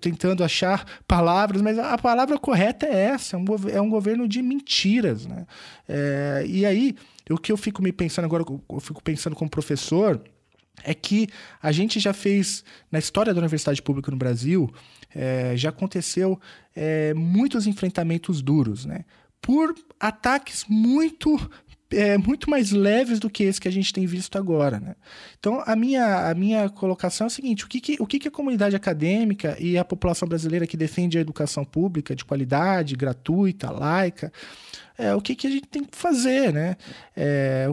tentando 0.00 0.42
achar 0.42 0.84
palavras, 1.06 1.62
mas 1.62 1.78
a 1.78 1.96
palavra 1.96 2.36
correta 2.36 2.86
é 2.86 3.10
essa: 3.10 3.36
é 3.36 3.38
um, 3.38 3.44
é 3.72 3.80
um 3.80 3.88
governo 3.88 4.26
de 4.26 4.42
mentiras. 4.42 5.24
Né? 5.24 5.46
É, 5.88 6.44
e 6.48 6.66
aí, 6.66 6.96
o 7.30 7.38
que 7.38 7.52
eu 7.52 7.56
fico 7.56 7.80
me 7.80 7.92
pensando 7.92 8.24
agora, 8.24 8.44
eu 8.48 8.80
fico 8.80 9.00
pensando 9.00 9.36
como 9.36 9.48
professor, 9.48 10.20
é 10.84 10.94
que 10.94 11.28
a 11.62 11.72
gente 11.72 11.98
já 12.00 12.12
fez, 12.12 12.64
na 12.90 12.98
história 12.98 13.32
da 13.32 13.40
universidade 13.40 13.80
pública 13.82 14.10
no 14.10 14.16
Brasil, 14.16 14.72
é, 15.14 15.56
já 15.56 15.68
aconteceu 15.68 16.40
é, 16.74 17.12
muitos 17.14 17.66
enfrentamentos 17.66 18.40
duros, 18.42 18.84
né? 18.84 19.04
Por 19.40 19.74
ataques 19.98 20.64
muito 20.68 21.36
é, 21.92 22.16
muito 22.16 22.48
mais 22.48 22.70
leves 22.70 23.20
do 23.20 23.28
que 23.28 23.44
esse 23.44 23.60
que 23.60 23.68
a 23.68 23.72
gente 23.72 23.92
tem 23.92 24.06
visto 24.06 24.36
agora. 24.36 24.80
Né? 24.80 24.96
Então, 25.38 25.62
a 25.66 25.76
minha, 25.76 26.30
a 26.30 26.34
minha 26.34 26.68
colocação 26.68 27.26
é 27.26 27.28
o 27.28 27.30
seguinte: 27.30 27.64
o, 27.64 27.68
que, 27.68 27.80
que, 27.80 27.96
o 28.00 28.06
que, 28.06 28.18
que 28.18 28.28
a 28.28 28.30
comunidade 28.30 28.74
acadêmica 28.74 29.56
e 29.60 29.76
a 29.76 29.84
população 29.84 30.26
brasileira 30.26 30.66
que 30.66 30.76
defende 30.76 31.18
a 31.18 31.20
educação 31.20 31.64
pública 31.64 32.16
de 32.16 32.24
qualidade, 32.24 32.96
gratuita, 32.96 33.70
laica, 33.70 34.32
é, 35.02 35.12
o 35.16 35.20
que, 35.20 35.34
que 35.34 35.48
a 35.48 35.50
gente 35.50 35.66
tem 35.66 35.82
que 35.82 35.96
fazer, 35.96 36.52
né? 36.52 36.76
É, 37.16 37.68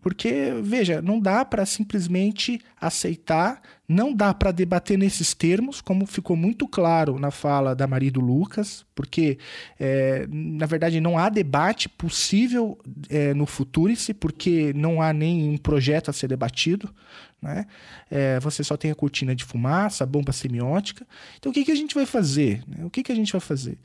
porque, 0.00 0.52
veja, 0.60 1.00
não 1.00 1.20
dá 1.20 1.44
para 1.44 1.64
simplesmente 1.64 2.60
aceitar, 2.80 3.62
não 3.88 4.12
dá 4.12 4.34
para 4.34 4.50
debater 4.50 4.98
nesses 4.98 5.32
termos, 5.32 5.80
como 5.80 6.04
ficou 6.06 6.34
muito 6.34 6.66
claro 6.66 7.20
na 7.20 7.30
fala 7.30 7.72
da 7.72 7.86
Maria 7.86 8.10
do 8.10 8.20
Lucas, 8.20 8.84
porque, 8.96 9.38
é, 9.78 10.26
na 10.28 10.66
verdade, 10.66 11.00
não 11.00 11.16
há 11.16 11.28
debate 11.28 11.88
possível 11.88 12.76
é, 13.08 13.32
no 13.32 13.46
Futurice, 13.46 14.12
porque 14.12 14.72
não 14.74 15.00
há 15.00 15.12
nenhum 15.12 15.56
projeto 15.56 16.10
a 16.10 16.12
ser 16.12 16.26
debatido. 16.26 16.92
Né? 17.40 17.64
É, 18.10 18.40
você 18.40 18.64
só 18.64 18.76
tem 18.76 18.90
a 18.90 18.94
cortina 18.94 19.36
de 19.36 19.44
fumaça, 19.44 20.02
a 20.02 20.06
bomba 20.06 20.32
semiótica. 20.32 21.06
Então, 21.38 21.50
o 21.50 21.54
que, 21.54 21.64
que 21.64 21.70
a 21.70 21.76
gente 21.76 21.94
vai 21.94 22.06
fazer? 22.06 22.64
Né? 22.66 22.84
O 22.84 22.90
que, 22.90 23.04
que 23.04 23.12
a 23.12 23.14
gente 23.14 23.30
vai 23.30 23.40
fazer? 23.40 23.78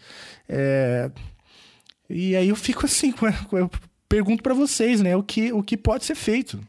É, 0.50 1.12
e 2.12 2.36
aí 2.36 2.50
eu 2.50 2.56
fico 2.56 2.86
assim, 2.86 3.14
eu 3.54 3.70
pergunto 4.08 4.44
para 4.44 4.54
vocês, 4.54 5.02
né, 5.02 5.16
o 5.16 5.24
que, 5.24 5.52
o 5.54 5.64
que 5.64 5.78
pode 5.78 6.06
ser 6.06 6.16
feito. 6.16 6.60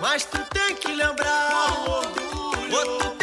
Mas 0.00 0.24
tu 0.24 0.38
tem 0.52 0.76
que 0.76 0.88
lembrar, 0.88 1.88
orgulho, 1.88 3.13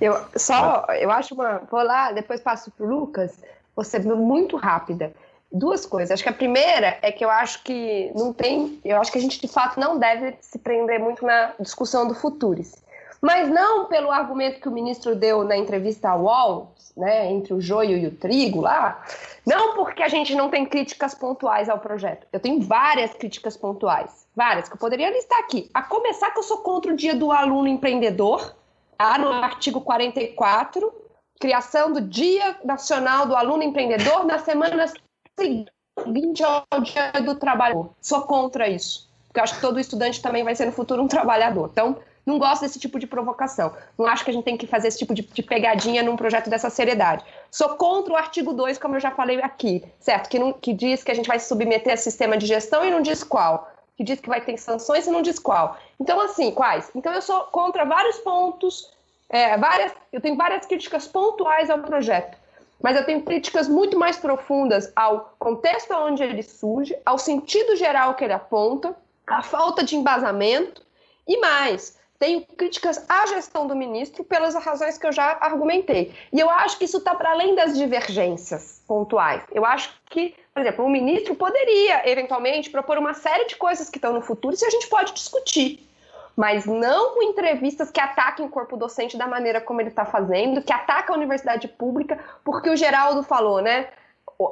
Eu 0.00 0.18
só, 0.36 0.86
eu 0.98 1.10
acho 1.10 1.34
uma. 1.34 1.62
Vou 1.70 1.82
lá, 1.82 2.12
depois 2.12 2.40
passo 2.40 2.70
para 2.70 2.86
o 2.86 2.88
Lucas. 2.88 3.38
Ser 3.82 4.04
muito 4.04 4.58
rápida. 4.58 5.10
Duas 5.50 5.86
coisas. 5.86 6.10
Acho 6.10 6.22
que 6.22 6.28
a 6.28 6.34
primeira 6.34 6.98
é 7.00 7.10
que 7.10 7.24
eu 7.24 7.30
acho 7.30 7.62
que 7.62 8.12
não 8.14 8.30
tem. 8.30 8.78
Eu 8.84 9.00
acho 9.00 9.10
que 9.10 9.16
a 9.16 9.20
gente 9.20 9.40
de 9.40 9.48
fato 9.48 9.80
não 9.80 9.98
deve 9.98 10.36
se 10.42 10.58
prender 10.58 11.00
muito 11.00 11.24
na 11.24 11.52
discussão 11.58 12.06
do 12.06 12.14
Futuris. 12.14 12.82
Mas 13.22 13.48
não 13.48 13.86
pelo 13.86 14.10
argumento 14.10 14.60
que 14.60 14.68
o 14.68 14.72
ministro 14.72 15.14
deu 15.14 15.44
na 15.44 15.56
entrevista 15.56 16.10
ao 16.10 16.22
UOL, 16.22 16.74
né, 16.96 17.30
entre 17.30 17.52
o 17.52 17.60
joio 17.60 17.96
e 17.96 18.06
o 18.06 18.10
trigo 18.10 18.60
lá, 18.60 19.02
não 19.46 19.74
porque 19.74 20.02
a 20.02 20.08
gente 20.08 20.34
não 20.34 20.48
tem 20.48 20.64
críticas 20.66 21.14
pontuais 21.14 21.68
ao 21.68 21.78
projeto. 21.78 22.26
Eu 22.32 22.40
tenho 22.40 22.60
várias 22.60 23.12
críticas 23.12 23.56
pontuais, 23.56 24.26
várias, 24.34 24.68
que 24.68 24.74
eu 24.74 24.78
poderia 24.78 25.10
listar 25.10 25.38
aqui. 25.40 25.70
A 25.72 25.82
começar 25.82 26.30
que 26.30 26.38
eu 26.38 26.42
sou 26.42 26.58
contra 26.58 26.92
o 26.92 26.96
dia 26.96 27.14
do 27.14 27.30
aluno 27.30 27.68
empreendedor, 27.68 28.54
tá, 29.00 29.16
no 29.16 29.32
artigo 29.32 29.80
44, 29.80 30.92
criação 31.40 31.90
do 31.90 32.02
Dia 32.02 32.58
Nacional 32.62 33.24
do 33.24 33.34
Aluno 33.34 33.62
Empreendedor 33.62 34.26
na 34.26 34.38
semana 34.38 34.92
seguinte 35.38 36.44
ao 36.44 36.82
Dia 36.82 37.12
do 37.24 37.34
Trabalhador. 37.34 37.92
Sou 38.02 38.20
contra 38.22 38.68
isso, 38.68 39.10
porque 39.26 39.40
eu 39.40 39.44
acho 39.44 39.54
que 39.54 39.60
todo 39.62 39.80
estudante 39.80 40.20
também 40.20 40.44
vai 40.44 40.54
ser 40.54 40.66
no 40.66 40.72
futuro 40.72 41.02
um 41.02 41.08
trabalhador. 41.08 41.70
Então, 41.72 41.96
não 42.26 42.38
gosto 42.38 42.60
desse 42.60 42.78
tipo 42.78 42.98
de 42.98 43.06
provocação. 43.06 43.74
Não 43.96 44.06
acho 44.06 44.22
que 44.22 44.30
a 44.30 44.34
gente 44.34 44.44
tem 44.44 44.58
que 44.58 44.66
fazer 44.66 44.88
esse 44.88 44.98
tipo 44.98 45.14
de, 45.14 45.22
de, 45.22 45.42
pegadinha 45.42 46.02
num 46.02 46.14
projeto 46.14 46.50
dessa 46.50 46.68
seriedade. 46.68 47.24
Sou 47.50 47.70
contra 47.70 48.12
o 48.12 48.16
artigo 48.16 48.52
2, 48.52 48.76
como 48.76 48.96
eu 48.96 49.00
já 49.00 49.10
falei 49.10 49.40
aqui, 49.40 49.82
certo? 49.98 50.28
Que, 50.28 50.38
não, 50.38 50.52
que 50.52 50.74
diz 50.74 51.02
que 51.02 51.10
a 51.10 51.14
gente 51.14 51.26
vai 51.26 51.38
se 51.38 51.48
submeter 51.48 51.94
a 51.94 51.96
sistema 51.96 52.36
de 52.36 52.44
gestão 52.44 52.84
e 52.84 52.90
não 52.90 53.00
diz 53.00 53.24
qual. 53.24 53.66
Que 54.00 54.04
diz 54.04 54.18
que 54.18 54.30
vai 54.30 54.40
ter 54.40 54.56
sanções 54.56 55.06
e 55.06 55.10
não 55.10 55.20
diz 55.20 55.38
qual. 55.38 55.76
Então, 56.00 56.18
assim, 56.22 56.50
quais? 56.52 56.90
Então, 56.94 57.12
eu 57.12 57.20
sou 57.20 57.42
contra 57.52 57.84
vários 57.84 58.16
pontos, 58.20 58.90
é, 59.28 59.58
várias, 59.58 59.92
eu 60.10 60.22
tenho 60.22 60.36
várias 60.36 60.64
críticas 60.64 61.06
pontuais 61.06 61.68
ao 61.68 61.80
projeto. 61.80 62.34
Mas 62.82 62.96
eu 62.96 63.04
tenho 63.04 63.20
críticas 63.20 63.68
muito 63.68 63.98
mais 63.98 64.16
profundas 64.16 64.90
ao 64.96 65.34
contexto 65.38 65.92
onde 65.92 66.22
ele 66.22 66.42
surge, 66.42 66.96
ao 67.04 67.18
sentido 67.18 67.76
geral 67.76 68.14
que 68.14 68.24
ele 68.24 68.32
aponta, 68.32 68.96
à 69.26 69.42
falta 69.42 69.84
de 69.84 69.94
embasamento 69.96 70.82
e 71.28 71.38
mais, 71.38 71.98
tenho 72.18 72.40
críticas 72.56 73.04
à 73.06 73.26
gestão 73.26 73.66
do 73.66 73.76
ministro 73.76 74.24
pelas 74.24 74.54
razões 74.54 74.96
que 74.96 75.06
eu 75.06 75.12
já 75.12 75.36
argumentei. 75.42 76.14
E 76.32 76.40
eu 76.40 76.48
acho 76.48 76.78
que 76.78 76.86
isso 76.86 76.96
está 76.96 77.14
para 77.14 77.32
além 77.32 77.54
das 77.54 77.76
divergências 77.76 78.80
pontuais. 78.88 79.42
Eu 79.52 79.66
acho 79.66 79.94
que, 80.06 80.34
por 80.52 80.60
exemplo, 80.60 80.84
o 80.84 80.90
ministro 80.90 81.34
poderia, 81.34 82.08
eventualmente, 82.10 82.70
propor 82.70 82.98
uma 82.98 83.14
série 83.14 83.46
de 83.46 83.56
coisas 83.56 83.88
que 83.88 83.98
estão 83.98 84.12
no 84.12 84.20
futuro 84.20 84.56
e 84.60 84.64
a 84.64 84.70
gente 84.70 84.88
pode 84.88 85.12
discutir. 85.12 85.88
Mas 86.36 86.66
não 86.66 87.14
com 87.14 87.22
entrevistas 87.22 87.90
que 87.90 88.00
ataquem 88.00 88.44
o 88.44 88.48
corpo 88.48 88.76
docente 88.76 89.16
da 89.16 89.26
maneira 89.26 89.60
como 89.60 89.80
ele 89.80 89.90
está 89.90 90.04
fazendo, 90.04 90.62
que 90.62 90.72
ataca 90.72 91.12
a 91.12 91.16
universidade 91.16 91.68
pública, 91.68 92.18
porque 92.44 92.70
o 92.70 92.76
Geraldo 92.76 93.22
falou, 93.22 93.60
né? 93.60 93.88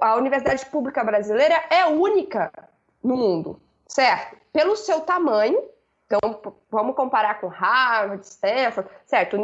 A 0.01 0.17
universidade 0.17 0.67
pública 0.67 1.03
brasileira 1.03 1.65
é 1.71 1.87
única 1.87 2.53
no 3.03 3.17
mundo, 3.17 3.61
certo? 3.87 4.37
Pelo 4.53 4.77
seu 4.77 5.01
tamanho, 5.01 5.63
então, 6.07 6.41
vamos 6.71 6.97
comparar 6.97 7.39
com 7.39 7.49
Harvard, 7.49 8.25
Stanford, 8.25 8.89
certo? 9.05 9.37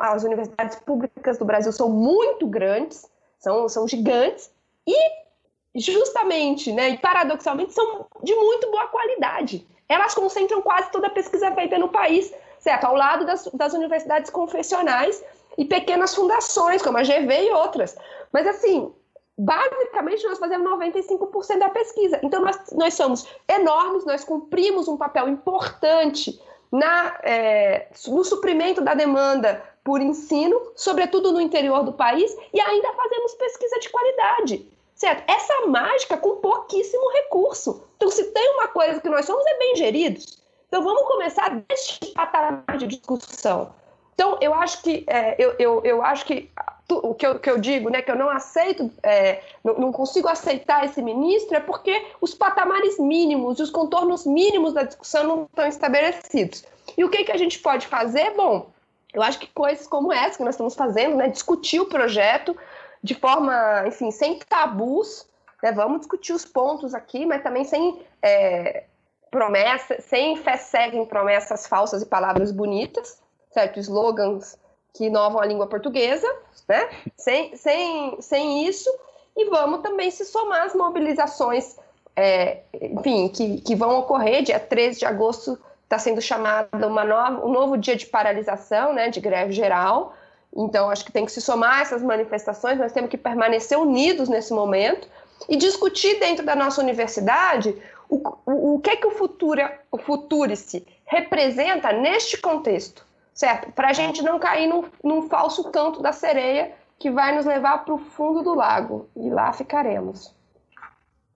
As 0.00 0.24
universidades 0.24 0.76
públicas 0.76 1.36
do 1.36 1.44
Brasil 1.44 1.70
são 1.70 1.90
muito 1.90 2.46
grandes, 2.46 3.10
são, 3.38 3.68
são 3.68 3.86
gigantes, 3.86 4.50
e 4.86 5.27
justamente, 5.74 6.72
né, 6.72 6.90
e 6.90 6.98
paradoxalmente, 6.98 7.72
são 7.72 8.06
de 8.22 8.34
muito 8.34 8.70
boa 8.70 8.86
qualidade. 8.88 9.66
Elas 9.88 10.14
concentram 10.14 10.60
quase 10.60 10.90
toda 10.90 11.06
a 11.06 11.10
pesquisa 11.10 11.50
feita 11.52 11.78
no 11.78 11.88
país, 11.88 12.32
certo? 12.58 12.84
Ao 12.84 12.94
lado 12.94 13.24
das, 13.24 13.46
das 13.54 13.72
universidades 13.72 14.30
confessionais 14.30 15.24
e 15.56 15.64
pequenas 15.64 16.14
fundações, 16.14 16.82
como 16.82 16.98
a 16.98 17.02
GV 17.02 17.46
e 17.46 17.50
outras. 17.52 17.96
Mas, 18.32 18.46
assim, 18.46 18.92
basicamente 19.38 20.26
nós 20.26 20.38
fazemos 20.38 20.68
95% 20.68 21.58
da 21.58 21.68
pesquisa. 21.68 22.18
Então 22.22 22.42
nós, 22.42 22.58
nós 22.72 22.94
somos 22.94 23.26
enormes, 23.48 24.04
nós 24.04 24.24
cumprimos 24.24 24.88
um 24.88 24.96
papel 24.96 25.28
importante 25.28 26.40
na, 26.72 27.18
é, 27.22 27.88
no 28.08 28.24
suprimento 28.24 28.80
da 28.80 28.94
demanda 28.94 29.62
por 29.84 30.02
ensino, 30.02 30.60
sobretudo 30.74 31.32
no 31.32 31.40
interior 31.40 31.84
do 31.84 31.92
país, 31.92 32.36
e 32.52 32.60
ainda 32.60 32.92
fazemos 32.92 33.34
pesquisa 33.34 33.78
de 33.78 33.88
qualidade. 33.88 34.77
Certo? 34.98 35.22
Essa 35.30 35.66
mágica 35.68 36.16
com 36.16 36.36
pouquíssimo 36.36 37.08
recurso. 37.12 37.84
Então, 37.96 38.10
se 38.10 38.24
tem 38.32 38.54
uma 38.54 38.66
coisa 38.66 39.00
que 39.00 39.08
nós 39.08 39.24
somos, 39.24 39.46
é 39.46 39.58
bem 39.58 39.76
geridos. 39.76 40.42
Então, 40.66 40.82
vamos 40.82 41.04
começar 41.04 41.50
deste 41.68 42.06
patamar 42.06 42.76
de 42.76 42.88
discussão. 42.88 43.72
Então, 44.14 44.36
eu 44.40 44.52
acho 44.52 44.82
que, 44.82 45.04
é, 45.06 45.36
eu, 45.38 45.54
eu, 45.60 45.80
eu 45.84 46.02
acho 46.02 46.24
que 46.26 46.50
o 46.90 47.14
que 47.14 47.24
eu, 47.24 47.38
que 47.38 47.48
eu 47.48 47.58
digo, 47.58 47.90
né, 47.90 48.02
que 48.02 48.10
eu 48.10 48.16
não 48.16 48.28
aceito, 48.28 48.90
é, 49.02 49.40
não, 49.62 49.74
não, 49.74 49.92
consigo 49.92 50.26
aceitar 50.26 50.84
esse 50.84 51.00
ministro, 51.00 51.56
é 51.56 51.60
porque 51.60 52.06
os 52.20 52.34
patamares 52.34 52.98
mínimos, 52.98 53.60
os 53.60 53.70
contornos 53.70 54.26
mínimos 54.26 54.72
da 54.72 54.82
discussão 54.82 55.24
não 55.24 55.44
estão 55.44 55.66
estabelecidos. 55.68 56.64
E 56.96 57.04
o 57.04 57.08
que, 57.08 57.22
que 57.24 57.32
a 57.32 57.36
gente 57.36 57.60
pode 57.60 57.86
fazer? 57.86 58.34
Bom, 58.34 58.70
eu 59.14 59.22
acho 59.22 59.38
que 59.38 59.46
coisas 59.46 59.86
como 59.86 60.12
essa 60.12 60.38
que 60.38 60.44
nós 60.44 60.54
estamos 60.54 60.74
fazendo, 60.74 61.14
né, 61.14 61.28
discutir 61.28 61.78
o 61.78 61.86
projeto 61.86 62.56
de 63.02 63.14
forma, 63.14 63.84
enfim, 63.86 64.10
sem 64.10 64.38
tabus, 64.38 65.26
né, 65.62 65.72
vamos 65.72 66.00
discutir 66.00 66.32
os 66.32 66.44
pontos 66.44 66.94
aqui, 66.94 67.26
mas 67.26 67.42
também 67.42 67.64
sem 67.64 68.00
é, 68.22 68.84
promessas, 69.30 70.04
sem 70.04 70.36
fé 70.36 70.56
cega 70.56 70.96
em 70.96 71.04
promessas 71.04 71.66
falsas 71.66 72.02
e 72.02 72.06
palavras 72.06 72.50
bonitas, 72.50 73.20
certo? 73.52 73.78
Slogans 73.78 74.58
que 74.94 75.04
inovam 75.04 75.40
a 75.40 75.46
língua 75.46 75.66
portuguesa, 75.66 76.28
né? 76.68 76.88
Sem, 77.16 77.56
sem, 77.56 78.20
sem 78.20 78.66
isso, 78.66 78.90
e 79.36 79.44
vamos 79.46 79.80
também 79.80 80.10
se 80.10 80.24
somar 80.24 80.62
às 80.62 80.74
mobilizações, 80.74 81.76
é, 82.16 82.62
enfim, 82.80 83.28
que, 83.28 83.60
que 83.60 83.76
vão 83.76 83.98
ocorrer, 83.98 84.42
dia 84.42 84.58
13 84.58 85.00
de 85.00 85.06
agosto 85.06 85.58
está 85.84 85.98
sendo 85.98 86.20
chamado 86.20 86.86
uma 86.86 87.04
nova, 87.04 87.46
um 87.46 87.50
novo 87.50 87.78
dia 87.78 87.96
de 87.96 88.06
paralisação, 88.06 88.92
né, 88.92 89.08
de 89.08 89.20
greve 89.20 89.52
geral, 89.52 90.14
então 90.54 90.90
acho 90.90 91.04
que 91.04 91.12
tem 91.12 91.24
que 91.24 91.32
se 91.32 91.40
somar 91.40 91.80
essas 91.80 92.02
manifestações, 92.02 92.78
nós 92.78 92.92
temos 92.92 93.10
que 93.10 93.16
permanecer 93.16 93.78
unidos 93.78 94.28
nesse 94.28 94.52
momento 94.52 95.08
e 95.48 95.56
discutir 95.56 96.18
dentro 96.18 96.44
da 96.44 96.56
nossa 96.56 96.80
universidade 96.80 97.74
o, 98.08 98.16
o, 98.46 98.74
o 98.74 98.80
que 98.80 98.90
é 98.90 98.96
que 98.96 99.06
o, 99.06 99.10
Futura, 99.10 99.78
o 99.90 99.98
Futurice 99.98 100.86
representa 101.04 101.92
neste 101.92 102.38
contexto 102.38 103.06
certo? 103.38 103.70
Para 103.70 103.90
a 103.90 103.92
gente 103.92 104.20
não 104.20 104.40
cair 104.40 104.66
num, 104.66 104.84
num 105.02 105.28
falso 105.28 105.70
canto 105.70 106.02
da 106.02 106.12
sereia 106.12 106.72
que 106.98 107.08
vai 107.08 107.36
nos 107.36 107.46
levar 107.46 107.84
para 107.84 107.94
o 107.94 107.98
fundo 107.98 108.42
do 108.42 108.52
lago. 108.52 109.08
E 109.14 109.30
lá 109.30 109.52
ficaremos. 109.52 110.34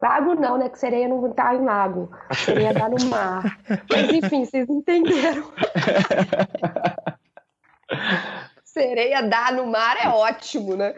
Lago 0.01 0.35
não, 0.35 0.59
né? 0.59 0.69
Que 0.69 0.81
sereia 0.81 1.07
não 1.07 1.25
está 1.29 1.55
em 1.55 1.65
lago. 1.65 2.11
Sereia 2.33 2.73
está 2.73 2.89
no 2.89 3.07
mar. 3.07 3.57
Mas 3.89 4.13
enfim, 4.13 4.45
vocês 4.45 4.69
entenderam. 4.69 5.45
sereia 8.73 9.23
dá 9.23 9.53
no 9.53 9.67
mar 9.67 9.97
é 10.03 10.09
ótimo, 10.09 10.77
né? 10.77 10.95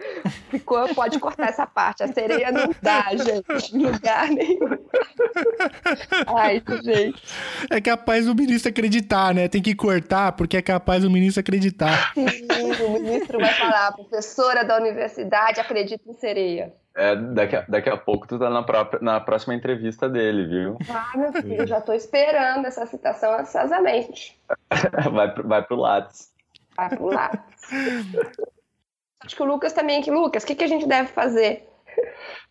Ficou, 0.48 0.94
pode 0.94 1.18
cortar 1.18 1.48
essa 1.48 1.66
parte. 1.66 2.02
A 2.02 2.08
sereia 2.08 2.50
não 2.50 2.70
dá, 2.80 3.04
gente, 3.10 3.76
em 3.76 3.84
lugar 3.84 4.28
nenhum. 4.30 4.78
Ai, 6.26 6.62
gente. 6.82 7.22
É 7.70 7.80
capaz 7.80 8.28
o 8.28 8.34
ministro 8.34 8.70
acreditar, 8.70 9.34
né? 9.34 9.48
Tem 9.48 9.60
que 9.60 9.74
cortar 9.74 10.32
porque 10.32 10.56
é 10.56 10.62
capaz 10.62 11.04
o 11.04 11.10
ministro 11.10 11.40
acreditar. 11.40 12.12
Sim, 12.14 12.26
o 12.86 12.90
ministro 12.92 13.38
vai 13.38 13.52
falar, 13.52 13.92
professora 13.92 14.64
da 14.64 14.76
universidade 14.78 15.60
acredita 15.60 16.08
em 16.08 16.14
sereia. 16.14 16.72
É, 16.96 17.16
daqui 17.16 17.56
a, 17.56 17.64
daqui 17.68 17.90
a 17.90 17.96
pouco 17.96 18.28
tu 18.28 18.38
tá 18.38 18.48
na, 18.48 18.62
própria, 18.62 19.00
na 19.02 19.20
próxima 19.20 19.52
entrevista 19.52 20.08
dele, 20.08 20.46
viu? 20.46 20.78
Ah, 20.88 21.18
meu 21.18 21.32
filho, 21.32 21.66
já 21.66 21.80
tô 21.80 21.92
esperando 21.92 22.66
essa 22.66 22.86
citação 22.86 23.36
ansiosamente. 23.36 24.38
vai, 25.12 25.34
vai 25.34 25.62
pro 25.62 25.74
Lattes. 25.74 26.33
Vai 26.76 26.96
Lattes. 26.98 27.70
Acho 29.24 29.36
que 29.36 29.42
o 29.42 29.46
Lucas 29.46 29.72
também 29.72 30.00
aqui. 30.00 30.10
Lucas, 30.10 30.42
o 30.42 30.46
que, 30.46 30.54
que 30.54 30.64
a 30.64 30.68
gente 30.68 30.86
deve 30.86 31.08
fazer? 31.08 31.68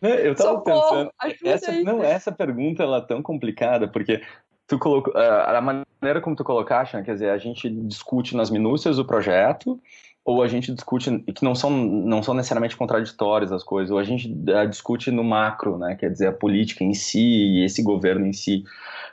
Eu 0.00 0.34
tava 0.34 0.58
Socorro, 0.58 1.12
pensando. 1.20 1.38
Essa, 1.44 1.72
não, 1.82 2.02
essa 2.02 2.32
pergunta 2.32 2.82
ela 2.82 2.98
é 2.98 3.02
tão 3.02 3.22
complicada, 3.22 3.86
porque 3.86 4.22
tu 4.66 4.78
colocou. 4.78 5.12
A 5.16 5.60
maneira 5.60 6.20
como 6.20 6.36
tu 6.36 6.44
colocaste, 6.44 6.96
né, 6.96 7.02
quer 7.02 7.12
dizer, 7.12 7.30
a 7.30 7.38
gente 7.38 7.68
discute 7.70 8.36
nas 8.36 8.50
minúcias 8.50 8.98
o 8.98 9.04
projeto, 9.04 9.80
ou 10.24 10.42
a 10.42 10.48
gente 10.48 10.72
discute 10.72 11.18
que 11.34 11.44
não 11.44 11.54
são, 11.54 11.70
não 11.70 12.22
são 12.22 12.32
necessariamente 12.32 12.76
contraditórias 12.76 13.52
as 13.52 13.62
coisas, 13.62 13.90
ou 13.90 13.98
a 13.98 14.04
gente 14.04 14.26
uh, 14.28 14.66
discute 14.66 15.10
no 15.10 15.22
macro, 15.22 15.76
né, 15.76 15.94
quer 15.96 16.10
dizer, 16.10 16.28
a 16.28 16.32
política 16.32 16.82
em 16.82 16.94
si 16.94 17.20
e 17.20 17.64
esse 17.64 17.82
governo 17.82 18.26
em 18.26 18.32
si. 18.32 18.64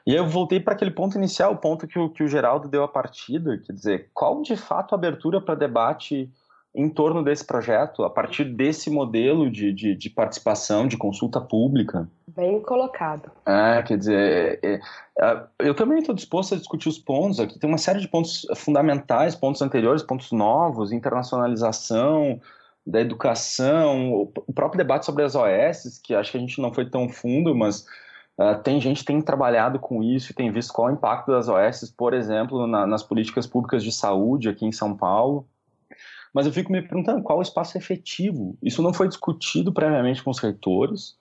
E 0.07 0.15
eu 0.15 0.25
voltei 0.25 0.59
para 0.59 0.73
aquele 0.73 0.91
ponto 0.91 1.17
inicial, 1.17 1.51
o 1.51 1.57
ponto 1.57 1.85
que 1.85 1.99
o, 1.99 2.09
que 2.09 2.23
o 2.23 2.27
Geraldo 2.27 2.69
deu 2.69 2.83
a 2.83 2.88
partida, 2.88 3.57
quer 3.57 3.73
dizer, 3.73 4.09
qual 4.13 4.41
de 4.41 4.55
fato 4.55 4.95
a 4.95 4.97
abertura 4.97 5.41
para 5.41 5.53
debate 5.53 6.31
em 6.73 6.89
torno 6.89 7.22
desse 7.23 7.45
projeto, 7.45 8.03
a 8.03 8.10
partir 8.10 8.45
desse 8.45 8.89
modelo 8.89 9.52
de, 9.52 9.73
de, 9.73 9.93
de 9.93 10.10
participação, 10.10 10.88
de 10.88 10.95
consulta 10.95 11.41
pública. 11.41 12.10
Bem 12.27 12.61
colocado. 12.61 13.30
É, 13.45 13.84
quer 13.84 13.98
dizer, 13.98 14.60
é, 14.64 14.80
é, 15.19 15.43
eu 15.60 15.76
também 15.76 15.99
estou 15.99 16.15
disposto 16.15 16.56
a 16.56 16.57
discutir 16.57 16.88
os 16.88 16.98
pontos 16.98 17.39
aqui. 17.39 17.60
Tem 17.60 17.69
uma 17.69 17.77
série 17.77 17.99
de 17.99 18.07
pontos 18.07 18.48
fundamentais, 18.56 19.35
pontos 19.35 19.61
anteriores, 19.61 20.02
pontos 20.02 20.31
novos, 20.31 20.93
internacionalização 20.93 22.39
da 22.88 23.02
educação, 23.02 24.31
o 24.48 24.53
próprio 24.53 24.77
debate 24.77 25.06
sobre 25.06 25.23
as 25.23 25.35
OS, 25.35 25.99
que 26.03 26.15
acho 26.15 26.31
que 26.31 26.38
a 26.38 26.39
gente 26.39 26.60
não 26.61 26.73
foi 26.73 26.89
tão 26.89 27.10
fundo, 27.10 27.53
mas 27.53 27.85
Uh, 28.39 28.57
tem 28.64 28.80
gente 28.81 29.02
que 29.02 29.06
tem 29.06 29.22
trabalhado 29.22 29.77
com 29.77 30.02
isso 30.02 30.31
e 30.31 30.34
tem 30.34 30.52
visto 30.52 30.73
qual 30.73 30.88
é 30.88 30.91
o 30.91 30.95
impacto 30.95 31.31
das 31.31 31.48
OS, 31.48 31.93
por 31.95 32.14
exemplo, 32.14 32.65
na, 32.65 32.88
nas 32.88 33.03
políticas 33.03 33.45
públicas 33.45 33.84
de 33.84 33.91
saúde 33.91 34.49
aqui 34.49 34.65
em 34.65 34.72
São 34.72 34.95
Paulo. 34.95 35.45
Mas 36.34 36.45
eu 36.45 36.53
fico 36.53 36.72
me 36.72 36.82
perguntando 36.82 37.22
qual 37.22 37.40
o 37.40 37.41
espaço 37.41 37.78
efetivo. 37.78 38.58
Isso 38.62 38.82
não 38.82 38.94
foi 38.94 39.08
discutido 39.08 39.74
previamente 39.74 40.24
com 40.24 40.32
os 40.32 40.40
reitores, 40.40 41.18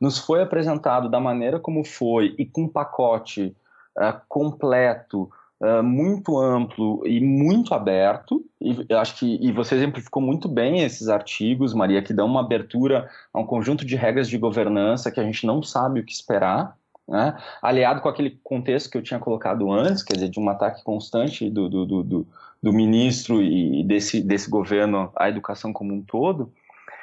nos 0.00 0.18
foi 0.18 0.42
apresentado 0.42 1.08
da 1.08 1.20
maneira 1.20 1.60
como 1.60 1.84
foi 1.84 2.34
e 2.38 2.46
com 2.46 2.62
um 2.62 2.68
pacote 2.68 3.54
uh, 3.96 4.20
completo, 4.28 5.30
uh, 5.60 5.82
muito 5.82 6.38
amplo 6.38 7.06
e 7.06 7.20
muito 7.20 7.74
aberto. 7.74 8.44
E 8.60 8.92
acho 8.94 9.16
que 9.16 9.38
e 9.40 9.52
você 9.52 9.74
exemplificou 9.74 10.22
muito 10.22 10.48
bem 10.48 10.80
esses 10.80 11.08
artigos, 11.08 11.74
Maria, 11.74 12.02
que 12.02 12.12
dão 12.12 12.26
uma 12.26 12.40
abertura 12.40 13.08
a 13.32 13.38
um 13.38 13.46
conjunto 13.46 13.84
de 13.84 13.96
regras 13.96 14.28
de 14.28 14.38
governança 14.38 15.10
que 15.10 15.20
a 15.20 15.24
gente 15.24 15.46
não 15.46 15.62
sabe 15.62 16.00
o 16.00 16.04
que 16.04 16.12
esperar. 16.12 16.76
Né? 17.06 17.36
aliado 17.60 18.00
com 18.00 18.08
aquele 18.08 18.40
contexto 18.42 18.88
que 18.88 18.96
eu 18.96 19.02
tinha 19.02 19.20
colocado 19.20 19.70
antes, 19.70 20.02
quer 20.02 20.14
dizer, 20.14 20.30
de 20.30 20.40
um 20.40 20.48
ataque 20.48 20.82
constante 20.82 21.50
do, 21.50 21.68
do, 21.68 22.02
do, 22.02 22.26
do 22.64 22.72
ministro 22.72 23.42
e 23.42 23.84
desse, 23.84 24.22
desse 24.22 24.48
governo 24.48 25.12
à 25.14 25.28
educação 25.28 25.70
como 25.70 25.92
um 25.92 26.00
todo. 26.00 26.50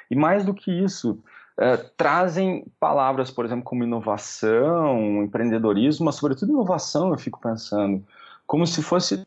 E 0.09 0.15
mais 0.15 0.43
do 0.43 0.55
que 0.55 0.71
isso, 0.71 1.19
é, 1.55 1.77
trazem 1.77 2.65
palavras, 2.79 3.29
por 3.29 3.45
exemplo, 3.45 3.63
como 3.63 3.83
inovação, 3.83 5.23
empreendedorismo, 5.23 6.05
mas 6.05 6.15
sobretudo 6.15 6.51
inovação, 6.51 7.11
eu 7.11 7.17
fico 7.19 7.39
pensando, 7.39 8.03
como 8.47 8.65
se 8.65 8.81
fosse 8.81 9.23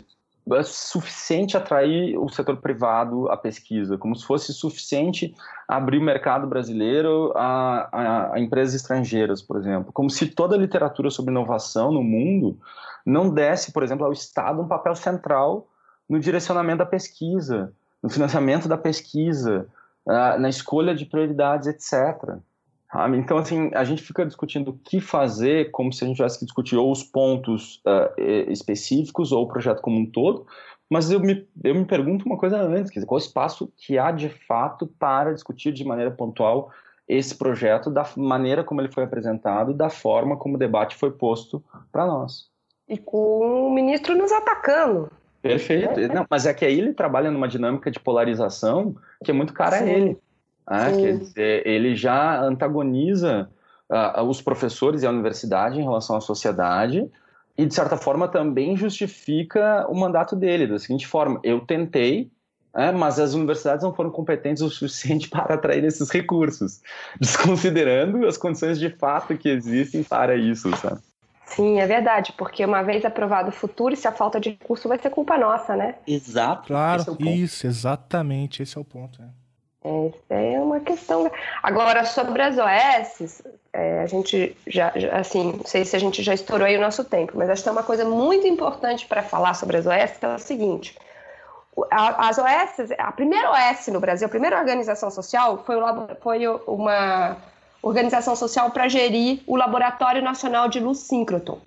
é, 0.51 0.63
suficiente 0.65 1.57
atrair 1.57 2.19
o 2.19 2.29
setor 2.29 2.57
privado 2.57 3.31
à 3.31 3.37
pesquisa, 3.37 3.97
como 3.97 4.17
se 4.17 4.27
fosse 4.27 4.53
suficiente 4.53 5.33
abrir 5.69 5.99
o 5.99 6.03
mercado 6.03 6.49
brasileiro 6.49 7.33
a, 7.37 7.89
a, 7.93 8.35
a, 8.35 8.41
empresas 8.41 8.75
estrangeiras, 8.75 9.41
por 9.41 9.57
exemplo, 9.57 9.93
como 9.93 10.11
se 10.11 10.27
toda 10.27 10.57
a 10.57 10.59
literatura 10.59 11.11
sobre 11.11 11.31
inovação 11.31 11.93
no 11.93 12.03
mundo 12.03 12.59
não 13.07 13.31
desse, 13.31 13.71
por 13.71 13.85
exemplo, 13.85 14.05
ao 14.05 14.13
Estado 14.13 14.61
um 14.61 14.67
papel 14.67 14.97
central 14.97 15.69
no 16.09 16.19
direcionamento 16.19 16.79
da 16.79 16.87
pesquisa, 16.87 17.73
no 18.03 18.11
financiamento 18.11 18.69
da 18.69 18.77
pesquisa, 18.77 19.67
na 20.07 20.49
escolha 20.49 20.95
de 20.95 21.07
prioridades, 21.07 21.67
etc. 21.67 22.37
Então, 23.17 23.39
assim, 23.39 23.71
a 23.75 23.83
gente 23.83 24.03
fica 24.03 24.25
discutindo 24.25 24.71
o 24.71 24.79
que 24.79 25.01
fazer, 25.01 25.71
como 25.73 25.93
se 25.93 26.05
a 26.05 26.07
gente 26.07 26.17
tivesse 26.17 26.39
que 26.39 26.45
discutir 26.45 26.77
ou 26.77 26.93
os 26.93 27.03
pontos 27.03 27.83
uh, 27.87 28.21
específicos 28.49 29.33
ou 29.33 29.45
o 29.45 29.49
projeto 29.49 29.81
como 29.81 29.99
um 29.99 30.07
todo, 30.07 30.47
mas 30.89 31.11
eu 31.11 31.19
me, 31.19 31.49
eu 31.65 31.75
me 31.75 31.85
pergunto 31.85 32.25
uma 32.25 32.37
coisa 32.37 32.61
antes, 32.61 32.91
quer 32.91 33.01
dizer, 33.01 33.07
qual 33.07 33.19
o 33.19 33.23
espaço 33.23 33.73
que 33.77 33.99
há 33.99 34.13
de 34.13 34.29
fato 34.29 34.87
para 34.87 35.33
discutir 35.33 35.73
de 35.73 35.85
maneira 35.85 36.11
pontual 36.11 36.71
esse 37.09 37.37
projeto, 37.37 37.91
da 37.91 38.07
maneira 38.17 38.63
como 38.63 38.81
ele 38.81 38.93
foi 38.93 39.05
apresentado, 39.05 39.75
da 39.75 39.91
forma 39.91 40.37
como 40.37 40.55
o 40.55 40.59
debate 40.59 40.97
foi 40.97 41.11
posto 41.11 41.63
para 41.91 42.07
nós. 42.07 42.49
E 42.89 42.97
com 42.97 43.67
o 43.67 43.75
ministro 43.75 44.17
nos 44.17 44.31
atacando. 44.31 45.11
Perfeito. 45.45 46.01
Não, 46.15 46.25
mas 46.29 46.47
é 46.47 46.55
que 46.55 46.65
aí 46.65 46.79
ele 46.79 46.95
trabalha 46.95 47.31
numa 47.31 47.47
dinâmica 47.47 47.91
de 47.91 48.01
polarização 48.01 48.97
que 49.23 49.31
é 49.31 49.35
muito 49.35 49.53
cara 49.53 49.77
a 49.77 49.87
ele. 49.87 50.17
Ah, 50.67 50.91
quer 50.91 51.19
dizer, 51.19 51.67
ele 51.67 51.95
já 51.95 52.41
antagoniza 52.41 53.51
uh, 53.91 54.23
os 54.23 54.41
professores 54.41 55.03
e 55.03 55.07
a 55.07 55.11
universidade 55.11 55.79
em 55.79 55.83
relação 55.83 56.17
à 56.17 56.21
sociedade 56.23 57.07
e, 57.59 57.67
de 57.67 57.75
certa 57.75 57.99
forma, 57.99 58.27
também 58.27 58.75
justifica 58.75 59.87
o 59.91 59.95
mandato 59.95 60.35
dele 60.35 60.67
da 60.67 60.79
seguinte 60.79 61.07
forma: 61.07 61.39
eu 61.45 61.61
tentei, 61.61 62.31
é, 62.75 62.91
mas 62.91 63.21
as 63.21 63.35
universidades 63.35 63.85
não 63.85 63.95
foram 63.95 64.11
competentes 64.11 64.63
o 64.63 64.71
suficiente 64.71 65.29
para 65.31 65.57
atrair 65.57 65.85
esses 65.85 66.09
recursos, 66.09 66.81
desconsiderando 67.21 68.27
as 68.27 68.39
condições 68.39 68.79
de 68.79 68.89
fato 68.89 69.37
que 69.37 69.51
existem 69.51 70.03
para 70.03 70.35
isso, 70.35 70.75
sabe? 70.79 71.03
Sim, 71.47 71.79
é 71.81 71.87
verdade, 71.87 72.33
porque 72.33 72.65
uma 72.65 72.83
vez 72.83 73.05
aprovado 73.05 73.51
o 73.51 73.53
futuro, 73.53 73.95
se 73.95 74.09
a 74.09 74.13
falta 74.13 74.41
de 74.41 74.51
recurso 74.51 74.89
vai 74.89 74.99
ser 74.99 75.11
culpa 75.11 75.37
nossa, 75.37 75.77
né? 75.77 75.97
Exato. 76.07 76.69
Claro, 76.69 77.17
é 77.21 77.31
isso, 77.31 77.67
exatamente, 77.67 78.63
esse 78.63 78.77
é 78.77 78.81
o 78.81 78.85
ponto. 78.85 79.21
Né? 79.21 79.29
Essa 79.85 80.35
é 80.35 80.59
uma 80.59 80.81
questão. 80.81 81.31
Agora, 81.63 82.05
sobre 82.07 82.41
as 82.41 82.57
OS, 82.57 83.43
é, 83.73 84.01
a 84.01 84.07
gente 84.07 84.57
já, 84.67 84.91
já, 84.97 85.19
assim, 85.19 85.53
não 85.59 85.67
sei 85.67 85.85
se 85.85 85.95
a 85.95 85.99
gente 85.99 86.23
já 86.23 86.33
estourou 86.33 86.67
aí 86.67 86.77
o 86.77 86.81
nosso 86.81 87.05
tempo, 87.05 87.35
mas 87.37 87.51
acho 87.51 87.63
que 87.63 87.69
é 87.69 87.73
uma 87.73 87.83
coisa 87.83 88.05
muito 88.05 88.47
importante 88.47 89.07
para 89.07 89.23
falar 89.23 89.53
sobre 89.55 89.77
as 89.77 89.87
OS, 89.87 90.17
que 90.19 90.25
é 90.25 90.35
o 90.35 90.39
seguinte. 90.39 90.97
As 91.91 92.39
OS, 92.39 92.93
a 92.97 93.13
primeira 93.13 93.51
OS 93.51 93.89
no 93.89 94.01
Brasil, 94.01 94.27
a 94.27 94.31
primeira 94.31 94.59
organização 94.59 95.11
social 95.11 95.63
foi, 95.67 95.77
foi 96.21 96.47
uma 96.67 97.37
organização 97.85 98.35
social 98.35 98.71
para 98.71 98.89
gerir 98.89 99.43
o 99.47 99.57
Laboratório 99.57 100.23
Nacional 100.23 100.69
de 100.69 100.81
Luz 100.81 101.01
Síncroton, 101.01 101.61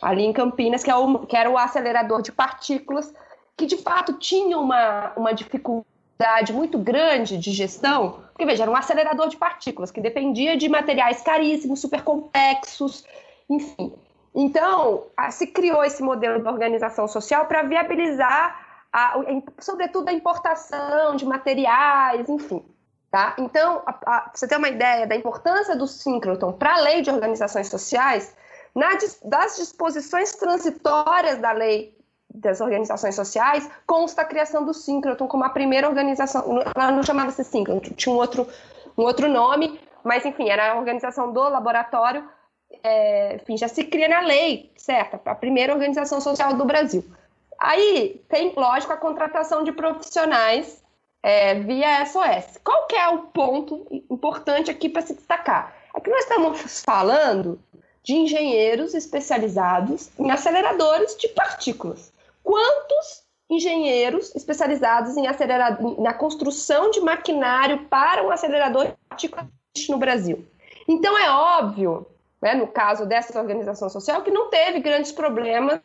ali 0.00 0.24
em 0.24 0.32
Campinas, 0.32 0.82
que, 0.82 0.90
é 0.90 0.96
o, 0.96 1.18
que 1.26 1.36
era 1.36 1.50
o 1.50 1.58
acelerador 1.58 2.22
de 2.22 2.32
partículas, 2.32 3.12
que 3.54 3.66
de 3.66 3.76
fato 3.76 4.14
tinha 4.14 4.58
uma, 4.58 5.12
uma 5.14 5.32
dificuldade 5.34 6.52
muito 6.52 6.78
grande 6.78 7.36
de 7.36 7.52
gestão, 7.52 8.20
porque 8.30 8.46
veja, 8.46 8.64
era 8.64 8.70
um 8.70 8.76
acelerador 8.76 9.28
de 9.28 9.36
partículas 9.36 9.90
que 9.90 10.00
dependia 10.00 10.56
de 10.56 10.68
materiais 10.68 11.20
caríssimos, 11.20 11.80
super 11.80 12.02
complexos, 12.02 13.04
enfim. 13.48 13.92
Então, 14.34 15.04
se 15.30 15.48
criou 15.48 15.84
esse 15.84 16.02
modelo 16.02 16.40
de 16.40 16.48
organização 16.48 17.06
social 17.06 17.44
para 17.46 17.62
viabilizar, 17.62 18.86
a, 18.90 19.16
sobretudo, 19.58 20.08
a 20.08 20.12
importação 20.12 21.14
de 21.14 21.26
materiais, 21.26 22.26
enfim. 22.28 22.64
Tá? 23.10 23.34
Então, 23.38 23.82
a, 23.86 23.98
a, 24.06 24.30
você 24.34 24.46
ter 24.46 24.56
uma 24.56 24.68
ideia 24.68 25.06
da 25.06 25.16
importância 25.16 25.74
do 25.74 25.86
síncroton 25.86 26.52
para 26.52 26.74
a 26.74 26.80
lei 26.80 27.00
de 27.00 27.10
organizações 27.10 27.68
sociais, 27.68 28.36
na, 28.74 28.90
das 29.24 29.56
disposições 29.56 30.32
transitórias 30.32 31.38
da 31.38 31.52
lei 31.52 31.96
das 32.28 32.60
organizações 32.60 33.14
sociais, 33.14 33.68
consta 33.86 34.20
a 34.20 34.24
criação 34.26 34.62
do 34.62 34.74
síncroton 34.74 35.26
como 35.26 35.42
a 35.44 35.48
primeira 35.48 35.88
organização. 35.88 36.62
Ela 36.74 36.92
não 36.92 37.02
chamava-se 37.02 37.42
síncroton, 37.44 37.94
tinha 37.94 38.14
um 38.14 38.18
outro, 38.18 38.46
um 38.96 39.02
outro 39.02 39.26
nome, 39.26 39.80
mas 40.04 40.26
enfim, 40.26 40.50
era 40.50 40.72
a 40.72 40.76
organização 40.76 41.32
do 41.32 41.40
laboratório. 41.40 42.28
É, 42.82 43.36
enfim, 43.36 43.56
já 43.56 43.68
se 43.68 43.84
cria 43.84 44.08
na 44.08 44.20
lei, 44.20 44.70
certo? 44.76 45.18
A 45.24 45.34
primeira 45.34 45.72
organização 45.72 46.20
social 46.20 46.52
do 46.52 46.66
Brasil. 46.66 47.02
Aí 47.58 48.22
tem, 48.28 48.52
lógico, 48.54 48.92
a 48.92 48.98
contratação 48.98 49.64
de 49.64 49.72
profissionais 49.72 50.86
é, 51.22 51.54
via 51.54 52.04
SOS. 52.04 52.58
Qual 52.62 52.86
que 52.86 52.96
é 52.96 53.08
o 53.08 53.18
ponto 53.22 53.86
importante 54.10 54.70
aqui 54.70 54.88
para 54.88 55.02
se 55.02 55.14
destacar? 55.14 55.74
É 55.94 56.00
que 56.00 56.10
nós 56.10 56.22
estamos 56.22 56.82
falando 56.82 57.60
de 58.02 58.14
engenheiros 58.14 58.94
especializados 58.94 60.10
em 60.18 60.30
aceleradores 60.30 61.16
de 61.16 61.28
partículas. 61.28 62.12
Quantos 62.42 63.24
engenheiros 63.50 64.34
especializados 64.34 65.16
em 65.16 65.24
na 65.98 66.14
construção 66.14 66.90
de 66.90 67.00
maquinário 67.00 67.84
para 67.86 68.24
um 68.24 68.30
acelerador 68.30 68.86
de 68.86 68.94
partículas 69.08 69.46
no 69.88 69.98
Brasil? 69.98 70.46
Então 70.86 71.18
é 71.18 71.30
óbvio, 71.30 72.06
né, 72.40 72.54
no 72.54 72.66
caso 72.66 73.04
dessa 73.04 73.38
organização 73.38 73.90
social, 73.90 74.22
que 74.22 74.30
não 74.30 74.48
teve 74.48 74.80
grandes 74.80 75.12
problemas 75.12 75.80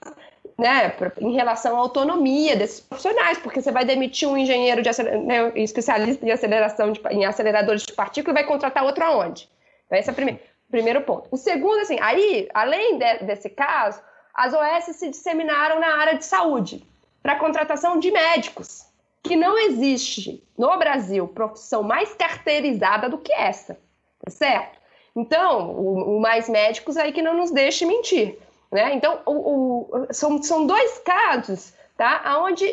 né, 0.57 0.95
em 1.19 1.33
relação 1.33 1.75
à 1.75 1.79
autonomia 1.79 2.55
desses 2.55 2.79
profissionais, 2.79 3.37
porque 3.39 3.61
você 3.61 3.71
vai 3.71 3.85
demitir 3.85 4.27
um 4.27 4.37
engenheiro 4.37 4.81
de 4.81 4.89
né, 5.25 5.51
especialista 5.55 6.25
em 6.25 6.31
aceleração 6.31 6.91
de, 6.91 7.01
em 7.09 7.25
aceleradores 7.25 7.83
de 7.83 7.93
partículas 7.93 8.33
e 8.33 8.41
vai 8.41 8.47
contratar 8.47 8.83
outro 8.83 9.03
aonde? 9.03 9.49
Então, 9.85 9.97
esse 9.97 10.09
é 10.09 10.11
o 10.11 10.15
primeiro, 10.15 10.39
primeiro 10.69 11.01
ponto. 11.01 11.27
O 11.31 11.37
segundo, 11.37 11.79
assim, 11.79 11.97
aí, 12.01 12.47
além 12.53 12.97
de, 12.97 13.25
desse 13.25 13.49
caso, 13.49 14.01
as 14.33 14.53
OS 14.53 14.95
se 14.95 15.09
disseminaram 15.09 15.79
na 15.79 15.97
área 15.97 16.17
de 16.17 16.25
saúde 16.25 16.85
para 17.21 17.37
contratação 17.37 17.99
de 17.99 18.11
médicos, 18.11 18.85
que 19.21 19.35
não 19.35 19.57
existe 19.57 20.43
no 20.57 20.77
Brasil 20.77 21.27
profissão 21.27 21.81
mais 21.81 22.13
carteirizada 22.13 23.07
do 23.07 23.17
que 23.17 23.31
essa, 23.31 23.79
tá 24.19 24.29
certo? 24.29 24.83
Então, 25.15 25.71
o, 25.71 26.17
o 26.17 26.19
mais 26.19 26.49
médicos 26.49 26.97
aí 26.97 27.11
que 27.11 27.21
não 27.21 27.37
nos 27.37 27.51
deixe 27.51 27.85
mentir. 27.85 28.37
Né? 28.73 28.95
Então, 28.95 29.21
o, 29.23 29.31
o, 29.31 30.07
são, 30.11 30.41
são 30.41 30.65
dois 30.65 30.97
casos 30.97 31.73
tá? 31.95 32.39
onde 32.39 32.65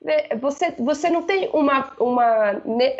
né, 0.00 0.28
você, 0.40 0.70
você 0.78 1.10
não 1.10 1.22
tem 1.22 1.50
uma. 1.52 1.92
uma 1.98 2.52
né, 2.64 2.98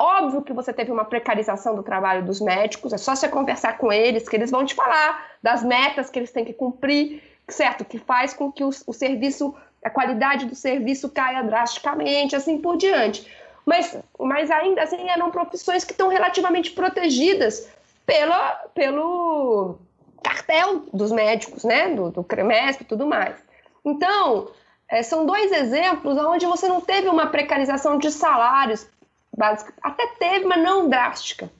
óbvio 0.00 0.42
que 0.42 0.52
você 0.52 0.72
teve 0.72 0.90
uma 0.90 1.04
precarização 1.04 1.76
do 1.76 1.84
trabalho 1.84 2.24
dos 2.24 2.40
médicos, 2.40 2.92
é 2.92 2.98
só 2.98 3.14
você 3.14 3.28
conversar 3.28 3.78
com 3.78 3.92
eles, 3.92 4.28
que 4.28 4.34
eles 4.34 4.50
vão 4.50 4.66
te 4.66 4.74
falar 4.74 5.30
das 5.40 5.62
metas 5.62 6.10
que 6.10 6.18
eles 6.18 6.32
têm 6.32 6.44
que 6.44 6.52
cumprir, 6.52 7.22
certo? 7.46 7.84
Que 7.84 7.96
faz 7.96 8.34
com 8.34 8.50
que 8.50 8.64
o, 8.64 8.70
o 8.84 8.92
serviço, 8.92 9.54
a 9.84 9.88
qualidade 9.88 10.46
do 10.46 10.56
serviço 10.56 11.08
caia 11.10 11.44
drasticamente, 11.44 12.34
assim 12.34 12.58
por 12.58 12.76
diante. 12.76 13.24
mas, 13.64 13.96
mas 14.18 14.50
ainda 14.50 14.82
assim 14.82 15.08
eram 15.08 15.30
profissões 15.30 15.84
que 15.84 15.92
estão 15.92 16.08
relativamente 16.08 16.72
protegidas 16.72 17.68
pela, 18.04 18.50
pelo 18.74 19.78
cartel 20.22 20.84
dos 20.92 21.12
médicos, 21.12 21.64
né? 21.64 21.94
Do, 21.94 22.10
do 22.10 22.24
CREMESP 22.24 22.82
e 22.82 22.86
tudo 22.86 23.06
mais. 23.06 23.36
Então, 23.84 24.50
é, 24.88 25.02
são 25.02 25.26
dois 25.26 25.50
exemplos 25.52 26.16
onde 26.18 26.46
você 26.46 26.68
não 26.68 26.80
teve 26.80 27.08
uma 27.08 27.26
precarização 27.26 27.98
de 27.98 28.10
salários 28.10 28.86
básicos. 29.36 29.72
Até 29.82 30.06
teve, 30.18 30.44
mas 30.44 30.62
não 30.62 30.88
drástica. 30.88 31.50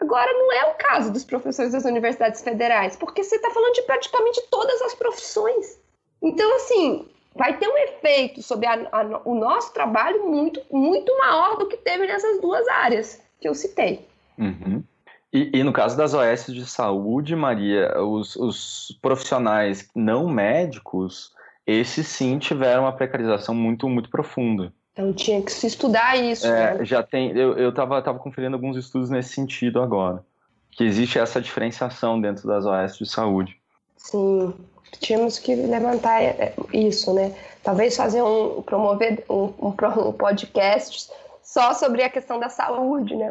Agora, 0.00 0.32
não 0.32 0.52
é 0.52 0.64
o 0.70 0.74
caso 0.74 1.12
dos 1.12 1.24
professores 1.24 1.72
das 1.72 1.84
universidades 1.84 2.40
federais, 2.40 2.96
porque 2.96 3.22
você 3.22 3.36
está 3.36 3.50
falando 3.50 3.74
de 3.74 3.82
praticamente 3.82 4.42
todas 4.50 4.80
as 4.82 4.94
profissões. 4.94 5.78
Então, 6.22 6.56
assim, 6.56 7.06
vai 7.34 7.58
ter 7.58 7.68
um 7.68 7.76
efeito 7.76 8.42
sobre 8.42 8.66
a, 8.66 8.88
a, 8.90 9.20
o 9.24 9.34
nosso 9.34 9.72
trabalho 9.72 10.26
muito, 10.28 10.60
muito 10.70 11.16
maior 11.18 11.58
do 11.58 11.66
que 11.66 11.76
teve 11.76 12.06
nessas 12.06 12.40
duas 12.40 12.66
áreas 12.68 13.22
que 13.40 13.48
eu 13.48 13.54
citei. 13.54 14.08
Uhum. 14.38 14.82
E, 15.32 15.50
e, 15.54 15.62
no 15.62 15.72
caso 15.72 15.96
das 15.96 16.12
OS 16.12 16.46
de 16.46 16.66
saúde, 16.66 17.36
Maria, 17.36 18.02
os, 18.02 18.34
os, 18.34 18.98
profissionais 19.00 19.88
não 19.94 20.28
médicos, 20.28 21.32
esses 21.64 22.08
sim 22.08 22.38
tiveram 22.38 22.82
uma 22.82 22.92
precarização 22.92 23.54
muito, 23.54 23.88
muito 23.88 24.10
profunda. 24.10 24.72
Então 24.92 25.12
tinha 25.12 25.40
que 25.40 25.52
se 25.52 25.68
estudar 25.68 26.16
isso. 26.16 26.46
É, 26.48 26.78
né? 26.78 26.84
Já 26.84 27.02
tem, 27.02 27.30
eu 27.36 27.68
estava 27.68 28.02
tava 28.02 28.18
conferindo 28.18 28.56
alguns 28.56 28.76
estudos 28.76 29.08
nesse 29.08 29.32
sentido 29.32 29.80
agora, 29.80 30.24
que 30.72 30.82
existe 30.82 31.18
essa 31.18 31.40
diferenciação 31.40 32.20
dentro 32.20 32.48
das 32.48 32.66
OS 32.66 32.98
de 32.98 33.06
saúde. 33.06 33.56
Sim, 33.96 34.52
tínhamos 34.98 35.38
que 35.38 35.54
levantar 35.54 36.20
é, 36.22 36.54
isso, 36.72 37.14
né? 37.14 37.32
Talvez 37.62 37.96
fazer 37.96 38.22
um, 38.22 38.62
promover 38.62 39.24
um, 39.30 39.52
um 39.60 39.72
podcast 40.18 41.08
só 41.50 41.74
sobre 41.74 42.04
a 42.04 42.08
questão 42.08 42.38
da 42.38 42.48
saúde, 42.48 43.16
né? 43.16 43.28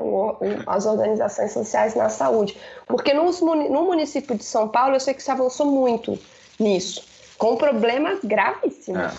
as 0.68 0.86
organizações 0.86 1.54
sociais 1.54 1.96
na 1.96 2.10
saúde. 2.10 2.58
Porque 2.86 3.14
nos, 3.14 3.40
no 3.40 3.84
município 3.84 4.36
de 4.36 4.44
São 4.44 4.68
Paulo, 4.68 4.96
eu 4.96 5.00
sei 5.00 5.14
que 5.14 5.24
se 5.24 5.32
avançou 5.32 5.66
muito 5.66 6.20
nisso, 6.60 7.02
com 7.38 7.56
problemas 7.56 8.20
gravíssimos. 8.22 9.02
É. 9.02 9.12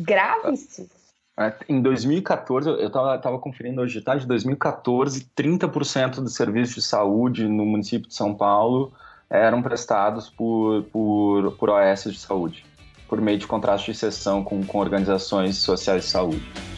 Gravíssimos. 0.00 0.90
É, 1.38 1.54
em 1.68 1.80
2014, 1.80 2.68
eu 2.68 2.88
estava 2.88 3.38
conferindo 3.38 3.80
hoje 3.80 4.00
de 4.00 4.04
tarde, 4.04 4.26
2014, 4.26 5.30
30% 5.36 6.16
dos 6.16 6.34
serviços 6.34 6.74
de 6.74 6.82
saúde 6.82 7.46
no 7.46 7.64
município 7.64 8.08
de 8.08 8.14
São 8.14 8.34
Paulo 8.34 8.92
eram 9.30 9.62
prestados 9.62 10.28
por, 10.28 10.82
por, 10.84 11.52
por 11.52 11.70
OS 11.70 12.04
de 12.04 12.18
saúde, 12.18 12.66
por 13.08 13.20
meio 13.20 13.38
de 13.38 13.46
contratos 13.46 13.84
de 13.84 13.94
cessão 13.94 14.42
com, 14.42 14.64
com 14.64 14.78
organizações 14.78 15.58
sociais 15.58 16.06
de 16.06 16.10
saúde. 16.10 16.77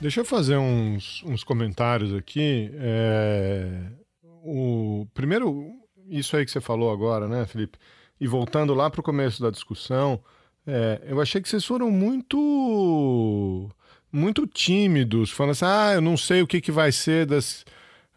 Deixa 0.00 0.20
eu 0.20 0.24
fazer 0.24 0.56
uns, 0.56 1.22
uns 1.24 1.42
comentários 1.42 2.14
aqui. 2.14 2.70
É, 2.74 3.82
o, 4.22 5.06
primeiro, 5.12 5.72
isso 6.08 6.36
aí 6.36 6.44
que 6.44 6.50
você 6.50 6.60
falou 6.60 6.92
agora, 6.92 7.26
né, 7.26 7.44
Felipe? 7.46 7.78
E 8.20 8.26
voltando 8.26 8.74
lá 8.74 8.88
para 8.88 9.00
o 9.00 9.04
começo 9.04 9.42
da 9.42 9.50
discussão, 9.50 10.20
é, 10.64 11.02
eu 11.04 11.20
achei 11.20 11.40
que 11.40 11.48
vocês 11.48 11.64
foram 11.64 11.90
muito 11.90 13.68
muito 14.10 14.46
tímidos, 14.46 15.30
falando 15.30 15.50
assim, 15.50 15.64
ah, 15.66 15.92
eu 15.94 16.00
não 16.00 16.16
sei 16.16 16.40
o 16.40 16.46
que, 16.46 16.62
que 16.62 16.72
vai 16.72 16.90
ser 16.90 17.26
das, 17.26 17.64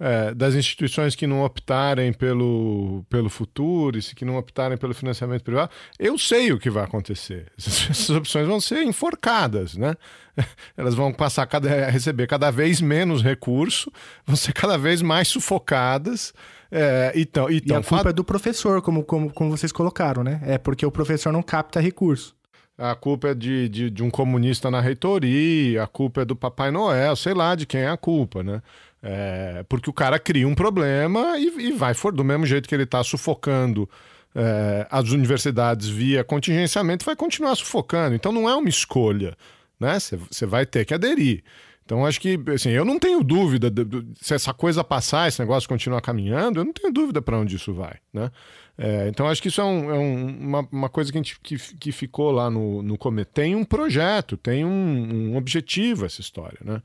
é, 0.03 0.33
das 0.33 0.55
instituições 0.55 1.13
que 1.15 1.27
não 1.27 1.43
optarem 1.43 2.11
pelo, 2.11 3.05
pelo 3.07 3.29
futuro, 3.29 3.99
e 3.99 4.01
que 4.01 4.25
não 4.25 4.35
optarem 4.35 4.75
pelo 4.75 4.95
financiamento 4.95 5.43
privado, 5.43 5.69
eu 5.99 6.17
sei 6.17 6.51
o 6.51 6.57
que 6.57 6.71
vai 6.71 6.83
acontecer. 6.83 7.51
Essas 7.55 8.09
opções 8.09 8.47
vão 8.47 8.59
ser 8.59 8.81
enforcadas, 8.81 9.75
né? 9.75 9.93
Elas 10.75 10.95
vão 10.95 11.13
passar 11.13 11.47
a 11.53 11.89
receber 11.91 12.25
cada 12.25 12.49
vez 12.49 12.81
menos 12.81 13.21
recurso, 13.21 13.91
vão 14.25 14.35
ser 14.35 14.53
cada 14.53 14.75
vez 14.75 15.03
mais 15.03 15.27
sufocadas. 15.27 16.33
É, 16.71 17.11
então, 17.15 17.47
então, 17.51 17.77
e 17.77 17.79
a 17.79 17.83
culpa 17.83 18.09
é 18.09 18.13
do 18.13 18.23
professor, 18.23 18.81
como, 18.81 19.03
como, 19.03 19.31
como 19.31 19.51
vocês 19.51 19.71
colocaram, 19.71 20.23
né? 20.23 20.41
É 20.43 20.57
porque 20.57 20.83
o 20.83 20.91
professor 20.91 21.31
não 21.31 21.43
capta 21.43 21.79
recurso. 21.79 22.35
A 22.75 22.95
culpa 22.95 23.27
é 23.27 23.35
de, 23.35 23.69
de, 23.69 23.89
de, 23.91 24.01
um 24.01 24.09
comunista 24.09 24.71
na 24.71 24.81
reitoria, 24.81 25.83
a 25.83 25.87
culpa 25.87 26.21
é 26.21 26.25
do 26.25 26.35
Papai 26.35 26.71
Noel, 26.71 27.15
sei 27.15 27.35
lá 27.35 27.53
de 27.53 27.67
quem 27.67 27.81
é 27.81 27.89
a 27.89 27.97
culpa, 27.97 28.41
né? 28.41 28.63
É, 29.03 29.65
porque 29.67 29.89
o 29.89 29.93
cara 29.93 30.19
cria 30.19 30.47
um 30.47 30.53
problema 30.53 31.37
e, 31.37 31.47
e 31.69 31.71
vai 31.71 31.93
for 31.93 32.13
do 32.13 32.23
mesmo 32.23 32.45
jeito 32.45 32.69
que 32.69 32.75
ele 32.75 32.83
está 32.83 33.03
sufocando 33.03 33.89
é, 34.35 34.87
as 34.89 35.09
universidades 35.09 35.89
via 35.89 36.23
contingenciamento, 36.23 37.05
vai 37.05 37.15
continuar 37.15 37.55
sufocando. 37.55 38.15
Então 38.15 38.31
não 38.31 38.49
é 38.49 38.55
uma 38.55 38.69
escolha, 38.69 39.35
né? 39.79 39.97
Você 39.99 40.45
vai 40.45 40.65
ter 40.65 40.85
que 40.85 40.93
aderir. 40.93 41.43
Então 41.83 42.05
acho 42.05 42.21
que 42.21 42.39
assim, 42.53 42.69
eu 42.69 42.85
não 42.85 42.99
tenho 42.99 43.23
dúvida 43.23 43.69
de, 43.69 43.83
de, 43.83 44.05
se 44.21 44.33
essa 44.33 44.53
coisa 44.53 44.83
passar, 44.83 45.27
esse 45.27 45.39
negócio 45.39 45.67
continuar 45.67 46.01
caminhando, 46.01 46.59
eu 46.59 46.65
não 46.65 46.71
tenho 46.71 46.93
dúvida 46.93 47.21
para 47.21 47.37
onde 47.37 47.55
isso 47.55 47.73
vai, 47.73 47.95
né? 48.13 48.31
É, 48.77 49.07
então 49.09 49.27
acho 49.27 49.41
que 49.41 49.49
isso 49.49 49.59
é, 49.59 49.63
um, 49.63 49.91
é 49.91 49.99
um, 49.99 50.37
uma, 50.39 50.67
uma, 50.71 50.89
coisa 50.89 51.11
que, 51.11 51.17
gente, 51.17 51.39
que, 51.41 51.57
que 51.57 51.91
ficou 51.91 52.31
lá 52.31 52.49
no, 52.49 52.81
no 52.81 52.97
começo. 52.97 53.29
Tem 53.33 53.55
um 53.55 53.65
projeto, 53.65 54.37
tem 54.37 54.63
um, 54.63 55.33
um 55.33 55.37
objetivo 55.37 56.05
essa 56.05 56.21
história, 56.21 56.57
né? 56.63 56.81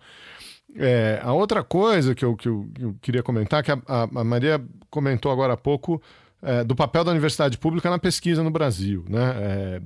É, 0.79 1.21
a 1.23 1.33
outra 1.33 1.63
coisa 1.63 2.15
que 2.15 2.25
eu, 2.25 2.37
que 2.37 2.49
eu, 2.49 2.69
eu 2.79 2.95
queria 3.01 3.23
comentar, 3.23 3.63
que 3.63 3.71
a, 3.71 3.79
a, 3.87 4.25
Maria 4.25 4.63
comentou 4.91 5.33
agora 5.33 5.55
há 5.55 5.57
pouco, 5.57 6.03
é, 6.43 6.63
do 6.63 6.77
papel 6.77 7.03
da 7.03 7.11
universidade 7.11 7.57
pública 7.59 7.89
na 7.89 7.99
pesquisa 7.99 8.43
no 8.43 8.51
Brasil. 8.51 9.05
Né? 9.09 9.35
É, 9.37 9.81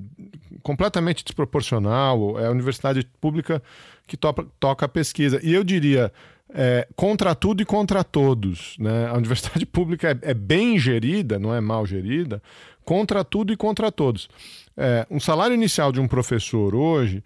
completamente 0.61 1.23
desproporcional, 1.23 2.39
é 2.39 2.47
a 2.47 2.51
universidade 2.51 3.07
pública 3.19 3.61
que 4.05 4.17
toca 4.17 4.85
a 4.85 4.89
pesquisa. 4.89 5.39
E 5.41 5.53
eu 5.53 5.63
diria, 5.63 6.11
é, 6.53 6.87
contra 6.95 7.33
tudo 7.33 7.61
e 7.61 7.65
contra 7.65 8.03
todos. 8.03 8.75
Né? 8.77 9.07
A 9.07 9.13
universidade 9.13 9.65
pública 9.67 10.11
é, 10.11 10.31
é, 10.31 10.33
bem 10.33 10.77
gerida, 10.77 11.39
não 11.39 11.53
é 11.53 11.61
mal 11.61 11.85
gerida, 11.85 12.41
contra 12.83 13.23
tudo 13.23 13.53
e 13.53 13.57
contra 13.57 13.91
todos. 13.91 14.29
É, 14.75 15.05
um 15.09 15.19
salário 15.19 15.53
inicial 15.53 15.91
de 15.91 15.99
um 15.99 16.07
professor 16.07 16.75
hoje 16.75 17.23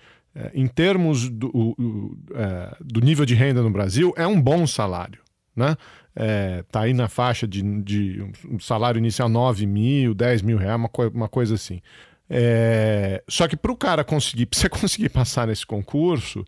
em 0.53 0.68
termos 0.68 1.30
do, 1.30 1.48
o, 1.48 2.18
é, 2.34 2.76
do 2.82 2.99
nível 2.99 3.26
de 3.26 3.34
renda 3.34 3.62
no 3.62 3.70
Brasil, 3.70 4.14
é 4.18 4.28
um 4.28 4.40
bom 4.40 4.68
salário. 4.68 5.20
Né? 5.56 5.78
É, 6.14 6.64
tá 6.70 6.82
aí 6.82 6.94
na 6.94 7.07
faixa 7.07 7.48
de, 7.48 7.62
de 7.82 8.22
um 8.49 8.60
salário 8.60 8.99
inicial 8.99 9.30
9 9.30 9.66
mil, 9.66 10.14
10 10.14 10.41
mil 10.41 10.57
reais, 10.57 10.76
uma, 10.76 10.90
co 10.90 11.07
uma 11.07 11.30
coisa 11.30 11.56
assim. 11.56 11.82
É, 12.30 13.24
só 13.30 13.48
que 13.48 13.56
para 13.56 13.72
o 13.72 13.78
cara 13.78 14.03
conseguir, 14.03 14.45
para 14.48 14.60
você 14.60 14.70
conseguir 14.70 15.10
passar 15.10 15.48
nesse 15.48 15.66
concurso, 15.66 16.45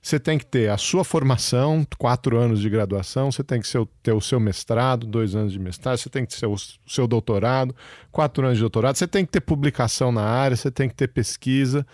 você 0.00 0.18
tem 0.18 0.38
que 0.38 0.46
ter 0.46 0.70
a 0.70 0.76
sua 0.76 1.04
formação, 1.04 1.86
quatro 1.98 2.38
anos 2.38 2.60
de 2.60 2.70
graduação, 2.70 3.30
você 3.30 3.44
tem 3.44 3.60
que 3.60 3.68
ter 4.02 4.12
o 4.12 4.20
seu 4.20 4.40
mestrado, 4.40 5.06
dois 5.06 5.34
anos 5.34 5.52
de 5.52 5.58
mestrado, 5.58 5.98
você 5.98 6.08
tem 6.08 6.24
que 6.24 6.38
ter 6.38 6.46
o 6.46 6.56
seu 6.86 7.06
doutorado, 7.06 7.74
quatro 8.10 8.44
anos 8.44 8.56
de 8.56 8.62
doutorado, 8.62 8.96
você 8.96 9.06
tem 9.06 9.24
que 9.24 9.32
ter 9.32 9.40
publicação 9.40 10.10
na 10.10 10.22
área, 10.22 10.56
você 10.56 10.70
tem 10.70 10.88
que 10.88 10.94
ter 10.94 11.08
pesquisa 11.08 11.86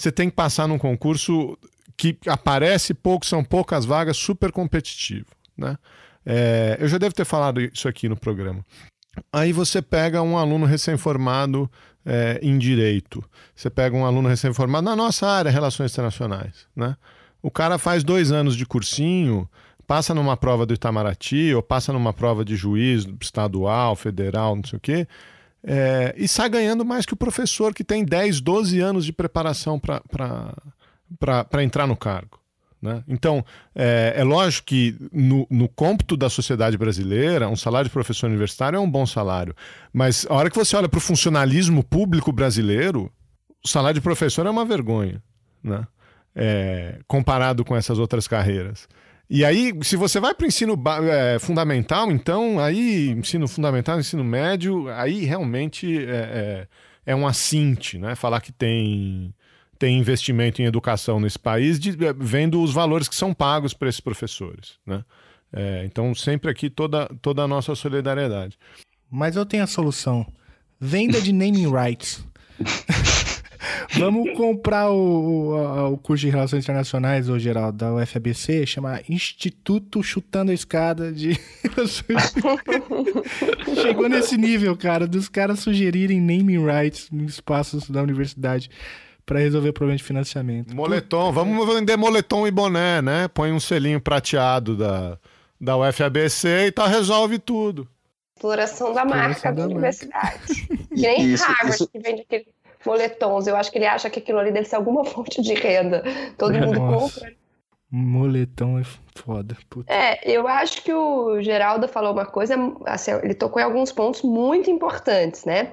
você 0.00 0.10
tem 0.10 0.30
que 0.30 0.36
passar 0.36 0.66
num 0.66 0.78
concurso 0.78 1.58
que 1.94 2.16
aparece 2.26 2.94
pouco, 2.94 3.26
são 3.26 3.44
poucas 3.44 3.84
vagas, 3.84 4.16
super 4.16 4.50
competitivo. 4.50 5.26
Né? 5.54 5.76
É, 6.24 6.78
eu 6.80 6.88
já 6.88 6.96
devo 6.96 7.14
ter 7.14 7.26
falado 7.26 7.60
isso 7.60 7.86
aqui 7.86 8.08
no 8.08 8.16
programa. 8.16 8.64
Aí 9.30 9.52
você 9.52 9.82
pega 9.82 10.22
um 10.22 10.38
aluno 10.38 10.64
recém-formado 10.64 11.70
é, 12.06 12.40
em 12.42 12.56
direito, 12.56 13.22
você 13.54 13.68
pega 13.68 13.94
um 13.94 14.06
aluno 14.06 14.26
recém-formado 14.26 14.86
na 14.86 14.96
nossa 14.96 15.28
área, 15.28 15.50
relações 15.50 15.92
internacionais. 15.92 16.66
Né? 16.74 16.96
O 17.42 17.50
cara 17.50 17.76
faz 17.76 18.02
dois 18.02 18.32
anos 18.32 18.56
de 18.56 18.64
cursinho, 18.64 19.46
passa 19.86 20.14
numa 20.14 20.34
prova 20.34 20.64
do 20.64 20.72
Itamaraty 20.72 21.52
ou 21.54 21.62
passa 21.62 21.92
numa 21.92 22.14
prova 22.14 22.42
de 22.42 22.56
juiz 22.56 23.06
estadual, 23.20 23.94
federal, 23.94 24.56
não 24.56 24.64
sei 24.64 24.78
o 24.78 24.80
quê 24.80 25.06
é, 25.62 26.14
e 26.16 26.26
sai 26.26 26.48
ganhando 26.48 26.84
mais 26.84 27.04
que 27.04 27.14
o 27.14 27.16
professor 27.16 27.74
que 27.74 27.84
tem 27.84 28.04
10, 28.04 28.40
12 28.40 28.80
anos 28.80 29.04
de 29.04 29.12
preparação 29.12 29.78
para 29.78 31.62
entrar 31.62 31.86
no 31.86 31.96
cargo. 31.96 32.38
Né? 32.80 33.04
Então, 33.06 33.44
é, 33.74 34.14
é, 34.16 34.24
lógico 34.24 34.68
que 34.68 34.96
no, 35.12 35.46
no 35.50 35.68
cômputo 35.68 36.16
da 36.16 36.30
sociedade 36.30 36.78
brasileira, 36.78 37.48
um 37.48 37.56
salário 37.56 37.88
de 37.88 37.92
professor 37.92 38.26
universitário 38.26 38.78
é 38.78 38.80
um 38.80 38.90
bom 38.90 39.04
salário. 39.04 39.54
Mas 39.92 40.26
a 40.30 40.34
hora 40.34 40.48
que 40.48 40.56
você 40.56 40.74
olha 40.76 40.88
para 40.88 40.98
o 40.98 41.00
funcionalismo 41.00 41.84
público 41.84 42.32
brasileiro, 42.32 43.12
o 43.62 43.68
salário 43.68 44.00
de 44.00 44.04
professor 44.04 44.46
é 44.46 44.50
uma 44.50 44.64
vergonha. 44.64 45.22
Né? 45.62 45.86
é, 46.34 46.98
comparado 47.06 47.64
com 47.64 47.76
essas 47.76 47.98
outras 47.98 48.26
carreiras. 48.28 48.88
E 49.32 49.44
aí, 49.44 49.72
se 49.82 49.94
você 49.94 50.18
vai 50.18 50.34
para 50.34 50.44
o 50.44 50.48
ensino 50.48 50.76
é, 51.08 51.38
fundamental, 51.38 52.10
então, 52.10 52.58
aí, 52.58 53.10
ensino 53.10 53.46
fundamental, 53.46 54.00
ensino 54.00 54.24
médio, 54.24 54.88
aí 54.88 55.24
realmente 55.24 56.04
é, 56.04 56.66
é, 57.06 57.12
é 57.12 57.14
um 57.14 57.24
assinte, 57.24 57.96
né? 57.96 58.16
Falar 58.16 58.40
que 58.40 58.50
tem, 58.50 59.32
tem 59.78 59.96
investimento 60.00 60.60
em 60.60 60.64
educação 60.64 61.20
nesse 61.20 61.38
país, 61.38 61.78
de, 61.78 61.90
é, 62.04 62.12
vendo 62.12 62.60
os 62.60 62.72
valores 62.72 63.06
que 63.06 63.14
são 63.14 63.32
pagos 63.32 63.72
para 63.72 63.88
esses 63.88 64.00
professores, 64.00 64.80
né? 64.84 65.04
É, 65.52 65.84
então, 65.84 66.12
sempre 66.12 66.50
aqui 66.50 66.68
toda, 66.68 67.06
toda 67.22 67.42
a 67.44 67.48
nossa 67.48 67.72
solidariedade. 67.76 68.58
Mas 69.08 69.36
eu 69.36 69.46
tenho 69.46 69.62
a 69.62 69.68
solução. 69.68 70.26
Venda 70.80 71.20
de 71.20 71.32
naming 71.32 71.70
rights. 71.70 72.24
Vamos 73.94 74.32
comprar 74.36 74.90
o, 74.90 74.96
o, 74.96 75.92
o, 75.92 75.98
curso 75.98 76.24
de 76.24 76.30
Relações 76.30 76.64
Internacionais, 76.64 77.28
o 77.28 77.38
geral, 77.38 77.72
da 77.72 77.94
UFABC, 77.94 78.66
chama 78.66 79.00
Instituto 79.08 80.02
Chutando 80.02 80.50
a 80.50 80.54
Escada 80.54 81.12
de 81.12 81.32
Chegou 83.80 84.08
nesse 84.08 84.36
nível, 84.36 84.76
cara, 84.76 85.06
dos 85.06 85.28
caras 85.28 85.60
sugerirem 85.60 86.20
naming 86.20 86.64
rights 86.64 87.08
em 87.12 87.24
espaços 87.24 87.88
da 87.88 88.02
universidade 88.02 88.70
para 89.24 89.38
resolver 89.38 89.68
o 89.68 89.72
problema 89.72 89.96
de 89.96 90.02
financiamento. 90.02 90.74
Moletom, 90.74 91.32
vamos 91.32 91.74
vender 91.74 91.96
moletom 91.96 92.46
e 92.46 92.50
boné, 92.50 93.00
né? 93.00 93.28
Põe 93.28 93.52
um 93.52 93.60
selinho 93.60 94.00
prateado 94.00 94.76
da, 94.76 95.18
da 95.60 95.76
UFABC 95.76 96.66
e 96.66 96.72
tá, 96.72 96.86
resolve 96.86 97.38
tudo. 97.38 97.86
Exploração 98.34 98.94
da 98.94 99.04
marca 99.04 99.52
da, 99.52 99.66
da 99.66 99.72
universidade. 99.72 100.68
Que 100.90 101.02
nem 101.02 101.36
Harvard, 101.36 101.70
isso... 101.70 101.86
que 101.86 102.00
vende 102.00 102.22
aquele 102.22 102.46
moletons. 102.84 103.46
Eu 103.46 103.56
acho 103.56 103.70
que 103.70 103.78
ele 103.78 103.86
acha 103.86 104.10
que 104.10 104.18
aquilo 104.18 104.38
ali 104.38 104.52
deve 104.52 104.68
ser 104.68 104.76
alguma 104.76 105.04
fonte 105.06 105.42
de 105.42 105.54
renda. 105.54 106.02
Todo 106.36 106.54
mundo 106.54 106.78
Nossa. 106.78 107.20
compra. 107.20 107.40
Moletom 107.90 108.78
é 108.78 108.84
foda. 109.16 109.56
Puta. 109.68 109.92
É, 109.92 110.20
eu 110.24 110.46
acho 110.46 110.82
que 110.82 110.92
o 110.92 111.42
Geraldo 111.42 111.88
falou 111.88 112.12
uma 112.12 112.24
coisa, 112.24 112.54
assim, 112.86 113.10
ele 113.22 113.34
tocou 113.34 113.60
em 113.60 113.64
alguns 113.64 113.90
pontos 113.90 114.22
muito 114.22 114.70
importantes, 114.70 115.44
né? 115.44 115.72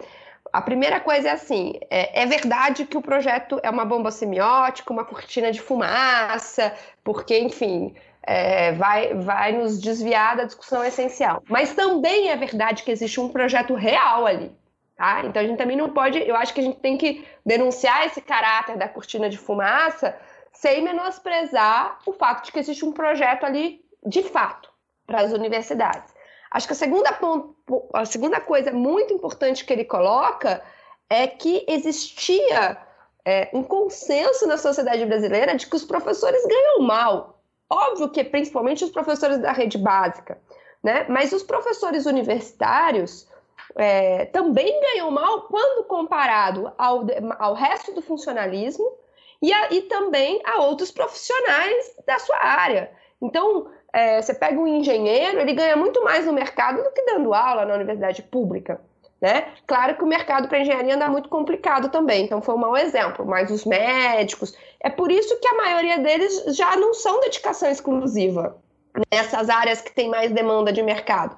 A 0.52 0.62
primeira 0.62 1.00
coisa 1.00 1.30
é 1.30 1.32
assim: 1.32 1.74
é, 1.92 2.24
é, 2.24 2.26
verdade 2.26 2.86
que 2.86 2.98
o 2.98 3.02
projeto 3.02 3.60
é 3.62 3.70
uma 3.70 3.86
bomba 3.86 4.10
semiótica, 4.10 4.92
uma 4.92 5.06
cortina 5.06 5.52
de 5.52 5.62
fumaça, 5.62 6.74
porque, 7.04 7.38
enfim, 7.38 7.94
é, 8.24 8.72
vai, 8.72 9.14
vai 9.14 9.52
nos 9.52 9.80
desviar 9.80 10.36
da 10.38 10.46
discussão 10.46 10.84
essencial. 10.84 11.44
Mas 11.48 11.76
também 11.76 12.30
é 12.30 12.36
verdade 12.36 12.82
que 12.82 12.92
existe 12.92 13.20
um 13.20 13.30
projeto 13.30 13.76
real 13.76 14.26
ali. 14.26 14.52
Tá? 14.98 15.24
Então 15.24 15.42
a 15.42 15.46
gente 15.46 15.60
também 15.60 15.78
não 15.78 15.92
pode, 15.92 16.18
eu 16.28 16.36
acho 16.36 16.52
que 16.56 16.60
a 16.60 16.64
gente 16.64 16.80
tem 16.80 16.98
que 16.98 17.24
denunciar 17.46 18.08
esse 18.08 18.20
caráter 18.20 18.78
da 18.78 18.90
cortina 18.90 19.30
de 19.30 19.38
fumaça 19.38 20.18
sem 20.52 20.84
menosprezar 20.84 22.00
o 22.04 22.12
fato 22.12 22.46
de 22.46 22.52
que 22.52 22.58
existe 22.58 22.84
um 22.84 22.92
projeto 22.92 23.46
ali 23.46 23.86
de 24.04 24.24
fato 24.24 24.72
para 25.06 25.22
as 25.22 25.32
universidades. 25.32 26.12
Acho 26.50 26.66
que 26.66 26.74
a 26.74 26.76
segunda, 26.76 27.14
ponto, 27.14 27.56
a 27.94 28.06
segunda 28.06 28.42
coisa 28.42 28.72
muito 28.72 29.14
importante 29.14 29.64
que 29.64 29.72
ele 29.72 29.86
coloca 29.86 30.64
é 31.08 31.28
que 31.28 31.64
existia 31.68 32.78
é, 33.24 33.50
um 33.54 33.62
consenso 33.62 34.48
na 34.48 34.58
sociedade 34.58 35.06
brasileira 35.06 35.56
de 35.56 35.68
que 35.68 35.76
os 35.76 35.86
professores 35.86 36.44
ganham 36.44 36.82
mal. 36.82 37.40
Óbvio 37.70 38.10
que 38.10 38.24
principalmente 38.24 38.84
os 38.84 38.90
professores 38.90 39.38
da 39.38 39.52
rede 39.52 39.78
básica, 39.78 40.40
né? 40.82 41.06
mas 41.08 41.34
os 41.34 41.44
professores 41.44 42.08
universitários 42.08 43.28
é, 43.78 44.26
também 44.26 44.80
ganhou 44.82 45.12
mal 45.12 45.42
quando 45.44 45.86
comparado 45.86 46.72
ao, 46.78 47.06
ao 47.40 47.54
resto 47.54 47.94
do 47.94 48.02
funcionalismo 48.02 48.92
e, 49.42 49.54
a, 49.54 49.72
e 49.72 49.84
também 49.84 50.42
a 50.44 50.60
outros 50.62 50.92
profissionais 50.92 51.96
da 52.06 52.18
sua 52.20 52.38
área. 52.44 52.92
Então, 53.22 53.68
é, 53.94 54.22
você 54.22 54.34
pega 54.34 54.60
um 54.60 54.68
engenheiro, 54.68 55.40
ele 55.40 55.54
ganha 55.54 55.76
muito 55.76 56.04
mais 56.04 56.26
no 56.26 56.34
mercado 56.34 56.84
do 56.84 56.92
que 56.92 57.04
dando 57.04 57.34
aula 57.34 57.66
na 57.66 57.76
universidade 57.76 58.24
pública. 58.24 58.82
Né? 59.20 59.48
Claro 59.66 59.96
que 59.96 60.04
o 60.04 60.08
mercado 60.08 60.48
para 60.48 60.60
engenharia 60.60 60.94
anda 60.94 61.10
muito 61.10 61.28
complicado 61.28 61.90
também, 61.90 62.26
então 62.26 62.40
foi 62.40 62.54
um 62.54 62.60
mau 62.60 62.78
exemplo, 62.78 63.26
mas 63.26 63.50
os 63.50 63.66
médicos, 63.66 64.56
é 64.80 64.92
por 64.92 65.12
isso 65.12 65.40
que 65.40 65.48
a 65.48 65.58
maioria 65.58 65.98
deles 65.98 66.56
já 66.56 66.76
não 66.76 66.94
são 66.94 67.20
dedicação 67.22 67.68
exclusiva 67.68 68.56
nessas 69.12 69.50
áreas 69.50 69.82
que 69.82 69.92
tem 69.92 70.08
mais 70.08 70.32
demanda 70.32 70.72
de 70.72 70.84
mercado. 70.84 71.36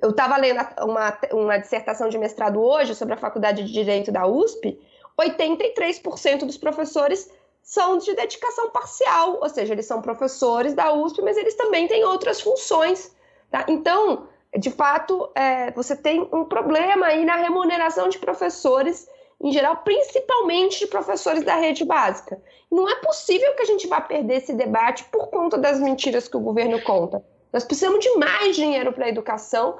Eu 0.00 0.10
estava 0.10 0.36
lendo 0.36 0.60
uma, 0.80 1.18
uma 1.32 1.58
dissertação 1.58 2.08
de 2.08 2.18
mestrado 2.18 2.62
hoje 2.62 2.94
sobre 2.94 3.14
a 3.14 3.16
Faculdade 3.16 3.64
de 3.64 3.72
Direito 3.72 4.10
da 4.10 4.26
USP. 4.26 4.78
83% 5.20 6.46
dos 6.46 6.56
professores 6.56 7.30
são 7.62 7.98
de 7.98 8.14
dedicação 8.14 8.70
parcial, 8.70 9.38
ou 9.40 9.48
seja, 9.48 9.72
eles 9.72 9.86
são 9.86 10.02
professores 10.02 10.74
da 10.74 10.92
USP, 10.92 11.22
mas 11.22 11.36
eles 11.36 11.54
também 11.54 11.86
têm 11.86 12.04
outras 12.04 12.40
funções. 12.40 13.14
Tá? 13.50 13.64
Então, 13.68 14.26
de 14.58 14.70
fato, 14.70 15.30
é, 15.34 15.70
você 15.72 15.94
tem 15.94 16.28
um 16.32 16.44
problema 16.44 17.06
aí 17.06 17.24
na 17.24 17.36
remuneração 17.36 18.08
de 18.08 18.18
professores 18.18 19.06
em 19.42 19.52
geral, 19.52 19.78
principalmente 19.78 20.78
de 20.78 20.86
professores 20.86 21.42
da 21.42 21.56
rede 21.56 21.84
básica. 21.84 22.40
Não 22.70 22.88
é 22.88 22.94
possível 22.96 23.54
que 23.56 23.62
a 23.62 23.66
gente 23.66 23.88
vá 23.88 24.00
perder 24.00 24.36
esse 24.36 24.52
debate 24.52 25.04
por 25.04 25.28
conta 25.28 25.58
das 25.58 25.80
mentiras 25.80 26.28
que 26.28 26.36
o 26.36 26.40
governo 26.40 26.80
conta. 26.82 27.24
Nós 27.52 27.64
precisamos 27.64 28.00
de 28.00 28.16
mais 28.16 28.56
dinheiro 28.56 28.92
para 28.92 29.06
a 29.06 29.08
educação, 29.08 29.78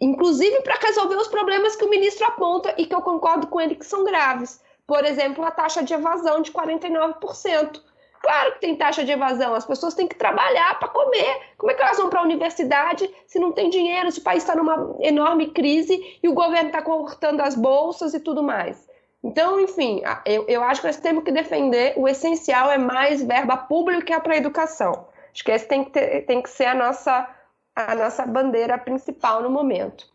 inclusive 0.00 0.60
para 0.62 0.74
resolver 0.74 1.16
os 1.16 1.28
problemas 1.28 1.74
que 1.74 1.84
o 1.84 1.90
ministro 1.90 2.26
aponta 2.26 2.74
e 2.76 2.86
que 2.86 2.94
eu 2.94 3.00
concordo 3.00 3.46
com 3.46 3.60
ele 3.60 3.74
que 3.74 3.86
são 3.86 4.04
graves. 4.04 4.60
Por 4.86 5.04
exemplo, 5.04 5.44
a 5.44 5.50
taxa 5.50 5.82
de 5.82 5.94
evasão 5.94 6.42
de 6.42 6.52
49%. 6.52 7.80
Claro 8.20 8.52
que 8.52 8.60
tem 8.60 8.74
taxa 8.74 9.04
de 9.04 9.12
evasão, 9.12 9.54
as 9.54 9.66
pessoas 9.66 9.92
têm 9.92 10.08
que 10.08 10.16
trabalhar 10.16 10.78
para 10.78 10.88
comer. 10.88 11.40
Como 11.58 11.70
é 11.70 11.74
que 11.74 11.82
elas 11.82 11.98
vão 11.98 12.08
para 12.08 12.20
a 12.20 12.22
universidade 12.22 13.08
se 13.26 13.38
não 13.38 13.52
tem 13.52 13.68
dinheiro, 13.68 14.10
se 14.10 14.18
o 14.18 14.22
país 14.22 14.42
está 14.42 14.54
numa 14.54 14.96
enorme 15.00 15.50
crise 15.50 16.18
e 16.22 16.28
o 16.28 16.32
governo 16.32 16.68
está 16.68 16.80
cortando 16.80 17.40
as 17.40 17.54
bolsas 17.54 18.14
e 18.14 18.20
tudo 18.20 18.42
mais? 18.42 18.88
Então, 19.22 19.60
enfim, 19.60 20.02
eu, 20.26 20.44
eu 20.48 20.62
acho 20.62 20.80
que 20.80 20.86
nós 20.86 20.96
temos 20.98 21.24
que 21.24 21.32
defender 21.32 21.94
o 21.96 22.08
essencial 22.08 22.70
é 22.70 22.78
mais 22.78 23.22
verba 23.22 23.56
pública 23.56 24.20
para 24.20 24.34
a 24.34 24.36
educação. 24.38 25.06
Acho 25.34 25.44
que 25.44 25.50
esse 25.50 25.66
tem 25.66 25.84
que, 25.84 25.90
ter, 25.90 26.24
tem 26.26 26.40
que 26.40 26.48
ser 26.48 26.66
a 26.66 26.74
nossa, 26.76 27.28
a 27.74 27.94
nossa 27.96 28.24
bandeira 28.24 28.78
principal 28.78 29.42
no 29.42 29.50
momento. 29.50 30.06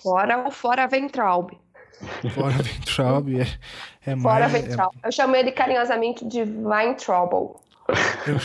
Fora 0.00 0.46
o 0.46 0.50
Fora 0.52 0.86
Ventraub. 0.86 1.50
Fora 2.32 2.54
Ventraub 2.62 3.40
é, 3.40 3.46
é 4.06 4.16
Fora 4.16 4.48
mais... 4.48 4.52
Ventraub. 4.52 4.94
É... 5.02 5.08
Eu 5.08 5.12
chamo 5.12 5.34
ele 5.34 5.50
carinhosamente 5.50 6.24
de 6.24 6.42
Weintraub. 6.42 7.32
Eu, 8.26 8.36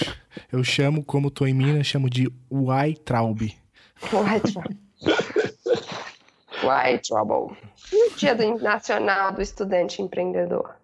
eu 0.52 0.64
chamo, 0.64 1.06
como 1.06 1.28
estou 1.28 1.48
em 1.48 1.54
Minas, 1.54 1.86
chamo 1.86 2.10
de 2.10 2.28
Weintraub. 2.52 3.40
Weintraub. 4.12 4.78
Weintraub. 6.64 7.56
E 7.94 8.10
o 8.10 8.16
Dia 8.16 8.34
do 8.34 8.58
Nacional 8.58 9.32
do 9.32 9.44
Estudante 9.44 10.02
Empreendedor? 10.02 10.76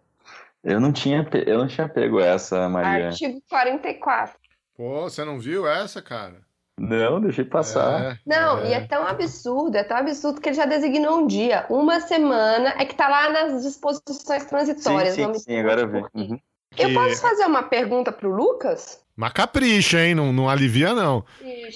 Eu 0.63 0.79
não 0.79 0.93
tinha, 0.93 1.27
eu 1.45 1.57
não 1.57 1.67
tinha 1.67 1.89
pego 1.89 2.19
essa, 2.19 2.69
Maria. 2.69 3.07
Artigo 3.07 3.41
44. 3.49 4.42
Pô, 4.75 5.03
você 5.03 5.23
não 5.23 5.39
viu 5.39 5.67
essa, 5.67 6.01
cara? 6.01 6.41
Não, 6.77 7.21
deixei 7.21 7.45
passar. 7.45 8.13
É, 8.13 8.17
não, 8.25 8.59
é. 8.59 8.69
e 8.69 8.73
é 8.73 8.81
tão 8.87 9.05
absurdo, 9.05 9.77
é 9.77 9.83
tão 9.83 9.97
absurdo 9.97 10.41
que 10.41 10.49
ele 10.49 10.55
já 10.55 10.65
designou 10.65 11.19
um 11.19 11.27
dia, 11.27 11.65
uma 11.69 11.99
semana, 11.99 12.73
é 12.79 12.85
que 12.85 12.95
tá 12.95 13.07
lá 13.07 13.29
nas 13.29 13.63
disposições 13.63 14.45
transitórias. 14.45 15.13
Sim, 15.13 15.33
sim, 15.33 15.39
sim 15.39 15.59
agora 15.59 15.81
eu 15.81 15.89
vi. 15.89 16.03
Uhum. 16.15 16.39
Eu 16.77 16.89
que... 16.89 16.93
posso 16.95 17.21
fazer 17.21 17.45
uma 17.45 17.63
pergunta 17.63 18.11
pro 18.11 18.33
Lucas? 18.33 19.03
Mas 19.15 19.31
capricha, 19.31 19.99
hein? 19.99 20.15
Não, 20.15 20.33
não 20.33 20.49
alivia, 20.49 20.93
não. 20.93 21.23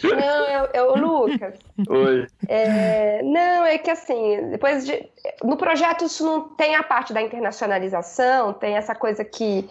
Não, 0.03 0.45
é, 0.45 0.69
é 0.74 0.82
o 0.82 0.95
Lucas. 0.95 1.53
Oi. 1.88 2.26
É, 2.48 3.22
não, 3.22 3.64
é 3.64 3.78
que 3.78 3.91
assim, 3.91 4.49
depois 4.49 4.86
de. 4.86 5.07
No 5.44 5.56
projeto 5.56 6.06
isso 6.06 6.26
não 6.26 6.49
tem 6.49 6.76
a 6.76 6.82
parte 6.82 7.14
da 7.14 7.22
internacionalização, 7.22 8.53
tem 8.53 8.76
essa 8.76 8.95
coisa 8.95 9.24
que 9.24 9.69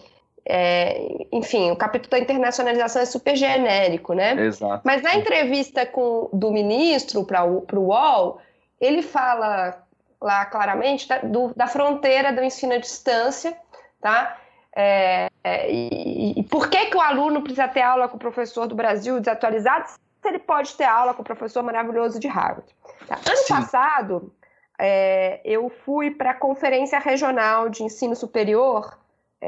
é, 0.48 1.26
enfim, 1.32 1.72
o 1.72 1.76
capítulo 1.76 2.10
da 2.10 2.18
internacionalização 2.20 3.02
é 3.02 3.04
super 3.04 3.34
genérico, 3.34 4.14
né? 4.14 4.32
Exato. 4.40 4.82
Mas 4.84 5.02
na 5.02 5.16
entrevista 5.16 5.84
com, 5.84 6.28
do 6.32 6.52
ministro 6.52 7.24
para 7.24 7.44
o 7.44 7.66
UOL, 7.72 8.40
ele 8.80 9.02
fala 9.02 9.82
lá 10.20 10.44
claramente 10.46 11.08
da, 11.08 11.18
do, 11.18 11.52
da 11.54 11.66
fronteira 11.66 12.32
do 12.32 12.44
ensino 12.44 12.74
à 12.74 12.78
distância, 12.78 13.56
tá? 14.00 14.38
É, 14.74 15.28
é, 15.42 15.72
e, 15.72 16.38
e, 16.38 16.42
por 16.44 16.68
que, 16.68 16.86
que 16.86 16.96
o 16.96 17.00
aluno 17.00 17.42
precisa 17.42 17.66
ter 17.66 17.82
aula 17.82 18.08
com 18.08 18.16
o 18.16 18.20
professor 18.20 18.68
do 18.68 18.74
Brasil 18.74 19.18
desatualizado 19.18 19.88
se 19.88 19.98
ele 20.28 20.38
pode 20.38 20.74
ter 20.74 20.84
aula 20.84 21.12
com 21.12 21.22
o 21.22 21.24
professor 21.24 21.62
maravilhoso 21.62 22.20
de 22.20 22.28
Harvard? 22.28 22.72
Tá? 23.08 23.16
Ano 23.16 23.36
Sim. 23.36 23.54
passado, 23.54 24.32
é, 24.78 25.40
eu 25.44 25.68
fui 25.84 26.12
para 26.12 26.30
a 26.30 26.34
Conferência 26.34 27.00
Regional 27.00 27.68
de 27.68 27.82
Ensino 27.82 28.14
Superior 28.14 28.96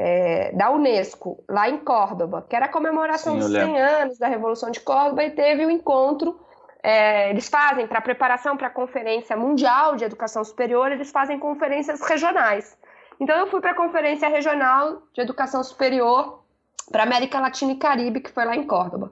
é, 0.01 0.53
da 0.53 0.71
Unesco, 0.71 1.43
lá 1.49 1.69
em 1.69 1.77
Córdoba, 1.77 2.45
que 2.49 2.55
era 2.55 2.67
a 2.67 2.69
comemoração 2.69 3.33
Sim, 3.33 3.39
dos 3.39 3.51
100 3.51 3.81
anos 3.81 4.17
da 4.17 4.29
Revolução 4.29 4.71
de 4.71 4.79
Córdoba, 4.79 5.25
e 5.25 5.31
teve 5.31 5.65
o 5.65 5.67
um 5.67 5.71
encontro. 5.71 6.39
É, 6.81 7.29
eles 7.29 7.49
fazem, 7.49 7.85
para 7.85 7.99
preparação 7.99 8.55
para 8.55 8.67
a 8.67 8.69
Conferência 8.71 9.35
Mundial 9.35 9.97
de 9.97 10.05
Educação 10.05 10.41
Superior, 10.45 10.89
eles 10.89 11.11
fazem 11.11 11.37
conferências 11.37 11.99
regionais. 11.99 12.77
Então, 13.19 13.37
eu 13.37 13.47
fui 13.47 13.59
para 13.59 13.71
a 13.71 13.75
Conferência 13.75 14.29
Regional 14.29 15.03
de 15.13 15.19
Educação 15.19 15.61
Superior 15.61 16.45
para 16.89 17.03
América 17.03 17.37
Latina 17.41 17.73
e 17.73 17.75
Caribe, 17.75 18.21
que 18.21 18.31
foi 18.31 18.45
lá 18.45 18.55
em 18.55 18.65
Córdoba. 18.65 19.11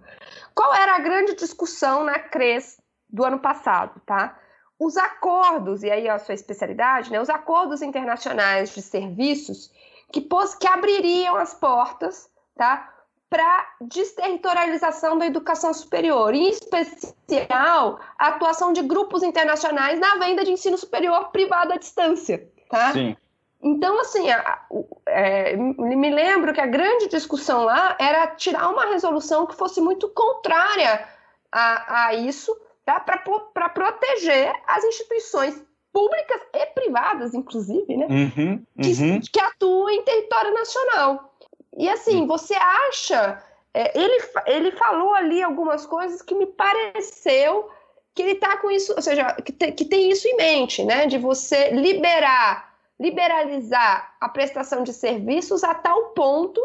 Qual 0.55 0.73
era 0.73 0.95
a 0.95 0.99
grande 0.99 1.35
discussão 1.35 2.05
na 2.05 2.17
CRES 2.17 2.77
do 3.09 3.25
ano 3.25 3.39
passado, 3.39 4.01
tá? 4.05 4.39
Os 4.79 4.95
acordos, 4.95 5.83
e 5.83 5.91
aí 5.91 6.07
a 6.07 6.17
sua 6.17 6.33
especialidade, 6.33 7.11
né? 7.11 7.19
Os 7.19 7.29
acordos 7.29 7.81
internacionais 7.81 8.73
de 8.73 8.81
serviços 8.81 9.69
que, 10.11 10.21
pos, 10.21 10.55
que 10.55 10.67
abririam 10.67 11.35
as 11.35 11.53
portas, 11.53 12.29
tá? 12.55 12.93
Para 13.29 13.67
desterritorialização 13.81 15.17
da 15.17 15.25
educação 15.25 15.73
superior, 15.73 16.33
em 16.33 16.49
especial 16.49 17.99
a 18.17 18.27
atuação 18.27 18.71
de 18.71 18.81
grupos 18.81 19.21
internacionais 19.21 19.99
na 19.99 20.15
venda 20.15 20.45
de 20.45 20.51
ensino 20.51 20.77
superior 20.77 21.29
privado 21.29 21.73
à 21.73 21.77
distância, 21.77 22.49
tá? 22.69 22.93
Sim. 22.93 23.17
Então, 23.61 23.99
assim, 23.99 24.29
a, 24.29 24.65
é, 25.07 25.55
me 25.57 26.09
lembro 26.09 26.53
que 26.53 26.61
a 26.61 26.67
grande 26.67 27.07
discussão 27.07 27.65
lá 27.65 27.97
era 27.99 28.27
tirar 28.27 28.69
uma 28.69 28.85
resolução 28.85 29.45
que 29.45 29.55
fosse 29.55 29.81
muito 29.81 30.07
contrária 30.09 31.07
a, 31.51 32.07
a 32.07 32.13
isso, 32.13 32.55
tá? 32.85 32.99
para 32.99 33.69
proteger 33.69 34.53
as 34.67 34.83
instituições 34.83 35.61
públicas 35.97 36.41
e 36.53 36.65
privadas, 36.67 37.33
inclusive, 37.33 37.97
né? 37.97 38.05
Uhum, 38.05 38.63
uhum. 38.77 39.19
Que, 39.19 39.31
que, 39.31 39.39
atuam 39.39 39.89
em 39.89 40.03
território 40.03 40.53
nacional. 40.53 41.33
E 41.75 41.89
assim, 41.89 42.27
você 42.27 42.53
acha. 42.53 43.43
É, 43.73 43.99
ele, 43.99 44.23
ele 44.45 44.71
falou 44.73 45.15
ali 45.15 45.41
algumas 45.41 45.87
coisas 45.87 46.21
que 46.21 46.35
me 46.35 46.45
pareceu 46.45 47.67
que 48.13 48.21
ele 48.21 48.33
está 48.33 48.57
com 48.57 48.69
isso, 48.69 48.93
ou 48.95 49.01
seja, 49.01 49.33
que, 49.43 49.51
te, 49.51 49.71
que 49.71 49.85
tem 49.85 50.11
isso 50.11 50.27
em 50.27 50.35
mente, 50.35 50.83
né? 50.85 51.07
De 51.07 51.17
você 51.17 51.71
liberar 51.71 52.77
liberalizar 52.99 54.15
a 54.21 54.29
prestação 54.29 54.83
de 54.83 54.93
serviços 54.93 55.63
a 55.63 55.73
tal 55.73 56.09
ponto 56.09 56.59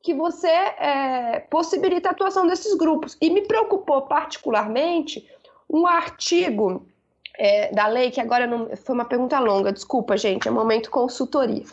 que 0.00 0.14
você 0.14 0.48
é, 0.48 1.40
possibilita 1.50 2.08
a 2.08 2.12
atuação 2.12 2.46
desses 2.46 2.74
grupos. 2.74 3.16
E 3.20 3.30
me 3.30 3.42
preocupou 3.42 4.02
particularmente 4.02 5.28
um 5.68 5.86
artigo 5.86 6.86
é, 7.38 7.72
da 7.72 7.86
lei, 7.86 8.10
que 8.10 8.20
agora 8.20 8.46
não, 8.46 8.74
foi 8.76 8.94
uma 8.94 9.04
pergunta 9.04 9.38
longa, 9.38 9.72
desculpa, 9.72 10.16
gente, 10.16 10.48
é 10.48 10.50
momento 10.50 10.90
consultoria. 10.90 11.64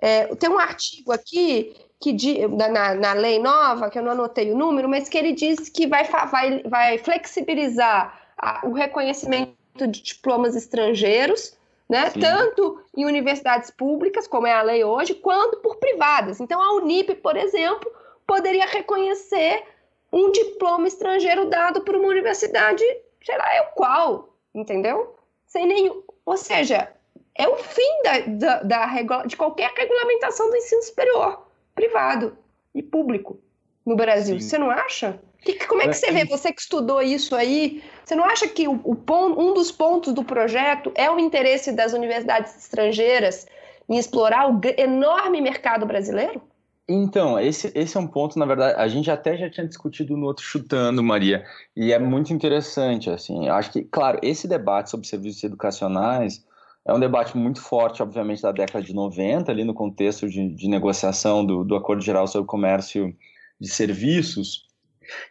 É, 0.00 0.26
tem 0.36 0.50
um 0.50 0.58
artigo 0.58 1.12
aqui 1.12 1.74
que 2.00 2.46
na, 2.48 2.94
na, 2.94 3.12
lei 3.14 3.38
nova, 3.38 3.88
que 3.88 3.98
eu 3.98 4.02
não 4.02 4.12
anotei 4.12 4.52
o 4.52 4.56
número, 4.56 4.88
mas 4.88 5.08
que 5.08 5.16
ele 5.16 5.32
diz 5.32 5.68
que 5.68 5.86
vai, 5.86 6.04
vai, 6.04 6.62
vai 6.64 6.98
flexibilizar 6.98 8.20
a, 8.36 8.60
o 8.66 8.72
reconhecimento 8.72 9.54
de 9.78 10.02
diplomas 10.02 10.54
estrangeiros 10.54 11.56
né? 11.88 12.10
Tanto 12.10 12.82
em 12.96 13.04
universidades 13.04 13.70
públicas, 13.70 14.26
como 14.26 14.46
é 14.46 14.52
a 14.52 14.62
lei 14.62 14.84
hoje, 14.84 15.14
quanto 15.14 15.58
por 15.58 15.76
privadas. 15.76 16.40
Então, 16.40 16.60
a 16.60 16.74
Unip, 16.74 17.14
por 17.16 17.36
exemplo, 17.36 17.90
poderia 18.26 18.66
reconhecer 18.66 19.62
um 20.12 20.30
diploma 20.32 20.88
estrangeiro 20.88 21.48
dado 21.48 21.82
por 21.82 21.94
uma 21.94 22.08
universidade, 22.08 22.82
sei 23.24 23.38
lá, 23.38 23.54
é 23.54 23.62
o 23.62 23.72
qual, 23.74 24.35
entendeu? 24.56 25.14
Sem 25.46 25.66
nenhum. 25.66 26.02
Ou 26.24 26.36
seja, 26.36 26.92
é 27.36 27.46
o 27.46 27.56
fim 27.56 28.02
da, 28.02 28.18
da, 28.20 28.62
da, 28.62 29.24
de 29.24 29.36
qualquer 29.36 29.70
regulamentação 29.76 30.50
do 30.50 30.56
ensino 30.56 30.82
superior, 30.82 31.46
privado 31.74 32.36
e 32.74 32.82
público 32.82 33.38
no 33.84 33.94
Brasil. 33.94 34.40
Sim. 34.40 34.48
Você 34.48 34.58
não 34.58 34.70
acha? 34.70 35.20
Que, 35.40 35.64
como 35.66 35.82
é 35.82 35.84
que 35.84 35.90
é, 35.90 35.92
você 35.92 36.10
vê, 36.10 36.24
você 36.24 36.52
que 36.52 36.60
estudou 36.60 37.00
isso 37.00 37.36
aí, 37.36 37.84
você 38.04 38.16
não 38.16 38.24
acha 38.24 38.48
que 38.48 38.66
o, 38.66 38.80
o 38.82 38.96
um 39.38 39.54
dos 39.54 39.70
pontos 39.70 40.12
do 40.12 40.24
projeto 40.24 40.90
é 40.94 41.08
o 41.10 41.20
interesse 41.20 41.70
das 41.70 41.92
universidades 41.92 42.56
estrangeiras 42.56 43.46
em 43.88 43.96
explorar 43.96 44.50
o 44.50 44.60
enorme 44.76 45.40
mercado 45.40 45.86
brasileiro? 45.86 46.42
Então, 46.88 47.38
esse, 47.38 47.72
esse 47.74 47.96
é 47.96 48.00
um 48.00 48.06
ponto, 48.06 48.38
na 48.38 48.46
verdade, 48.46 48.78
a 48.78 48.86
gente 48.86 49.10
até 49.10 49.36
já 49.36 49.50
tinha 49.50 49.66
discutido 49.66 50.16
no 50.16 50.26
outro 50.26 50.44
Chutando, 50.44 51.02
Maria, 51.02 51.44
e 51.74 51.92
é 51.92 51.98
muito 51.98 52.32
interessante, 52.32 53.10
assim, 53.10 53.48
acho 53.48 53.72
que, 53.72 53.82
claro, 53.82 54.20
esse 54.22 54.46
debate 54.46 54.90
sobre 54.90 55.06
serviços 55.08 55.42
educacionais 55.42 56.46
é 56.86 56.94
um 56.94 57.00
debate 57.00 57.36
muito 57.36 57.60
forte, 57.60 58.00
obviamente, 58.02 58.42
da 58.42 58.52
década 58.52 58.84
de 58.84 58.94
90, 58.94 59.50
ali 59.50 59.64
no 59.64 59.74
contexto 59.74 60.28
de, 60.28 60.48
de 60.54 60.68
negociação 60.68 61.44
do, 61.44 61.64
do 61.64 61.74
Acordo 61.74 62.02
Geral 62.02 62.28
sobre 62.28 62.44
o 62.44 62.46
Comércio 62.46 63.12
de 63.60 63.68
Serviços, 63.68 64.66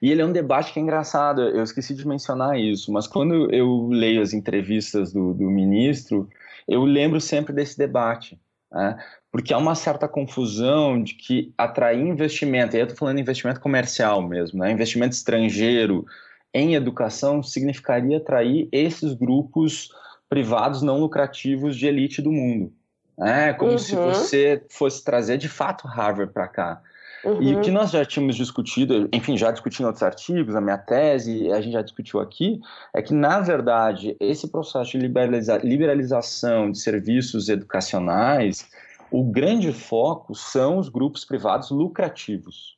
e 0.02 0.11
ele 0.11 0.22
é 0.22 0.26
um 0.26 0.32
debate 0.32 0.73
que 0.73 0.80
é 0.80 0.82
engraçado, 0.82 1.41
eu 1.41 1.64
esqueci 1.64 1.94
de 1.94 2.07
mencionar 2.07 2.60
isso, 2.60 2.91
mas 2.91 3.07
quando 3.07 3.53
eu 3.53 3.88
leio 3.88 4.22
as 4.22 4.34
entrevistas 4.34 5.14
do, 5.14 5.34
do 5.34 5.49
ministro, 5.49 6.30
eu 6.68 6.84
lembro 6.84 7.19
sempre 7.22 7.53
desse 7.53 7.77
debate, 7.77 8.40
né? 8.72 8.98
Porque 9.36 9.53
há 9.53 9.57
uma 9.57 9.76
certa 9.76 10.07
confusão 10.07 11.03
de 11.03 11.14
que 11.14 11.53
atrair 11.57 11.99
investimento, 11.99 12.74
e 12.74 12.80
eu 12.80 12.84
estou 12.84 12.98
falando 12.98 13.20
investimento 13.20 13.60
comercial 13.60 14.22
mesmo, 14.22 14.60
né? 14.60 14.72
investimento 14.72 15.14
estrangeiro 15.14 16.06
em 16.53 16.74
educação 16.74 17.44
significaria 17.44 18.16
atrair 18.16 18.70
esses 18.72 19.14
grupos 19.14 19.90
privados 20.30 20.82
não 20.82 21.02
lucrativos 21.02 21.76
de 21.76 21.86
elite 21.86 22.22
do 22.22 22.32
mundo. 22.32 22.72
É 23.20 23.52
como 23.52 23.74
uhum. 23.74 23.78
se 23.78 23.94
você 23.94 24.64
fosse 24.70 25.03
trazer 25.03 25.38
de 25.38 25.49
fato 25.49 25.86
Harvard 25.86 26.32
para 26.32 26.48
cá. 26.48 26.82
Uhum. 27.26 27.41
E 27.41 27.56
o 27.57 27.60
que 27.60 27.68
uhum. 27.68 27.74
nós 27.74 27.91
já 27.91 28.06
tínhamos 28.06 28.38
discutido, 28.38 29.10
enfim, 29.12 29.38
já 29.38 29.52
discuti 29.52 29.84
em 29.84 29.86
outros 29.86 30.03
artigos, 30.03 30.56
a 30.56 30.62
minha 30.62 30.78
tese, 30.78 31.52
a 31.52 31.60
gente 31.60 31.74
já 31.74 31.82
discutiu 31.82 32.22
aqui, 32.22 32.62
é 32.94 33.02
que, 33.02 33.14
na 33.14 33.41
verdade, 33.41 34.16
esse 34.18 34.48
processo 34.48 34.91
de 34.91 34.99
liberaliza 34.99 35.57
liberalização 35.57 36.72
de 36.72 36.80
serviços 36.80 37.49
educacionais, 37.49 38.66
o 39.11 39.23
grande 39.23 39.72
foco 39.72 40.34
são 40.34 40.77
os 40.77 40.90
grupos 40.90 41.23
privados 41.26 41.72
lucrativos. 41.72 42.76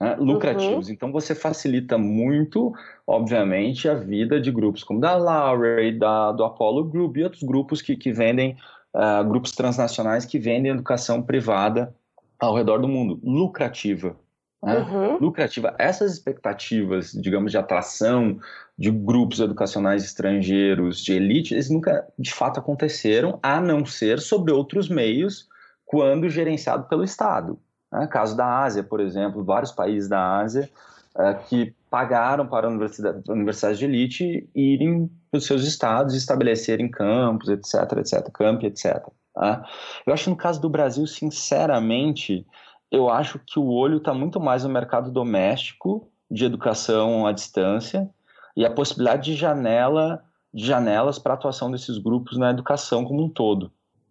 Né? 0.00 0.16
lucrativos. 0.18 0.88
Uhum. 0.88 0.92
Então 0.92 1.12
você 1.12 1.34
facilita 1.34 1.96
muito, 1.96 2.74
obviamente, 3.06 3.88
a 3.88 3.94
vida 3.94 4.40
de 4.40 4.50
grupos 4.50 4.82
como 4.82 5.00
da 5.00 5.16
Lowry, 5.16 5.96
da, 5.96 6.32
do 6.32 6.44
Apollo 6.44 6.84
Group 6.84 7.16
e 7.16 7.24
outros 7.24 7.42
grupos 7.42 7.80
que, 7.80 7.96
que 7.96 8.12
vendem, 8.12 8.56
uh, 8.92 9.24
grupos 9.28 9.52
transnacionais 9.52 10.24
que 10.24 10.38
vendem 10.38 10.72
educação 10.72 11.22
privada 11.22 11.94
ao 12.38 12.54
redor 12.54 12.78
do 12.78 12.88
mundo, 12.88 13.20
lucrativa. 13.22 14.16
Né? 14.62 14.78
Uhum. 14.78 15.18
Lucrativa. 15.18 15.74
Essas 15.78 16.12
expectativas, 16.12 17.12
digamos, 17.12 17.52
de 17.52 17.58
atração 17.58 18.38
de 18.76 18.90
grupos 18.90 19.38
educacionais 19.40 20.04
estrangeiros, 20.04 21.02
de 21.02 21.12
elite, 21.12 21.54
eles 21.54 21.70
nunca 21.70 22.06
de 22.18 22.32
fato 22.32 22.58
aconteceram, 22.58 23.38
a 23.42 23.60
não 23.60 23.86
ser 23.86 24.18
sobre 24.18 24.52
outros 24.52 24.88
meios, 24.88 25.48
quando 25.86 26.28
gerenciado 26.28 26.88
pelo 26.88 27.04
Estado. 27.04 27.58
Né? 27.90 28.06
Caso 28.08 28.36
da 28.36 28.62
Ásia, 28.64 28.82
por 28.82 29.00
exemplo, 29.00 29.44
vários 29.44 29.72
países 29.72 30.08
da 30.08 30.38
Ásia 30.38 30.68
uh, 31.14 31.38
que 31.48 31.74
pagaram 31.88 32.46
para 32.46 32.68
universidade, 32.68 33.22
universidades 33.28 33.78
de 33.78 33.84
elite 33.86 34.50
irem 34.54 35.10
para 35.30 35.38
os 35.38 35.46
seus 35.46 35.62
estados 35.64 36.14
e 36.14 36.18
estabelecerem 36.18 36.90
campos, 36.90 37.48
etc, 37.48 37.98
etc, 37.98 38.30
campi, 38.32 38.66
etc. 38.66 39.06
Tá? 39.32 39.64
Eu 40.04 40.12
acho 40.12 40.24
que 40.24 40.30
no 40.30 40.36
caso 40.36 40.60
do 40.60 40.68
Brasil, 40.68 41.06
sinceramente, 41.06 42.46
eu 42.90 43.08
acho 43.08 43.38
que 43.46 43.58
o 43.58 43.68
olho 43.68 43.98
está 43.98 44.12
muito 44.12 44.40
mais 44.40 44.64
no 44.64 44.68
mercado 44.68 45.10
doméstico 45.10 46.10
de 46.30 46.44
educação 46.44 47.26
à 47.26 47.32
distância 47.32 48.10
e 48.56 48.66
a 48.66 48.70
possibilidade 48.70 49.32
de 49.32 49.36
janela 49.36 50.22
de 50.56 50.64
janelas 50.64 51.18
para 51.18 51.34
a 51.34 51.36
atuação 51.36 51.70
desses 51.70 51.98
grupos 51.98 52.38
na 52.38 52.48
educação 52.50 53.04
como 53.04 53.22
um 53.22 53.28
todo. 53.28 53.70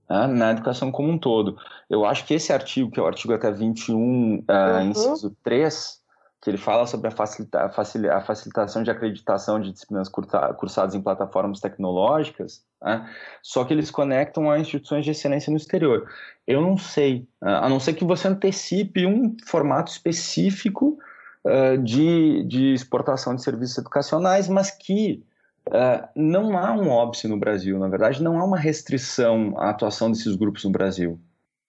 Né? 0.09 0.27
Na 0.27 0.51
educação 0.51 0.91
como 0.91 1.09
um 1.09 1.17
todo. 1.17 1.57
Eu 1.89 2.05
acho 2.05 2.25
que 2.25 2.33
esse 2.33 2.53
artigo, 2.53 2.91
que 2.91 2.99
é 2.99 3.03
o 3.03 3.07
artigo 3.07 3.33
até 3.33 3.51
21, 3.51 3.95
uh, 3.97 4.43
uhum. 4.49 4.89
inciso 4.89 5.35
3, 5.43 6.01
que 6.45 6.51
ele 6.51 6.57
fala 6.59 6.85
sobre 6.85 7.07
a, 7.07 7.11
facilita 7.11 8.15
a 8.15 8.21
facilitação 8.21 8.83
de 8.83 8.91
acreditação 8.91 9.59
de 9.59 9.71
disciplinas 9.71 10.07
cursadas 10.07 10.93
em 10.93 11.01
plataformas 11.01 11.59
tecnológicas, 11.59 12.63
né? 12.79 13.09
só 13.41 13.65
que 13.65 13.73
eles 13.73 13.89
conectam 13.89 14.51
a 14.51 14.59
instituições 14.59 15.03
de 15.03 15.09
excelência 15.09 15.49
no 15.49 15.57
exterior. 15.57 16.07
Eu 16.45 16.61
não 16.61 16.77
sei, 16.77 17.27
né? 17.41 17.55
a 17.55 17.67
não 17.67 17.79
ser 17.79 17.93
que 17.93 18.05
você 18.05 18.27
antecipe 18.27 19.07
um 19.07 19.35
formato 19.43 19.91
específico 19.91 20.99
uh, 21.45 21.79
de, 21.79 22.43
de 22.43 22.73
exportação 22.73 23.35
de 23.35 23.41
serviços 23.41 23.79
educacionais, 23.79 24.47
mas 24.47 24.69
que 24.69 25.23
uh, 25.69 26.07
não 26.15 26.57
há 26.57 26.71
um 26.73 26.89
óbice 26.89 27.27
no 27.27 27.37
Brasil, 27.37 27.77
na 27.79 27.87
verdade, 27.87 28.23
não 28.23 28.39
há 28.39 28.43
uma 28.43 28.57
restrição 28.57 29.53
à 29.57 29.69
atuação 29.69 30.11
desses 30.11 30.35
grupos 30.35 30.63
no 30.63 30.71
Brasil. 30.71 31.19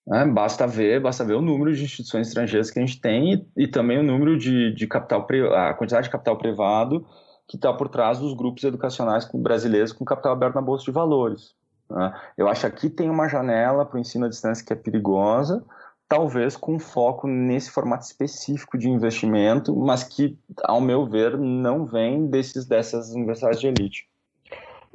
Né? 0.05 0.25
Basta 0.25 0.65
ver, 0.65 1.01
basta 1.01 1.25
ver 1.25 1.33
o 1.33 1.41
número 1.41 1.75
de 1.75 1.83
instituições 1.83 2.27
estrangeiras 2.27 2.71
que 2.71 2.79
a 2.79 2.85
gente 2.85 3.01
tem 3.01 3.33
e, 3.33 3.63
e 3.63 3.67
também 3.67 3.99
o 3.99 4.03
número 4.03 4.37
de, 4.37 4.73
de 4.73 4.87
capital, 4.87 5.27
a 5.53 5.73
quantidade 5.73 6.05
de 6.05 6.11
capital 6.11 6.37
privado 6.37 7.05
que 7.47 7.55
está 7.55 7.73
por 7.73 7.87
trás 7.87 8.19
dos 8.19 8.33
grupos 8.33 8.63
educacionais 8.63 9.29
brasileiros 9.33 9.93
com 9.93 10.03
capital 10.03 10.33
aberto 10.33 10.55
na 10.55 10.61
bolsa 10.61 10.83
de 10.83 10.91
valores. 10.91 11.55
Né? 11.89 12.13
Eu 12.37 12.47
acho 12.49 12.61
que 12.61 12.67
aqui 12.67 12.89
tem 12.89 13.09
uma 13.09 13.27
janela 13.27 13.85
para 13.85 13.97
o 13.97 13.99
ensino 13.99 14.25
à 14.25 14.29
distância 14.29 14.65
que 14.65 14.73
é 14.73 14.75
perigosa, 14.75 15.63
talvez 16.07 16.55
com 16.55 16.79
foco 16.79 17.27
nesse 17.27 17.69
formato 17.69 18.05
específico 18.05 18.77
de 18.77 18.89
investimento, 18.89 19.75
mas 19.75 20.03
que, 20.03 20.37
ao 20.63 20.79
meu 20.79 21.05
ver, 21.05 21.37
não 21.37 21.85
vem 21.85 22.27
desses 22.27 22.65
dessas 22.65 23.11
universidades 23.11 23.59
de 23.59 23.67
elite. 23.67 24.07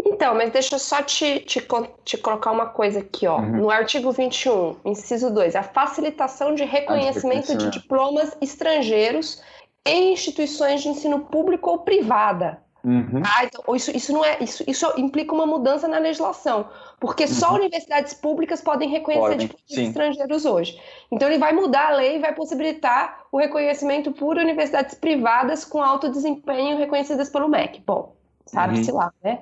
Então, 0.05 0.34
mas 0.34 0.51
deixa 0.51 0.74
eu 0.74 0.78
só 0.78 1.02
te, 1.02 1.40
te, 1.40 1.64
te 2.05 2.18
colocar 2.18 2.51
uma 2.51 2.66
coisa 2.66 3.01
aqui, 3.01 3.26
ó. 3.26 3.39
Uhum. 3.39 3.59
No 3.59 3.70
artigo 3.70 4.10
21, 4.10 4.76
inciso 4.84 5.30
2, 5.30 5.55
a 5.55 5.62
facilitação 5.62 6.55
de 6.55 6.64
reconhecimento 6.64 7.56
de 7.56 7.70
diplomas 7.70 8.36
estrangeiros 8.40 9.43
em 9.86 10.12
instituições 10.12 10.82
de 10.82 10.89
ensino 10.89 11.20
público 11.20 11.70
ou 11.70 11.78
privada. 11.80 12.62
Uhum. 12.84 13.22
Ah, 13.24 13.44
então, 13.44 13.76
isso, 13.76 13.96
isso 13.96 14.12
não 14.12 14.24
é. 14.24 14.38
Isso, 14.40 14.64
isso 14.66 14.92
implica 14.96 15.34
uma 15.34 15.46
mudança 15.46 15.86
na 15.86 15.98
legislação. 15.98 16.68
Porque 16.98 17.26
só 17.28 17.50
uhum. 17.50 17.56
universidades 17.56 18.14
públicas 18.14 18.60
podem 18.60 18.88
reconhecer 18.88 19.36
diplomas 19.36 19.88
estrangeiros 19.88 20.44
hoje. 20.44 20.80
Então 21.10 21.28
ele 21.28 21.38
vai 21.38 21.52
mudar 21.52 21.88
a 21.88 21.96
lei 21.96 22.16
e 22.16 22.20
vai 22.20 22.34
possibilitar 22.34 23.24
o 23.30 23.38
reconhecimento 23.38 24.12
por 24.12 24.36
universidades 24.36 24.94
privadas 24.94 25.64
com 25.64 25.82
alto 25.82 26.10
desempenho 26.10 26.76
reconhecidas 26.76 27.28
pelo 27.28 27.48
MEC. 27.48 27.82
Bom, 27.86 28.14
sabe-se 28.46 28.90
uhum. 28.90 28.98
lá, 28.98 29.12
né? 29.22 29.40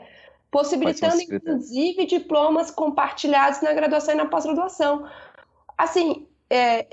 possibilitando 0.50 1.20
inclusive 1.22 2.06
diplomas 2.06 2.70
compartilhados 2.70 3.60
na 3.60 3.72
graduação 3.72 4.14
e 4.14 4.16
na 4.16 4.26
pós-graduação. 4.26 5.08
Assim, 5.78 6.26
é, 6.50 6.86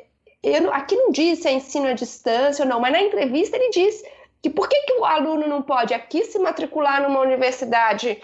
eu, 0.44 0.72
aqui 0.72 0.96
não 0.96 1.12
diz 1.12 1.40
se 1.40 1.48
é 1.48 1.54
ensino 1.54 1.88
à 1.88 1.94
distância 1.94 2.64
ou 2.64 2.70
não, 2.70 2.80
mas 2.80 2.92
na 2.92 3.02
entrevista 3.02 3.58
ele 3.58 3.70
diz 3.70 4.04
que 4.48 4.50
por 4.50 4.70
que, 4.70 4.82
que 4.84 4.94
o 4.94 5.06
aluno 5.06 5.46
não 5.46 5.62
pode 5.62 5.94
aqui 5.94 6.24
se 6.24 6.40
matricular 6.40 7.02
numa 7.02 7.20
universidade 7.20 8.22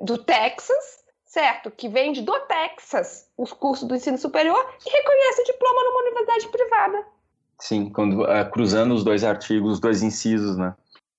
do 0.00 0.16
Texas, 0.16 1.04
certo? 1.24 1.70
Que 1.70 1.88
vende 1.88 2.22
do 2.22 2.38
Texas 2.40 3.28
os 3.36 3.52
cursos 3.52 3.86
do 3.86 3.96
ensino 3.96 4.16
superior 4.16 4.58
e 4.86 4.90
reconhece 4.90 5.42
o 5.42 5.44
diploma 5.44 5.82
numa 5.82 6.02
universidade 6.02 6.48
privada. 6.48 7.06
Sim, 7.58 7.90
quando, 7.90 8.22
uh, 8.22 8.50
cruzando 8.50 8.94
os 8.94 9.02
dois 9.02 9.24
artigos, 9.24 9.72
os 9.72 9.80
dois 9.80 10.02
incisos, 10.02 10.56
né? 10.56 10.74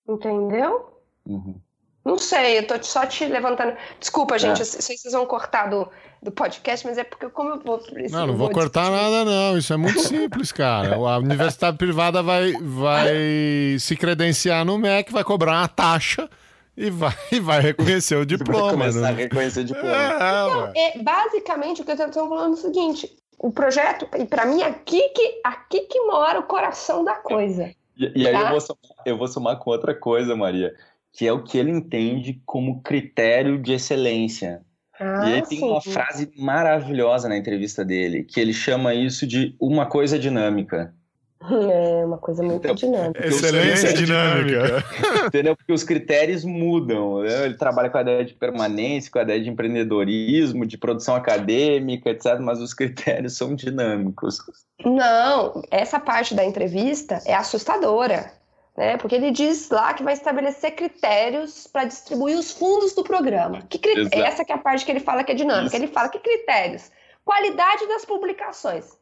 Entendeu? 0.07 0.93
Uhum. 1.25 1.59
Não 2.05 2.17
sei, 2.17 2.59
eu 2.59 2.67
tô 2.67 2.81
só 2.81 3.05
te 3.05 3.25
levantando. 3.25 3.75
Desculpa, 3.99 4.35
é. 4.35 4.39
gente, 4.39 4.59
é. 4.59 4.61
eu 4.61 4.65
sei 4.65 4.95
que 4.95 5.01
vocês 5.01 5.13
vão 5.13 5.25
cortar 5.25 5.67
do, 5.67 5.89
do 6.21 6.31
podcast, 6.31 6.85
mas 6.85 6.97
é 6.97 7.03
porque 7.03 7.29
como 7.29 7.51
eu 7.51 7.59
vou. 7.59 7.81
Não, 8.09 8.27
não 8.27 8.27
vou, 8.27 8.47
vou 8.47 8.49
cortar 8.51 8.89
nada, 8.89 9.23
não. 9.23 9.57
Isso 9.57 9.73
é 9.73 9.77
muito 9.77 9.99
simples, 10.03 10.51
cara. 10.51 10.95
A 10.95 11.17
universidade 11.17 11.77
privada 11.77 12.23
vai, 12.23 12.53
vai 12.53 13.77
se 13.79 13.95
credenciar 13.95 14.65
no 14.65 14.77
MEC, 14.77 15.11
vai 15.11 15.23
cobrar 15.23 15.59
uma 15.59 15.67
taxa 15.67 16.29
e 16.75 16.89
vai, 16.89 17.13
vai 17.41 17.61
reconhecer 17.61 18.15
o 18.15 18.25
diploma. 18.25 18.63
Vai 18.63 18.71
começar 18.71 18.99
não... 18.99 19.07
a 19.07 19.11
reconhecer 19.11 19.61
o 19.61 19.65
diploma. 19.65 19.95
É, 19.95 20.15
então, 20.15 20.71
é, 20.75 21.03
basicamente, 21.03 21.81
o 21.81 21.85
que 21.85 21.91
eu 21.91 21.95
estou 21.95 22.27
falando 22.27 22.55
é 22.55 22.59
o 22.59 22.61
seguinte: 22.61 23.11
o 23.39 23.51
projeto, 23.51 24.07
e 24.17 24.25
para 24.25 24.45
mim, 24.45 24.63
aqui 24.63 25.09
que, 25.09 25.41
aqui 25.43 25.81
que 25.81 26.01
mora 26.01 26.39
o 26.39 26.43
coração 26.43 27.03
da 27.03 27.15
coisa. 27.15 27.71
E, 27.97 28.05
e 28.05 28.23
tá? 28.23 28.29
aí 28.29 28.35
eu 28.35 28.49
vou, 28.49 28.61
somar, 28.61 28.91
eu 29.05 29.17
vou 29.17 29.27
somar 29.27 29.57
com 29.57 29.69
outra 29.71 29.93
coisa, 29.93 30.35
Maria 30.35 30.73
que 31.17 31.25
é 31.25 31.33
o 31.33 31.43
que 31.43 31.57
ele 31.57 31.71
entende 31.71 32.39
como 32.45 32.79
critério 32.83 33.57
de 33.57 33.73
excelência. 33.73 34.61
Ah, 34.99 35.29
e 35.29 35.33
ele 35.33 35.41
tem 35.45 35.63
uma 35.63 35.81
frase 35.81 36.31
maravilhosa 36.35 37.29
na 37.29 37.37
entrevista 37.37 37.85
dele, 37.85 38.23
que 38.23 38.39
ele 38.39 38.53
chama 38.53 38.93
isso 38.93 39.27
de 39.27 39.55
uma 39.59 39.85
coisa 39.85 40.17
dinâmica. 40.17 40.93
É 41.39 42.03
uma 42.03 42.17
coisa 42.17 42.41
muito 42.41 42.65
então, 42.65 42.75
dinâmica. 42.75 43.25
Excelência 43.25 43.93
dinâmica. 43.93 44.83
Entendeu? 45.27 45.55
Porque 45.55 45.71
os 45.71 45.83
critérios 45.83 46.43
mudam. 46.43 47.21
Né? 47.21 47.45
Ele 47.45 47.53
trabalha 47.53 47.89
com 47.89 47.97
a 47.97 48.01
ideia 48.01 48.25
de 48.25 48.33
permanência, 48.33 49.11
com 49.11 49.19
a 49.19 49.21
ideia 49.21 49.41
de 49.41 49.49
empreendedorismo, 49.49 50.65
de 50.65 50.77
produção 50.77 51.15
acadêmica, 51.15 52.09
etc. 52.09 52.39
Mas 52.39 52.59
os 52.59 52.73
critérios 52.73 53.37
são 53.37 53.55
dinâmicos. 53.55 54.39
Não, 54.83 55.61
essa 55.69 55.99
parte 55.99 56.33
da 56.33 56.43
entrevista 56.43 57.21
é 57.25 57.35
assustadora 57.35 58.31
né? 58.77 58.95
Porque 58.97 59.15
ele 59.15 59.31
diz 59.31 59.69
lá 59.71 59.93
que 59.93 60.03
vai 60.03 60.13
estabelecer 60.13 60.75
critérios 60.75 61.65
para 61.65 61.85
distribuir 61.85 62.37
os 62.37 62.51
fundos 62.51 62.93
do 62.93 63.03
programa. 63.03 63.63
Que 63.63 63.79
crit... 63.79 64.13
Essa 64.13 64.45
que 64.45 64.51
é 64.51 64.55
a 64.55 64.59
parte 64.59 64.85
que 64.85 64.91
ele 64.91 64.99
fala 64.99 65.23
que 65.23 65.31
é 65.31 65.35
dinâmica. 65.35 65.75
Isso. 65.75 65.83
Ele 65.83 65.91
fala 65.91 66.09
que 66.09 66.19
critérios? 66.19 66.91
Qualidade 67.25 67.87
das 67.87 68.05
publicações. 68.05 68.95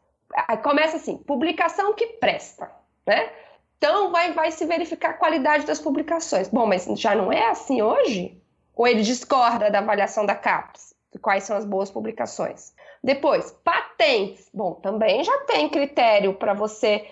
Aí 0.48 0.58
começa 0.58 0.96
assim, 0.96 1.18
publicação 1.18 1.94
que 1.94 2.08
presta, 2.08 2.72
né? 3.06 3.30
Então 3.78 4.12
vai, 4.12 4.32
vai 4.32 4.50
se 4.52 4.66
verificar 4.66 5.10
a 5.10 5.14
qualidade 5.14 5.66
das 5.66 5.80
publicações. 5.80 6.48
Bom, 6.48 6.66
mas 6.66 6.86
já 6.96 7.14
não 7.14 7.32
é 7.32 7.50
assim 7.50 7.82
hoje? 7.82 8.42
Ou 8.74 8.88
ele 8.88 9.02
discorda 9.02 9.70
da 9.70 9.80
avaliação 9.80 10.26
da 10.26 10.34
CAPES? 10.34 10.96
Quais 11.22 11.44
são 11.44 11.56
as 11.56 11.66
boas 11.66 11.92
publicações? 11.92 12.74
Depois, 13.04 13.52
patentes. 13.64 14.50
Bom, 14.54 14.74
também 14.74 15.24
já 15.24 15.38
tem 15.42 15.70
critério 15.70 16.34
para 16.34 16.54
você 16.54 17.06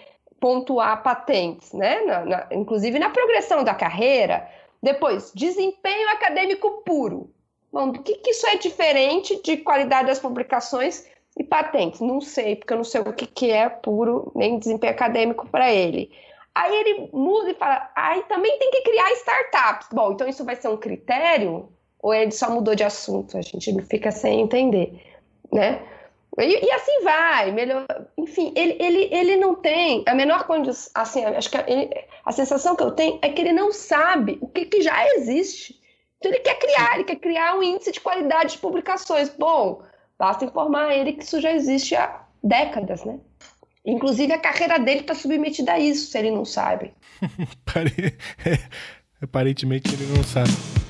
pontuar 0.44 1.02
patentes, 1.02 1.72
né? 1.72 2.02
Na, 2.02 2.26
na, 2.26 2.48
inclusive 2.52 3.00
na 3.00 3.10
progressão 3.10 3.64
da 3.64 3.74
carreira. 3.74 4.46
Depois, 4.82 5.32
desempenho 5.34 6.10
acadêmico 6.10 6.84
puro. 6.86 7.30
Bom, 7.72 7.94
do 7.94 8.04
que, 8.04 8.16
que 8.16 8.32
isso 8.32 8.46
é 8.48 8.58
diferente 8.58 9.42
de 9.42 9.56
qualidade 9.56 10.08
das 10.08 10.20
publicações 10.20 11.08
e 11.40 11.46
patentes? 11.46 12.02
Não 12.02 12.20
sei, 12.20 12.58
porque 12.58 12.74
eu 12.74 12.78
não 12.78 12.84
sei 12.84 13.00
o 13.00 13.14
que, 13.14 13.26
que 13.26 13.52
é 13.52 13.70
puro, 13.70 14.34
nem 14.36 14.60
desempenho 14.60 14.92
acadêmico 14.92 15.48
para 15.48 15.72
ele. 15.74 16.12
Aí 16.54 16.76
ele 16.76 17.10
muda 17.14 17.52
e 17.52 17.54
fala, 17.54 17.90
aí 17.96 18.22
também 18.24 18.60
tem 18.60 18.70
que 18.70 18.82
criar 18.82 19.14
startups. 19.14 19.88
Bom, 19.94 20.12
então 20.12 20.28
isso 20.28 20.44
vai 20.44 20.58
ser 20.58 20.68
um 20.68 20.76
critério? 20.76 21.70
Ou 22.02 22.14
ele 22.14 22.32
só 22.32 22.52
mudou 22.52 22.76
de 22.76 22.84
assunto? 22.84 23.38
A 23.38 23.42
gente 23.42 23.82
fica 23.84 24.12
sem 24.12 24.42
entender, 24.42 25.02
né? 25.50 25.82
E, 26.40 26.66
e, 26.66 26.72
assim 26.72 27.04
vai, 27.04 27.52
melhor. 27.52 27.86
Enfim, 28.18 28.54
ele, 28.56 28.76
ele, 28.80 29.10
ele 29.12 29.36
não 29.38 29.56
tem 29.56 30.04
a 30.08 30.16
menor 30.16 30.46
condição. 30.46 30.92
Assim, 30.96 31.24
acho 31.24 31.50
que 31.50 31.58
a, 31.58 31.64
ele, 31.68 31.90
a 32.26 32.32
sensação 32.32 32.76
que 32.76 32.84
eu 32.84 32.92
tenho 32.92 33.20
é 33.22 33.30
que 33.30 33.42
ele 33.42 33.54
não 33.54 33.72
sabe 33.72 34.38
o 34.42 34.48
que, 34.48 34.66
que 34.66 34.82
já 34.82 35.08
existe. 35.16 35.80
Então 36.18 36.32
ele 36.32 36.40
quer 36.40 36.58
criar, 36.58 36.96
ele 36.96 37.04
quer 37.04 37.18
criar 37.18 37.56
um 37.56 37.62
índice 37.62 37.92
de 37.92 38.00
qualidade 38.00 38.54
de 38.54 38.58
publicações. 38.58 39.30
Bom, 39.30 39.84
basta 40.18 40.46
informar 40.46 40.96
ele 40.96 41.14
que 41.14 41.24
isso 41.24 41.40
já 41.40 41.52
existe 41.52 41.96
há 41.96 42.24
décadas, 42.44 43.04
né? 43.04 43.20
Inclusive 43.86 44.32
a 44.34 44.40
carreira 44.40 44.80
dele 44.80 45.02
está 45.02 45.14
submetida 45.14 45.74
a 45.74 45.80
isso, 45.80 46.10
se 46.10 46.18
ele 46.18 46.32
não 46.32 46.46
sabe. 46.46 46.94
Aparentemente 49.22 49.94
ele 49.94 50.06
não 50.16 50.24
sabe. 50.24 50.83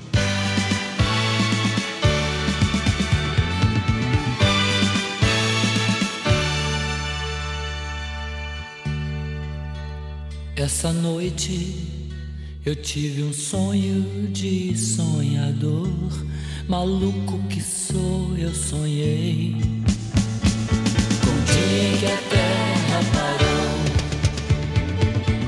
Essa 10.64 10.94
noite 10.94 11.76
eu 12.66 12.74
tive 12.74 13.22
um 13.22 13.34
sonho 13.34 14.30
de 14.30 14.74
sonhador, 14.78 15.90
maluco 16.70 17.38
que 17.50 17.62
sou, 17.62 18.34
eu 18.38 18.54
sonhei. 18.56 19.58
Com 21.20 21.36
dia 21.44 21.98
que 22.00 22.06
a 22.06 22.18
terra 22.30 23.02
parou, 23.12 23.76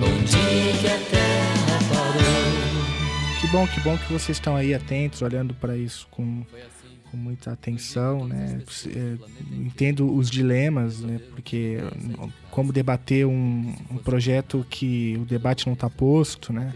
com 0.02 0.24
dia 0.26 0.74
que 0.82 0.88
a 0.88 1.00
terra 1.10 1.80
parou. 1.94 3.40
Que 3.40 3.48
bom, 3.48 3.66
que 3.68 3.80
bom 3.80 3.98
que 3.98 4.12
vocês 4.12 4.38
estão 4.38 4.54
aí 4.54 4.74
atentos, 4.74 5.22
olhando 5.22 5.54
para 5.54 5.78
isso 5.78 6.06
com 6.12 6.44
com 7.16 7.22
muita 7.22 7.54
atenção, 7.54 8.28
né? 8.28 8.62
Entendo 9.54 10.14
os 10.14 10.30
dilemas, 10.30 11.00
né? 11.00 11.20
Porque 11.32 11.78
como 12.52 12.74
debater 12.74 13.26
um, 13.26 13.74
um 13.90 13.98
projeto 13.98 14.66
que 14.70 15.18
o 15.20 15.26
debate 15.26 15.66
não 15.66 15.74
está 15.74 15.90
posto, 15.90 16.52
né? 16.52 16.74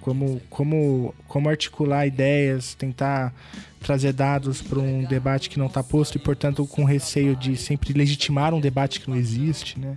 Como, 0.00 0.40
como, 0.50 1.14
como 1.28 1.48
articular 1.48 2.06
ideias, 2.06 2.74
tentar 2.74 3.32
trazer 3.78 4.12
dados 4.12 4.60
para 4.60 4.80
um 4.80 5.04
debate 5.04 5.48
que 5.48 5.58
não 5.58 5.66
está 5.66 5.82
posto 5.82 6.16
e, 6.16 6.18
portanto, 6.18 6.66
com 6.66 6.82
receio 6.82 7.36
de 7.36 7.56
sempre 7.56 7.92
legitimar 7.92 8.52
um 8.52 8.60
debate 8.60 8.98
que 8.98 9.08
não 9.08 9.16
existe, 9.16 9.78
né? 9.78 9.96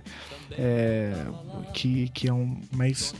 É, 0.52 1.12
que, 1.72 2.08
que 2.10 2.28
é 2.28 2.32
um. 2.32 2.60
Mas 2.70 3.14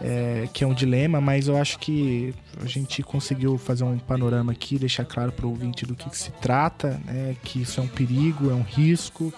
é, 0.00 0.48
que 0.52 0.64
é 0.64 0.66
um 0.66 0.74
dilema, 0.74 1.20
mas 1.20 1.48
eu 1.48 1.56
acho 1.56 1.78
que 1.78 2.34
a 2.62 2.66
gente 2.66 3.02
conseguiu 3.02 3.58
fazer 3.58 3.84
um 3.84 3.98
panorama 3.98 4.52
aqui, 4.52 4.78
deixar 4.78 5.04
claro 5.04 5.30
para 5.30 5.46
o 5.46 5.50
ouvinte 5.50 5.84
do 5.84 5.94
que, 5.94 6.08
que, 6.08 6.16
se 6.16 6.30
trata, 6.32 7.00
né, 7.04 7.36
que 7.42 7.62
isso 7.62 7.80
é 7.80 7.82
um 7.82 7.88
perigo, 7.88 8.50
é 8.50 8.54
um 8.54 8.62
risco, 8.62 9.32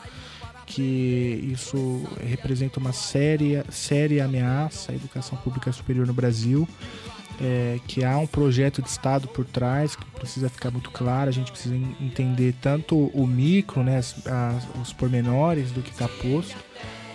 que 0.64 1.50
isso 1.52 2.02
representa 2.24 2.78
uma 2.78 2.92
séria, 2.92 3.64
séria 3.70 4.24
ameaça 4.24 4.92
à 4.92 4.94
educação 4.94 5.36
pública 5.38 5.72
superior 5.72 6.06
no 6.06 6.14
Brasil, 6.14 6.66
é, 7.40 7.80
que 7.88 8.04
há 8.04 8.16
um 8.18 8.26
projeto 8.26 8.80
de 8.80 8.88
Estado 8.88 9.26
por 9.28 9.44
trás, 9.44 9.96
que 9.96 10.04
precisa 10.12 10.48
ficar 10.48 10.70
muito 10.70 10.90
claro, 10.90 11.28
a 11.28 11.32
gente 11.32 11.50
precisa 11.50 11.74
entender 12.00 12.54
tanto 12.60 12.96
o 12.96 13.26
micro, 13.26 13.82
né, 13.82 13.98
as, 13.98 14.14
as, 14.26 14.68
os 14.80 14.92
pormenores 14.92 15.72
do 15.72 15.82
que 15.82 15.90
está 15.90 16.06
posto, 16.06 16.56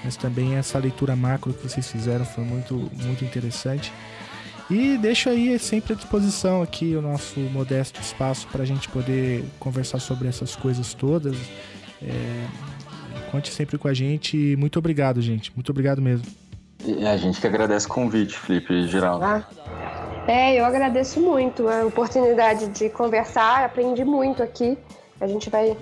mas 0.07 0.15
também 0.15 0.55
essa 0.55 0.79
leitura 0.79 1.17
macro 1.17 1.53
que 1.53 1.67
vocês 1.67 1.91
fizeram 1.91 2.23
foi 2.23 2.45
muito, 2.45 2.89
muito 2.93 3.25
interessante. 3.25 3.91
E 4.71 4.97
deixo 4.97 5.29
aí 5.29 5.59
sempre 5.59 5.91
à 5.91 5.95
disposição 5.97 6.61
aqui 6.61 6.95
o 6.95 7.01
nosso 7.01 7.38
modesto 7.41 7.99
espaço 7.99 8.47
para 8.47 8.63
a 8.63 8.65
gente 8.65 8.88
poder 8.88 9.43
conversar 9.59 9.99
sobre 9.99 10.29
essas 10.29 10.55
coisas 10.55 10.93
todas. 10.93 11.35
É, 12.01 12.45
conte 13.31 13.51
sempre 13.51 13.77
com 13.77 13.89
a 13.89 13.93
gente. 13.93 14.55
Muito 14.55 14.79
obrigado, 14.79 15.21
gente. 15.21 15.51
Muito 15.53 15.71
obrigado 15.71 16.01
mesmo. 16.01 16.25
E 16.85 17.05
a 17.05 17.17
gente 17.17 17.41
que 17.41 17.47
agradece 17.47 17.88
o 17.88 17.89
convite, 17.89 18.34
Felipe, 18.34 18.88
geral. 18.88 19.21
Ah. 19.21 19.45
É, 20.25 20.57
eu 20.57 20.63
agradeço 20.63 21.19
muito 21.19 21.67
a 21.67 21.85
oportunidade 21.85 22.67
de 22.67 22.89
conversar, 22.89 23.65
aprendi 23.65 24.05
muito 24.05 24.41
aqui. 24.41 24.77
A 25.19 25.27
gente 25.27 25.49
vai 25.49 25.75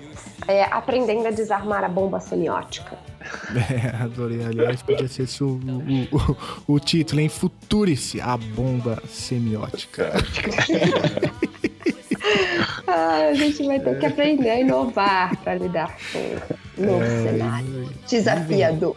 é, 0.48 0.64
aprendendo 0.64 1.28
a 1.28 1.30
desarmar 1.30 1.84
a 1.84 1.88
bomba 1.88 2.18
semiótica. 2.18 2.98
É, 3.70 4.02
adorei. 4.02 4.44
Aliás, 4.44 4.82
podia 4.82 5.08
ser 5.08 5.22
esse 5.22 5.42
o, 5.42 5.58
o, 6.10 6.16
o, 6.68 6.74
o 6.74 6.80
título, 6.80 7.20
hein? 7.20 7.28
Futurice, 7.28 8.20
a 8.20 8.36
bomba 8.36 9.02
semiótica. 9.08 10.12
Ah, 12.86 13.28
a 13.30 13.34
gente 13.34 13.64
vai 13.66 13.78
ter 13.80 13.98
que 13.98 14.06
aprender 14.06 14.50
a 14.50 14.60
inovar 14.60 15.36
para 15.38 15.54
lidar 15.54 15.96
com 16.12 16.82
o 16.82 16.86
novo 16.86 17.02
É, 17.02 17.22
cenário 17.22 17.88
desafiador. 18.08 18.96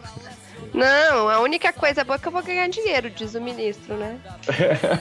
Não, 0.72 1.28
a 1.28 1.40
única 1.40 1.72
coisa 1.72 2.04
boa 2.04 2.16
é 2.16 2.18
que 2.18 2.28
eu 2.28 2.32
vou 2.32 2.42
ganhar 2.42 2.68
dinheiro, 2.68 3.10
diz 3.10 3.34
o 3.34 3.40
ministro, 3.40 3.96
né? 3.96 4.18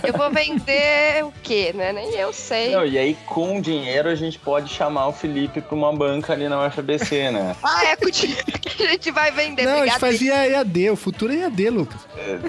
Eu 0.06 0.14
vou 0.14 0.30
vender 0.32 1.24
o 1.24 1.32
quê, 1.44 1.72
né? 1.74 1.92
Nem 1.94 2.14
eu 2.16 2.34
sei. 2.34 2.72
Não, 2.76 2.86
e 2.86 2.98
aí, 2.98 3.16
com 3.26 3.62
dinheiro, 3.62 4.10
a 4.10 4.16
gente 4.16 4.40
pode 4.40 4.70
chamar 4.74 5.08
o 5.08 5.14
Felipe 5.14 5.62
pra 5.62 5.76
uma 5.76 5.96
banca 5.96 6.34
ali 6.34 6.48
na 6.50 6.66
UFBC, 6.68 7.32
né? 7.32 7.56
Ah, 7.64 7.86
é 7.86 7.96
com 7.96 8.06
o 8.08 8.12
dinheiro 8.12 8.44
que 8.60 8.84
a 8.84 8.88
gente 8.88 9.12
vai 9.12 9.32
vender. 9.32 9.64
Não, 9.66 9.82
a 9.82 9.86
gente 9.88 10.00
fazia 10.00 10.48
EAD, 10.48 10.90
o 10.90 10.96
futuro 10.96 11.32
é 11.34 11.38
EAD, 11.44 11.70
Lucas. 11.70 12.02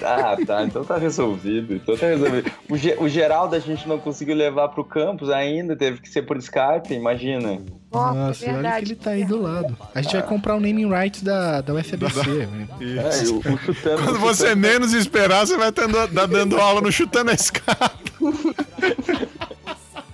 Ah, 0.03 0.37
tá. 0.47 0.63
Então 0.65 0.85
tá 0.85 0.97
resolvido. 0.97 1.75
Então 1.75 1.97
tá 1.97 2.07
resolvido. 2.07 2.51
O, 2.69 2.77
Ge- 2.77 2.97
o 2.99 3.09
Geraldo 3.09 3.55
a 3.55 3.59
gente 3.59 3.87
não 3.87 3.99
conseguiu 3.99 4.35
levar 4.35 4.69
pro 4.69 4.85
campus 4.85 5.31
ainda, 5.31 5.77
teve 5.77 6.01
que 6.01 6.09
ser 6.09 6.23
por 6.23 6.37
Skype, 6.39 6.93
imagina. 6.95 7.61
Nossa, 7.93 8.47
olha 8.53 8.73
que 8.73 8.85
ele 8.85 8.95
tá 8.95 9.11
aí 9.11 9.25
do 9.25 9.43
lado. 9.43 9.77
A 9.95 10.01
gente 10.01 10.13
vai 10.13 10.23
comprar 10.23 10.55
o 10.57 10.61
naming 10.61 10.89
rights 10.89 11.23
da, 11.23 11.61
da 11.61 11.75
UFBC. 11.75 12.23
velho. 12.23 12.69
É, 13.01 13.51
o 13.53 13.59
chutando. 13.59 14.03
Quando 14.05 14.17
o 14.17 14.19
você 14.21 14.45
chutando- 14.51 14.61
menos 14.61 14.93
esperar, 14.93 15.47
você 15.47 15.57
vai 15.57 15.73
tando, 15.73 15.97
tá 16.15 16.27
dando 16.27 16.61
aula 16.61 16.81
no 16.81 16.93
chutando 16.93 17.31
a 17.31 17.35
escada. 17.35 17.91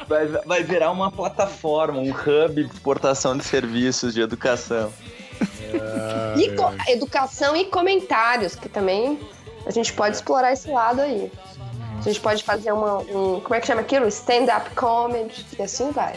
Vai, 0.09 0.27
vai 0.29 0.63
virar 0.63 0.93
uma 0.93 1.11
plataforma, 1.11 1.99
um 1.99 2.11
hub 2.13 2.55
de 2.55 2.61
exportação 2.73 3.37
de 3.37 3.43
serviços 3.45 4.15
de 4.15 4.21
educação. 4.21 4.93
E 6.37 6.51
co- 6.55 6.73
educação 6.87 7.57
e 7.57 7.65
comentários, 7.65 8.55
que 8.55 8.69
também 8.69 9.19
a 9.67 9.71
gente 9.73 9.93
pode 9.93 10.15
explorar 10.15 10.53
esse 10.53 10.71
lado 10.71 11.01
aí. 11.01 11.31
A 11.99 12.03
gente 12.03 12.21
pode 12.21 12.45
fazer 12.45 12.71
uma, 12.71 12.99
um, 12.99 13.41
como 13.41 13.55
é 13.57 13.61
que 13.61 13.67
chama 13.67 13.81
aquilo? 13.81 14.07
Stand-up 14.07 14.71
comedy, 14.77 15.45
e 15.59 15.63
assim 15.63 15.91
vai. 15.91 16.15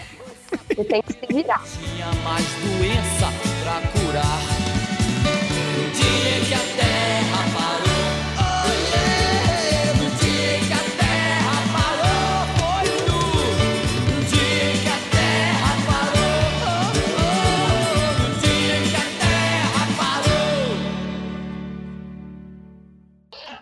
E 0.78 0.84
tem 0.84 1.02
que 1.02 1.14
se 1.14 1.34
virar. 1.34 1.64
Tinha 1.64 2.12
mais 2.24 2.46
doença 2.46 3.28
pra 3.64 3.82
curar. 3.92 4.40
No 5.78 5.92
dia 5.92 6.46
que 6.48 6.54
a 6.54 6.58
terra 6.78 7.46
parou. 7.54 7.89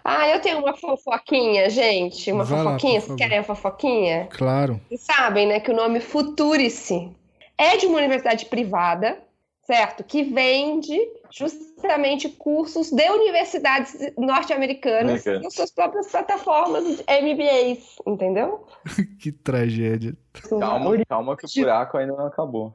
Ah, 0.10 0.30
eu 0.30 0.40
tenho 0.40 0.60
uma 0.60 0.74
fofoquinha, 0.74 1.70
gente. 1.70 2.32
Uma 2.32 2.46
Vai 2.46 2.64
lá, 2.64 2.64
fofoquinha. 2.64 3.02
por 3.02 3.08
Vocês 3.08 3.18
querem 3.18 3.38
a 3.40 3.44
fofoquinha? 3.44 4.28
Claro. 4.32 4.80
Vocês 4.88 5.02
sabem, 5.02 5.46
né, 5.46 5.60
que 5.60 5.70
o 5.70 5.76
nome 5.76 6.00
Futurice 6.00 7.12
é 7.58 7.76
de 7.76 7.88
uma 7.88 7.98
universidade 7.98 8.46
privada, 8.46 9.18
certo? 9.64 10.06
Que 10.06 10.24
vende 10.24 10.98
justamente 11.30 12.30
cursos 12.30 12.90
de 12.90 13.04
universidades 13.10 14.14
norte-americanas 14.18 15.28
Americanas. 15.28 15.44
com 15.44 15.50
suas 15.52 15.72
próprias 15.72 16.10
plataformas 16.10 16.86
de 16.86 17.04
MBAs, 17.04 17.98
entendeu? 18.08 18.66
Que 19.20 19.34
tragédia. 19.34 20.16
Calma, 20.50 21.04
calma 21.06 21.36
que 21.36 21.46
o 21.46 21.50
buraco 21.62 21.98
ainda 21.98 22.14
não 22.16 22.28
acabou. 22.28 22.74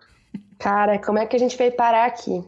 Cara, 0.58 0.98
como 0.98 1.18
é 1.18 1.24
que 1.24 1.34
a 1.34 1.38
gente 1.38 1.56
veio 1.56 1.72
parar 1.72 2.04
aqui? 2.04 2.44